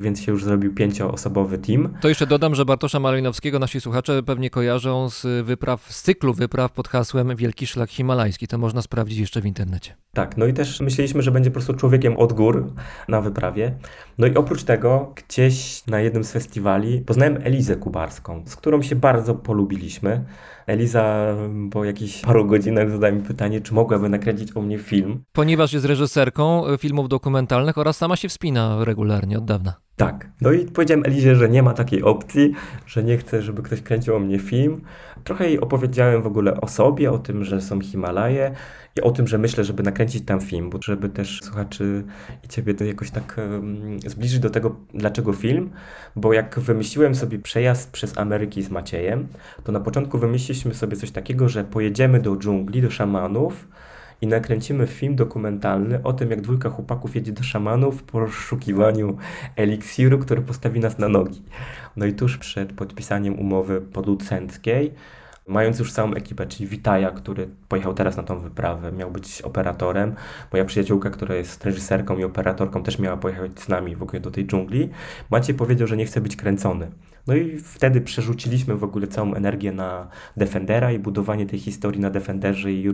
Więc 0.00 0.22
się 0.22 0.32
już 0.32 0.44
zrobił 0.44 0.74
pięcioosobowy 0.74 1.58
team. 1.58 1.94
To 2.00 2.08
jeszcze 2.08 2.26
dodam, 2.26 2.54
że 2.54 2.64
Bartosza 2.64 3.00
Malinowskiego 3.00 3.58
nasi 3.58 3.80
słuchacze 3.80 4.22
pewnie 4.22 4.50
kojarzą 4.50 5.10
z 5.10 5.46
wypraw, 5.46 5.92
z 5.92 6.02
cyklu 6.02 6.34
wypraw 6.34 6.72
pod 6.72 6.88
hasłem 6.88 7.36
Wielki 7.36 7.66
Szlak 7.66 7.90
Himalajski. 7.90 8.48
To 8.48 8.58
można 8.58 8.82
sprawdzić 8.82 9.18
jeszcze 9.18 9.40
w 9.40 9.46
internecie. 9.46 9.94
Tak, 10.12 10.36
no 10.36 10.46
i 10.46 10.52
też 10.52 10.80
myśleliśmy, 10.80 11.22
że 11.22 11.30
będzie 11.30 11.50
po 11.50 11.54
prostu 11.54 11.74
człowiekiem 11.74 12.16
od 12.16 12.32
gór 12.32 12.72
na 13.08 13.20
wyprawie. 13.20 13.74
No 14.18 14.26
i 14.26 14.34
oprócz 14.34 14.64
tego, 14.64 15.12
gdzieś 15.16 15.86
na 15.86 16.00
jednym 16.00 16.24
z 16.24 16.32
festiwali 16.32 17.00
poznałem 17.00 17.38
Elizę 17.42 17.76
Kubarską, 17.76 18.42
z 18.46 18.56
którą 18.56 18.82
się 18.82 18.96
bardzo 18.96 19.34
polubiliśmy. 19.34 20.24
Eliza 20.68 21.36
po 21.70 21.84
jakichś 21.84 22.20
paru 22.20 22.46
godzinach 22.46 22.90
zadała 22.90 23.12
mi 23.12 23.22
pytanie, 23.22 23.60
czy 23.60 23.74
mogłaby 23.74 24.08
nakręcić 24.08 24.56
o 24.56 24.62
mnie 24.62 24.78
film. 24.78 25.24
Ponieważ 25.32 25.72
jest 25.72 25.86
reżyserką 25.86 26.66
e, 26.66 26.78
filmów 26.78 27.08
dokumentalnych 27.08 27.78
oraz 27.78 27.96
sama 27.96 28.16
się 28.16 28.28
wspina 28.28 28.84
regularnie 28.84 29.38
od 29.38 29.44
dawna. 29.44 29.74
Tak. 29.96 30.30
No 30.40 30.52
i 30.52 30.64
powiedziałem 30.64 31.04
Elizie, 31.06 31.34
że 31.34 31.48
nie 31.48 31.62
ma 31.62 31.74
takiej 31.74 32.02
opcji, 32.02 32.52
że 32.86 33.04
nie 33.04 33.18
chcę, 33.18 33.42
żeby 33.42 33.62
ktoś 33.62 33.82
kręcił 33.82 34.14
o 34.14 34.18
mnie 34.18 34.38
film. 34.38 34.80
Trochę 35.24 35.46
jej 35.46 35.60
opowiedziałem 35.60 36.22
w 36.22 36.26
ogóle 36.26 36.60
o 36.60 36.68
sobie, 36.68 37.10
o 37.10 37.18
tym, 37.18 37.44
że 37.44 37.60
są 37.60 37.80
Himalaje 37.80 38.54
o 39.02 39.10
tym, 39.10 39.26
że 39.26 39.38
myślę, 39.38 39.64
żeby 39.64 39.82
nakręcić 39.82 40.24
tam 40.24 40.40
film, 40.40 40.70
bo 40.70 40.78
żeby 40.82 41.08
też 41.08 41.40
słuchaczy 41.42 42.04
i 42.44 42.48
ciebie 42.48 42.74
jakoś 42.86 43.10
tak 43.10 43.36
um, 43.38 44.00
zbliżyć 44.06 44.38
do 44.38 44.50
tego, 44.50 44.76
dlaczego 44.94 45.32
film, 45.32 45.70
bo 46.16 46.32
jak 46.32 46.58
wymyśliłem 46.58 47.14
sobie 47.14 47.38
przejazd 47.38 47.90
przez 47.90 48.18
Ameryki 48.18 48.62
z 48.62 48.70
Maciejem, 48.70 49.28
to 49.64 49.72
na 49.72 49.80
początku 49.80 50.18
wymyśliliśmy 50.18 50.74
sobie 50.74 50.96
coś 50.96 51.10
takiego, 51.10 51.48
że 51.48 51.64
pojedziemy 51.64 52.20
do 52.20 52.36
dżungli, 52.36 52.82
do 52.82 52.90
szamanów, 52.90 53.68
i 54.20 54.26
nakręcimy 54.26 54.86
film 54.86 55.16
dokumentalny 55.16 56.02
o 56.02 56.12
tym, 56.12 56.30
jak 56.30 56.40
dwójka 56.40 56.70
chłopaków 56.70 57.16
jedzie 57.16 57.32
do 57.32 57.42
szamanów 57.42 58.00
w 58.00 58.02
poszukiwaniu 58.02 59.16
eliksiru, 59.56 60.18
który 60.18 60.42
postawi 60.42 60.80
nas 60.80 60.98
na 60.98 61.08
nogi. 61.08 61.42
No 61.96 62.06
i 62.06 62.12
tuż 62.12 62.38
przed 62.38 62.72
podpisaniem 62.72 63.38
umowy 63.38 63.80
producenckiej, 63.80 64.92
mając 65.48 65.78
już 65.78 65.92
całą 65.92 66.14
ekipę, 66.14 66.46
czyli 66.46 66.66
Witaja, 66.66 67.10
który 67.10 67.48
pojechał 67.68 67.94
teraz 67.94 68.16
na 68.16 68.22
tą 68.22 68.40
wyprawę, 68.40 68.92
miał 68.92 69.10
być 69.10 69.42
operatorem, 69.42 70.14
moja 70.52 70.64
przyjaciółka, 70.64 71.10
która 71.10 71.34
jest 71.34 71.64
reżyserką 71.64 72.18
i 72.18 72.24
operatorką, 72.24 72.82
też 72.82 72.98
miała 72.98 73.16
pojechać 73.16 73.60
z 73.60 73.68
nami 73.68 73.96
w 73.96 74.02
ogóle 74.02 74.20
do 74.20 74.30
tej 74.30 74.46
dżungli, 74.46 74.90
Maciej 75.30 75.54
powiedział, 75.54 75.88
że 75.88 75.96
nie 75.96 76.06
chce 76.06 76.20
być 76.20 76.36
kręcony. 76.36 76.90
No 77.26 77.34
i 77.34 77.58
wtedy 77.58 78.00
przerzuciliśmy 78.00 78.76
w 78.76 78.84
ogóle 78.84 79.06
całą 79.06 79.34
energię 79.34 79.72
na 79.72 80.08
Defendera 80.36 80.92
i 80.92 80.98
budowanie 80.98 81.46
tej 81.46 81.58
historii 81.58 82.00
na 82.00 82.10
Defenderze 82.10 82.72
i 82.72 82.92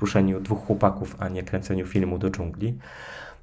ruszeniu 0.00 0.40
dwóch 0.40 0.66
chłopaków, 0.66 1.16
a 1.18 1.28
nie 1.28 1.42
kręceniu 1.42 1.86
filmu 1.86 2.18
do 2.18 2.30
dżungli. 2.30 2.78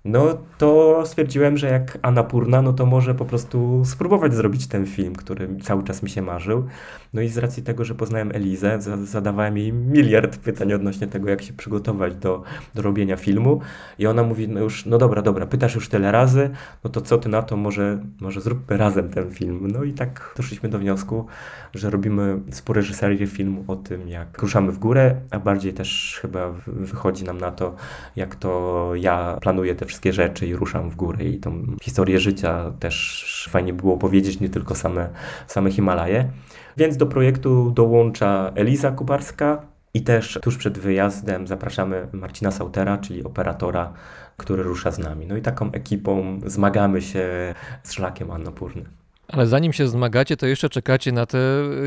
No 0.05 0.37
to 0.57 1.01
stwierdziłem, 1.05 1.57
że 1.57 1.67
jak 1.67 1.97
Anapurna, 2.01 2.61
no 2.61 2.73
to 2.73 2.85
może 2.85 3.15
po 3.15 3.25
prostu 3.25 3.81
spróbować 3.85 4.33
zrobić 4.33 4.67
ten 4.67 4.85
film, 4.85 5.15
który 5.15 5.49
cały 5.63 5.83
czas 5.83 6.03
mi 6.03 6.09
się 6.09 6.21
marzył. 6.21 6.67
No 7.13 7.21
i 7.21 7.27
z 7.27 7.37
racji 7.37 7.63
tego, 7.63 7.85
że 7.85 7.95
poznałem 7.95 8.31
Elizę, 8.33 8.79
zadawałem 9.03 9.57
jej 9.57 9.73
miliard 9.73 10.37
pytań 10.37 10.73
odnośnie 10.73 11.07
tego, 11.07 11.29
jak 11.29 11.41
się 11.41 11.53
przygotować 11.53 12.15
do, 12.15 12.43
do 12.75 12.81
robienia 12.81 13.17
filmu. 13.17 13.61
I 13.99 14.07
ona 14.07 14.23
mówi, 14.23 14.47
no 14.47 14.59
już, 14.59 14.85
no 14.85 14.97
dobra, 14.97 15.21
dobra, 15.21 15.45
pytasz 15.45 15.75
już 15.75 15.89
tyle 15.89 16.11
razy, 16.11 16.49
no 16.83 16.89
to 16.89 17.01
co 17.01 17.17
ty 17.17 17.29
na 17.29 17.41
to, 17.41 17.57
może, 17.57 17.99
może 18.21 18.41
zróbmy 18.41 18.77
razem 18.77 19.09
ten 19.09 19.31
film. 19.31 19.67
No 19.73 19.83
i 19.83 19.93
tak 19.93 20.33
doszliśmy 20.37 20.69
do 20.69 20.79
wniosku, 20.79 21.25
że 21.73 21.89
robimy 21.89 22.39
współreżyserię 22.51 23.27
filmu 23.27 23.63
o 23.67 23.75
tym, 23.75 24.07
jak 24.07 24.37
ruszamy 24.37 24.71
w 24.71 24.79
górę, 24.79 25.15
a 25.31 25.39
bardziej 25.39 25.73
też 25.73 26.19
chyba 26.21 26.51
wychodzi 26.67 27.23
nam 27.23 27.37
na 27.37 27.51
to, 27.51 27.75
jak 28.15 28.35
to 28.35 28.91
ja 28.95 29.37
planuję 29.41 29.75
te 29.75 29.85
wszystkie 29.91 30.13
rzeczy 30.13 30.47
i 30.47 30.55
ruszam 30.55 30.89
w 30.89 30.95
górę 30.95 31.25
i 31.25 31.39
tą 31.39 31.65
historię 31.81 32.19
życia 32.19 32.71
też 32.79 33.47
fajnie 33.51 33.73
było 33.73 33.97
powiedzieć, 33.97 34.39
nie 34.39 34.49
tylko 34.49 34.75
same, 34.75 35.09
same 35.47 35.71
Himalaje. 35.71 36.31
Więc 36.77 36.97
do 36.97 37.05
projektu 37.05 37.71
dołącza 37.71 38.51
Eliza 38.55 38.91
Kubarska 38.91 39.61
i 39.93 40.01
też 40.01 40.39
tuż 40.41 40.57
przed 40.57 40.79
wyjazdem 40.79 41.47
zapraszamy 41.47 42.07
Marcina 42.11 42.51
Sautera, 42.51 42.97
czyli 42.97 43.23
operatora, 43.23 43.93
który 44.37 44.63
rusza 44.63 44.91
z 44.91 44.99
nami. 44.99 45.25
No 45.25 45.37
i 45.37 45.41
taką 45.41 45.71
ekipą 45.71 46.39
zmagamy 46.45 47.01
się 47.01 47.53
z 47.83 47.93
szlakiem 47.93 48.31
Annapurny. 48.31 48.85
Ale 49.27 49.47
zanim 49.47 49.73
się 49.73 49.87
zmagacie, 49.87 50.37
to 50.37 50.45
jeszcze 50.45 50.69
czekacie 50.69 51.11
na 51.11 51.25
te 51.25 51.37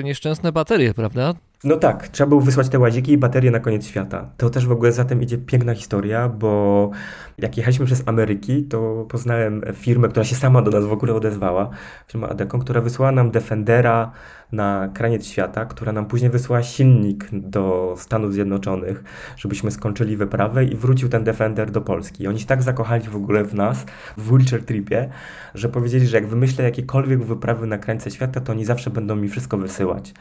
nieszczęsne 0.05 0.53
baterie, 0.53 0.95
prawda? 0.95 1.35
No 1.65 1.77
tak, 1.77 2.09
trzeba 2.09 2.29
było 2.29 2.41
wysłać 2.41 2.69
te 2.69 2.79
łaziki 2.79 3.13
i 3.13 3.19
baterie 3.19 3.51
na 3.51 3.61
koniec 3.61 3.87
świata. 3.87 4.31
To 4.37 4.51
też 4.51 4.67
w 4.67 4.73
ogóle 4.73 4.93
za 4.93 5.05
tym 5.05 5.23
idzie 5.23 5.39
piękna 5.39 5.75
historia, 5.75 6.29
bo 6.29 6.91
jak 7.39 7.57
jechaliśmy 7.57 7.87
przez 7.87 8.03
Ameryki, 8.07 8.63
to 8.63 9.07
poznałem 9.09 9.63
firmę, 9.75 10.09
która 10.09 10.25
się 10.25 10.37
sama 10.37 10.63
do 10.63 10.71
nas 10.71 10.85
w 10.85 10.93
ogóle 10.93 11.15
odezwała, 11.15 11.71
firma 12.09 12.29
Adecon, 12.29 12.61
która 12.61 12.81
wysłała 12.81 13.13
nam 13.13 13.31
Defendera 13.31 14.13
na 14.55 14.89
kraniec 14.95 15.27
świata, 15.27 15.65
która 15.65 15.93
nam 15.93 16.07
później 16.07 16.31
wysłała 16.31 16.63
silnik 16.63 17.29
do 17.33 17.95
Stanów 17.99 18.33
Zjednoczonych, 18.33 19.05
żebyśmy 19.37 19.71
skończyli 19.71 20.17
wyprawę 20.17 20.65
i 20.65 20.77
wrócił 20.77 21.09
ten 21.09 21.25
Defender 21.25 21.71
do 21.71 21.81
Polski. 21.81 22.25
I 22.25 22.27
oni 22.27 22.41
się 22.41 22.47
tak 22.47 22.63
zakochali 22.63 23.09
w 23.09 23.17
ogóle 23.17 23.45
w 23.45 23.55
nas, 23.55 23.87
w 24.17 24.29
Wheelchair 24.29 24.65
Tripie, 24.65 25.09
że 25.55 25.69
powiedzieli, 25.69 26.07
że 26.07 26.17
jak 26.17 26.27
wymyślę 26.27 26.65
jakiekolwiek 26.65 27.25
wyprawy 27.25 27.67
na 27.67 27.79
krańce 27.79 28.11
świata, 28.11 28.41
to 28.41 28.53
oni 28.53 28.65
zawsze 28.65 28.91
będą 28.91 29.17
mi 29.17 29.29
wszystko 29.29 29.59
wysyłać. 29.59 30.15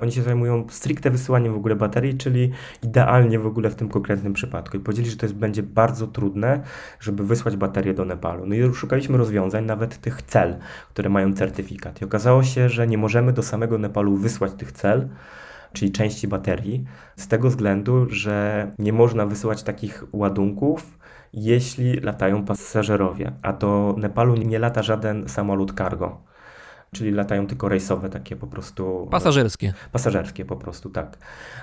Oni 0.00 0.12
się 0.12 0.22
zajmują 0.22 0.66
stricte 0.68 1.10
wysyłaniem 1.10 1.52
w 1.52 1.56
ogóle 1.56 1.76
baterii, 1.76 2.16
czyli 2.16 2.50
idealnie 2.82 3.38
w 3.38 3.46
ogóle 3.46 3.70
w 3.70 3.74
tym 3.74 3.88
konkretnym 3.88 4.32
przypadku. 4.32 4.76
I 4.76 4.80
powiedzieli, 4.80 5.10
że 5.10 5.16
to 5.16 5.26
jest, 5.26 5.36
będzie 5.36 5.62
bardzo 5.62 6.06
trudne, 6.06 6.60
żeby 7.00 7.24
wysłać 7.24 7.56
baterię 7.56 7.94
do 7.94 8.04
Nepalu. 8.04 8.46
No 8.46 8.54
i 8.54 8.74
szukaliśmy 8.74 9.18
rozwiązań, 9.18 9.64
nawet 9.64 10.00
tych 10.00 10.22
cel, 10.22 10.56
które 10.90 11.08
mają 11.08 11.34
certyfikat. 11.34 12.02
I 12.02 12.04
okazało 12.04 12.42
się, 12.42 12.68
że 12.68 12.86
nie 12.86 12.98
możemy 12.98 13.32
do 13.32 13.42
samego 13.42 13.77
Nepalu 13.78 14.16
wysłać 14.16 14.52
tych 14.52 14.72
cel, 14.72 15.08
czyli 15.72 15.92
części 15.92 16.28
baterii, 16.28 16.84
z 17.16 17.28
tego 17.28 17.48
względu, 17.48 18.06
że 18.10 18.70
nie 18.78 18.92
można 18.92 19.26
wysyłać 19.26 19.62
takich 19.62 20.04
ładunków, 20.12 20.98
jeśli 21.32 22.00
latają 22.00 22.44
pasażerowie, 22.44 23.32
a 23.42 23.52
do 23.52 23.94
Nepalu 23.98 24.34
nie 24.34 24.58
lata 24.58 24.82
żaden 24.82 25.28
samolot 25.28 25.72
cargo 25.78 26.28
czyli 26.92 27.10
latają 27.10 27.46
tylko 27.46 27.68
rejsowe, 27.68 28.08
takie 28.08 28.36
po 28.36 28.46
prostu. 28.46 29.08
Pasażerskie. 29.10 29.74
Pasażerskie 29.92 30.44
po 30.44 30.56
prostu, 30.56 30.90
tak. 30.90 31.18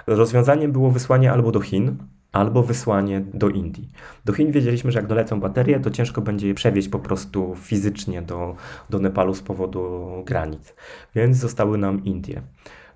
Rozwiązaniem 0.07 0.71
było 0.71 0.91
wysłanie 0.91 1.31
albo 1.31 1.51
do 1.51 1.61
Chin, 1.61 1.97
albo 2.35 2.63
wysłanie 2.63 3.21
do 3.33 3.49
Indii. 3.49 3.89
Do 4.25 4.33
Chin 4.33 4.51
wiedzieliśmy, 4.51 4.91
że 4.91 4.99
jak 4.99 5.07
dolecą 5.07 5.39
baterie, 5.39 5.79
to 5.79 5.89
ciężko 5.89 6.21
będzie 6.21 6.47
je 6.47 6.53
przewieźć 6.53 6.89
po 6.89 6.99
prostu 6.99 7.55
fizycznie 7.55 8.21
do, 8.21 8.55
do 8.89 8.99
Nepalu 8.99 9.33
z 9.33 9.41
powodu 9.41 10.07
granic, 10.25 10.73
więc 11.15 11.37
zostały 11.37 11.77
nam 11.77 12.03
Indie. 12.03 12.41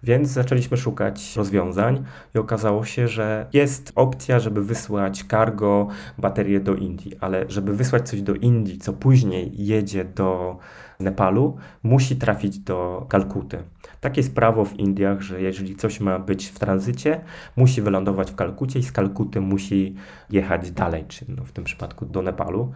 Więc 0.03 0.29
zaczęliśmy 0.29 0.77
szukać 0.77 1.35
rozwiązań 1.35 2.03
i 2.35 2.37
okazało 2.37 2.85
się, 2.85 3.07
że 3.07 3.47
jest 3.53 3.91
opcja, 3.95 4.39
żeby 4.39 4.63
wysłać 4.63 5.23
cargo, 5.29 5.87
baterię 6.17 6.59
do 6.59 6.75
Indii, 6.75 7.11
ale 7.19 7.45
żeby 7.49 7.73
wysłać 7.73 8.09
coś 8.09 8.21
do 8.21 8.33
Indii, 8.33 8.77
co 8.77 8.93
później 8.93 9.51
jedzie 9.55 10.05
do 10.05 10.57
Nepalu, 10.99 11.57
musi 11.83 12.15
trafić 12.15 12.59
do 12.59 13.05
Kalkuty. 13.09 13.57
Takie 14.01 14.21
jest 14.21 14.35
prawo 14.35 14.65
w 14.65 14.79
Indiach, 14.79 15.21
że 15.21 15.41
jeżeli 15.41 15.75
coś 15.75 15.99
ma 15.99 16.19
być 16.19 16.47
w 16.47 16.59
tranzycie, 16.59 17.21
musi 17.55 17.81
wylądować 17.81 18.31
w 18.31 18.35
Kalkucie 18.35 18.79
i 18.79 18.83
z 18.83 18.91
Kalkuty 18.91 19.41
musi 19.41 19.95
jechać 20.29 20.71
dalej, 20.71 21.05
czyli 21.07 21.33
no 21.37 21.43
w 21.43 21.51
tym 21.51 21.63
przypadku 21.63 22.05
do 22.05 22.21
Nepalu. 22.21 22.71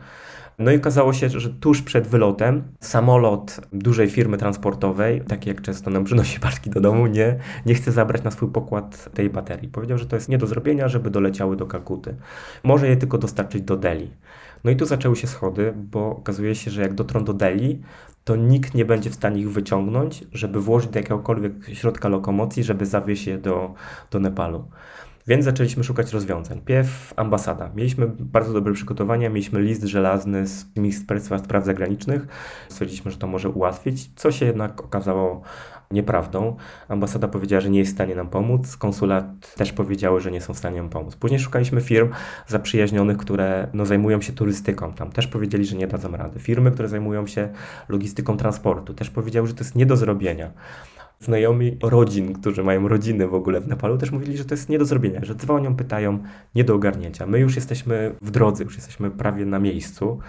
No 0.60 0.72
i 0.72 0.78
okazało 0.78 1.14
się, 1.14 1.30
że 1.30 1.50
tuż 1.50 1.82
przed 1.82 2.08
wylotem 2.08 2.64
samolot 2.80 3.62
dużej 3.74 4.10
firmy 4.10 4.38
transportowej, 4.38 5.22
taki 5.22 5.50
jak 5.50 5.62
często 5.62 5.92
nam 5.92 6.04
przynosi 6.04 6.40
paczki 6.40 6.70
do 6.70 6.82
domu, 6.82 7.08
nie, 7.08 7.36
nie 7.66 7.76
chce 7.76 7.92
zabrać 7.92 8.24
na 8.24 8.32
swój 8.32 8.50
pokład 8.50 9.10
tej 9.14 9.30
baterii. 9.30 9.70
Powiedział, 9.70 9.98
że 9.98 10.06
to 10.06 10.16
jest 10.16 10.30
nie 10.30 10.38
do 10.38 10.48
zrobienia, 10.48 10.88
żeby 10.88 11.10
doleciały 11.10 11.56
do 11.56 11.66
Kalkuty. 11.66 12.16
Może 12.64 12.88
je 12.88 12.98
tylko 12.98 13.18
dostarczyć 13.18 13.62
do 13.62 13.78
Delhi. 13.78 14.12
No 14.64 14.72
i 14.72 14.76
tu 14.76 14.86
zaczęły 14.86 15.16
się 15.16 15.28
schody, 15.28 15.74
bo 15.76 16.10
okazuje 16.10 16.56
się, 16.56 16.72
że 16.72 16.82
jak 16.82 16.94
dotrą 16.94 17.24
do 17.24 17.34
Delhi, 17.34 17.82
to 18.24 18.36
nikt 18.36 18.74
nie 18.74 18.86
będzie 18.86 19.10
w 19.10 19.16
stanie 19.16 19.42
ich 19.42 19.52
wyciągnąć, 19.52 20.24
żeby 20.32 20.62
włożyć 20.62 20.90
do 20.90 21.00
jakiegokolwiek 21.00 21.54
środka 21.74 22.10
lokomocji, 22.10 22.64
żeby 22.64 22.86
zawieźć 22.86 23.28
je 23.28 23.38
do, 23.38 23.74
do 24.12 24.20
Nepalu. 24.20 24.68
Więc 25.28 25.46
zaczęliśmy 25.46 25.84
szukać 25.84 26.14
rozwiązań. 26.14 26.62
Pierw 26.62 27.14
ambasada. 27.16 27.72
Mieliśmy 27.76 28.08
bardzo 28.08 28.54
dobre 28.54 28.74
przygotowania, 28.74 29.30
mieliśmy 29.30 29.62
list 29.62 29.84
żelazny 29.84 30.48
z 30.48 30.76
Ministerstwa 30.76 31.40
Spraw 31.40 31.66
Zagranicznych. 31.66 32.28
Stwierdziliśmy, 32.70 33.12
że 33.12 33.18
to 33.18 33.28
może 33.28 33.50
ułatwić, 33.50 34.10
co 34.16 34.32
się 34.32 34.46
jednak 34.46 34.82
okazało 34.82 35.42
nieprawdą. 35.92 36.56
Ambasada 36.88 37.28
powiedziała, 37.28 37.62
że 37.62 37.70
nie 37.70 37.80
jest 37.80 37.92
w 37.92 37.96
stanie 37.96 38.16
nam 38.16 38.30
pomóc. 38.30 38.78
Konsulat 38.78 39.56
też 39.56 39.72
powiedziały, 39.72 40.22
że 40.22 40.32
nie 40.32 40.42
są 40.42 40.54
w 40.54 40.58
stanie 40.58 40.78
nam 40.78 40.90
pomóc. 40.90 41.16
Później 41.16 41.40
szukaliśmy 41.40 41.82
firm 41.82 42.10
zaprzyjaźnionych, 42.48 43.18
które 43.18 43.68
no, 43.74 43.86
zajmują 43.86 44.22
się 44.22 44.34
turystyką. 44.34 44.94
Tam 44.94 45.12
też 45.12 45.28
powiedzieli, 45.28 45.66
że 45.66 45.76
nie 45.76 45.88
dadzą 45.88 46.12
rady. 46.12 46.40
Firmy, 46.40 46.72
które 46.72 46.90
zajmują 46.90 47.28
się 47.28 47.50
logistyką 47.90 48.38
transportu, 48.38 48.94
też 48.94 49.10
powiedziały, 49.10 49.48
że 49.48 49.54
to 49.54 49.64
jest 49.64 49.76
nie 49.76 49.86
do 49.86 49.98
zrobienia 49.98 50.52
znajomi 51.24 51.78
rodzin, 51.84 52.34
którzy 52.34 52.64
mają 52.64 52.88
rodziny 52.88 53.28
w 53.28 53.34
ogóle 53.34 53.62
w 53.62 53.68
Nepalu, 53.68 53.98
też 53.98 54.12
mówili, 54.12 54.38
że 54.38 54.46
to 54.46 54.54
jest 54.54 54.70
nie 54.70 54.80
do 54.80 54.86
zrobienia, 54.86 55.20
że 55.24 55.36
dzwonią, 55.36 55.76
pytają, 55.76 56.20
nie 56.56 56.64
do 56.64 56.76
ogarnięcia. 56.76 57.26
My 57.26 57.40
już 57.40 57.56
jesteśmy 57.56 58.16
w 58.22 58.32
drodze, 58.32 58.64
już 58.64 58.76
jesteśmy 58.76 59.12
prawie 59.12 59.46
na 59.46 59.60
miejscu, 59.60 60.20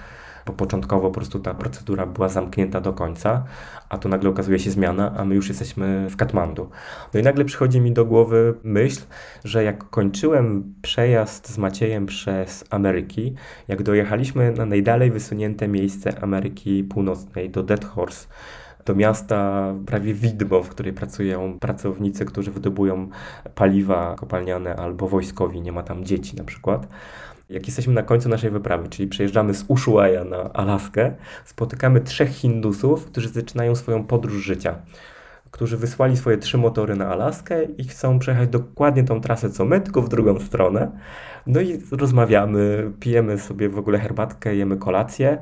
bo 0.46 0.52
początkowo 0.52 1.08
po 1.08 1.14
prostu 1.14 1.40
ta 1.40 1.54
procedura 1.54 2.06
była 2.06 2.28
zamknięta 2.28 2.80
do 2.80 2.92
końca, 2.92 3.44
a 3.88 3.98
tu 3.98 4.08
nagle 4.08 4.30
okazuje 4.30 4.58
się 4.58 4.70
zmiana, 4.70 5.14
a 5.16 5.24
my 5.24 5.34
już 5.34 5.48
jesteśmy 5.48 6.10
w 6.10 6.16
Katmandu. 6.16 6.70
No 7.14 7.20
i 7.20 7.22
nagle 7.22 7.44
przychodzi 7.44 7.80
mi 7.80 7.92
do 7.92 8.04
głowy 8.04 8.54
myśl, 8.64 9.00
że 9.44 9.64
jak 9.64 9.90
kończyłem 9.90 10.74
przejazd 10.82 11.48
z 11.48 11.58
Maciejem 11.58 12.06
przez 12.06 12.64
Ameryki, 12.70 13.34
jak 13.68 13.82
dojechaliśmy 13.82 14.52
na 14.52 14.66
najdalej 14.66 15.10
wysunięte 15.10 15.68
miejsce 15.68 16.22
Ameryki 16.22 16.84
Północnej, 16.84 17.50
do 17.50 17.62
Dead 17.62 17.84
Horse, 17.84 18.26
do 18.86 18.94
miasta 18.94 19.72
prawie 19.86 20.14
widmo, 20.14 20.62
w 20.62 20.68
której 20.68 20.92
pracują 20.92 21.58
pracownicy, 21.58 22.24
którzy 22.24 22.50
wydobują 22.50 23.08
paliwa 23.54 24.14
kopalniane 24.16 24.76
albo 24.76 25.08
wojskowi, 25.08 25.60
nie 25.60 25.72
ma 25.72 25.82
tam 25.82 26.04
dzieci 26.04 26.36
na 26.36 26.44
przykład. 26.44 26.88
Jak 27.50 27.66
jesteśmy 27.66 27.94
na 27.94 28.02
końcu 28.02 28.28
naszej 28.28 28.50
wyprawy, 28.50 28.88
czyli 28.88 29.08
przejeżdżamy 29.08 29.54
z 29.54 29.64
Ushuaia 29.68 30.24
na 30.24 30.52
Alaskę, 30.52 31.14
spotykamy 31.44 32.00
trzech 32.00 32.28
Hindusów, 32.30 33.06
którzy 33.06 33.28
zaczynają 33.28 33.74
swoją 33.74 34.04
podróż 34.04 34.34
życia 34.34 34.74
którzy 35.54 35.76
wysłali 35.76 36.16
swoje 36.16 36.38
trzy 36.38 36.58
motory 36.58 36.96
na 36.96 37.08
Alaskę 37.08 37.64
i 37.64 37.84
chcą 37.84 38.18
przejechać 38.18 38.48
dokładnie 38.48 39.04
tą 39.04 39.20
trasę 39.20 39.50
co 39.50 39.64
my, 39.64 39.80
tylko 39.80 40.02
w 40.02 40.08
drugą 40.08 40.40
stronę. 40.40 40.90
No 41.46 41.60
i 41.60 41.80
rozmawiamy, 41.90 42.92
pijemy 43.00 43.38
sobie 43.38 43.68
w 43.68 43.78
ogóle 43.78 43.98
herbatkę, 43.98 44.56
jemy 44.56 44.76
kolację, 44.76 45.38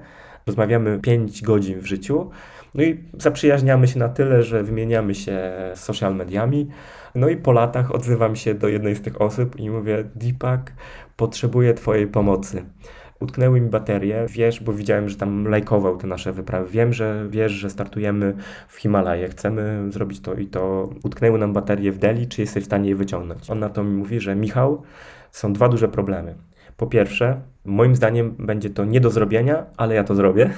rozmawiamy 0.47 0.99
5 0.99 1.43
godzin 1.43 1.80
w 1.80 1.86
życiu. 1.86 2.30
No 2.75 2.83
i 2.83 3.05
zaprzyjaźniamy 3.18 3.89
się 3.89 3.99
na 3.99 4.09
tyle, 4.09 4.43
że 4.43 4.62
wymieniamy 4.62 5.14
się 5.14 5.53
social 5.75 6.16
mediami. 6.16 6.68
No 7.14 7.29
i 7.29 7.37
po 7.37 7.53
latach 7.53 7.95
odzywam 7.95 8.37
się 8.37 8.55
do 8.55 8.68
jednej 8.68 8.97
z 8.97 9.03
tych 9.03 9.20
osób 9.20 9.61
i 9.61 9.70
mówię: 9.70 10.05
Deepak, 10.14 10.73
potrzebuję 11.16 11.75
Twojej 11.75 12.07
pomocy. 12.07 12.64
Utknęły 13.20 13.61
mi 13.61 13.70
baterie, 13.70 14.27
wiesz, 14.29 14.61
bo 14.61 14.73
widziałem, 14.73 15.09
że 15.09 15.16
tam 15.16 15.49
lajkował 15.49 15.97
te 15.97 16.07
nasze 16.07 16.33
wyprawy. 16.33 16.70
Wiem, 16.70 16.93
że 16.93 17.27
wiesz, 17.31 17.53
że 17.53 17.70
startujemy 17.70 18.35
w 18.68 18.77
Himalaje, 18.77 19.29
chcemy 19.29 19.93
zrobić 19.93 20.20
to 20.20 20.35
i 20.35 20.47
to. 20.47 20.91
Utknęły 21.05 21.39
nam 21.39 21.53
baterie 21.53 21.93
w 21.93 21.99
Delhi, 21.99 22.27
czy 22.27 22.41
jesteś 22.41 22.62
w 22.62 22.66
stanie 22.66 22.89
je 22.89 22.97
wyciągnąć? 22.97 23.51
On 23.51 23.59
na 23.59 23.68
to 23.68 23.85
mi 23.85 23.95
mówi, 23.95 24.20
że 24.20 24.35
Michał, 24.35 24.83
są 25.31 25.53
dwa 25.53 25.68
duże 25.68 25.89
problemy. 25.89 26.35
Po 26.77 26.87
pierwsze, 26.87 27.41
moim 27.64 27.97
zdaniem 27.97 28.35
będzie 28.39 28.70
to 28.70 28.85
nie 28.85 29.01
do 29.01 29.11
zrobienia, 29.11 29.66
ale 29.77 29.95
ja 29.95 30.05
to 30.05 30.14
zrobię, 30.14 30.51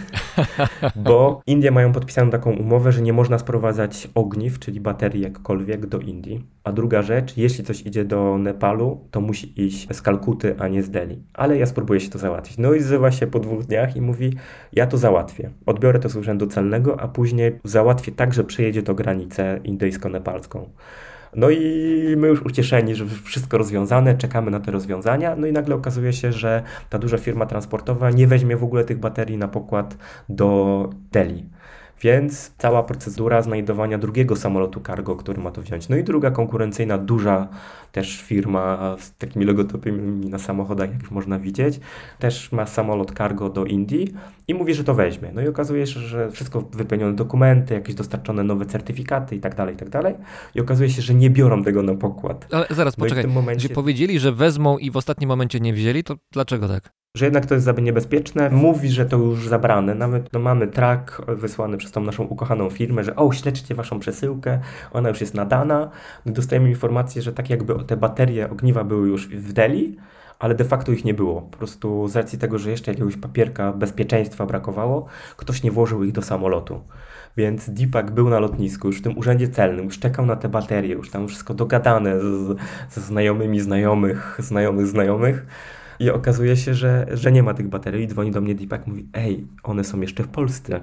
bo 0.96 1.42
Indie 1.46 1.70
mają 1.70 1.92
podpisaną 1.92 2.30
taką 2.30 2.52
umowę, 2.52 2.92
że 2.92 3.02
nie 3.02 3.12
można 3.12 3.38
sprowadzać 3.38 4.08
ogniw, 4.14 4.58
czyli 4.58 4.80
baterii 4.80 5.22
jakkolwiek 5.22 5.86
do 5.86 5.98
Indii. 5.98 6.46
A 6.64 6.72
druga 6.72 7.02
rzecz, 7.02 7.36
jeśli 7.36 7.64
coś 7.64 7.86
idzie 7.86 8.04
do 8.04 8.38
Nepalu, 8.38 9.08
to 9.10 9.20
musi 9.20 9.62
iść 9.66 9.88
z 9.92 10.02
Kalkuty, 10.02 10.54
a 10.58 10.68
nie 10.68 10.82
z 10.82 10.90
Delhi. 10.90 11.22
Ale 11.34 11.58
ja 11.58 11.66
spróbuję 11.66 12.00
się 12.00 12.10
to 12.10 12.18
załatwić. 12.18 12.58
No 12.58 12.74
i 12.74 12.80
zzywa 12.80 13.10
się 13.10 13.26
po 13.26 13.40
dwóch 13.40 13.64
dniach 13.64 13.96
i 13.96 14.00
mówi, 14.00 14.36
ja 14.72 14.86
to 14.86 14.98
załatwię. 14.98 15.50
Odbiorę 15.66 15.98
to 15.98 16.08
z 16.08 16.16
urzędu 16.16 16.46
celnego, 16.46 17.00
a 17.00 17.08
później 17.08 17.60
załatwię 17.64 18.12
tak, 18.12 18.34
że 18.34 18.44
przejedzie 18.44 18.82
to 18.82 18.94
granicę 18.94 19.60
indyjsko-nepalską. 19.64 20.68
No 21.36 21.50
i 21.50 22.14
my 22.16 22.28
już 22.28 22.42
ucieszeni, 22.42 22.94
że 22.94 23.04
wszystko 23.24 23.58
rozwiązane, 23.58 24.14
czekamy 24.14 24.50
na 24.50 24.60
te 24.60 24.70
rozwiązania. 24.70 25.36
No 25.36 25.46
i 25.46 25.52
nagle 25.52 25.74
okazuje 25.74 26.12
się, 26.12 26.32
że 26.32 26.62
ta 26.90 26.98
duża 26.98 27.18
firma 27.18 27.46
transportowa 27.46 28.10
nie 28.10 28.26
weźmie 28.26 28.56
w 28.56 28.64
ogóle 28.64 28.84
tych 28.84 28.98
baterii 28.98 29.38
na 29.38 29.48
pokład 29.48 29.96
do 30.28 30.90
Delhi. 31.12 31.48
Więc 32.02 32.52
cała 32.58 32.82
procedura 32.82 33.42
znajdowania 33.42 33.98
drugiego 33.98 34.36
samolotu 34.36 34.80
cargo, 34.80 35.16
który 35.16 35.40
ma 35.42 35.50
to 35.50 35.62
wziąć. 35.62 35.88
No 35.88 35.96
i 35.96 36.04
druga 36.04 36.30
konkurencyjna, 36.30 36.98
duża 36.98 37.48
też 37.92 38.22
firma 38.22 38.96
z 39.00 39.16
takimi 39.16 39.44
logotypami 39.44 40.26
na 40.30 40.38
samochodach, 40.38 40.90
jak 40.92 41.10
można 41.10 41.38
widzieć, 41.38 41.80
też 42.18 42.52
ma 42.52 42.66
samolot 42.66 43.12
cargo 43.18 43.48
do 43.50 43.64
Indii 43.64 44.14
i 44.48 44.54
mówi, 44.54 44.74
że 44.74 44.84
to 44.84 44.94
weźmie. 44.94 45.30
No 45.34 45.42
i 45.42 45.48
okazuje 45.48 45.86
się, 45.86 46.00
że 46.00 46.30
wszystko 46.30 46.60
wypełnione 46.60 47.16
dokumenty, 47.16 47.74
jakieś 47.74 47.94
dostarczone 47.94 48.42
nowe 48.44 48.66
certyfikaty 48.66 49.36
i 49.36 49.40
tak 49.40 49.54
dalej, 49.54 49.74
i 49.74 49.78
tak 49.78 49.88
dalej. 49.90 50.14
I 50.54 50.60
okazuje 50.60 50.90
się, 50.90 51.02
że 51.02 51.14
nie 51.14 51.30
biorą 51.30 51.64
tego 51.64 51.82
na 51.82 51.94
pokład. 51.94 52.46
Ale 52.52 52.66
zaraz, 52.70 52.98
No 52.98 53.04
poczekaj. 53.04 53.26
momencie- 53.26 53.66
Gdzie 53.66 53.74
powiedzieli, 53.74 54.18
że 54.20 54.32
wezmą 54.32 54.78
i 54.78 54.90
w 54.90 54.96
ostatnim 54.96 55.28
momencie 55.28 55.60
nie 55.60 55.72
wzięli, 55.72 56.04
to 56.04 56.14
dlaczego 56.32 56.68
tak? 56.68 56.90
że 57.16 57.24
jednak 57.24 57.46
to 57.46 57.54
jest 57.54 57.68
niebezpieczne. 57.82 58.50
Mówi, 58.50 58.90
że 58.90 59.06
to 59.06 59.16
już 59.16 59.48
zabrane. 59.48 59.94
Nawet 59.94 60.32
no, 60.32 60.40
mamy 60.40 60.66
track 60.66 61.22
wysłany 61.28 61.76
przez 61.84 61.92
tą 61.92 62.00
naszą 62.00 62.24
ukochaną 62.24 62.70
firmę, 62.70 63.04
że 63.04 63.16
o, 63.16 63.32
śledźcie 63.32 63.74
waszą 63.74 63.98
przesyłkę, 63.98 64.60
ona 64.92 65.08
już 65.08 65.20
jest 65.20 65.34
nadana. 65.34 65.90
Dostajemy 66.26 66.68
informację, 66.68 67.22
że 67.22 67.32
tak 67.32 67.50
jakby 67.50 67.84
te 67.84 67.96
baterie 67.96 68.50
ogniwa 68.50 68.84
były 68.84 69.08
już 69.08 69.28
w 69.28 69.52
Delhi, 69.52 69.96
ale 70.38 70.54
de 70.54 70.64
facto 70.64 70.92
ich 70.92 71.04
nie 71.04 71.14
było. 71.14 71.42
Po 71.42 71.58
prostu 71.58 72.08
z 72.08 72.16
racji 72.16 72.38
tego, 72.38 72.58
że 72.58 72.70
jeszcze 72.70 72.90
jakiegoś 72.90 73.16
papierka 73.16 73.72
bezpieczeństwa 73.72 74.46
brakowało, 74.46 75.06
ktoś 75.36 75.62
nie 75.62 75.70
włożył 75.70 76.04
ich 76.04 76.12
do 76.12 76.22
samolotu. 76.22 76.80
Więc 77.36 77.70
Deepak 77.70 78.10
był 78.10 78.30
na 78.30 78.40
lotnisku, 78.40 78.86
już 78.86 78.98
w 78.98 79.02
tym 79.02 79.18
urzędzie 79.18 79.48
celnym, 79.48 79.84
już 79.84 79.98
czekał 79.98 80.26
na 80.26 80.36
te 80.36 80.48
baterie, 80.48 80.94
już 80.94 81.10
tam 81.10 81.28
wszystko 81.28 81.54
dogadane 81.54 82.20
ze 82.90 83.00
znajomymi 83.00 83.60
znajomych, 83.60 84.36
znajomych 84.38 84.86
znajomych. 84.86 85.46
I 85.98 86.10
okazuje 86.10 86.56
się, 86.56 86.74
że, 86.74 87.06
że 87.12 87.32
nie 87.32 87.42
ma 87.42 87.54
tych 87.54 87.68
baterii. 87.68 88.08
Dzwoni 88.08 88.30
do 88.30 88.40
mnie 88.40 88.54
Deepak, 88.54 88.86
mówi, 88.86 89.08
ej, 89.14 89.46
one 89.62 89.84
są 89.84 90.00
jeszcze 90.00 90.22
w 90.22 90.28
Polsce. 90.28 90.80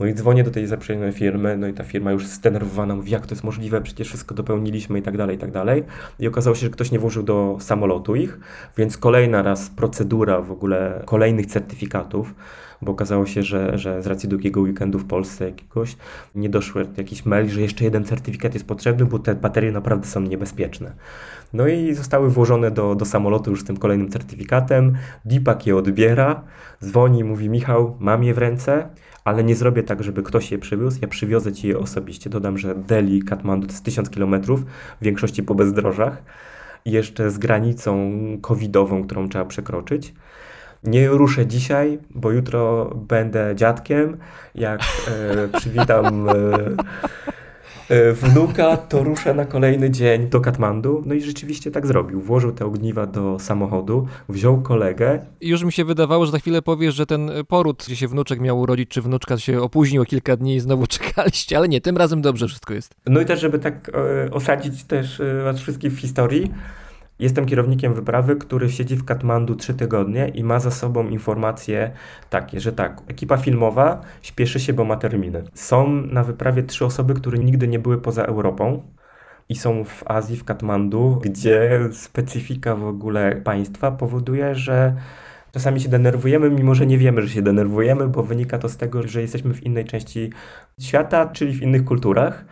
No 0.00 0.06
i 0.06 0.14
dzwonię 0.14 0.44
do 0.44 0.50
tej 0.50 0.66
zaprzyjaźnionej 0.66 1.12
firmy, 1.12 1.56
no 1.56 1.66
i 1.66 1.72
ta 1.72 1.84
firma 1.84 2.12
już 2.12 2.26
zdenerwowana 2.26 2.96
mówi, 2.96 3.12
jak 3.12 3.26
to 3.26 3.34
jest 3.34 3.44
możliwe, 3.44 3.80
przecież 3.80 4.08
wszystko 4.08 4.34
dopełniliśmy 4.34 4.98
i 4.98 5.02
tak 5.02 5.16
dalej, 5.16 5.36
i 5.36 5.38
tak 5.38 5.50
dalej. 5.50 5.84
I 6.18 6.28
okazało 6.28 6.56
się, 6.56 6.60
że 6.60 6.70
ktoś 6.70 6.90
nie 6.90 6.98
włożył 6.98 7.22
do 7.22 7.56
samolotu 7.60 8.16
ich, 8.16 8.40
więc 8.76 8.96
kolejna 8.96 9.42
raz 9.42 9.70
procedura 9.70 10.40
w 10.40 10.52
ogóle 10.52 11.02
kolejnych 11.06 11.46
certyfikatów, 11.46 12.34
bo 12.82 12.92
okazało 12.92 13.26
się, 13.26 13.42
że, 13.42 13.78
że 13.78 14.02
z 14.02 14.06
racji 14.06 14.28
długiego 14.28 14.60
weekendu 14.60 14.98
w 14.98 15.04
Polsce 15.04 15.44
jakiegoś 15.44 15.96
nie 16.34 16.48
doszły 16.48 16.86
jakiś 16.96 17.26
mail, 17.26 17.48
że 17.48 17.60
jeszcze 17.60 17.84
jeden 17.84 18.04
certyfikat 18.04 18.54
jest 18.54 18.66
potrzebny, 18.66 19.06
bo 19.06 19.18
te 19.18 19.34
baterie 19.34 19.72
naprawdę 19.72 20.06
są 20.06 20.20
niebezpieczne. 20.20 20.92
No 21.52 21.68
i 21.68 21.94
zostały 21.94 22.30
włożone 22.30 22.70
do, 22.70 22.94
do 22.94 23.04
samolotu 23.04 23.50
już 23.50 23.60
z 23.60 23.64
tym 23.64 23.76
kolejnym 23.76 24.08
certyfikatem. 24.08 24.96
Deepak 25.24 25.66
je 25.66 25.76
odbiera, 25.76 26.42
dzwoni 26.84 27.18
i 27.18 27.24
mówi: 27.24 27.48
Michał, 27.48 27.96
mam 28.00 28.24
je 28.24 28.34
w 28.34 28.38
ręce, 28.38 28.88
ale 29.24 29.44
nie 29.44 29.54
zrobię 29.54 29.82
tak, 29.82 30.02
żeby 30.02 30.22
ktoś 30.22 30.52
je 30.52 30.58
przywiózł. 30.58 30.98
Ja 31.02 31.08
przywiozę 31.08 31.52
ci 31.52 31.68
je 31.68 31.78
osobiście. 31.78 32.30
Dodam, 32.30 32.58
że 32.58 32.74
Delhi, 32.74 33.22
Katmandu 33.22 33.66
to 33.66 33.72
jest 33.72 33.84
1000 33.84 34.10
km, 34.10 34.42
w 34.42 34.64
większości 35.02 35.42
po 35.42 35.54
bezdrożach. 35.54 36.22
Jeszcze 36.84 37.30
z 37.30 37.38
granicą 37.38 38.12
covidową, 38.42 39.04
którą 39.04 39.28
trzeba 39.28 39.44
przekroczyć. 39.44 40.14
Nie 40.84 41.08
ruszę 41.08 41.46
dzisiaj, 41.46 41.98
bo 42.10 42.30
jutro 42.30 42.92
będę 42.94 43.52
dziadkiem. 43.56 44.16
Jak 44.54 44.80
e, 44.80 45.58
przywitam. 45.58 46.28
E, 46.28 46.34
wnuka, 48.14 48.76
to 48.76 49.04
ruszę 49.04 49.34
na 49.34 49.44
kolejny 49.44 49.90
dzień 49.90 50.28
do 50.28 50.40
Katmandu. 50.40 51.02
No 51.06 51.14
i 51.14 51.20
rzeczywiście 51.20 51.70
tak 51.70 51.86
zrobił. 51.86 52.20
Włożył 52.20 52.52
te 52.52 52.66
ogniwa 52.66 53.06
do 53.06 53.38
samochodu, 53.38 54.06
wziął 54.28 54.62
kolegę. 54.62 55.26
Już 55.40 55.64
mi 55.64 55.72
się 55.72 55.84
wydawało, 55.84 56.26
że 56.26 56.32
za 56.32 56.38
chwilę 56.38 56.62
powiesz, 56.62 56.94
że 56.94 57.06
ten 57.06 57.30
poród, 57.48 57.84
gdzie 57.86 57.96
się 57.96 58.08
wnuczek 58.08 58.40
miał 58.40 58.60
urodzić, 58.60 58.90
czy 58.90 59.02
wnuczka 59.02 59.38
się 59.38 59.62
opóźnił 59.62 60.02
o 60.02 60.04
kilka 60.04 60.36
dni 60.36 60.54
i 60.54 60.60
znowu 60.60 60.86
czekaliście, 60.96 61.56
ale 61.56 61.68
nie, 61.68 61.80
tym 61.80 61.96
razem 61.96 62.22
dobrze 62.22 62.48
wszystko 62.48 62.74
jest. 62.74 62.94
No 63.06 63.20
i 63.20 63.24
też, 63.24 63.40
żeby 63.40 63.58
tak 63.58 63.90
e, 63.94 64.30
osadzić 64.30 64.84
też 64.84 65.20
e, 65.20 65.42
was 65.42 65.60
wszystkich 65.60 65.92
w 65.92 65.98
historii, 65.98 66.50
jestem 67.20 67.46
kierownikiem 67.46 67.94
wyprawy, 67.94 68.36
który 68.36 68.70
siedzi 68.70 68.96
w 68.96 69.04
Katmandu 69.04 69.54
trzy 69.54 69.74
tygodnie 69.74 70.28
i 70.28 70.44
ma 70.44 70.60
za 70.60 70.70
sobą 70.70 71.08
informacje 71.08 71.90
takie, 72.30 72.60
że 72.60 72.72
tak, 72.72 73.02
ekipa 73.08 73.36
filmowa 73.36 74.00
śpieszy 74.22 74.60
się, 74.60 74.72
bo 74.72 74.84
ma 74.84 74.96
terminy. 74.96 75.42
Są 75.54 75.90
na 75.90 76.24
wyprawie 76.24 76.62
trzy 76.62 76.84
osoby, 76.84 77.14
które 77.14 77.38
nigdy 77.38 77.68
nie 77.68 77.78
były 77.78 77.98
poza 77.98 78.24
Europą. 78.24 78.82
I 79.48 79.54
są 79.54 79.84
w 79.84 80.02
Azji, 80.06 80.36
w 80.36 80.44
Katmandu, 80.44 81.20
gdzie 81.22 81.80
specyfika 81.92 82.76
w 82.76 82.84
ogóle 82.84 83.36
państwa 83.36 83.90
powoduje, 83.90 84.54
że 84.54 84.94
czasami 85.52 85.80
się 85.80 85.88
denerwujemy, 85.88 86.50
mimo 86.50 86.74
że 86.74 86.86
nie 86.86 86.98
wiemy, 86.98 87.22
że 87.22 87.28
się 87.28 87.42
denerwujemy, 87.42 88.08
bo 88.08 88.22
wynika 88.22 88.58
to 88.58 88.68
z 88.68 88.76
tego, 88.76 89.08
że 89.08 89.20
jesteśmy 89.20 89.54
w 89.54 89.62
innej 89.62 89.84
części 89.84 90.30
świata, 90.80 91.26
czyli 91.26 91.52
w 91.52 91.62
innych 91.62 91.84
kulturach. 91.84 92.44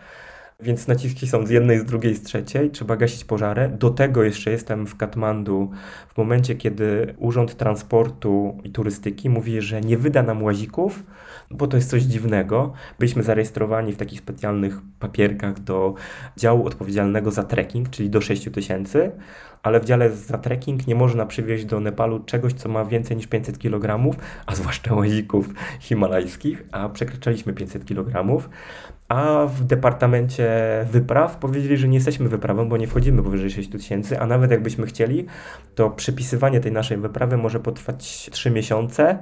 Więc 0.61 0.87
naciski 0.87 1.27
są 1.27 1.45
z 1.45 1.49
jednej, 1.49 1.79
z 1.79 1.85
drugiej, 1.85 2.15
z 2.15 2.23
trzeciej. 2.23 2.71
Trzeba 2.71 2.95
gasić 2.95 3.23
pożary. 3.23 3.69
Do 3.79 3.89
tego 3.89 4.23
jeszcze 4.23 4.51
jestem 4.51 4.87
w 4.87 4.97
Katmandu 4.97 5.71
w 6.13 6.17
momencie, 6.17 6.55
kiedy 6.55 7.15
Urząd 7.17 7.57
Transportu 7.57 8.57
i 8.63 8.69
Turystyki 8.69 9.29
mówi, 9.29 9.61
że 9.61 9.81
nie 9.81 9.97
wyda 9.97 10.23
nam 10.23 10.43
łazików, 10.43 11.03
bo 11.51 11.67
to 11.67 11.77
jest 11.77 11.89
coś 11.89 12.03
dziwnego. 12.03 12.73
Byliśmy 12.99 13.23
zarejestrowani 13.23 13.93
w 13.93 13.97
takich 13.97 14.19
specjalnych 14.19 14.77
papierkach 14.99 15.59
do 15.59 15.93
działu 16.37 16.67
odpowiedzialnego 16.67 17.31
za 17.31 17.43
trekking, 17.43 17.89
czyli 17.89 18.09
do 18.09 18.21
6 18.21 18.49
tysięcy, 18.51 19.11
ale 19.63 19.79
w 19.79 19.85
dziale 19.85 20.11
za 20.11 20.37
trekking 20.37 20.87
nie 20.87 20.95
można 20.95 21.25
przywieźć 21.25 21.65
do 21.65 21.79
Nepalu 21.79 22.19
czegoś, 22.19 22.53
co 22.53 22.69
ma 22.69 22.85
więcej 22.85 23.17
niż 23.17 23.27
500 23.27 23.59
kg, 23.59 24.15
a 24.45 24.55
zwłaszcza 24.55 24.95
łazików 24.95 25.49
himalajskich, 25.79 26.63
a 26.71 26.89
przekraczaliśmy 26.89 27.53
500 27.53 27.85
kg. 27.85 28.39
A 29.09 29.45
w 29.45 29.63
departamencie 29.63 30.49
wypraw 30.91 31.37
powiedzieli, 31.37 31.77
że 31.77 31.87
nie 31.87 31.95
jesteśmy 31.95 32.29
wyprawą, 32.29 32.69
bo 32.69 32.77
nie 32.77 32.87
wchodzimy 32.87 33.23
powyżej 33.23 33.51
6 33.51 33.69
tysięcy, 33.69 34.19
a 34.19 34.25
nawet 34.25 34.51
jakbyśmy 34.51 34.85
chcieli, 34.85 35.25
to 35.75 35.89
przepisywanie 35.89 36.59
tej 36.59 36.71
naszej 36.71 36.97
wyprawy 36.97 37.37
może 37.37 37.59
potrwać 37.59 38.29
3 38.31 38.51
miesiące, 38.51 39.17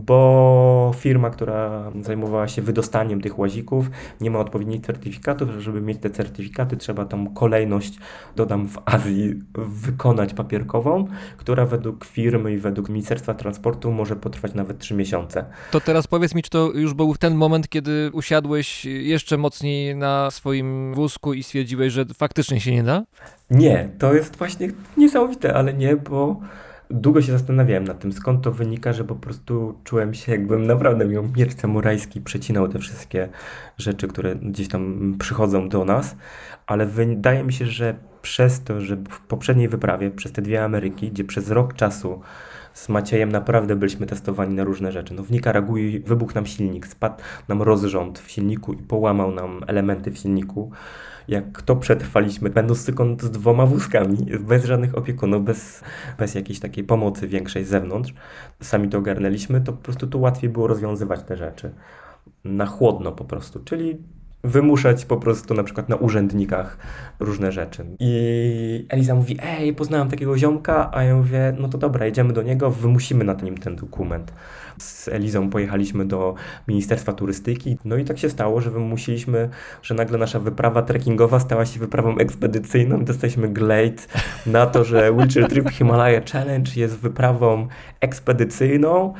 bo 0.00 0.92
firma, 0.96 1.30
która 1.30 1.92
zajmowała 2.00 2.48
się 2.48 2.62
wydostaniem 2.62 3.20
tych 3.20 3.38
łazików, 3.38 3.90
nie 4.20 4.30
ma 4.30 4.38
odpowiednich 4.38 4.86
certyfikatów. 4.86 5.48
Żeby 5.58 5.80
mieć 5.80 5.98
te 5.98 6.10
certyfikaty, 6.10 6.76
trzeba 6.76 7.04
tą 7.04 7.34
kolejność, 7.34 7.98
dodam 8.36 8.68
w 8.68 8.78
Azji, 8.84 9.42
wykonać 9.54 10.34
papierkową, 10.34 11.06
która 11.36 11.66
według 11.66 12.04
firmy 12.04 12.52
i 12.52 12.58
według 12.58 12.88
Ministerstwa 12.88 13.34
Transportu 13.34 13.92
może 13.92 14.16
potrwać 14.16 14.54
nawet 14.54 14.78
3 14.78 14.94
miesiące. 14.94 15.44
To 15.70 15.80
teraz 15.80 16.06
powiedz 16.06 16.34
mi, 16.34 16.42
czy 16.42 16.50
to 16.50 16.70
już 16.74 16.94
był 16.94 17.16
ten 17.16 17.34
moment, 17.34 17.68
kiedy 17.68 18.10
usiadłeś 18.12 18.84
jeszcze 18.84 19.36
mocniej 19.36 19.96
na 19.96 20.30
swoim 20.30 20.94
wózku 20.94 21.34
i 21.34 21.42
stwierdziłeś, 21.42 21.92
że 21.92 22.04
faktycznie 22.04 22.60
się 22.60 22.72
nie 22.72 22.82
da? 22.82 23.04
Nie, 23.50 23.88
to 23.98 24.14
jest 24.14 24.36
właśnie 24.36 24.68
niesamowite, 24.96 25.54
ale 25.54 25.74
nie, 25.74 25.96
bo 25.96 26.40
długo 26.90 27.22
się 27.22 27.32
zastanawiałem 27.32 27.84
nad 27.84 27.98
tym, 27.98 28.12
skąd 28.12 28.44
to 28.44 28.52
wynika, 28.52 28.92
że 28.92 29.04
po 29.04 29.14
prostu 29.14 29.78
czułem 29.84 30.14
się, 30.14 30.32
jakbym 30.32 30.66
naprawdę 30.66 31.04
miał 31.04 31.24
miecz 31.36 31.56
samurajski, 31.56 32.20
przecinał 32.20 32.68
te 32.68 32.78
wszystkie 32.78 33.28
rzeczy, 33.78 34.08
które 34.08 34.36
gdzieś 34.36 34.68
tam 34.68 35.14
przychodzą 35.18 35.68
do 35.68 35.84
nas, 35.84 36.16
ale 36.66 36.86
wydaje 36.86 37.44
mi 37.44 37.52
się, 37.52 37.66
że 37.66 37.94
przez 38.22 38.64
to, 38.64 38.80
że 38.80 38.96
w 38.96 39.20
poprzedniej 39.20 39.68
wyprawie, 39.68 40.10
przez 40.10 40.32
te 40.32 40.42
dwie 40.42 40.64
Ameryki, 40.64 41.10
gdzie 41.10 41.24
przez 41.24 41.50
rok 41.50 41.74
czasu 41.74 42.20
z 42.76 42.88
Maciejem 42.88 43.32
naprawdę 43.32 43.76
byliśmy 43.76 44.06
testowani 44.06 44.54
na 44.54 44.64
różne 44.64 44.92
rzeczy. 44.92 45.14
No 45.14 45.22
w 45.22 45.30
Nikaragui 45.30 46.00
wybuchł 46.00 46.34
nam 46.34 46.46
silnik, 46.46 46.86
spadł 46.86 47.22
nam 47.48 47.62
rozrząd 47.62 48.18
w 48.18 48.30
silniku 48.30 48.72
i 48.72 48.76
połamał 48.76 49.32
nam 49.32 49.60
elementy 49.66 50.10
w 50.10 50.18
silniku. 50.18 50.70
Jak 51.28 51.62
to 51.62 51.76
przetrwaliśmy, 51.76 52.50
będąc 52.50 52.84
tylko 52.84 53.06
z 53.20 53.30
dwoma 53.30 53.66
wózkami, 53.66 54.16
bez 54.40 54.64
żadnych 54.64 54.98
opiekunów, 54.98 55.44
bez, 55.44 55.82
bez 56.18 56.34
jakiejś 56.34 56.60
takiej 56.60 56.84
pomocy 56.84 57.28
większej 57.28 57.64
z 57.64 57.68
zewnątrz, 57.68 58.14
sami 58.62 58.88
to 58.88 58.98
ogarnęliśmy, 58.98 59.60
to 59.60 59.72
po 59.72 59.82
prostu 59.82 60.06
tu 60.06 60.20
łatwiej 60.20 60.50
było 60.50 60.66
rozwiązywać 60.66 61.22
te 61.22 61.36
rzeczy. 61.36 61.74
Na 62.44 62.66
chłodno 62.66 63.12
po 63.12 63.24
prostu, 63.24 63.60
czyli 63.64 63.98
wymuszać 64.46 65.04
po 65.04 65.16
prostu 65.16 65.54
na 65.54 65.64
przykład 65.64 65.88
na 65.88 65.96
urzędnikach 65.96 66.78
różne 67.20 67.52
rzeczy. 67.52 67.86
I 67.98 68.86
Eliza 68.88 69.14
mówi, 69.14 69.38
ej, 69.42 69.74
poznałam 69.74 70.08
takiego 70.08 70.38
ziomka, 70.38 70.90
a 70.92 71.02
ja 71.02 71.16
mówię, 71.16 71.54
no 71.58 71.68
to 71.68 71.78
dobra, 71.78 72.06
jedziemy 72.06 72.32
do 72.32 72.42
niego, 72.42 72.70
wymusimy 72.70 73.24
na 73.24 73.34
nim 73.34 73.58
ten 73.58 73.76
dokument. 73.76 74.32
Z 74.78 75.08
Elizą 75.08 75.50
pojechaliśmy 75.50 76.04
do 76.04 76.34
Ministerstwa 76.68 77.12
Turystyki, 77.12 77.78
no 77.84 77.96
i 77.96 78.04
tak 78.04 78.18
się 78.18 78.30
stało, 78.30 78.60
że 78.60 78.70
wymusiliśmy, 78.70 79.48
że 79.82 79.94
nagle 79.94 80.18
nasza 80.18 80.40
wyprawa 80.40 80.82
trekkingowa 80.82 81.40
stała 81.40 81.66
się 81.66 81.80
wyprawą 81.80 82.18
ekspedycyjną. 82.18 83.04
Dostaliśmy 83.04 83.48
glade 83.48 84.02
na 84.46 84.66
to, 84.66 84.84
że 84.84 85.12
Wheelchair 85.12 85.48
Trip 85.48 85.70
Himalaya 85.70 86.20
Challenge 86.32 86.70
jest 86.76 86.98
wyprawą 86.98 87.68
ekspedycyjną, 88.00 89.14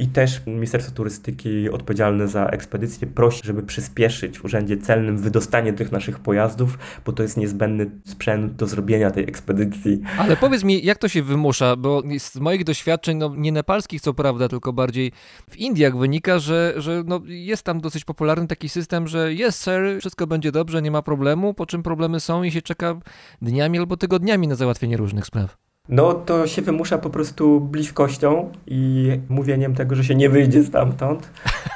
i 0.00 0.06
też 0.08 0.46
Ministerstwo 0.46 0.94
Turystyki 0.94 1.70
odpowiedzialne 1.70 2.28
za 2.28 2.46
ekspedycję 2.46 3.06
prosi, 3.06 3.40
żeby 3.44 3.62
przyspieszyć 3.62 4.38
w 4.38 4.44
Urzędzie 4.44 4.76
Celnym 4.76 5.18
wydostanie 5.18 5.72
tych 5.72 5.92
naszych 5.92 6.18
pojazdów, 6.18 6.78
bo 7.06 7.12
to 7.12 7.22
jest 7.22 7.36
niezbędny 7.36 7.90
sprzęt 8.04 8.56
do 8.56 8.66
zrobienia 8.66 9.10
tej 9.10 9.24
ekspedycji. 9.24 10.00
Ale 10.18 10.36
powiedz 10.36 10.64
mi, 10.64 10.84
jak 10.84 10.98
to 10.98 11.08
się 11.08 11.22
wymusza, 11.22 11.76
bo 11.76 12.02
z 12.18 12.36
moich 12.36 12.64
doświadczeń, 12.64 13.16
no 13.16 13.34
nie 13.36 13.52
nepalskich 13.52 14.00
co 14.00 14.14
prawda, 14.14 14.48
tylko 14.48 14.72
bardziej 14.72 15.12
w 15.50 15.56
Indiach 15.56 15.96
wynika, 15.96 16.38
że, 16.38 16.74
że 16.76 17.02
no, 17.06 17.20
jest 17.26 17.62
tam 17.62 17.80
dosyć 17.80 18.04
popularny 18.04 18.46
taki 18.46 18.68
system, 18.68 19.08
że 19.08 19.34
jest 19.34 19.64
sir, 19.64 19.98
wszystko 19.98 20.26
będzie 20.26 20.52
dobrze, 20.52 20.82
nie 20.82 20.90
ma 20.90 21.02
problemu, 21.02 21.54
po 21.54 21.66
czym 21.66 21.82
problemy 21.82 22.20
są 22.20 22.42
i 22.42 22.50
się 22.50 22.62
czeka 22.62 22.96
dniami 23.42 23.78
albo 23.78 23.96
tygodniami 23.96 24.48
na 24.48 24.54
załatwienie 24.54 24.96
różnych 24.96 25.26
spraw. 25.26 25.69
No 25.88 26.14
to 26.14 26.46
się 26.46 26.62
wymusza 26.62 26.98
po 26.98 27.10
prostu 27.10 27.60
bliskością 27.60 28.52
i 28.66 29.10
mówieniem 29.28 29.74
tego, 29.74 29.94
że 29.94 30.04
się 30.04 30.14
nie 30.14 30.28
wyjdzie 30.30 30.64
stamtąd. 30.64 31.30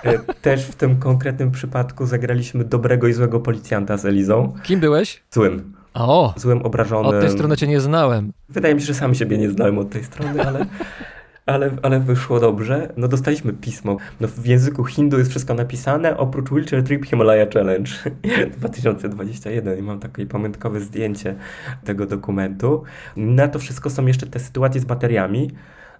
E, 0.04 0.18
Też 0.42 0.66
w 0.66 0.74
tym 0.74 0.96
konkretnym 0.96 1.50
przypadku 1.50 2.06
zagraliśmy 2.06 2.64
dobrego 2.64 3.08
i 3.08 3.12
złego 3.12 3.40
policjanta 3.40 3.96
z 3.96 4.04
Elizą. 4.04 4.52
Kim 4.62 4.80
byłeś? 4.80 5.22
Złym. 5.30 5.72
O, 5.94 6.34
Złym, 6.36 6.62
obrażonym. 6.62 7.14
od 7.14 7.20
tej 7.20 7.30
strony 7.30 7.56
cię 7.56 7.66
nie 7.66 7.80
znałem. 7.80 8.32
Wydaje 8.48 8.74
mi 8.74 8.80
się, 8.80 8.86
że 8.86 8.94
sam 8.94 9.14
siebie 9.14 9.38
nie 9.38 9.50
znałem 9.50 9.78
od 9.78 9.90
tej 9.90 10.04
strony, 10.04 10.42
ale, 10.46 10.66
ale, 11.46 11.70
ale 11.82 12.00
wyszło 12.00 12.40
dobrze. 12.40 12.92
No 12.96 13.08
dostaliśmy 13.08 13.52
pismo. 13.52 13.96
No 14.20 14.28
w 14.28 14.46
języku 14.46 14.84
hindu 14.84 15.18
jest 15.18 15.30
wszystko 15.30 15.54
napisane, 15.54 16.16
oprócz 16.16 16.50
Wheelchair 16.50 16.84
Trip 16.84 17.06
Himalaya 17.06 17.46
Challenge 17.54 17.90
2021 18.58 19.78
i 19.78 19.82
mam 19.82 20.00
takie 20.00 20.26
pamiątkowe 20.26 20.80
zdjęcie 20.80 21.34
tego 21.84 22.06
dokumentu. 22.06 22.82
Na 23.16 23.48
to 23.48 23.58
wszystko 23.58 23.90
są 23.90 24.06
jeszcze 24.06 24.26
te 24.26 24.40
sytuacje 24.40 24.80
z 24.80 24.84
bateriami. 24.84 25.50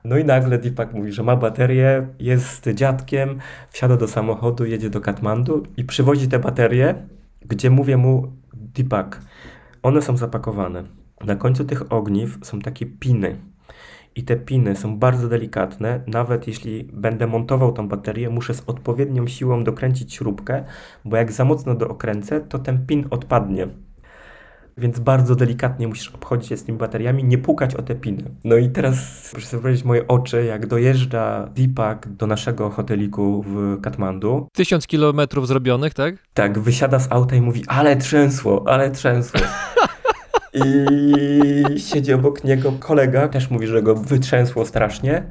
No 0.04 0.18
i 0.18 0.24
nagle 0.24 0.58
Deepak 0.58 0.92
mówi, 0.94 1.12
że 1.12 1.22
ma 1.22 1.36
baterię, 1.36 2.06
jest 2.18 2.68
dziadkiem, 2.74 3.38
wsiada 3.70 3.96
do 3.96 4.08
samochodu, 4.08 4.64
jedzie 4.64 4.90
do 4.90 5.00
Katmandu 5.00 5.62
i 5.76 5.84
przywozi 5.84 6.28
te 6.28 6.38
baterie, 6.38 6.94
gdzie 7.48 7.70
mówię 7.70 7.96
mu, 7.96 8.32
Deepak, 8.54 9.20
one 9.82 10.02
są 10.02 10.16
zapakowane. 10.16 10.84
Na 11.24 11.36
końcu 11.36 11.64
tych 11.64 11.92
ogniw 11.92 12.38
są 12.42 12.60
takie 12.60 12.86
piny. 12.86 13.36
I 14.16 14.22
te 14.22 14.36
piny 14.36 14.76
są 14.76 14.98
bardzo 14.98 15.28
delikatne. 15.28 16.00
Nawet 16.06 16.46
jeśli 16.46 16.84
będę 16.92 17.26
montował 17.26 17.72
tą 17.72 17.88
baterię, 17.88 18.30
muszę 18.30 18.54
z 18.54 18.62
odpowiednią 18.66 19.26
siłą 19.26 19.64
dokręcić 19.64 20.14
śrubkę, 20.14 20.64
bo 21.04 21.16
jak 21.16 21.32
za 21.32 21.44
mocno 21.44 21.74
dookręcę, 21.74 22.40
to 22.40 22.58
ten 22.58 22.86
pin 22.86 23.06
odpadnie. 23.10 23.68
Więc 24.78 24.98
bardzo 24.98 25.34
delikatnie 25.34 25.88
musisz 25.88 26.08
obchodzić 26.08 26.48
się 26.48 26.56
z 26.56 26.64
tymi 26.64 26.78
bateriami, 26.78 27.24
nie 27.24 27.38
pukać 27.38 27.74
o 27.74 27.82
te 27.82 27.94
piny. 27.94 28.22
No 28.44 28.56
i 28.56 28.68
teraz 28.68 29.28
proszę 29.30 29.46
sobie 29.46 29.60
wyobrazić 29.60 29.84
moje 29.84 30.08
oczy, 30.08 30.44
jak 30.44 30.66
dojeżdża 30.66 31.48
Deepak 31.54 32.08
do 32.08 32.26
naszego 32.26 32.70
hoteliku 32.70 33.44
w 33.46 33.80
Katmandu. 33.80 34.48
Tysiąc 34.52 34.86
kilometrów 34.86 35.48
zrobionych, 35.48 35.94
tak? 35.94 36.14
Tak, 36.34 36.58
wysiada 36.58 36.98
z 36.98 37.12
auta 37.12 37.36
i 37.36 37.40
mówi, 37.40 37.62
ale 37.66 37.96
trzęsło, 37.96 38.64
ale 38.68 38.90
trzęsło. 38.90 39.40
I 40.54 41.80
siedzi 41.80 42.12
obok 42.12 42.44
niego 42.44 42.72
kolega, 42.72 43.28
też 43.28 43.50
mówi, 43.50 43.66
że 43.66 43.82
go 43.82 43.94
wytrzęsło 43.94 44.66
strasznie. 44.66 45.22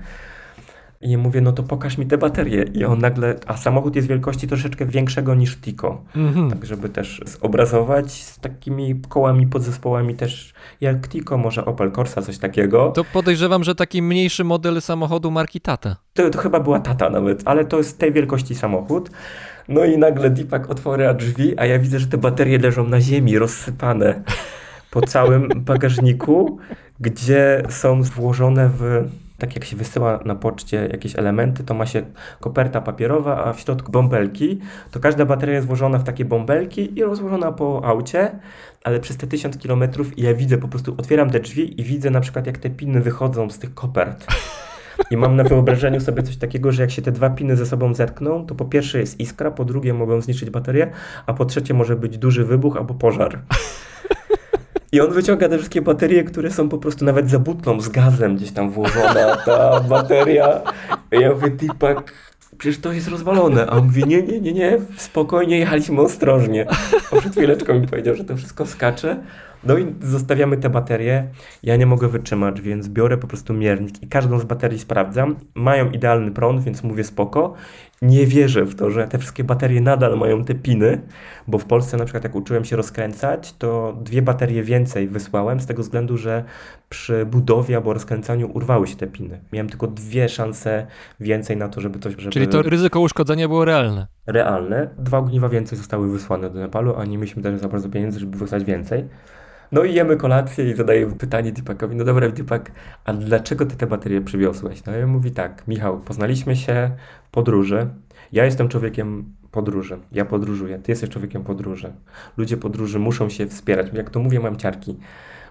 I 1.02 1.18
mówię, 1.18 1.41
no 1.41 1.52
to 1.52 1.64
pokaż 1.64 1.98
mi 1.98 2.06
te 2.06 2.18
baterie. 2.18 2.64
I 2.64 2.86
on 2.86 3.00
nagle, 3.00 3.36
a 3.48 3.58
samochód 3.58 3.95
jest 3.95 4.08
wielkości 4.08 4.48
troszeczkę 4.48 4.86
większego 4.86 5.36
niż 5.36 5.58
Tico. 5.58 6.02
Mhm. 6.16 6.50
Tak, 6.50 6.66
żeby 6.66 6.90
też 6.90 7.22
zobrazować 7.26 8.12
z 8.12 8.40
takimi 8.40 9.02
kołami, 9.10 9.48
podzespołami 9.48 10.16
też 10.16 10.54
jak 10.82 11.08
Tico, 11.08 11.38
może 11.38 11.66
Opel 11.66 11.91
Corsa, 11.91 12.22
coś 12.22 12.38
takiego. 12.38 12.91
To 12.91 13.04
podejrzewam, 13.04 13.64
że 13.64 13.76
taki 13.76 14.02
mniejszy 14.02 14.44
model 14.44 14.82
samochodu 14.82 15.32
marki 15.32 15.62
Tata. 15.62 15.95
To, 16.14 16.30
to 16.30 16.40
chyba 16.40 16.60
była 16.60 16.80
tata 16.80 17.10
nawet, 17.10 17.41
ale 17.45 17.66
to 17.66 17.78
jest 17.78 18.00
tej 18.00 18.14
wielkości 18.14 18.56
samochód. 18.56 19.10
No 19.68 19.86
i 19.86 19.98
nagle 19.98 20.30
Deepak 20.30 20.70
otwiera 20.70 21.14
drzwi, 21.14 21.54
a 21.58 21.66
ja 21.66 21.80
widzę, 21.80 22.00
że 22.00 22.08
te 22.08 22.18
baterie 22.18 22.58
leżą 22.58 22.88
na 22.88 23.02
ziemi, 23.02 23.40
rozsypane 23.40 24.24
po 24.94 25.02
całym 25.02 25.49
bagażniku, 25.56 26.57
gdzie 26.99 27.64
są 27.70 28.02
włożone 28.02 28.70
w, 28.78 29.10
tak 29.38 29.56
jak 29.56 29.65
się 29.65 29.76
wysyła 29.76 30.20
na 30.26 30.36
poczcie 30.36 30.90
jakieś 30.91 31.15
elementy, 31.15 31.64
to 31.64 31.74
ma 31.74 31.86
się 31.86 32.02
koperta 32.40 32.82
papierowa, 32.82 33.45
a 33.45 33.53
w 33.53 33.60
środku 33.60 33.91
bąbelki, 33.91 34.60
to 34.91 34.99
każda 34.99 35.26
bateria 35.26 35.56
jest 35.56 35.68
włożona 35.68 35.98
w 35.99 36.03
takie 36.03 36.26
bąbelki 36.26 36.99
i 36.99 37.03
rozłożona 37.03 37.52
po 37.52 37.86
aucie, 37.86 38.32
ale 38.84 38.99
przez 38.99 39.18
te 39.18 39.28
tysiąc 39.28 39.57
kilometrów 39.57 40.20
ja 40.20 40.34
widzę, 40.34 40.57
po 40.57 40.68
prostu 40.68 40.95
otwieram 40.98 41.30
te 41.30 41.40
drzwi 41.40 41.82
i 41.82 41.84
widzę 41.84 42.10
na 42.10 42.22
przykład 42.22 42.48
jak 42.48 42.57
te 42.57 42.70
piny 42.70 43.02
wychodzą 43.02 43.49
z 43.49 43.60
tych 43.60 43.74
kopert. 43.74 44.26
I 45.11 45.18
mam 45.18 45.36
na 45.36 45.44
wyobrażeniu 45.44 46.02
sobie 46.02 46.24
coś 46.24 46.38
takiego, 46.38 46.72
że 46.72 46.82
jak 46.82 46.91
się 46.91 47.02
te 47.02 47.11
dwa 47.11 47.30
piny 47.30 47.56
ze 47.57 47.65
sobą 47.65 47.94
zetkną, 47.94 48.45
to 48.45 48.56
po 48.56 48.65
pierwsze 48.65 48.99
jest 48.99 49.20
iskra, 49.20 49.52
po 49.52 49.65
drugie 49.65 49.94
mogą 49.94 50.22
zniszczyć 50.22 50.49
baterię, 50.49 50.91
a 51.26 51.34
po 51.34 51.45
trzecie 51.45 51.74
może 51.74 51.95
być 51.95 52.18
duży 52.18 52.45
wybuch 52.45 52.78
albo 52.78 52.94
pożar. 52.94 53.40
I 54.94 55.02
on 55.02 55.11
wyciąga 55.11 55.49
te 55.49 55.57
wszystkie 55.57 55.82
baterie, 55.82 56.24
które 56.24 56.52
są 56.52 56.70
po 56.70 56.78
prostu 56.78 57.06
nawet 57.06 57.30
za 57.30 57.40
butlą 57.40 57.82
z 57.82 57.90
gazem 57.90 58.36
gdzieś 58.36 58.52
tam 58.52 58.72
włożona, 58.72 59.36
ta 59.45 59.80
bateria. 59.90 60.61
I 61.11 61.20
ja 61.20 61.32
mówię, 61.32 61.49
Deepak, 61.49 62.14
przecież 62.57 62.82
to 62.82 62.91
jest 62.91 63.07
rozwalone. 63.07 63.68
A 63.68 63.70
on 63.70 63.86
mówi, 63.86 64.03
nie, 64.07 64.22
nie, 64.22 64.41
nie, 64.41 64.53
nie, 64.53 64.78
spokojnie, 64.98 65.60
jechaliśmy 65.60 66.02
ostrożnie. 66.02 66.68
A 67.11 67.15
przed 67.20 67.34
chwileczką 67.34 67.74
mi 67.80 67.88
powiedział, 67.88 68.15
że 68.15 68.24
to 68.24 68.38
wszystko 68.38 68.65
skacze. 68.65 69.24
No 69.65 69.77
i 69.77 69.95
zostawiamy 70.02 70.57
te 70.57 70.69
baterie. 70.69 71.27
Ja 71.64 71.76
nie 71.76 71.85
mogę 71.85 72.07
wytrzymać, 72.07 72.61
więc 72.61 72.90
biorę 72.90 73.18
po 73.18 73.27
prostu 73.27 73.53
miernik 73.53 74.03
i 74.03 74.07
każdą 74.07 74.40
z 74.40 74.45
baterii 74.45 74.80
sprawdzam. 74.80 75.35
Mają 75.56 75.91
idealny 75.91 76.31
prąd, 76.31 76.64
więc 76.64 76.84
mówię 76.84 77.03
spoko. 77.03 77.53
Nie 78.02 78.27
wierzę 78.27 78.65
w 78.65 78.76
to, 78.76 78.91
że 78.91 79.07
te 79.07 79.18
wszystkie 79.18 79.44
baterie 79.44 79.81
nadal 79.81 80.18
mają 80.18 80.45
te 80.45 80.56
piny, 80.56 81.02
bo 81.48 81.57
w 81.57 81.65
Polsce 81.65 81.98
na 81.98 82.06
przykład 82.06 82.23
jak 82.23 82.35
uczyłem 82.35 82.65
się 82.65 82.76
rozkręcać, 82.76 83.53
to 83.53 83.98
dwie 84.02 84.22
baterie 84.22 84.64
więcej 84.64 85.07
wysłałem 85.07 85.60
z 85.60 85.65
tego 85.65 85.84
względu, 85.84 86.18
że 86.18 86.44
przy 86.90 87.26
budowie 87.26 87.76
albo 87.76 87.94
rozkręcaniu 87.94 88.52
urwały 88.53 88.88
się 88.88 88.95
te 88.95 89.07
piny. 89.07 89.40
Miałem 89.53 89.69
tylko 89.69 89.88
dwie 89.88 90.30
szanse 90.30 90.88
więcej 91.19 91.57
na 91.57 91.69
to, 91.69 91.81
żeby 91.81 91.99
coś... 91.99 92.14
Żeby... 92.18 92.31
Czyli 92.31 92.48
to 92.48 92.61
ryzyko 92.61 92.99
uszkodzenia 92.99 93.48
było 93.48 93.65
realne. 93.65 94.07
realne. 94.27 94.90
Dwa 94.98 95.18
ogniwa 95.18 95.49
więcej 95.49 95.77
zostały 95.77 96.11
wysłane 96.11 96.49
do 96.49 96.60
Nepalu, 96.60 96.95
a 96.95 97.06
nie 97.06 97.18
mieliśmy 97.18 97.44
też 97.44 97.60
za 97.60 97.68
bardzo 97.68 97.90
pieniędzy, 97.90 98.19
żeby 98.19 98.38
wysłać 98.38 98.64
więcej. 98.64 99.06
No 99.74 99.84
i 99.84 99.94
jemy 99.94 100.18
kolację 100.18 100.72
i 100.72 100.76
zadaję 100.76 101.12
pytanie 101.12 101.52
Deepakowi, 101.52 101.95
no 101.95 102.04
dobra 102.04 102.30
Deepak, 102.30 102.72
a 103.06 103.14
dlaczego 103.14 103.66
ty 103.66 103.76
te 103.76 103.88
baterie 103.88 104.22
przywiozłeś? 104.22 104.86
No 104.86 104.98
i 104.98 105.04
on 105.04 105.10
mówi 105.10 105.32
tak, 105.32 105.68
Michał, 105.68 106.00
poznaliśmy 106.00 106.56
się 106.56 106.91
w 107.24 107.30
podróży, 107.30 107.88
ja 108.32 108.45
jestem 108.45 108.70
człowiekiem 108.70 109.34
podróży, 109.52 110.00
ja 110.12 110.26
podróżuję, 110.26 110.80
ty 110.80 110.91
jesteś 110.91 111.10
człowiekiem 111.10 111.44
podróży. 111.44 111.94
Ludzie 112.38 112.58
podróży 112.58 113.00
muszą 113.00 113.30
się 113.30 113.48
wspierać, 113.48 113.88
jak 113.94 114.10
to 114.10 114.20
mówię 114.20 114.40
mam 114.40 114.58
ciarki, 114.58 114.98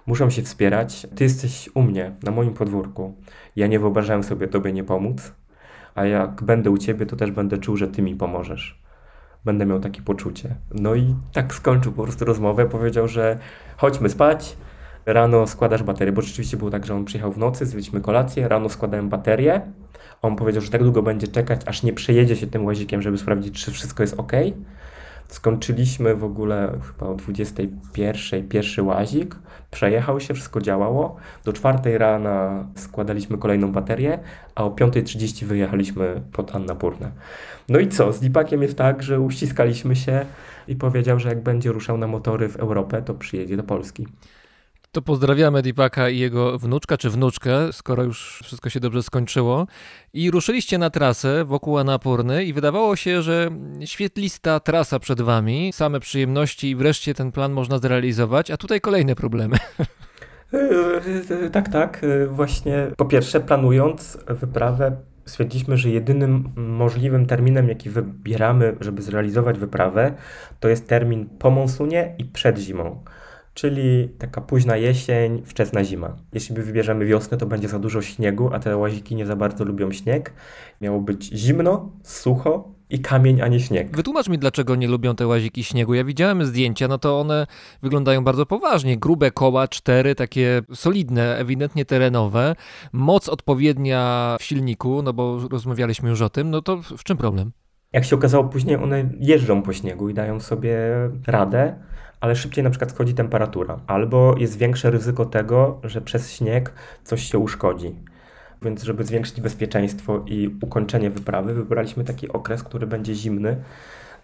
muszą 0.05 0.29
się 0.29 0.41
wspierać. 0.41 1.07
Ty 1.15 1.23
jesteś 1.23 1.69
u 1.73 1.81
mnie, 1.81 2.11
na 2.23 2.31
moim 2.31 2.53
podwórku, 2.53 3.15
ja 3.55 3.67
nie 3.67 3.79
wyobrażałem 3.79 4.23
sobie 4.23 4.47
tobie 4.47 4.73
nie 4.73 4.83
pomóc, 4.83 5.33
a 5.95 6.05
jak 6.05 6.43
będę 6.43 6.71
u 6.71 6.77
ciebie, 6.77 7.05
to 7.05 7.15
też 7.15 7.31
będę 7.31 7.57
czuł, 7.57 7.77
że 7.77 7.87
ty 7.87 8.01
mi 8.01 8.15
pomożesz 8.15 8.82
będę 9.45 9.65
miał 9.65 9.79
takie 9.79 10.01
poczucie. 10.01 10.55
No 10.71 10.95
i 10.95 11.15
tak 11.33 11.53
skończył 11.53 11.91
po 11.91 12.03
prostu 12.03 12.25
rozmowę. 12.25 12.65
Powiedział, 12.65 13.07
że 13.07 13.37
chodźmy 13.77 14.09
spać, 14.09 14.57
rano 15.05 15.47
składasz 15.47 15.83
baterię, 15.83 16.11
bo 16.11 16.21
rzeczywiście 16.21 16.57
było 16.57 16.71
tak, 16.71 16.85
że 16.85 16.95
on 16.95 17.05
przyjechał 17.05 17.31
w 17.31 17.37
nocy, 17.37 17.65
zjedliśmy 17.65 18.01
kolację, 18.01 18.47
rano 18.47 18.69
składałem 18.69 19.09
baterię. 19.09 19.61
On 20.21 20.35
powiedział, 20.35 20.61
że 20.61 20.71
tak 20.71 20.83
długo 20.83 21.01
będzie 21.01 21.27
czekać, 21.27 21.61
aż 21.65 21.83
nie 21.83 21.93
przejedzie 21.93 22.35
się 22.35 22.47
tym 22.47 22.65
łazikiem, 22.65 23.01
żeby 23.01 23.17
sprawdzić, 23.17 23.65
czy 23.65 23.71
wszystko 23.71 24.03
jest 24.03 24.19
ok. 24.19 24.31
Skończyliśmy 25.33 26.15
w 26.15 26.23
ogóle 26.23 26.79
chyba 26.87 27.11
o 27.11 27.15
21 27.15 28.49
pierwszy 28.49 28.83
łazik, 28.83 29.35
przejechał 29.71 30.19
się, 30.19 30.33
wszystko 30.33 30.61
działało. 30.61 31.15
Do 31.45 31.53
czwartej 31.53 31.97
rana 31.97 32.67
składaliśmy 32.75 33.37
kolejną 33.37 33.71
baterię, 33.71 34.19
a 34.55 34.63
o 34.63 34.69
5.30 34.69 35.45
wyjechaliśmy 35.45 36.21
pod 36.31 36.55
Annapurnę. 36.55 37.11
No 37.69 37.79
i 37.79 37.87
co, 37.87 38.13
z 38.13 38.19
Deepakiem 38.19 38.61
jest 38.61 38.77
tak, 38.77 39.03
że 39.03 39.19
uściskaliśmy 39.19 39.95
się 39.95 40.25
i 40.67 40.75
powiedział, 40.75 41.19
że 41.19 41.29
jak 41.29 41.43
będzie 41.43 41.71
ruszał 41.71 41.97
na 41.97 42.07
motory 42.07 42.49
w 42.49 42.55
Europę, 42.55 43.01
to 43.01 43.13
przyjedzie 43.13 43.57
do 43.57 43.63
Polski. 43.63 44.07
To 44.93 45.01
pozdrawiamy 45.01 45.61
Deepaka 45.61 46.09
i 46.09 46.19
jego 46.19 46.59
wnuczka 46.59 46.97
czy 46.97 47.09
wnuczkę, 47.09 47.73
skoro 47.73 48.03
już 48.03 48.39
wszystko 48.43 48.69
się 48.69 48.79
dobrze 48.79 49.03
skończyło. 49.03 49.67
I 50.13 50.31
ruszyliście 50.31 50.77
na 50.77 50.89
trasę 50.89 51.45
wokół 51.45 51.77
Anapurny 51.77 52.43
i 52.43 52.53
wydawało 52.53 52.95
się, 52.95 53.21
że 53.21 53.49
świetlista 53.85 54.59
trasa 54.59 54.99
przed 54.99 55.21
wami, 55.21 55.71
same 55.73 55.99
przyjemności 55.99 56.69
i 56.69 56.75
wreszcie 56.75 57.13
ten 57.13 57.31
plan 57.31 57.51
można 57.51 57.77
zrealizować, 57.77 58.51
a 58.51 58.57
tutaj 58.57 58.81
kolejne 58.81 59.15
problemy. 59.15 59.57
Yy, 60.53 61.49
Tak, 61.49 61.69
tak. 61.69 62.01
Yy, 62.03 62.27
Właśnie 62.27 62.87
po 62.97 63.05
pierwsze, 63.05 63.39
planując 63.39 64.17
wyprawę, 64.27 64.97
stwierdziliśmy, 65.25 65.77
że 65.77 65.89
jedynym 65.89 66.49
możliwym 66.55 67.25
terminem, 67.25 67.69
jaki 67.69 67.89
wybieramy, 67.89 68.75
żeby 68.79 69.01
zrealizować 69.01 69.59
wyprawę, 69.59 70.13
to 70.59 70.67
jest 70.67 70.87
termin 70.87 71.29
po 71.39 71.51
monsunie 71.51 72.15
i 72.17 72.25
przed 72.25 72.57
zimą. 72.57 73.03
Czyli 73.53 74.09
taka 74.17 74.41
późna 74.41 74.77
jesień, 74.77 75.41
wczesna 75.45 75.83
zima. 75.83 76.15
Jeśli 76.33 76.55
wybierzemy 76.55 77.05
wiosnę, 77.05 77.37
to 77.37 77.45
będzie 77.45 77.67
za 77.67 77.79
dużo 77.79 78.01
śniegu, 78.01 78.49
a 78.53 78.59
te 78.59 78.77
łaziki 78.77 79.15
nie 79.15 79.25
za 79.25 79.35
bardzo 79.35 79.65
lubią 79.65 79.91
śnieg. 79.91 80.33
Miało 80.81 80.99
być 80.99 81.23
zimno, 81.23 81.91
sucho 82.03 82.71
i 82.89 82.99
kamień, 82.99 83.41
a 83.41 83.47
nie 83.47 83.59
śnieg. 83.59 83.95
Wytłumacz 83.95 84.29
mi, 84.29 84.37
dlaczego 84.37 84.75
nie 84.75 84.87
lubią 84.87 85.15
te 85.15 85.27
łaziki 85.27 85.63
śniegu. 85.63 85.93
Ja 85.93 86.03
widziałem 86.03 86.45
zdjęcia, 86.45 86.87
no 86.87 86.97
to 86.97 87.19
one 87.19 87.47
wyglądają 87.81 88.23
bardzo 88.23 88.45
poważnie. 88.45 88.97
Grube 88.97 89.31
koła, 89.31 89.67
cztery, 89.67 90.15
takie 90.15 90.61
solidne, 90.73 91.37
ewidentnie 91.37 91.85
terenowe. 91.85 92.55
Moc 92.93 93.29
odpowiednia 93.29 94.35
w 94.39 94.43
silniku, 94.43 95.01
no 95.01 95.13
bo 95.13 95.47
rozmawialiśmy 95.51 96.09
już 96.09 96.21
o 96.21 96.29
tym. 96.29 96.49
No 96.49 96.61
to 96.61 96.77
w 96.77 97.03
czym 97.03 97.17
problem? 97.17 97.51
Jak 97.93 98.05
się 98.05 98.15
okazało 98.15 98.43
później, 98.43 98.75
one 98.75 99.09
jeżdżą 99.19 99.61
po 99.61 99.73
śniegu 99.73 100.09
i 100.09 100.13
dają 100.13 100.39
sobie 100.39 100.77
radę, 101.27 101.75
ale 102.21 102.35
szybciej 102.35 102.63
na 102.63 102.69
przykład 102.69 102.91
schodzi 102.91 103.13
temperatura, 103.13 103.79
albo 103.87 104.35
jest 104.37 104.57
większe 104.57 104.91
ryzyko 104.91 105.25
tego, 105.25 105.79
że 105.83 106.01
przez 106.01 106.31
śnieg 106.31 106.73
coś 107.03 107.23
się 107.23 107.37
uszkodzi. 107.37 107.95
Więc 108.61 108.83
żeby 108.83 109.03
zwiększyć 109.03 109.41
bezpieczeństwo 109.41 110.23
i 110.25 110.55
ukończenie 110.61 111.09
wyprawy, 111.09 111.53
wybraliśmy 111.53 112.03
taki 112.03 112.29
okres, 112.29 112.63
który 112.63 112.87
będzie 112.87 113.15
zimny, 113.15 113.55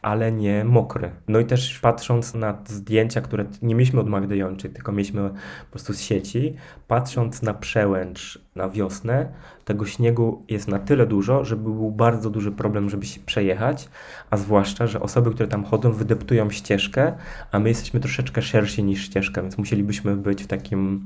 ale 0.01 0.31
nie 0.31 0.63
mokry. 0.63 1.11
No 1.27 1.39
i 1.39 1.45
też 1.45 1.79
patrząc 1.79 2.33
na 2.33 2.57
zdjęcia, 2.65 3.21
które 3.21 3.45
nie 3.61 3.75
mieliśmy 3.75 3.99
od 3.99 4.09
Magdy 4.09 4.43
tylko 4.73 4.91
mieliśmy 4.91 5.29
po 5.29 5.71
prostu 5.71 5.93
z 5.93 5.99
sieci, 6.01 6.55
patrząc 6.87 7.41
na 7.41 7.53
przełęcz 7.53 8.39
na 8.55 8.69
wiosnę, 8.69 9.31
tego 9.65 9.85
śniegu 9.85 10.43
jest 10.49 10.67
na 10.67 10.79
tyle 10.79 11.05
dużo, 11.05 11.45
żeby 11.45 11.63
był 11.63 11.91
bardzo 11.91 12.29
duży 12.29 12.51
problem, 12.51 12.89
żeby 12.89 13.05
się 13.05 13.19
przejechać, 13.21 13.89
a 14.29 14.37
zwłaszcza, 14.37 14.87
że 14.87 14.99
osoby, 14.99 15.31
które 15.31 15.49
tam 15.49 15.63
chodzą, 15.63 15.91
wydeptują 15.91 16.49
ścieżkę, 16.49 17.13
a 17.51 17.59
my 17.59 17.69
jesteśmy 17.69 17.99
troszeczkę 17.99 18.41
szersi 18.41 18.83
niż 18.83 19.01
ścieżka, 19.01 19.41
więc 19.41 19.57
musielibyśmy 19.57 20.15
być 20.15 20.43
w 20.43 20.47
takim 20.47 21.05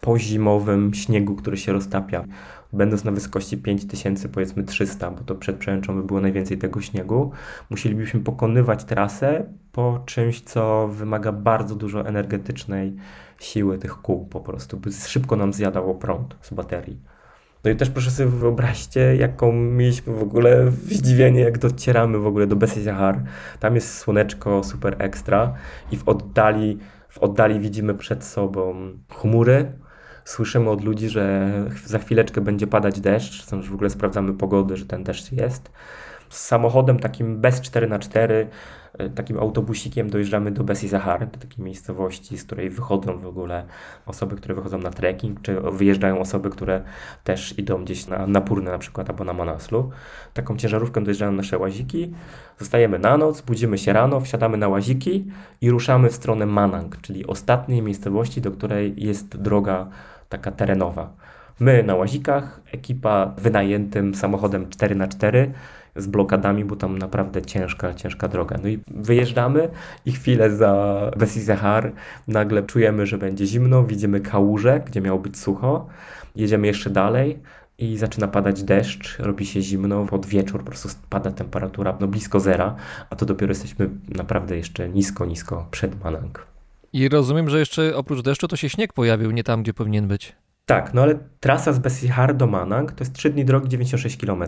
pozimowym 0.00 0.94
śniegu, 0.94 1.36
który 1.36 1.56
się 1.56 1.72
roztapia. 1.72 2.24
Będąc 2.72 3.04
na 3.04 3.10
wysokości 3.10 3.58
5000, 3.58 4.28
powiedzmy 4.28 4.62
300, 4.62 5.10
bo 5.10 5.24
to 5.24 5.34
przed 5.34 5.56
przełęczą 5.56 5.96
by 5.96 6.02
było 6.02 6.20
najwięcej 6.20 6.58
tego 6.58 6.80
śniegu, 6.80 7.32
musielibyśmy 7.70 8.20
pokonywać 8.20 8.84
trasę 8.84 9.44
po 9.72 10.02
czymś, 10.06 10.40
co 10.40 10.88
wymaga 10.88 11.32
bardzo 11.32 11.74
dużo 11.74 12.06
energetycznej 12.06 12.96
siły 13.40 13.78
tych 13.78 13.94
kół 13.94 14.26
po 14.26 14.40
prostu, 14.40 14.76
by 14.76 14.92
szybko 14.92 15.36
nam 15.36 15.52
zjadało 15.52 15.94
prąd 15.94 16.36
z 16.42 16.54
baterii. 16.54 17.00
No 17.64 17.70
i 17.70 17.76
też 17.76 17.90
proszę 17.90 18.10
sobie 18.10 18.28
wyobraźcie, 18.28 19.16
jaką 19.16 19.52
mieliśmy 19.52 20.12
w 20.12 20.22
ogóle 20.22 20.70
zdziwienie, 20.70 21.40
jak 21.40 21.58
docieramy 21.58 22.18
w 22.18 22.26
ogóle 22.26 22.46
do 22.46 22.56
Bessie. 22.56 22.80
Tam 23.60 23.74
jest 23.74 23.98
słoneczko 23.98 24.64
super 24.64 24.96
ekstra 24.98 25.54
i 25.92 25.96
w 25.96 26.08
oddali, 26.08 26.78
w 27.08 27.18
oddali 27.18 27.60
widzimy 27.60 27.94
przed 27.94 28.24
sobą 28.24 28.74
chmury. 29.14 29.72
Słyszymy 30.30 30.70
od 30.70 30.84
ludzi, 30.84 31.08
że 31.08 31.52
za 31.84 31.98
chwileczkę 31.98 32.40
będzie 32.40 32.66
padać 32.66 33.00
deszcz, 33.00 33.52
już 33.52 33.70
w 33.70 33.74
ogóle 33.74 33.90
sprawdzamy 33.90 34.32
pogody, 34.32 34.76
że 34.76 34.86
ten 34.86 35.04
deszcz 35.04 35.32
jest. 35.32 35.70
Z 36.28 36.46
samochodem 36.46 36.98
takim 36.98 37.40
bez 37.40 37.60
4x4, 37.60 38.46
y, 39.00 39.10
takim 39.10 39.38
autobusikiem 39.38 40.10
dojeżdżamy 40.10 40.50
do 40.50 40.64
Bessie 40.64 40.88
Zahar, 40.88 41.28
do 41.30 41.38
takiej 41.38 41.64
miejscowości, 41.64 42.38
z 42.38 42.44
której 42.44 42.70
wychodzą 42.70 43.18
w 43.18 43.26
ogóle 43.26 43.64
osoby, 44.06 44.36
które 44.36 44.54
wychodzą 44.54 44.78
na 44.78 44.90
trekking, 44.90 45.42
czy 45.42 45.60
wyjeżdżają 45.60 46.18
osoby, 46.18 46.50
które 46.50 46.82
też 47.24 47.58
idą 47.58 47.84
gdzieś 47.84 48.06
na, 48.06 48.26
na 48.26 48.40
Purnę 48.40 48.70
na 48.70 48.78
przykład, 48.78 49.10
albo 49.10 49.24
na 49.24 49.32
Manaslu. 49.32 49.90
Taką 50.34 50.56
ciężarówką 50.56 51.04
dojeżdżają 51.04 51.32
nasze 51.32 51.58
łaziki, 51.58 52.12
zostajemy 52.58 52.98
na 52.98 53.16
noc, 53.16 53.40
budzimy 53.40 53.78
się 53.78 53.92
rano, 53.92 54.20
wsiadamy 54.20 54.56
na 54.56 54.68
łaziki 54.68 55.26
i 55.60 55.70
ruszamy 55.70 56.08
w 56.08 56.14
stronę 56.14 56.46
Manang, 56.46 57.00
czyli 57.00 57.26
ostatniej 57.26 57.82
miejscowości, 57.82 58.40
do 58.40 58.50
której 58.50 58.94
jest 58.96 59.36
droga 59.36 59.90
taka 60.30 60.50
terenowa. 60.50 61.12
My 61.60 61.82
na 61.82 61.94
łazikach, 61.94 62.60
ekipa 62.72 63.34
wynajętym 63.38 64.14
samochodem 64.14 64.66
4x4 64.66 65.50
z 65.96 66.06
blokadami, 66.06 66.64
bo 66.64 66.76
tam 66.76 66.98
naprawdę 66.98 67.42
ciężka, 67.42 67.94
ciężka 67.94 68.28
droga. 68.28 68.56
No 68.62 68.68
i 68.68 68.80
wyjeżdżamy 68.90 69.68
i 70.06 70.12
chwilę 70.12 70.50
za 70.50 71.10
Besizahar 71.16 71.92
nagle 72.28 72.62
czujemy, 72.62 73.06
że 73.06 73.18
będzie 73.18 73.46
zimno, 73.46 73.84
widzimy 73.84 74.20
kałużę, 74.20 74.80
gdzie 74.86 75.00
miało 75.00 75.18
być 75.18 75.38
sucho, 75.38 75.86
jedziemy 76.36 76.66
jeszcze 76.66 76.90
dalej 76.90 77.38
i 77.78 77.96
zaczyna 77.96 78.28
padać 78.28 78.62
deszcz, 78.62 79.18
robi 79.18 79.46
się 79.46 79.62
zimno, 79.62 80.06
pod 80.06 80.26
wieczór 80.26 80.60
po 80.60 80.66
prostu 80.66 80.88
spada 80.88 81.30
temperatura 81.30 81.96
no 82.00 82.08
blisko 82.08 82.40
zera, 82.40 82.76
a 83.10 83.16
to 83.16 83.26
dopiero 83.26 83.50
jesteśmy 83.50 83.90
naprawdę 84.08 84.56
jeszcze 84.56 84.88
nisko, 84.88 85.26
nisko 85.26 85.66
przed 85.70 86.04
Manang. 86.04 86.49
I 86.92 87.08
rozumiem, 87.08 87.50
że 87.50 87.58
jeszcze 87.58 87.96
oprócz 87.96 88.22
deszczu 88.22 88.48
to 88.48 88.56
się 88.56 88.68
śnieg 88.68 88.92
pojawił 88.92 89.30
nie 89.30 89.44
tam, 89.44 89.62
gdzie 89.62 89.74
powinien 89.74 90.08
być. 90.08 90.36
Tak, 90.66 90.94
no 90.94 91.02
ale 91.02 91.18
trasa 91.40 91.72
z 91.72 91.78
Besihar 91.78 92.36
do 92.36 92.46
Manang 92.46 92.92
to 92.92 93.04
jest 93.04 93.14
3 93.14 93.30
dni 93.30 93.44
drogi 93.44 93.68
96 93.68 94.16
km. 94.16 94.44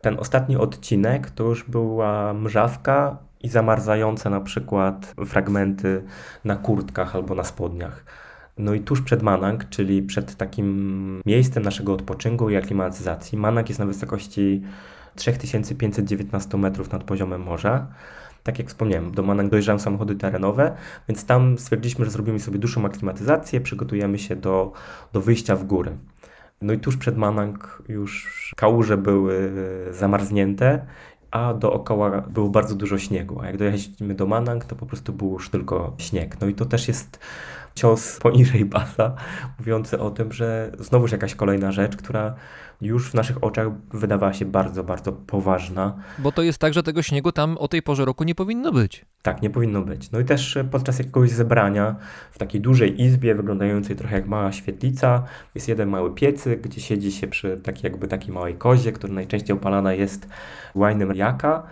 Ten 0.00 0.18
ostatni 0.18 0.56
odcinek 0.56 1.30
to 1.30 1.44
już 1.44 1.64
była 1.64 2.34
mrzawka 2.34 3.18
i 3.42 3.48
zamarzające 3.48 4.30
na 4.30 4.40
przykład 4.40 5.14
fragmenty 5.26 6.02
na 6.44 6.56
kurtkach 6.56 7.16
albo 7.16 7.34
na 7.34 7.44
spodniach. 7.44 8.04
No 8.58 8.74
i 8.74 8.80
tuż 8.80 9.02
przed 9.02 9.22
Manang, 9.22 9.68
czyli 9.68 10.02
przed 10.02 10.36
takim 10.36 11.20
miejscem 11.26 11.62
naszego 11.62 11.92
odpoczynku 11.92 12.50
i 12.50 12.56
aklimatyzacji, 12.56 13.38
Manang 13.38 13.68
jest 13.68 13.78
na 13.78 13.86
wysokości 13.86 14.62
3519 15.14 16.58
metrów 16.58 16.92
nad 16.92 17.04
poziomem 17.04 17.42
morza. 17.42 17.86
Tak 18.46 18.58
jak 18.58 18.68
wspomniałem, 18.68 19.12
do 19.12 19.22
Manang 19.22 19.50
dojeżdżają 19.50 19.78
samochody 19.78 20.14
terenowe, 20.14 20.76
więc 21.08 21.24
tam 21.24 21.58
stwierdziliśmy, 21.58 22.04
że 22.04 22.10
zrobimy 22.10 22.40
sobie 22.40 22.58
dłuższą 22.58 22.84
aklimatyzację, 22.84 23.60
przygotujemy 23.60 24.18
się 24.18 24.36
do, 24.36 24.72
do 25.12 25.20
wyjścia 25.20 25.56
w 25.56 25.64
góry. 25.64 25.96
No 26.62 26.72
i 26.72 26.78
tuż 26.78 26.96
przed 26.96 27.16
Manang 27.16 27.82
już 27.88 28.52
kałuże 28.56 28.96
były 28.96 29.52
zamarznięte, 29.90 30.86
a 31.30 31.54
dookoła 31.54 32.20
było 32.20 32.48
bardzo 32.48 32.74
dużo 32.74 32.98
śniegu. 32.98 33.40
A 33.40 33.46
jak 33.46 33.56
dojechaliśmy 33.56 34.14
do 34.14 34.26
Manang, 34.26 34.64
to 34.64 34.76
po 34.76 34.86
prostu 34.86 35.12
był 35.12 35.32
już 35.32 35.50
tylko 35.50 35.94
śnieg. 35.98 36.40
No 36.40 36.46
i 36.46 36.54
to 36.54 36.64
też 36.64 36.88
jest 36.88 37.18
cios 37.74 38.18
poniżej 38.18 38.64
basa, 38.74 39.14
mówiący 39.58 40.00
o 40.00 40.10
tym, 40.10 40.32
że 40.32 40.72
znowuż 40.78 41.12
jakaś 41.12 41.34
kolejna 41.34 41.72
rzecz, 41.72 41.96
która 41.96 42.34
już 42.80 43.10
w 43.10 43.14
naszych 43.14 43.44
oczach 43.44 43.68
wydawała 43.92 44.32
się 44.32 44.44
bardzo, 44.44 44.84
bardzo 44.84 45.12
poważna. 45.12 45.94
Bo 46.18 46.32
to 46.32 46.42
jest 46.42 46.58
tak, 46.58 46.74
że 46.74 46.82
tego 46.82 47.02
śniegu 47.02 47.32
tam 47.32 47.58
o 47.58 47.68
tej 47.68 47.82
porze 47.82 48.04
roku 48.04 48.24
nie 48.24 48.34
powinno 48.34 48.72
być. 48.72 49.04
Tak, 49.22 49.42
nie 49.42 49.50
powinno 49.50 49.82
być. 49.82 50.10
No 50.10 50.20
i 50.20 50.24
też 50.24 50.58
podczas 50.70 50.98
jakiegoś 50.98 51.30
zebrania 51.30 51.96
w 52.32 52.38
takiej 52.38 52.60
dużej 52.60 53.02
izbie, 53.02 53.34
wyglądającej 53.34 53.96
trochę 53.96 54.16
jak 54.16 54.26
mała 54.26 54.52
świetlica, 54.52 55.22
jest 55.54 55.68
jeden 55.68 55.88
mały 55.88 56.14
piecyk, 56.14 56.60
gdzie 56.60 56.80
siedzi 56.80 57.12
się 57.12 57.26
przy 57.26 57.60
takiej 57.62 57.82
jakby 57.84 58.08
takiej 58.08 58.34
małej 58.34 58.54
kozie, 58.54 58.92
która 58.92 59.12
najczęściej 59.12 59.56
opalana 59.56 59.92
jest 59.92 60.28
łajnem 60.74 61.14
jaka. 61.14 61.62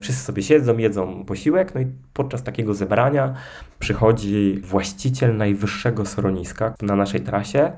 Wszyscy 0.00 0.22
sobie 0.22 0.42
siedzą, 0.42 0.78
jedzą 0.78 1.24
posiłek, 1.24 1.74
no 1.74 1.80
i 1.80 1.86
podczas 2.12 2.42
takiego 2.42 2.74
zebrania 2.74 3.34
przychodzi 3.78 4.60
właściciel 4.64 5.36
najwyższego 5.36 6.06
schroniska 6.06 6.74
na 6.82 6.96
naszej 6.96 7.20
trasie 7.20 7.72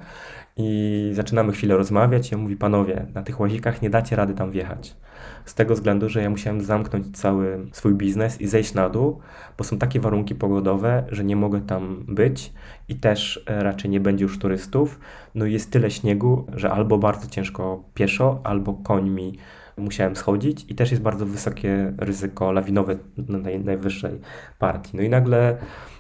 i 0.57 1.11
zaczynamy 1.13 1.53
chwilę 1.53 1.77
rozmawiać 1.77 2.33
i 2.33 2.35
on 2.35 2.41
mówi, 2.41 2.57
panowie, 2.57 3.07
na 3.15 3.23
tych 3.23 3.41
łazikach 3.41 3.83
nie 3.83 3.91
dacie 3.91 4.17
rady 4.17 4.35
tam 4.35 4.51
wjechać. 4.51 4.97
Z 5.45 5.55
tego 5.55 5.75
względu, 5.75 6.09
że 6.09 6.23
ja 6.23 6.31
musiałem 6.31 6.61
zamknąć 6.61 7.19
cały 7.19 7.67
swój 7.73 7.95
biznes 7.95 8.41
i 8.41 8.47
zejść 8.47 8.75
na 8.75 8.89
dół, 8.89 9.21
bo 9.59 9.65
są 9.65 9.79
takie 9.79 10.01
warunki 10.01 10.35
pogodowe, 10.35 11.05
że 11.09 11.25
nie 11.25 11.37
mogę 11.37 11.61
tam 11.61 12.05
być 12.09 12.53
i 12.89 12.95
też 12.95 13.45
e, 13.47 13.63
raczej 13.63 13.91
nie 13.91 14.01
będzie 14.01 14.25
już 14.25 14.39
turystów. 14.39 15.01
No 15.35 15.47
i 15.47 15.53
jest 15.53 15.71
tyle 15.71 15.91
śniegu, 15.91 16.47
że 16.55 16.71
albo 16.71 16.99
bardzo 16.99 17.29
ciężko 17.29 17.85
pieszo, 17.95 18.41
albo 18.45 18.75
końmi 18.75 19.39
musiałem 19.77 20.17
schodzić 20.17 20.67
i 20.69 20.75
też 20.75 20.91
jest 20.91 21.03
bardzo 21.03 21.27
wysokie 21.27 21.93
ryzyko 21.99 22.53
lawinowe 22.53 22.97
na 23.17 23.39
naj, 23.39 23.61
najwyższej 23.61 24.21
partii. 24.59 24.97
No 24.97 25.03
i 25.03 25.09
nagle 25.09 25.57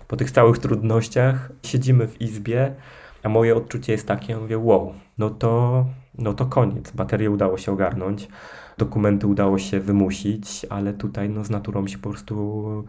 po 0.08 0.16
tych 0.16 0.30
całych 0.30 0.58
trudnościach 0.58 1.52
siedzimy 1.62 2.08
w 2.08 2.20
izbie, 2.20 2.74
a 3.24 3.28
moje 3.28 3.56
odczucie 3.56 3.92
jest 3.92 4.08
takie, 4.08 4.32
ja 4.32 4.40
mówię, 4.40 4.58
wow, 4.58 4.94
no 5.18 5.30
to, 5.30 5.84
no 6.18 6.34
to 6.34 6.46
koniec. 6.46 6.90
Baterię 6.90 7.30
udało 7.30 7.58
się 7.58 7.72
ogarnąć, 7.72 8.28
dokumenty 8.78 9.26
udało 9.26 9.58
się 9.58 9.80
wymusić, 9.80 10.66
ale 10.70 10.92
tutaj 10.92 11.28
no, 11.28 11.44
z 11.44 11.50
naturą 11.50 11.86
się 11.86 11.98
po 11.98 12.10
prostu 12.10 12.84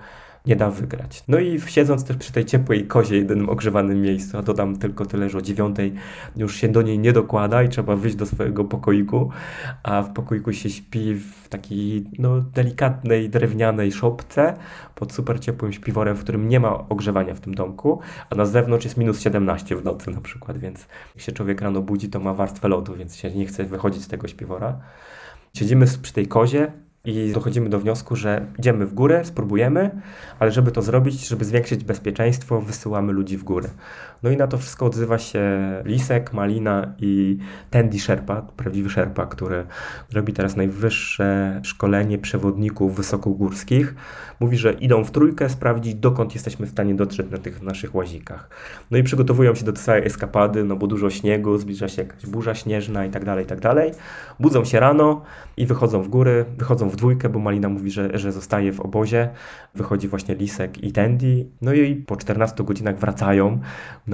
nie 0.48 0.56
da 0.56 0.70
wygrać. 0.70 1.24
No 1.28 1.40
i 1.40 1.62
siedząc 1.62 2.04
też 2.04 2.18
przy 2.18 2.32
tej 2.32 2.46
ciepłej 2.46 2.88
kozie, 2.88 3.18
jedynym 3.18 3.50
ogrzewanym 3.50 4.02
miejscu, 4.02 4.38
a 4.38 4.42
dodam 4.42 4.76
tylko 4.76 5.06
tyle, 5.06 5.30
że 5.30 5.38
o 5.38 5.42
dziewiątej 5.42 5.94
już 6.36 6.56
się 6.56 6.68
do 6.68 6.82
niej 6.82 7.00
nie 7.00 7.14
dokłada 7.14 7.64
i 7.64 7.70
trzeba 7.70 7.96
wyjść 7.96 8.16
do 8.16 8.26
swojego 8.26 8.64
pokoiku, 8.64 9.30
a 9.84 10.02
w 10.02 10.14
pokoiku 10.14 10.54
się 10.54 10.70
śpi 10.70 11.14
w 11.16 11.50
takiej 11.50 12.06
no, 12.20 12.42
delikatnej, 12.42 13.30
drewnianej 13.30 13.92
szopce 13.92 14.54
pod 14.96 15.14
super 15.14 15.40
ciepłym 15.40 15.74
śpiworem, 15.74 16.16
w 16.16 16.24
którym 16.24 16.50
nie 16.50 16.60
ma 16.60 16.88
ogrzewania 16.90 17.34
w 17.34 17.40
tym 17.40 17.54
domku, 17.56 18.00
a 18.30 18.36
na 18.36 18.46
zewnątrz 18.46 18.86
jest 18.86 18.98
minus 18.98 19.20
17 19.20 19.76
w 19.76 19.84
nocy 19.84 20.12
na 20.12 20.22
przykład, 20.22 20.58
więc 20.58 20.88
jak 21.16 21.24
się 21.24 21.32
człowiek 21.32 21.62
rano 21.62 21.82
budzi, 21.82 22.10
to 22.10 22.20
ma 22.20 22.34
warstwę 22.34 22.68
lodu, 22.68 22.96
więc 22.96 23.16
się 23.16 23.32
nie 23.32 23.46
chce 23.46 23.64
wychodzić 23.64 24.04
z 24.04 24.08
tego 24.08 24.28
śpiwora. 24.28 24.80
Siedzimy 25.54 25.86
przy 26.02 26.14
tej 26.14 26.28
kozie, 26.28 26.72
i 27.06 27.32
dochodzimy 27.34 27.70
do 27.70 27.80
wniosku, 27.80 28.16
że 28.16 28.46
idziemy 28.60 28.86
w 28.86 28.94
górę, 28.94 29.26
spróbujemy, 29.26 30.02
ale 30.40 30.52
żeby 30.52 30.72
to 30.72 30.82
zrobić, 30.82 31.28
żeby 31.28 31.46
zwiększyć 31.46 31.84
bezpieczeństwo, 31.84 32.62
wysyłamy 32.62 33.14
ludzi 33.14 33.38
w 33.38 33.44
górę. 33.44 33.70
No 34.26 34.32
i 34.32 34.38
na 34.38 34.48
to 34.48 34.58
wszystko 34.58 34.86
odzywa 34.86 35.18
się 35.18 35.42
Lisek, 35.84 36.34
Malina 36.34 36.94
i 37.00 37.38
Tandy 37.70 38.00
Sherpa, 38.00 38.42
prawdziwy 38.42 38.90
Sherpa, 38.90 39.26
który 39.26 39.66
robi 40.14 40.34
teraz 40.34 40.56
najwyższe 40.56 41.60
szkolenie 41.64 42.18
przewodników 42.18 42.96
wysokogórskich. 42.96 43.96
Mówi, 44.40 44.58
że 44.58 44.74
idą 44.74 45.04
w 45.04 45.12
trójkę 45.12 45.50
sprawdzić, 45.50 45.96
dokąd 45.96 46.34
jesteśmy 46.34 46.68
w 46.68 46.70
stanie 46.70 46.96
dotrzeć 46.96 47.32
na 47.32 47.38
tych 47.38 47.62
naszych 47.62 47.96
łazikach. 47.96 48.50
No 48.92 48.98
i 48.98 49.04
przygotowują 49.04 49.56
się 49.56 49.66
do 49.66 49.74
całej 49.74 50.06
eskapady, 50.06 50.64
no 50.64 50.76
bo 50.76 50.88
dużo 50.88 51.10
śniegu, 51.10 51.58
zbliża 51.58 51.88
się 51.88 52.02
jakaś 52.02 52.26
burza 52.26 52.56
śnieżna 52.56 53.06
i 53.06 53.10
tak 53.10 53.26
dalej, 53.26 53.44
i 53.46 53.48
tak 53.48 53.60
dalej. 53.60 53.92
Budzą 54.40 54.66
się 54.66 54.80
rano 54.80 55.22
i 55.58 55.66
wychodzą 55.66 56.02
w 56.02 56.08
góry, 56.08 56.46
wychodzą 56.58 56.90
w 56.90 56.96
dwójkę, 56.96 57.30
bo 57.30 57.40
Malina 57.40 57.70
mówi, 57.70 57.92
że, 57.92 58.18
że 58.18 58.32
zostaje 58.32 58.72
w 58.72 58.80
obozie. 58.80 59.30
Wychodzi 59.76 60.08
właśnie 60.08 60.36
Lisek 60.36 60.84
i 60.84 60.92
Tandy. 60.92 61.46
No 61.62 61.74
i 61.74 61.96
po 61.96 62.16
14 62.16 62.64
godzinach 62.64 63.00
wracają 63.00 63.60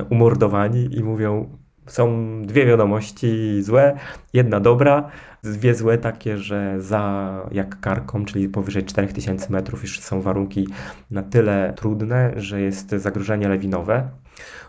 umordowani 0.10 0.96
i 0.96 1.04
mówią, 1.04 1.58
są 1.86 2.42
dwie 2.42 2.66
wiadomości 2.66 3.62
złe, 3.64 3.98
jedna 4.34 4.60
dobra, 4.60 5.10
dwie 5.44 5.76
złe 5.76 5.98
takie, 5.98 6.38
że 6.38 6.82
za 6.82 7.34
jak 7.52 7.80
karką, 7.80 8.26
czyli 8.26 8.50
powyżej 8.50 8.84
4000 8.84 9.50
metrów 9.50 9.82
już 9.82 10.00
są 10.00 10.22
warunki 10.22 10.68
na 11.12 11.24
tyle 11.24 11.74
trudne, 11.76 12.34
że 12.36 12.62
jest 12.62 12.90
zagrożenie 12.90 13.50
lawinowe. 13.50 14.10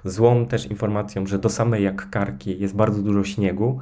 Złą 0.05 0.47
też 0.47 0.67
informacją, 0.67 1.27
że 1.27 1.39
do 1.39 1.49
samej 1.49 1.85
jak 1.85 2.11
karki 2.11 2.61
jest 2.61 2.77
bardzo 2.77 3.03
dużo 3.03 3.25
śniegu. 3.25 3.81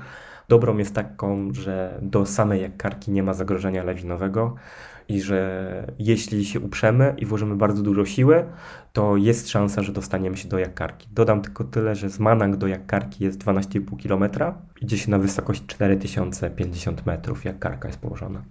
Dobrą 0.48 0.78
jest 0.78 0.94
taką, 0.94 1.52
że 1.52 1.98
do 2.02 2.26
samej 2.26 2.62
jak 2.62 2.76
karki 2.76 3.10
nie 3.10 3.22
ma 3.22 3.34
zagrożenia 3.34 3.84
lawinowego 3.84 4.54
i 5.10 5.20
że 5.20 5.92
jeśli 5.98 6.44
się 6.44 6.60
uprzemy 6.60 7.14
i 7.18 7.26
włożymy 7.26 7.56
bardzo 7.56 7.82
dużo 7.82 8.04
siły, 8.04 8.44
to 8.92 9.16
jest 9.16 9.48
szansa, 9.48 9.82
że 9.82 9.92
dostaniemy 9.92 10.36
się 10.36 10.48
do 10.48 10.58
Jakarki. 10.58 11.08
Dodam 11.12 11.42
tylko 11.42 11.64
tyle, 11.64 11.94
że 11.94 12.10
z 12.10 12.18
Manang 12.18 12.56
do 12.56 12.66
Jakarki 12.66 13.24
jest 13.24 13.44
12,5 13.44 14.02
km, 14.02 14.54
idzie 14.80 14.98
się 14.98 15.10
na 15.10 15.18
wysokość 15.18 15.62
4050 15.66 17.06
metrów, 17.06 17.44
jak 17.44 17.58
Karka 17.58 17.88
jest 17.88 18.00
położona. 18.00 18.42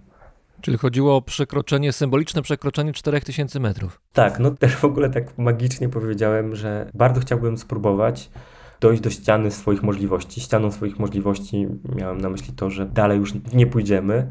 Czyli 0.60 0.78
chodziło 0.78 1.16
o 1.16 1.22
przekroczenie, 1.22 1.92
symboliczne 1.92 2.42
przekroczenie 2.42 2.92
4000 2.92 3.60
metrów. 3.60 4.00
Tak, 4.12 4.38
no 4.38 4.50
też 4.50 4.76
w 4.76 4.84
ogóle 4.84 5.10
tak 5.10 5.38
magicznie 5.38 5.88
powiedziałem, 5.88 6.56
że 6.56 6.90
bardzo 6.94 7.20
chciałbym 7.20 7.58
spróbować 7.58 8.30
dojść 8.80 9.02
do 9.02 9.10
ściany 9.10 9.50
swoich 9.50 9.82
możliwości. 9.82 10.40
Ścianą 10.40 10.70
swoich 10.70 10.98
możliwości 10.98 11.68
miałem 11.96 12.20
na 12.20 12.30
myśli 12.30 12.54
to, 12.54 12.70
że 12.70 12.86
dalej 12.86 13.18
już 13.18 13.32
nie 13.52 13.66
pójdziemy, 13.66 14.30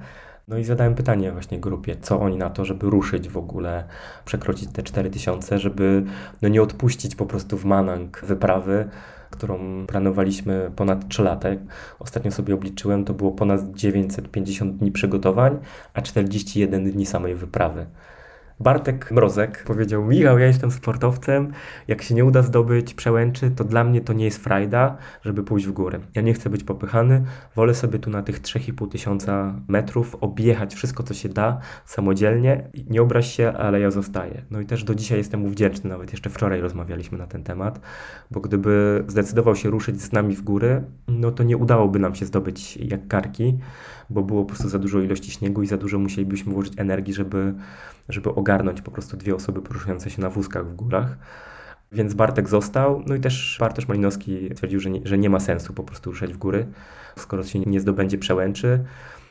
no 0.50 0.58
i 0.58 0.64
zadałem 0.64 0.96
pytanie 0.96 1.32
właśnie 1.32 1.60
grupie, 1.60 1.96
co 2.02 2.20
oni 2.20 2.38
na 2.38 2.50
to, 2.50 2.66
żeby 2.66 2.90
ruszyć 2.90 3.30
w 3.30 3.38
ogóle, 3.38 3.84
przekroczyć 4.26 4.70
te 4.74 4.84
4000, 4.84 5.60
żeby 5.60 6.04
no 6.42 6.50
nie 6.50 6.62
odpuścić 6.62 7.16
po 7.16 7.26
prostu 7.26 7.58
w 7.58 7.66
Manang 7.66 8.22
wyprawy, 8.26 8.90
którą 9.30 9.86
planowaliśmy 9.88 10.72
ponad 10.76 11.08
3 11.08 11.24
lata. 11.24 11.50
Ostatnio 12.00 12.32
sobie 12.32 12.54
obliczyłem, 12.54 13.06
to 13.06 13.14
było 13.14 13.32
ponad 13.32 13.72
950 13.74 14.78
dni 14.78 14.92
przygotowań, 14.92 15.60
a 15.94 16.02
41 16.02 16.92
dni 16.92 17.06
samej 17.06 17.36
wyprawy. 17.36 17.86
Bartek 18.62 19.12
Mrozek 19.12 19.64
powiedział: 19.64 20.06
Michał, 20.06 20.40
ja 20.40 20.48
jestem 20.48 20.72
sportowcem. 20.72 21.52
Jak 21.88 22.02
się 22.02 22.16
nie 22.16 22.26
uda 22.26 22.42
zdobyć 22.42 22.94
przełęczy, 22.94 23.52
to 23.52 23.64
dla 23.64 23.84
mnie 23.84 24.02
to 24.02 24.14
nie 24.14 24.26
jest 24.26 24.44
frajda, 24.44 24.98
żeby 25.22 25.44
pójść 25.44 25.68
w 25.68 25.72
górę. 25.72 26.00
Ja 26.16 26.22
nie 26.22 26.34
chcę 26.34 26.50
być 26.50 26.64
popychany, 26.64 27.24
wolę 27.56 27.76
sobie 27.76 28.00
tu 28.00 28.10
na 28.10 28.24
tych 28.24 28.42
3,5 28.42 28.92
tysiąca 28.92 29.56
metrów 29.68 30.16
objechać 30.22 30.76
wszystko, 30.76 31.04
co 31.04 31.14
się 31.14 31.30
da 31.30 31.60
samodzielnie. 31.86 32.70
Nie 32.90 33.02
obraź 33.02 33.36
się, 33.36 33.54
ale 33.54 33.80
ja 33.80 33.92
zostaję. 33.92 34.42
No 34.52 34.60
i 34.62 34.66
też 34.66 34.84
do 34.84 34.96
dzisiaj 34.96 35.18
jestem 35.18 35.40
mu 35.40 35.50
wdzięczny, 35.50 35.90
nawet 35.90 36.12
jeszcze 36.12 36.30
wczoraj 36.30 36.62
rozmawialiśmy 36.62 37.18
na 37.18 37.28
ten 37.28 37.44
temat, 37.44 37.80
bo 38.32 38.40
gdyby 38.40 39.04
zdecydował 39.08 39.56
się 39.56 39.70
ruszyć 39.70 40.02
z 40.02 40.12
nami 40.12 40.36
w 40.36 40.42
góry, 40.42 40.84
no 41.08 41.32
to 41.32 41.44
nie 41.44 41.58
udałoby 41.58 42.00
nam 42.00 42.16
się 42.16 42.26
zdobyć 42.26 42.78
jak 42.78 43.08
karki, 43.08 43.58
bo 44.10 44.24
było 44.24 44.42
po 44.42 44.48
prostu 44.48 44.70
za 44.70 44.80
dużo 44.80 45.02
ilości 45.02 45.32
śniegu 45.32 45.64
i 45.64 45.68
za 45.68 45.78
dużo 45.78 46.00
musielibyśmy 46.00 46.54
włożyć 46.54 46.74
energii, 46.78 47.14
żeby, 47.14 47.54
żeby 48.10 48.30
ogarnąć 48.34 48.82
po 48.82 48.92
prostu 48.92 49.18
dwie 49.18 49.36
osoby 49.36 49.62
poruszające 49.62 50.10
się 50.10 50.22
na 50.22 50.30
wózkach 50.30 50.68
w 50.68 50.76
górach. 50.76 51.18
Więc 51.92 52.14
Bartek 52.14 52.50
został, 52.50 53.04
no 53.08 53.16
i 53.16 53.20
też 53.20 53.58
Bartosz 53.60 53.88
Malinowski 53.88 54.50
stwierdził, 54.54 54.80
że 54.80 54.90
nie, 54.90 55.02
że 55.06 55.18
nie 55.18 55.30
ma 55.30 55.40
sensu 55.40 55.74
po 55.74 55.84
prostu 55.84 56.12
ruszać 56.12 56.34
w 56.34 56.38
góry, 56.38 56.66
skoro 57.16 57.44
się 57.44 57.60
nie 57.60 57.80
zdobędzie 57.80 58.18
przełęczy. 58.18 58.84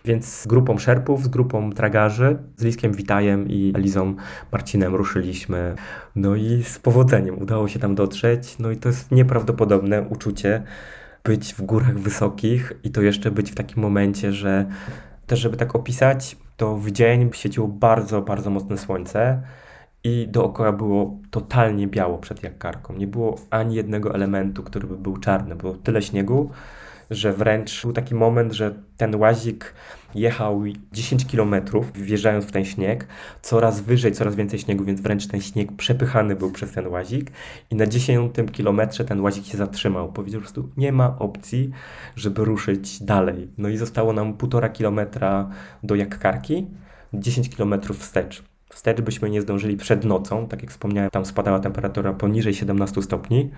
Więc 0.04 0.26
z 0.26 0.46
grupą 0.46 0.78
szerpów, 0.78 1.24
z 1.24 1.28
grupą 1.28 1.72
tragarzy, 1.72 2.38
z 2.56 2.64
Liskiem 2.64 2.92
Witajem 2.92 3.48
i 3.48 3.72
Elizą 3.76 4.14
Marcinem 4.52 4.94
ruszyliśmy. 4.94 5.74
No 6.16 6.36
i 6.36 6.62
z 6.62 6.78
powodzeniem 6.78 7.38
udało 7.38 7.68
się 7.68 7.78
tam 7.78 7.94
dotrzeć. 7.94 8.58
No 8.58 8.70
i 8.70 8.76
to 8.76 8.88
jest 8.88 9.10
nieprawdopodobne 9.10 10.02
uczucie 10.02 10.62
być 11.28 11.54
w 11.54 11.62
górach 11.62 11.98
wysokich 11.98 12.72
i 12.84 12.90
to 12.90 13.02
jeszcze 13.02 13.30
być 13.30 13.50
w 13.50 13.54
takim 13.54 13.82
momencie, 13.82 14.32
że 14.32 14.66
też 15.26 15.40
żeby 15.40 15.56
tak 15.56 15.74
opisać, 15.74 16.36
to 16.56 16.76
w 16.76 16.90
dzień 16.90 17.30
świeciło 17.32 17.68
bardzo, 17.68 18.22
bardzo 18.22 18.50
mocne 18.50 18.78
słońce 18.78 19.42
i 20.04 20.28
dookoła 20.28 20.72
było 20.72 21.18
totalnie 21.30 21.86
biało 21.86 22.18
przed 22.18 22.42
Jakarką. 22.42 22.94
Nie 22.94 23.06
było 23.06 23.38
ani 23.50 23.74
jednego 23.74 24.14
elementu, 24.14 24.62
który 24.62 24.86
by 24.86 24.96
był 24.96 25.16
czarny. 25.16 25.56
Było 25.56 25.74
tyle 25.74 26.02
śniegu, 26.02 26.50
że 27.10 27.32
wręcz 27.32 27.82
był 27.82 27.92
taki 27.92 28.14
moment, 28.14 28.52
że 28.52 28.74
ten 28.96 29.14
łazik 29.14 29.74
jechał 30.14 30.62
10 30.92 31.24
km, 31.24 31.54
wjeżdżając 31.94 32.44
w 32.44 32.52
ten 32.52 32.64
śnieg, 32.64 33.06
coraz 33.42 33.80
wyżej, 33.80 34.12
coraz 34.12 34.34
więcej 34.34 34.58
śniegu, 34.58 34.84
więc 34.84 35.00
wręcz 35.00 35.26
ten 35.26 35.40
śnieg 35.40 35.72
przepychany 35.72 36.36
był 36.36 36.50
przez 36.50 36.72
ten 36.72 36.86
łazik 36.86 37.30
i 37.70 37.74
na 37.76 37.86
10 37.86 38.34
kilometrze 38.52 39.04
ten 39.04 39.20
łazik 39.20 39.46
się 39.46 39.56
zatrzymał. 39.56 40.12
Powiedział 40.12 40.40
po 40.40 40.44
prostu, 40.44 40.68
nie 40.76 40.92
ma 40.92 41.18
opcji, 41.18 41.70
żeby 42.16 42.44
ruszyć 42.44 43.02
dalej. 43.02 43.48
No 43.58 43.68
i 43.68 43.76
zostało 43.76 44.12
nam 44.12 44.34
półtora 44.34 44.68
kilometra 44.68 45.50
do 45.82 45.94
Jakkarki, 45.94 46.66
10 47.14 47.48
kilometrów 47.48 47.98
wstecz. 47.98 48.42
Wstecz 48.68 49.00
byśmy 49.00 49.30
nie 49.30 49.42
zdążyli 49.42 49.76
przed 49.76 50.04
nocą, 50.04 50.48
tak 50.48 50.62
jak 50.62 50.70
wspomniałem, 50.70 51.10
tam 51.10 51.24
spadała 51.24 51.60
temperatura 51.60 52.12
poniżej 52.12 52.54
17 52.54 53.02
stopni, 53.02 53.50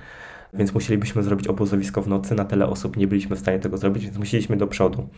więc 0.54 0.74
musielibyśmy 0.74 1.22
zrobić 1.22 1.48
obozowisko 1.48 2.02
w 2.02 2.08
nocy. 2.08 2.34
Na 2.34 2.44
tyle 2.44 2.66
osób 2.66 2.96
nie 2.96 3.06
byliśmy 3.06 3.36
w 3.36 3.38
stanie 3.38 3.58
tego 3.58 3.78
zrobić, 3.78 4.04
więc 4.04 4.18
musieliśmy 4.18 4.56
do 4.56 4.66
przodu. 4.66 5.08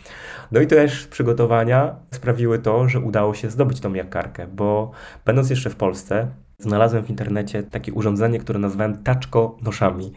No 0.52 0.60
i 0.60 0.66
też 0.66 1.06
przygotowania 1.06 1.96
sprawiły 2.10 2.59
to, 2.59 2.88
że 2.88 3.00
udało 3.00 3.34
się 3.34 3.50
zdobyć 3.50 3.80
tą 3.80 3.94
jakarkę, 3.94 4.46
bo 4.46 4.90
będąc 5.24 5.50
jeszcze 5.50 5.70
w 5.70 5.76
Polsce, 5.76 6.28
znalazłem 6.59 7.04
w 7.04 7.10
internecie 7.10 7.62
takie 7.62 7.92
urządzenie, 7.92 8.38
które 8.38 8.59
nazwałem 8.59 9.02
taczko 9.02 9.59
noszami. 9.62 10.12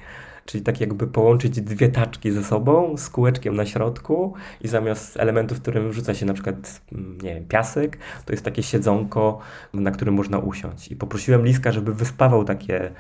Czyli 0.45 0.63
tak 0.63 0.81
jakby 0.81 1.07
połączyć 1.07 1.61
dwie 1.61 1.89
taczki 1.89 2.31
ze 2.31 2.43
sobą 2.43 2.97
z 2.97 3.09
kółeczkiem 3.09 3.55
na 3.55 3.65
środku 3.65 4.33
i 4.61 4.67
zamiast 4.67 5.17
elementów, 5.17 5.57
w 5.57 5.61
którym 5.61 5.91
wrzuca 5.91 6.13
się 6.13 6.25
na 6.25 6.33
przykład, 6.33 6.81
mm, 6.91 7.17
nie 7.21 7.35
wiem, 7.35 7.45
piasek, 7.45 7.97
to 8.25 8.33
jest 8.33 8.45
takie 8.45 8.63
siedzonko, 8.63 9.39
na 9.73 9.91
którym 9.91 10.13
można 10.13 10.39
usiąść. 10.39 10.91
I 10.91 10.95
poprosiłem 10.95 11.45
Liska, 11.45 11.71
żeby 11.71 11.93
wyspawał 11.93 12.43
takie 12.43 12.91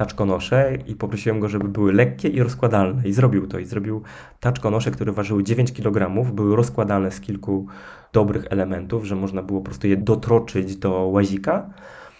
taczkonosze 0.00 0.78
i 0.86 0.94
poprosiłem 0.94 1.40
go, 1.40 1.48
żeby 1.48 1.68
były 1.68 1.92
lekkie 1.92 2.28
i 2.28 2.42
rozkładalne. 2.42 3.08
I 3.08 3.12
zrobił 3.12 3.46
to. 3.46 3.58
I 3.58 3.64
zrobił 3.64 4.02
taczkonosze, 4.40 4.90
które 4.90 5.12
ważyły 5.12 5.42
9 5.42 5.72
kg, 5.72 6.24
były 6.32 6.56
rozkładane 6.56 7.10
z 7.10 7.20
kilku 7.20 7.66
dobrych 8.12 8.44
elementów, 8.50 9.04
że 9.04 9.16
można 9.16 9.42
było 9.42 9.60
po 9.60 9.64
prostu 9.64 9.86
je 9.86 9.96
dotroczyć 9.96 10.76
do 10.76 10.90
łazika. 10.90 11.70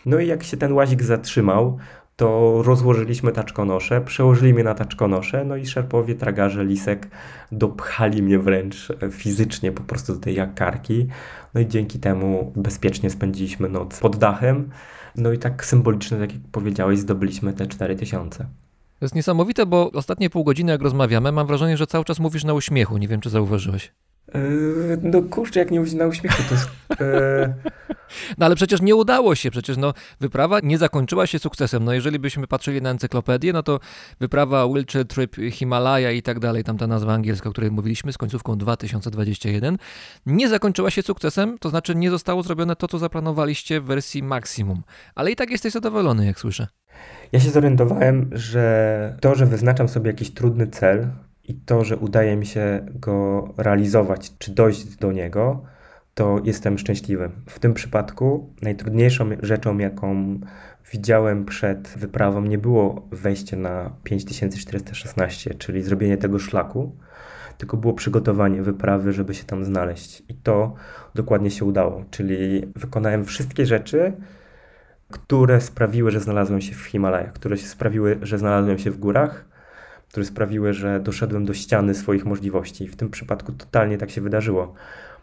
No 0.07 0.19
i 0.19 0.27
jak 0.27 0.43
się 0.43 0.57
ten 0.57 0.73
łazik 0.73 1.03
zatrzymał, 1.03 1.79
to 2.17 2.63
rozłożyliśmy 2.63 3.33
taczkonosze, 3.33 4.01
przełożyli 4.01 4.55
mnie 4.55 4.65
na 4.65 4.75
taczkonosze, 4.75 5.45
no 5.45 5.57
i 5.57 5.67
szerpowie, 5.67 6.15
tragarze, 6.15 6.65
lisek 6.65 7.09
dopchali 7.53 8.23
mnie 8.23 8.39
wręcz 8.39 8.89
fizycznie 9.11 9.73
po 9.73 9.83
prostu 9.83 10.15
do 10.15 10.21
tej 10.21 10.35
jakarki. 10.35 11.07
No 11.55 11.61
i 11.61 11.67
dzięki 11.67 11.99
temu 11.99 12.53
bezpiecznie 12.57 13.11
spędziliśmy 13.11 13.69
noc 13.69 14.01
pod 14.01 14.17
dachem. 14.17 14.71
No 15.17 15.33
i 15.33 15.39
tak 15.39 15.65
symbolicznie, 15.65 16.19
tak 16.19 16.33
jak 16.33 16.43
powiedziałeś, 16.53 16.99
zdobyliśmy 16.99 17.53
te 17.53 17.67
4000. 17.67 18.39
To 18.39 19.05
jest 19.05 19.15
niesamowite, 19.15 19.67
bo 19.67 19.91
ostatnie 19.91 20.31
pół 20.31 20.45
godziny, 20.45 20.73
jak 20.73 20.83
rozmawiamy, 20.83 21.33
mam 21.33 21.47
wrażenie, 21.47 21.77
że 21.77 21.87
cały 21.87 22.05
czas 22.05 22.19
mówisz 22.19 22.45
na 22.45 22.55
uśmiechu. 22.55 22.99
Nie 22.99 23.09
wiem, 23.09 23.21
czy 23.21 23.31
zauważyłeś. 23.31 23.93
Yy, 24.35 24.99
no 25.03 25.23
kurczę, 25.23 25.61
jak 25.61 25.71
nie 25.71 25.79
mówić 25.79 25.95
na 25.95 26.07
uśmiechu, 26.07 26.43
to 26.49 26.55
jest... 26.55 26.69
Yy... 27.01 27.71
No 28.39 28.47
ale 28.47 28.57
przecież 28.57 28.83
nie 28.83 28.95
udało 28.95 29.35
się, 29.35 29.51
przecież 29.51 29.77
no, 29.77 29.95
wyprawa 30.21 30.61
nie 30.63 30.79
zakończyła 30.79 31.27
się 31.27 31.39
sukcesem. 31.39 31.85
No 31.85 31.93
jeżeli 31.93 32.19
byśmy 32.19 32.47
patrzyli 32.47 32.83
na 32.83 32.91
encyklopedię, 32.91 33.53
no 33.53 33.63
to 33.63 33.81
wyprawa 34.21 34.69
Wiltshire 34.69 35.05
Trip 35.05 35.37
Himalaya 35.51 36.17
i 36.17 36.23
tak 36.23 36.39
dalej, 36.39 36.65
tam 36.65 36.79
ta 36.79 36.87
nazwa 36.87 37.13
angielska, 37.13 37.49
o 37.49 37.53
której 37.53 37.71
mówiliśmy, 37.71 38.13
z 38.13 38.19
końcówką 38.19 38.59
2021, 38.59 39.77
nie 40.27 40.49
zakończyła 40.49 40.91
się 40.91 41.03
sukcesem, 41.03 41.59
to 41.59 41.71
znaczy 41.71 41.95
nie 41.95 42.11
zostało 42.11 42.43
zrobione 42.43 42.77
to, 42.77 42.89
co 42.89 42.99
zaplanowaliście 42.99 43.81
w 43.81 43.85
wersji 43.85 44.23
maksimum. 44.23 44.83
Ale 45.15 45.31
i 45.31 45.37
tak 45.37 45.51
jesteś 45.51 45.73
zadowolony, 45.73 46.27
jak 46.27 46.41
słyszę. 46.41 46.67
Ja 47.33 47.41
się 47.41 47.51
zorientowałem, 47.51 48.31
że 48.33 49.17
to, 49.21 49.35
że 49.35 49.47
wyznaczam 49.47 49.89
sobie 49.89 50.11
jakiś 50.11 50.31
trudny 50.31 50.67
cel, 50.67 51.09
i 51.51 51.55
to, 51.55 51.85
że 51.85 51.97
udaje 51.97 52.37
mi 52.37 52.47
się 52.47 52.87
go 52.95 53.49
realizować, 53.57 54.33
czy 54.39 54.51
dojść 54.51 54.97
do 54.97 55.13
niego, 55.13 55.63
to 56.15 56.41
jestem 56.45 56.79
szczęśliwy. 56.79 57.31
W 57.47 57.59
tym 57.59 57.75
przypadku 57.75 58.55
najtrudniejszą 58.63 59.31
rzeczą, 59.43 59.79
jaką 59.79 60.41
widziałem 60.93 61.45
przed 61.45 61.89
wyprawą, 61.89 62.43
nie 62.43 62.59
było 62.59 63.09
wejście 63.11 63.57
na 63.57 63.91
5416, 64.05 65.55
czyli 65.55 65.83
zrobienie 65.83 66.17
tego 66.17 66.39
szlaku, 66.39 66.97
tylko 67.59 67.77
było 67.77 67.95
przygotowanie 67.95 68.63
wyprawy, 68.63 69.13
żeby 69.13 69.35
się 69.35 69.45
tam 69.45 69.65
znaleźć. 69.65 70.23
I 70.29 70.35
to 70.35 70.75
dokładnie 71.15 71.51
się 71.51 71.65
udało, 71.65 72.05
czyli 72.11 72.67
wykonałem 72.77 73.25
wszystkie 73.25 73.67
rzeczy, 73.67 74.13
które 75.11 75.61
sprawiły, 75.61 76.11
że 76.11 76.21
znalazłem 76.21 76.61
się 76.61 76.75
w 76.75 76.85
Himalajach, 76.85 77.33
które 77.33 77.57
sprawiły, 77.57 78.19
że 78.23 78.39
znalazłem 78.39 78.79
się 78.79 78.91
w 78.91 78.99
górach 78.99 79.50
które 80.11 80.27
sprawiły, 80.27 80.73
że 80.73 81.01
doszedłem 81.01 81.45
do 81.45 81.55
ściany 81.55 81.95
swoich 81.95 82.25
możliwości. 82.25 82.89
W 82.89 82.97
tym 82.97 83.11
przypadku 83.11 83.53
totalnie 83.53 83.99
tak 83.99 84.11
się 84.11 84.21
wydarzyło. 84.21 84.75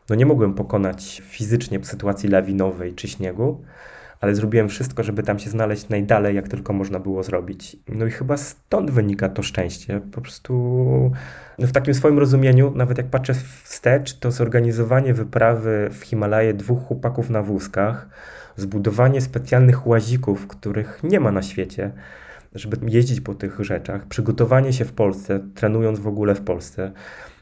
No 0.10 0.16
nie 0.16 0.26
mogłem 0.26 0.54
pokonać 0.54 1.22
fizycznie 1.26 1.86
sytuacji 1.86 2.30
lawinowej 2.30 2.94
czy 2.94 3.08
śniegu, 3.08 3.62
ale 4.22 4.36
zrobiłem 4.36 4.70
wszystko, 4.70 5.04
żeby 5.04 5.24
tam 5.24 5.40
się 5.40 5.50
znaleźć 5.50 5.90
najdalej, 5.90 6.36
jak 6.36 6.48
tylko 6.48 6.74
można 6.74 7.00
było 7.00 7.24
zrobić. 7.24 7.78
No 7.88 8.06
i 8.06 8.12
chyba 8.12 8.38
stąd 8.38 8.92
wynika 8.92 9.30
to 9.30 9.44
szczęście. 9.44 10.02
Po 10.12 10.22
prostu 10.22 10.54
no 11.60 11.68
w 11.68 11.72
takim 11.72 11.94
swoim 11.94 12.20
rozumieniu, 12.20 12.72
nawet 12.76 12.98
jak 12.98 13.08
patrzę 13.08 13.34
wstecz, 13.64 14.14
to 14.20 14.32
zorganizowanie 14.32 15.14
wyprawy 15.14 15.90
w 15.92 16.04
Himalaje 16.04 16.54
dwóch 16.54 16.88
chłopaków 16.88 17.30
na 17.30 17.44
wózkach, 17.44 18.10
zbudowanie 18.56 19.22
specjalnych 19.22 19.88
łazików, 19.88 20.48
których 20.48 21.00
nie 21.04 21.20
ma 21.20 21.32
na 21.32 21.42
świecie, 21.42 21.92
żeby 22.58 22.78
jeździć 22.92 23.22
po 23.22 23.36
tych 23.36 23.60
rzeczach, 23.60 24.08
przygotowanie 24.08 24.74
się 24.74 24.86
w 24.86 24.94
Polsce, 24.94 25.40
trenując 25.56 26.00
w 26.00 26.08
ogóle 26.08 26.36
w 26.36 26.42
Polsce. 26.42 26.92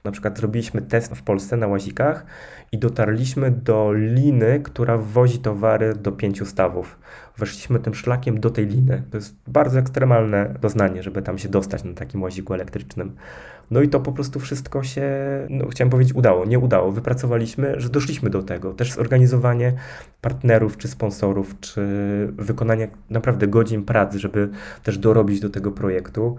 Na 0.04 0.12
przykład 0.12 0.38
zrobiliśmy 0.38 0.82
test 0.82 1.16
w 1.16 1.24
Polsce 1.24 1.58
na 1.58 1.68
łazikach 1.68 2.26
i 2.72 2.78
dotarliśmy 2.78 3.52
do 3.52 3.94
liny, 3.94 4.60
która 4.64 4.98
wozi 4.98 5.40
towary 5.40 5.94
do 5.96 6.12
pięciu 6.12 6.46
stawów. 6.46 7.00
Weszliśmy 7.38 7.80
tym 7.80 7.96
szlakiem 7.96 8.40
do 8.40 8.50
tej 8.50 8.66
liny. 8.66 9.04
To 9.12 9.18
jest 9.18 9.36
bardzo 9.48 9.80
ekstremalne 9.80 10.56
doznanie, 10.62 11.04
żeby 11.04 11.22
tam 11.22 11.38
się 11.38 11.50
dostać 11.50 11.84
na 11.84 11.94
takim 11.94 12.22
łaziku 12.24 12.54
elektrycznym. 12.54 13.16
No 13.72 13.82
i 13.82 13.90
to 13.90 14.00
po 14.00 14.12
prostu 14.12 14.40
wszystko 14.40 14.84
się, 14.84 15.10
no 15.50 15.68
chciałem 15.68 15.90
powiedzieć, 15.90 16.16
udało, 16.16 16.46
nie 16.46 16.60
udało. 16.60 16.92
Wypracowaliśmy, 16.92 17.74
że 17.78 17.90
doszliśmy 17.90 18.30
do 18.30 18.44
tego. 18.44 18.74
Też 18.74 18.94
zorganizowanie 18.94 19.74
partnerów, 20.22 20.78
czy 20.78 20.88
sponsorów, 20.88 21.60
czy 21.60 21.82
wykonanie 22.38 22.88
naprawdę 23.10 23.48
godzin 23.48 23.84
pracy, 23.84 24.20
żeby 24.20 24.50
też 24.84 24.98
dorobić 24.98 25.40
do 25.40 25.50
tego 25.50 25.72
projektu 25.72 26.38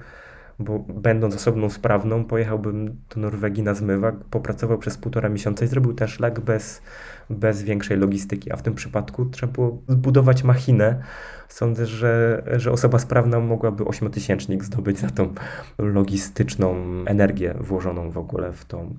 bo 0.59 0.78
będąc 0.78 1.35
osobną 1.35 1.70
sprawną, 1.70 2.24
pojechałbym 2.24 2.97
do 3.14 3.20
Norwegii 3.20 3.62
na 3.62 3.74
zmywak, 3.74 4.14
popracował 4.16 4.78
przez 4.78 4.98
półtora 4.98 5.28
miesiąca 5.28 5.64
i 5.64 5.68
zrobił 5.68 5.94
ten 5.94 6.09
szlak 6.09 6.40
bez, 6.40 6.82
bez 7.31 7.62
większej 7.62 7.97
logistyki, 7.98 8.53
a 8.53 8.57
w 8.57 8.62
tym 8.62 8.74
przypadku 8.74 9.27
trzeba 9.27 9.53
było 9.53 9.82
zbudować 9.89 10.44
machinę. 10.44 11.03
Sądzę, 11.48 11.86
że, 11.86 12.43
że 12.57 12.73
osoba 12.73 12.98
sprawna 12.98 13.40
mogłaby 13.40 13.85
ośmiotysięcznik 13.85 14.65
zdobyć 14.65 14.98
za 14.98 15.11
tą 15.11 15.35
logistyczną 15.78 16.77
energię 17.07 17.55
włożoną 17.61 18.11
w 18.11 18.19
ogóle 18.19 18.53
w 18.53 18.65
tą 18.65 18.94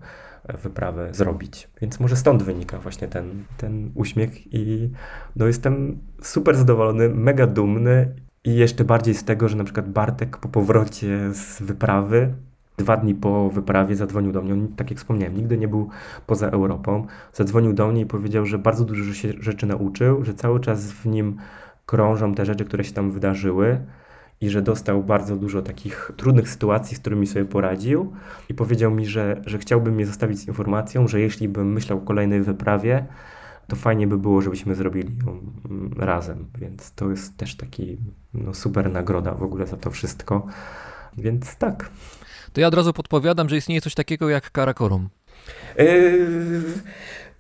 wyprawę 0.64 1.10
zrobić. 1.12 1.70
Więc 1.82 2.00
może 2.00 2.16
stąd 2.16 2.44
wynika 2.44 2.80
właśnie 2.80 3.08
ten, 3.08 3.44
ten 3.58 3.92
uśmiech 3.96 4.54
i 4.54 4.92
no 5.36 5.48
jestem 5.48 6.00
super 6.22 6.56
zadowolony, 6.56 7.10
mega 7.10 7.48
dumny 7.48 8.16
i 8.44 8.56
jeszcze 8.56 8.84
bardziej 8.84 9.14
z 9.14 9.24
tego, 9.24 9.50
że 9.50 9.58
na 9.58 9.64
przykład 9.64 9.90
Bartek 9.90 10.38
po 10.38 10.48
powrocie 10.48 11.34
z 11.34 11.62
wyprawy 11.62 12.34
Dwa 12.78 12.98
dni 12.98 13.16
po 13.16 13.50
wyprawie 13.50 13.96
zadzwonił 13.96 14.32
do 14.32 14.42
mnie. 14.42 14.54
On, 14.54 14.68
tak 14.68 14.90
jak 14.90 15.00
wspomniałem, 15.00 15.36
nigdy 15.36 15.58
nie 15.58 15.68
był 15.68 15.90
poza 16.28 16.50
Europą. 16.50 17.08
Zadzwonił 17.34 17.74
do 17.74 17.88
mnie 17.88 18.02
i 18.02 18.06
powiedział, 18.06 18.46
że 18.46 18.58
bardzo 18.58 18.86
dużo 18.86 19.14
się 19.14 19.34
rzeczy 19.40 19.66
nauczył, 19.66 20.26
że 20.26 20.34
cały 20.34 20.60
czas 20.60 20.92
w 20.92 21.06
nim 21.06 21.38
krążą 21.86 22.36
te 22.36 22.46
rzeczy, 22.46 22.66
które 22.66 22.84
się 22.84 22.94
tam 22.94 23.12
wydarzyły 23.12 23.80
i 24.42 24.50
że 24.50 24.62
dostał 24.62 25.04
bardzo 25.04 25.36
dużo 25.36 25.62
takich 25.62 26.12
trudnych 26.18 26.50
sytuacji, 26.50 26.98
z 26.98 27.00
którymi 27.00 27.28
sobie 27.28 27.46
poradził. 27.46 28.14
I 28.50 28.54
powiedział 28.54 28.92
mi, 28.92 29.06
że, 29.06 29.42
że 29.46 29.58
chciałby 29.58 29.92
mnie 29.92 30.06
zostawić 30.06 30.40
z 30.40 30.48
informacją, 30.48 31.08
że 31.08 31.20
jeśli 31.20 31.50
bym 31.50 31.74
myślał 31.74 31.98
o 31.98 32.02
kolejnej 32.02 32.42
wyprawie, 32.42 33.06
to 33.68 33.76
fajnie 33.76 34.08
by 34.08 34.18
było, 34.18 34.42
żebyśmy 34.42 34.76
zrobili 34.76 35.18
ją 35.26 35.40
mm, 35.70 35.94
razem. 35.98 36.46
Więc 36.58 36.92
to 36.92 37.10
jest 37.10 37.38
też 37.38 37.56
taki 37.56 37.98
no, 38.34 38.54
super 38.54 38.92
nagroda 38.92 39.34
w 39.34 39.44
ogóle 39.44 39.68
za 39.68 39.78
to 39.78 39.92
wszystko. 39.92 40.48
Więc 41.18 41.56
tak. 41.56 41.90
To 42.58 42.62
ja 42.62 42.68
od 42.68 42.74
razu 42.74 42.94
podpowiadam, 42.94 43.50
że 43.50 43.58
istnieje 43.58 43.82
coś 43.82 43.94
takiego 43.94 44.30
jak 44.30 44.52
Karakorum. 44.52 45.10
Yy, 45.78 46.64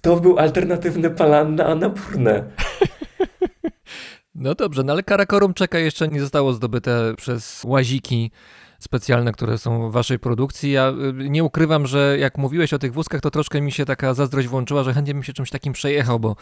to 0.02 0.19
był 0.19 0.39
alternatywny 0.39 1.10
plan 1.10 1.56
na 1.56 1.65
Anapurnę. 1.65 2.44
No 4.35 4.56
dobrze, 4.56 4.84
no 4.84 4.94
ale 4.94 5.03
Karakorum 5.03 5.53
czeka 5.53 5.80
jeszcze 5.80 6.07
nie 6.07 6.22
zostało 6.22 6.53
zdobyte 6.53 7.14
przez 7.18 7.64
łaziki 7.64 8.31
specjalne, 8.80 9.31
które 9.31 9.57
są 9.57 9.89
w 9.89 9.94
waszej 9.94 10.19
produkcji. 10.19 10.72
Ja 10.72 10.94
y, 11.19 11.30
nie 11.30 11.44
ukrywam, 11.44 11.88
że 11.88 12.18
jak 12.19 12.38
mówiłeś 12.38 12.73
o 12.73 12.80
tych 12.80 12.94
wózkach, 12.94 13.22
to 13.22 13.31
troszkę 13.31 13.61
mi 13.61 13.72
się 13.72 13.85
taka 13.85 14.14
zazdrość 14.14 14.48
włączyła, 14.48 14.84
że 14.84 14.94
chętnie 14.94 15.14
bym 15.14 15.23
się 15.23 15.34
czymś 15.34 15.49
takim 15.49 15.73
przejechał, 15.73 16.19
bo 16.19 16.35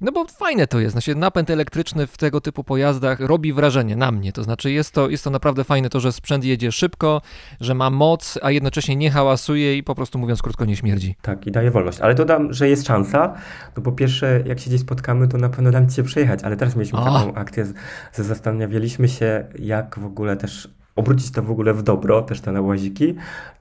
no 0.00 0.12
bo 0.12 0.24
fajne 0.24 0.66
to 0.66 0.80
jest. 0.80 0.92
Znaczy, 0.92 1.14
napęd 1.14 1.50
elektryczny 1.50 2.06
w 2.06 2.16
tego 2.16 2.40
typu 2.40 2.64
pojazdach 2.64 3.20
robi 3.20 3.52
wrażenie 3.52 3.96
na 3.96 4.12
mnie. 4.12 4.32
To 4.32 4.42
znaczy, 4.42 4.72
jest 4.72 4.94
to, 4.94 5.08
jest 5.08 5.24
to 5.24 5.30
naprawdę 5.30 5.64
fajne, 5.64 5.90
to, 5.90 6.00
że 6.00 6.12
sprzęt 6.12 6.44
jedzie 6.44 6.72
szybko, 6.72 7.22
że 7.60 7.74
ma 7.74 7.90
moc, 7.90 8.38
a 8.42 8.50
jednocześnie 8.50 8.96
nie 8.96 9.10
hałasuje 9.10 9.76
i 9.76 9.82
po 9.82 9.94
prostu 9.94 10.18
mówiąc 10.18 10.42
krótko 10.42 10.64
nie 10.64 10.76
śmierdzi. 10.76 11.16
Tak, 11.22 11.46
i 11.46 11.50
daje 11.50 11.70
wolność. 11.70 12.00
Ale 12.00 12.14
dodam, 12.14 12.52
że 12.52 12.68
jest 12.68 12.86
szansa. 12.86 13.34
No 13.76 13.82
po 13.82 13.92
pierwsze, 13.92 14.42
jak 14.46 14.60
się 14.60 14.70
gdzieś 14.70 14.80
spotkamy, 14.80 15.28
to 15.28 15.38
na 15.38 15.48
pewno 15.48 15.70
dam 15.70 15.88
ci 15.88 15.96
się 15.96 16.02
przejechać. 16.02 16.42
Ale 16.42 16.56
teraz 16.56 16.76
mieliśmy 16.76 16.98
O! 16.98 17.04
taką 17.04 17.34
akcję, 17.34 17.66
że 18.16 18.24
zastanawialiśmy 18.24 19.08
się, 19.08 19.44
jak 19.58 19.98
w 19.98 20.04
ogóle 20.04 20.36
też 20.36 20.68
obrócić 20.96 21.30
to 21.30 21.42
w 21.42 21.50
ogóle 21.50 21.74
w 21.74 21.82
dobro, 21.82 22.22
też 22.22 22.40
te 22.40 22.62
łaziki. 22.62 23.14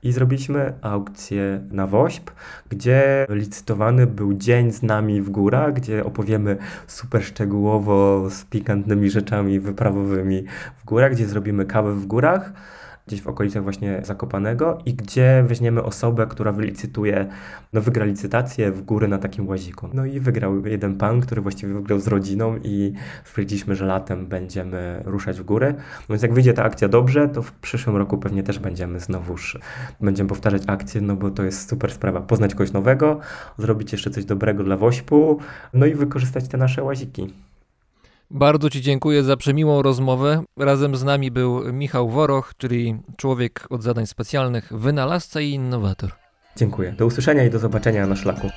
I 0.03 0.11
zrobiliśmy 0.11 0.73
aukcję 0.81 1.61
na 1.71 1.87
WOŚP, 1.87 2.31
gdzie 2.69 3.25
licytowany 3.29 4.07
był 4.07 4.33
dzień 4.33 4.71
z 4.71 4.83
nami 4.83 5.21
w 5.21 5.29
górach, 5.29 5.73
gdzie 5.73 6.05
opowiemy 6.05 6.57
super 6.87 7.23
szczegółowo 7.23 8.29
z 8.29 8.45
pikantnymi 8.45 9.09
rzeczami 9.09 9.59
wyprawowymi 9.59 10.43
w 10.77 10.85
górach, 10.85 11.11
gdzie 11.11 11.25
zrobimy 11.25 11.65
kawę 11.65 11.93
w 11.93 12.05
górach, 12.05 12.53
gdzieś 13.09 13.21
w 13.21 13.27
okolicach 13.27 13.63
właśnie 13.63 14.01
Zakopanego 14.03 14.77
i 14.85 14.93
gdzie 14.93 15.43
weźmiemy 15.47 15.83
osobę, 15.83 16.27
która 16.27 16.51
wylicytuje, 16.51 17.27
no 17.73 17.81
wygra 17.81 18.05
licytację 18.05 18.71
w 18.71 18.81
góry 18.81 19.07
na 19.07 19.17
takim 19.17 19.47
łaziku. 19.47 19.89
No 19.93 20.05
i 20.05 20.19
wygrał 20.19 20.65
jeden 20.65 20.97
pan, 20.97 21.21
który 21.21 21.41
właściwie 21.41 21.73
wygrał 21.73 21.99
z 21.99 22.07
rodziną 22.07 22.55
i 22.63 22.93
stwierdziliśmy, 23.25 23.75
że 23.75 23.85
latem 23.85 24.27
będziemy 24.27 25.01
ruszać 25.05 25.39
w 25.39 25.43
góry. 25.43 25.73
No 25.77 26.13
więc 26.13 26.21
jak 26.23 26.33
wyjdzie 26.33 26.53
ta 26.53 26.63
akcja 26.63 26.87
dobrze, 26.87 27.29
to 27.29 27.41
w 27.41 27.51
przyszłym 27.51 27.95
roku 27.97 28.17
pewnie 28.17 28.43
też 28.43 28.59
będziemy 28.59 28.99
znowuż, 28.99 29.59
będziemy 30.01 30.29
powtarzać 30.29 30.63
akcję, 30.67 31.01
no 31.01 31.15
bo 31.15 31.31
to 31.31 31.43
jest 31.43 31.69
super 31.69 31.91
sprawa. 31.91 32.21
Poznać 32.21 32.51
kogoś 32.51 32.71
nowego, 32.71 33.19
zrobić 33.57 33.91
jeszcze 33.91 34.09
coś 34.09 34.25
dobrego 34.25 34.63
dla 34.63 34.77
Wośpu, 34.77 35.39
no 35.73 35.85
i 35.85 35.95
wykorzystać 35.95 36.47
te 36.47 36.57
nasze 36.57 36.83
łaziki. 36.83 37.33
Bardzo 38.31 38.69
Ci 38.69 38.81
dziękuję 38.81 39.23
za 39.23 39.37
przemiłą 39.37 39.81
rozmowę. 39.81 40.43
Razem 40.57 40.95
z 40.95 41.03
nami 41.03 41.31
był 41.31 41.73
Michał 41.73 42.09
Woroch, 42.09 42.53
czyli 42.57 42.99
człowiek 43.17 43.67
od 43.69 43.83
zadań 43.83 44.07
specjalnych, 44.07 44.73
wynalazca 44.73 45.41
i 45.41 45.49
innowator. 45.49 46.11
Dziękuję. 46.57 46.91
Do 46.91 47.05
usłyszenia 47.05 47.43
i 47.43 47.49
do 47.49 47.59
zobaczenia 47.59 48.07
na 48.07 48.15
szlaku. 48.15 48.49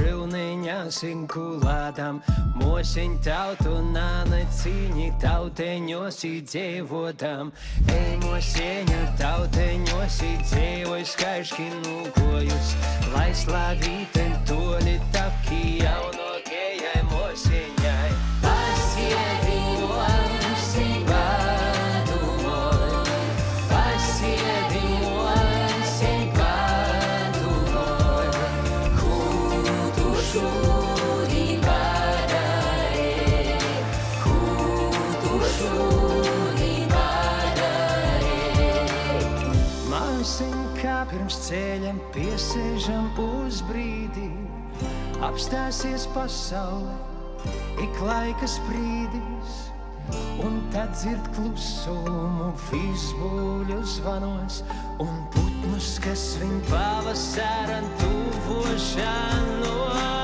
šilniņāsim 0.00 1.26
kulādām, 1.28 2.20
mūsiņ 2.60 3.16
tautu 3.24 3.74
nāna 3.92 4.40
cīņi 4.56 5.08
tauteņos 5.20 6.20
īdzīvotām. 6.28 7.52
Ei, 7.96 8.14
mūsieņu 8.24 9.00
tauteņos 9.20 10.20
īdzīvoj 10.30 11.04
skaiški 11.14 11.68
nūkojus, 11.82 12.72
lai 13.16 13.28
slāvīten 13.42 14.40
toli 14.48 14.96
tapki 15.12 15.80
jauno 15.82 16.32
gejai 16.48 17.04
mūsieņu. 17.12 17.79
Māsiņa, 40.20 40.64
kā 40.76 40.94
pirms 41.08 41.36
ceļam 41.46 41.96
piesēžam 42.12 43.06
uz 43.24 43.62
brīdi, 43.64 44.26
apstāsies 45.24 46.04
pasaule, 46.12 46.92
ik 47.80 47.96
laikas 48.04 48.58
brīdis, 48.66 49.72
un 50.44 50.60
tad 50.76 50.92
dzird 50.92 51.24
klusumu 51.38 52.52
visbuļu 52.66 53.80
zvanos, 53.96 54.60
un 55.00 55.24
putnus, 55.32 55.96
kas 56.04 56.36
viņu 56.44 56.60
pavasara 56.68 57.80
tuvošanos. 58.04 60.19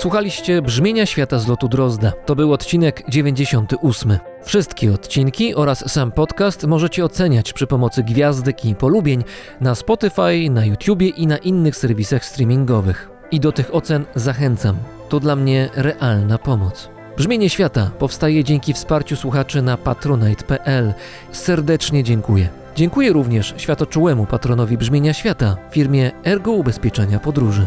Słuchaliście 0.00 0.62
Brzmienia 0.62 1.06
Świata 1.06 1.38
z 1.38 1.48
lotu 1.48 1.68
Drozda. 1.68 2.12
To 2.26 2.36
był 2.36 2.52
odcinek 2.52 3.02
98. 3.08 4.18
Wszystkie 4.44 4.92
odcinki 4.92 5.54
oraz 5.54 5.92
sam 5.92 6.12
podcast 6.12 6.66
możecie 6.66 7.04
oceniać 7.04 7.52
przy 7.52 7.66
pomocy 7.66 8.02
gwiazdek 8.02 8.64
i 8.64 8.74
polubień 8.74 9.24
na 9.60 9.74
Spotify, 9.74 10.50
na 10.50 10.64
YouTubie 10.64 11.08
i 11.08 11.26
na 11.26 11.36
innych 11.36 11.76
serwisach 11.76 12.24
streamingowych. 12.24 13.10
I 13.30 13.40
do 13.40 13.52
tych 13.52 13.74
ocen 13.74 14.04
zachęcam. 14.14 14.76
To 15.08 15.20
dla 15.20 15.36
mnie 15.36 15.68
realna 15.74 16.38
pomoc. 16.38 16.88
Brzmienie 17.16 17.50
Świata 17.50 17.90
powstaje 17.98 18.44
dzięki 18.44 18.72
wsparciu 18.72 19.16
słuchaczy 19.16 19.62
na 19.62 19.76
patronite.pl. 19.76 20.94
Serdecznie 21.32 22.04
dziękuję. 22.04 22.48
Dziękuję 22.76 23.12
również 23.12 23.54
światoczułemu 23.56 24.26
patronowi 24.26 24.78
Brzmienia 24.78 25.12
Świata, 25.12 25.56
firmie 25.70 26.10
Ergo 26.24 26.52
Ubezpieczenia 26.52 27.18
Podróży. 27.18 27.66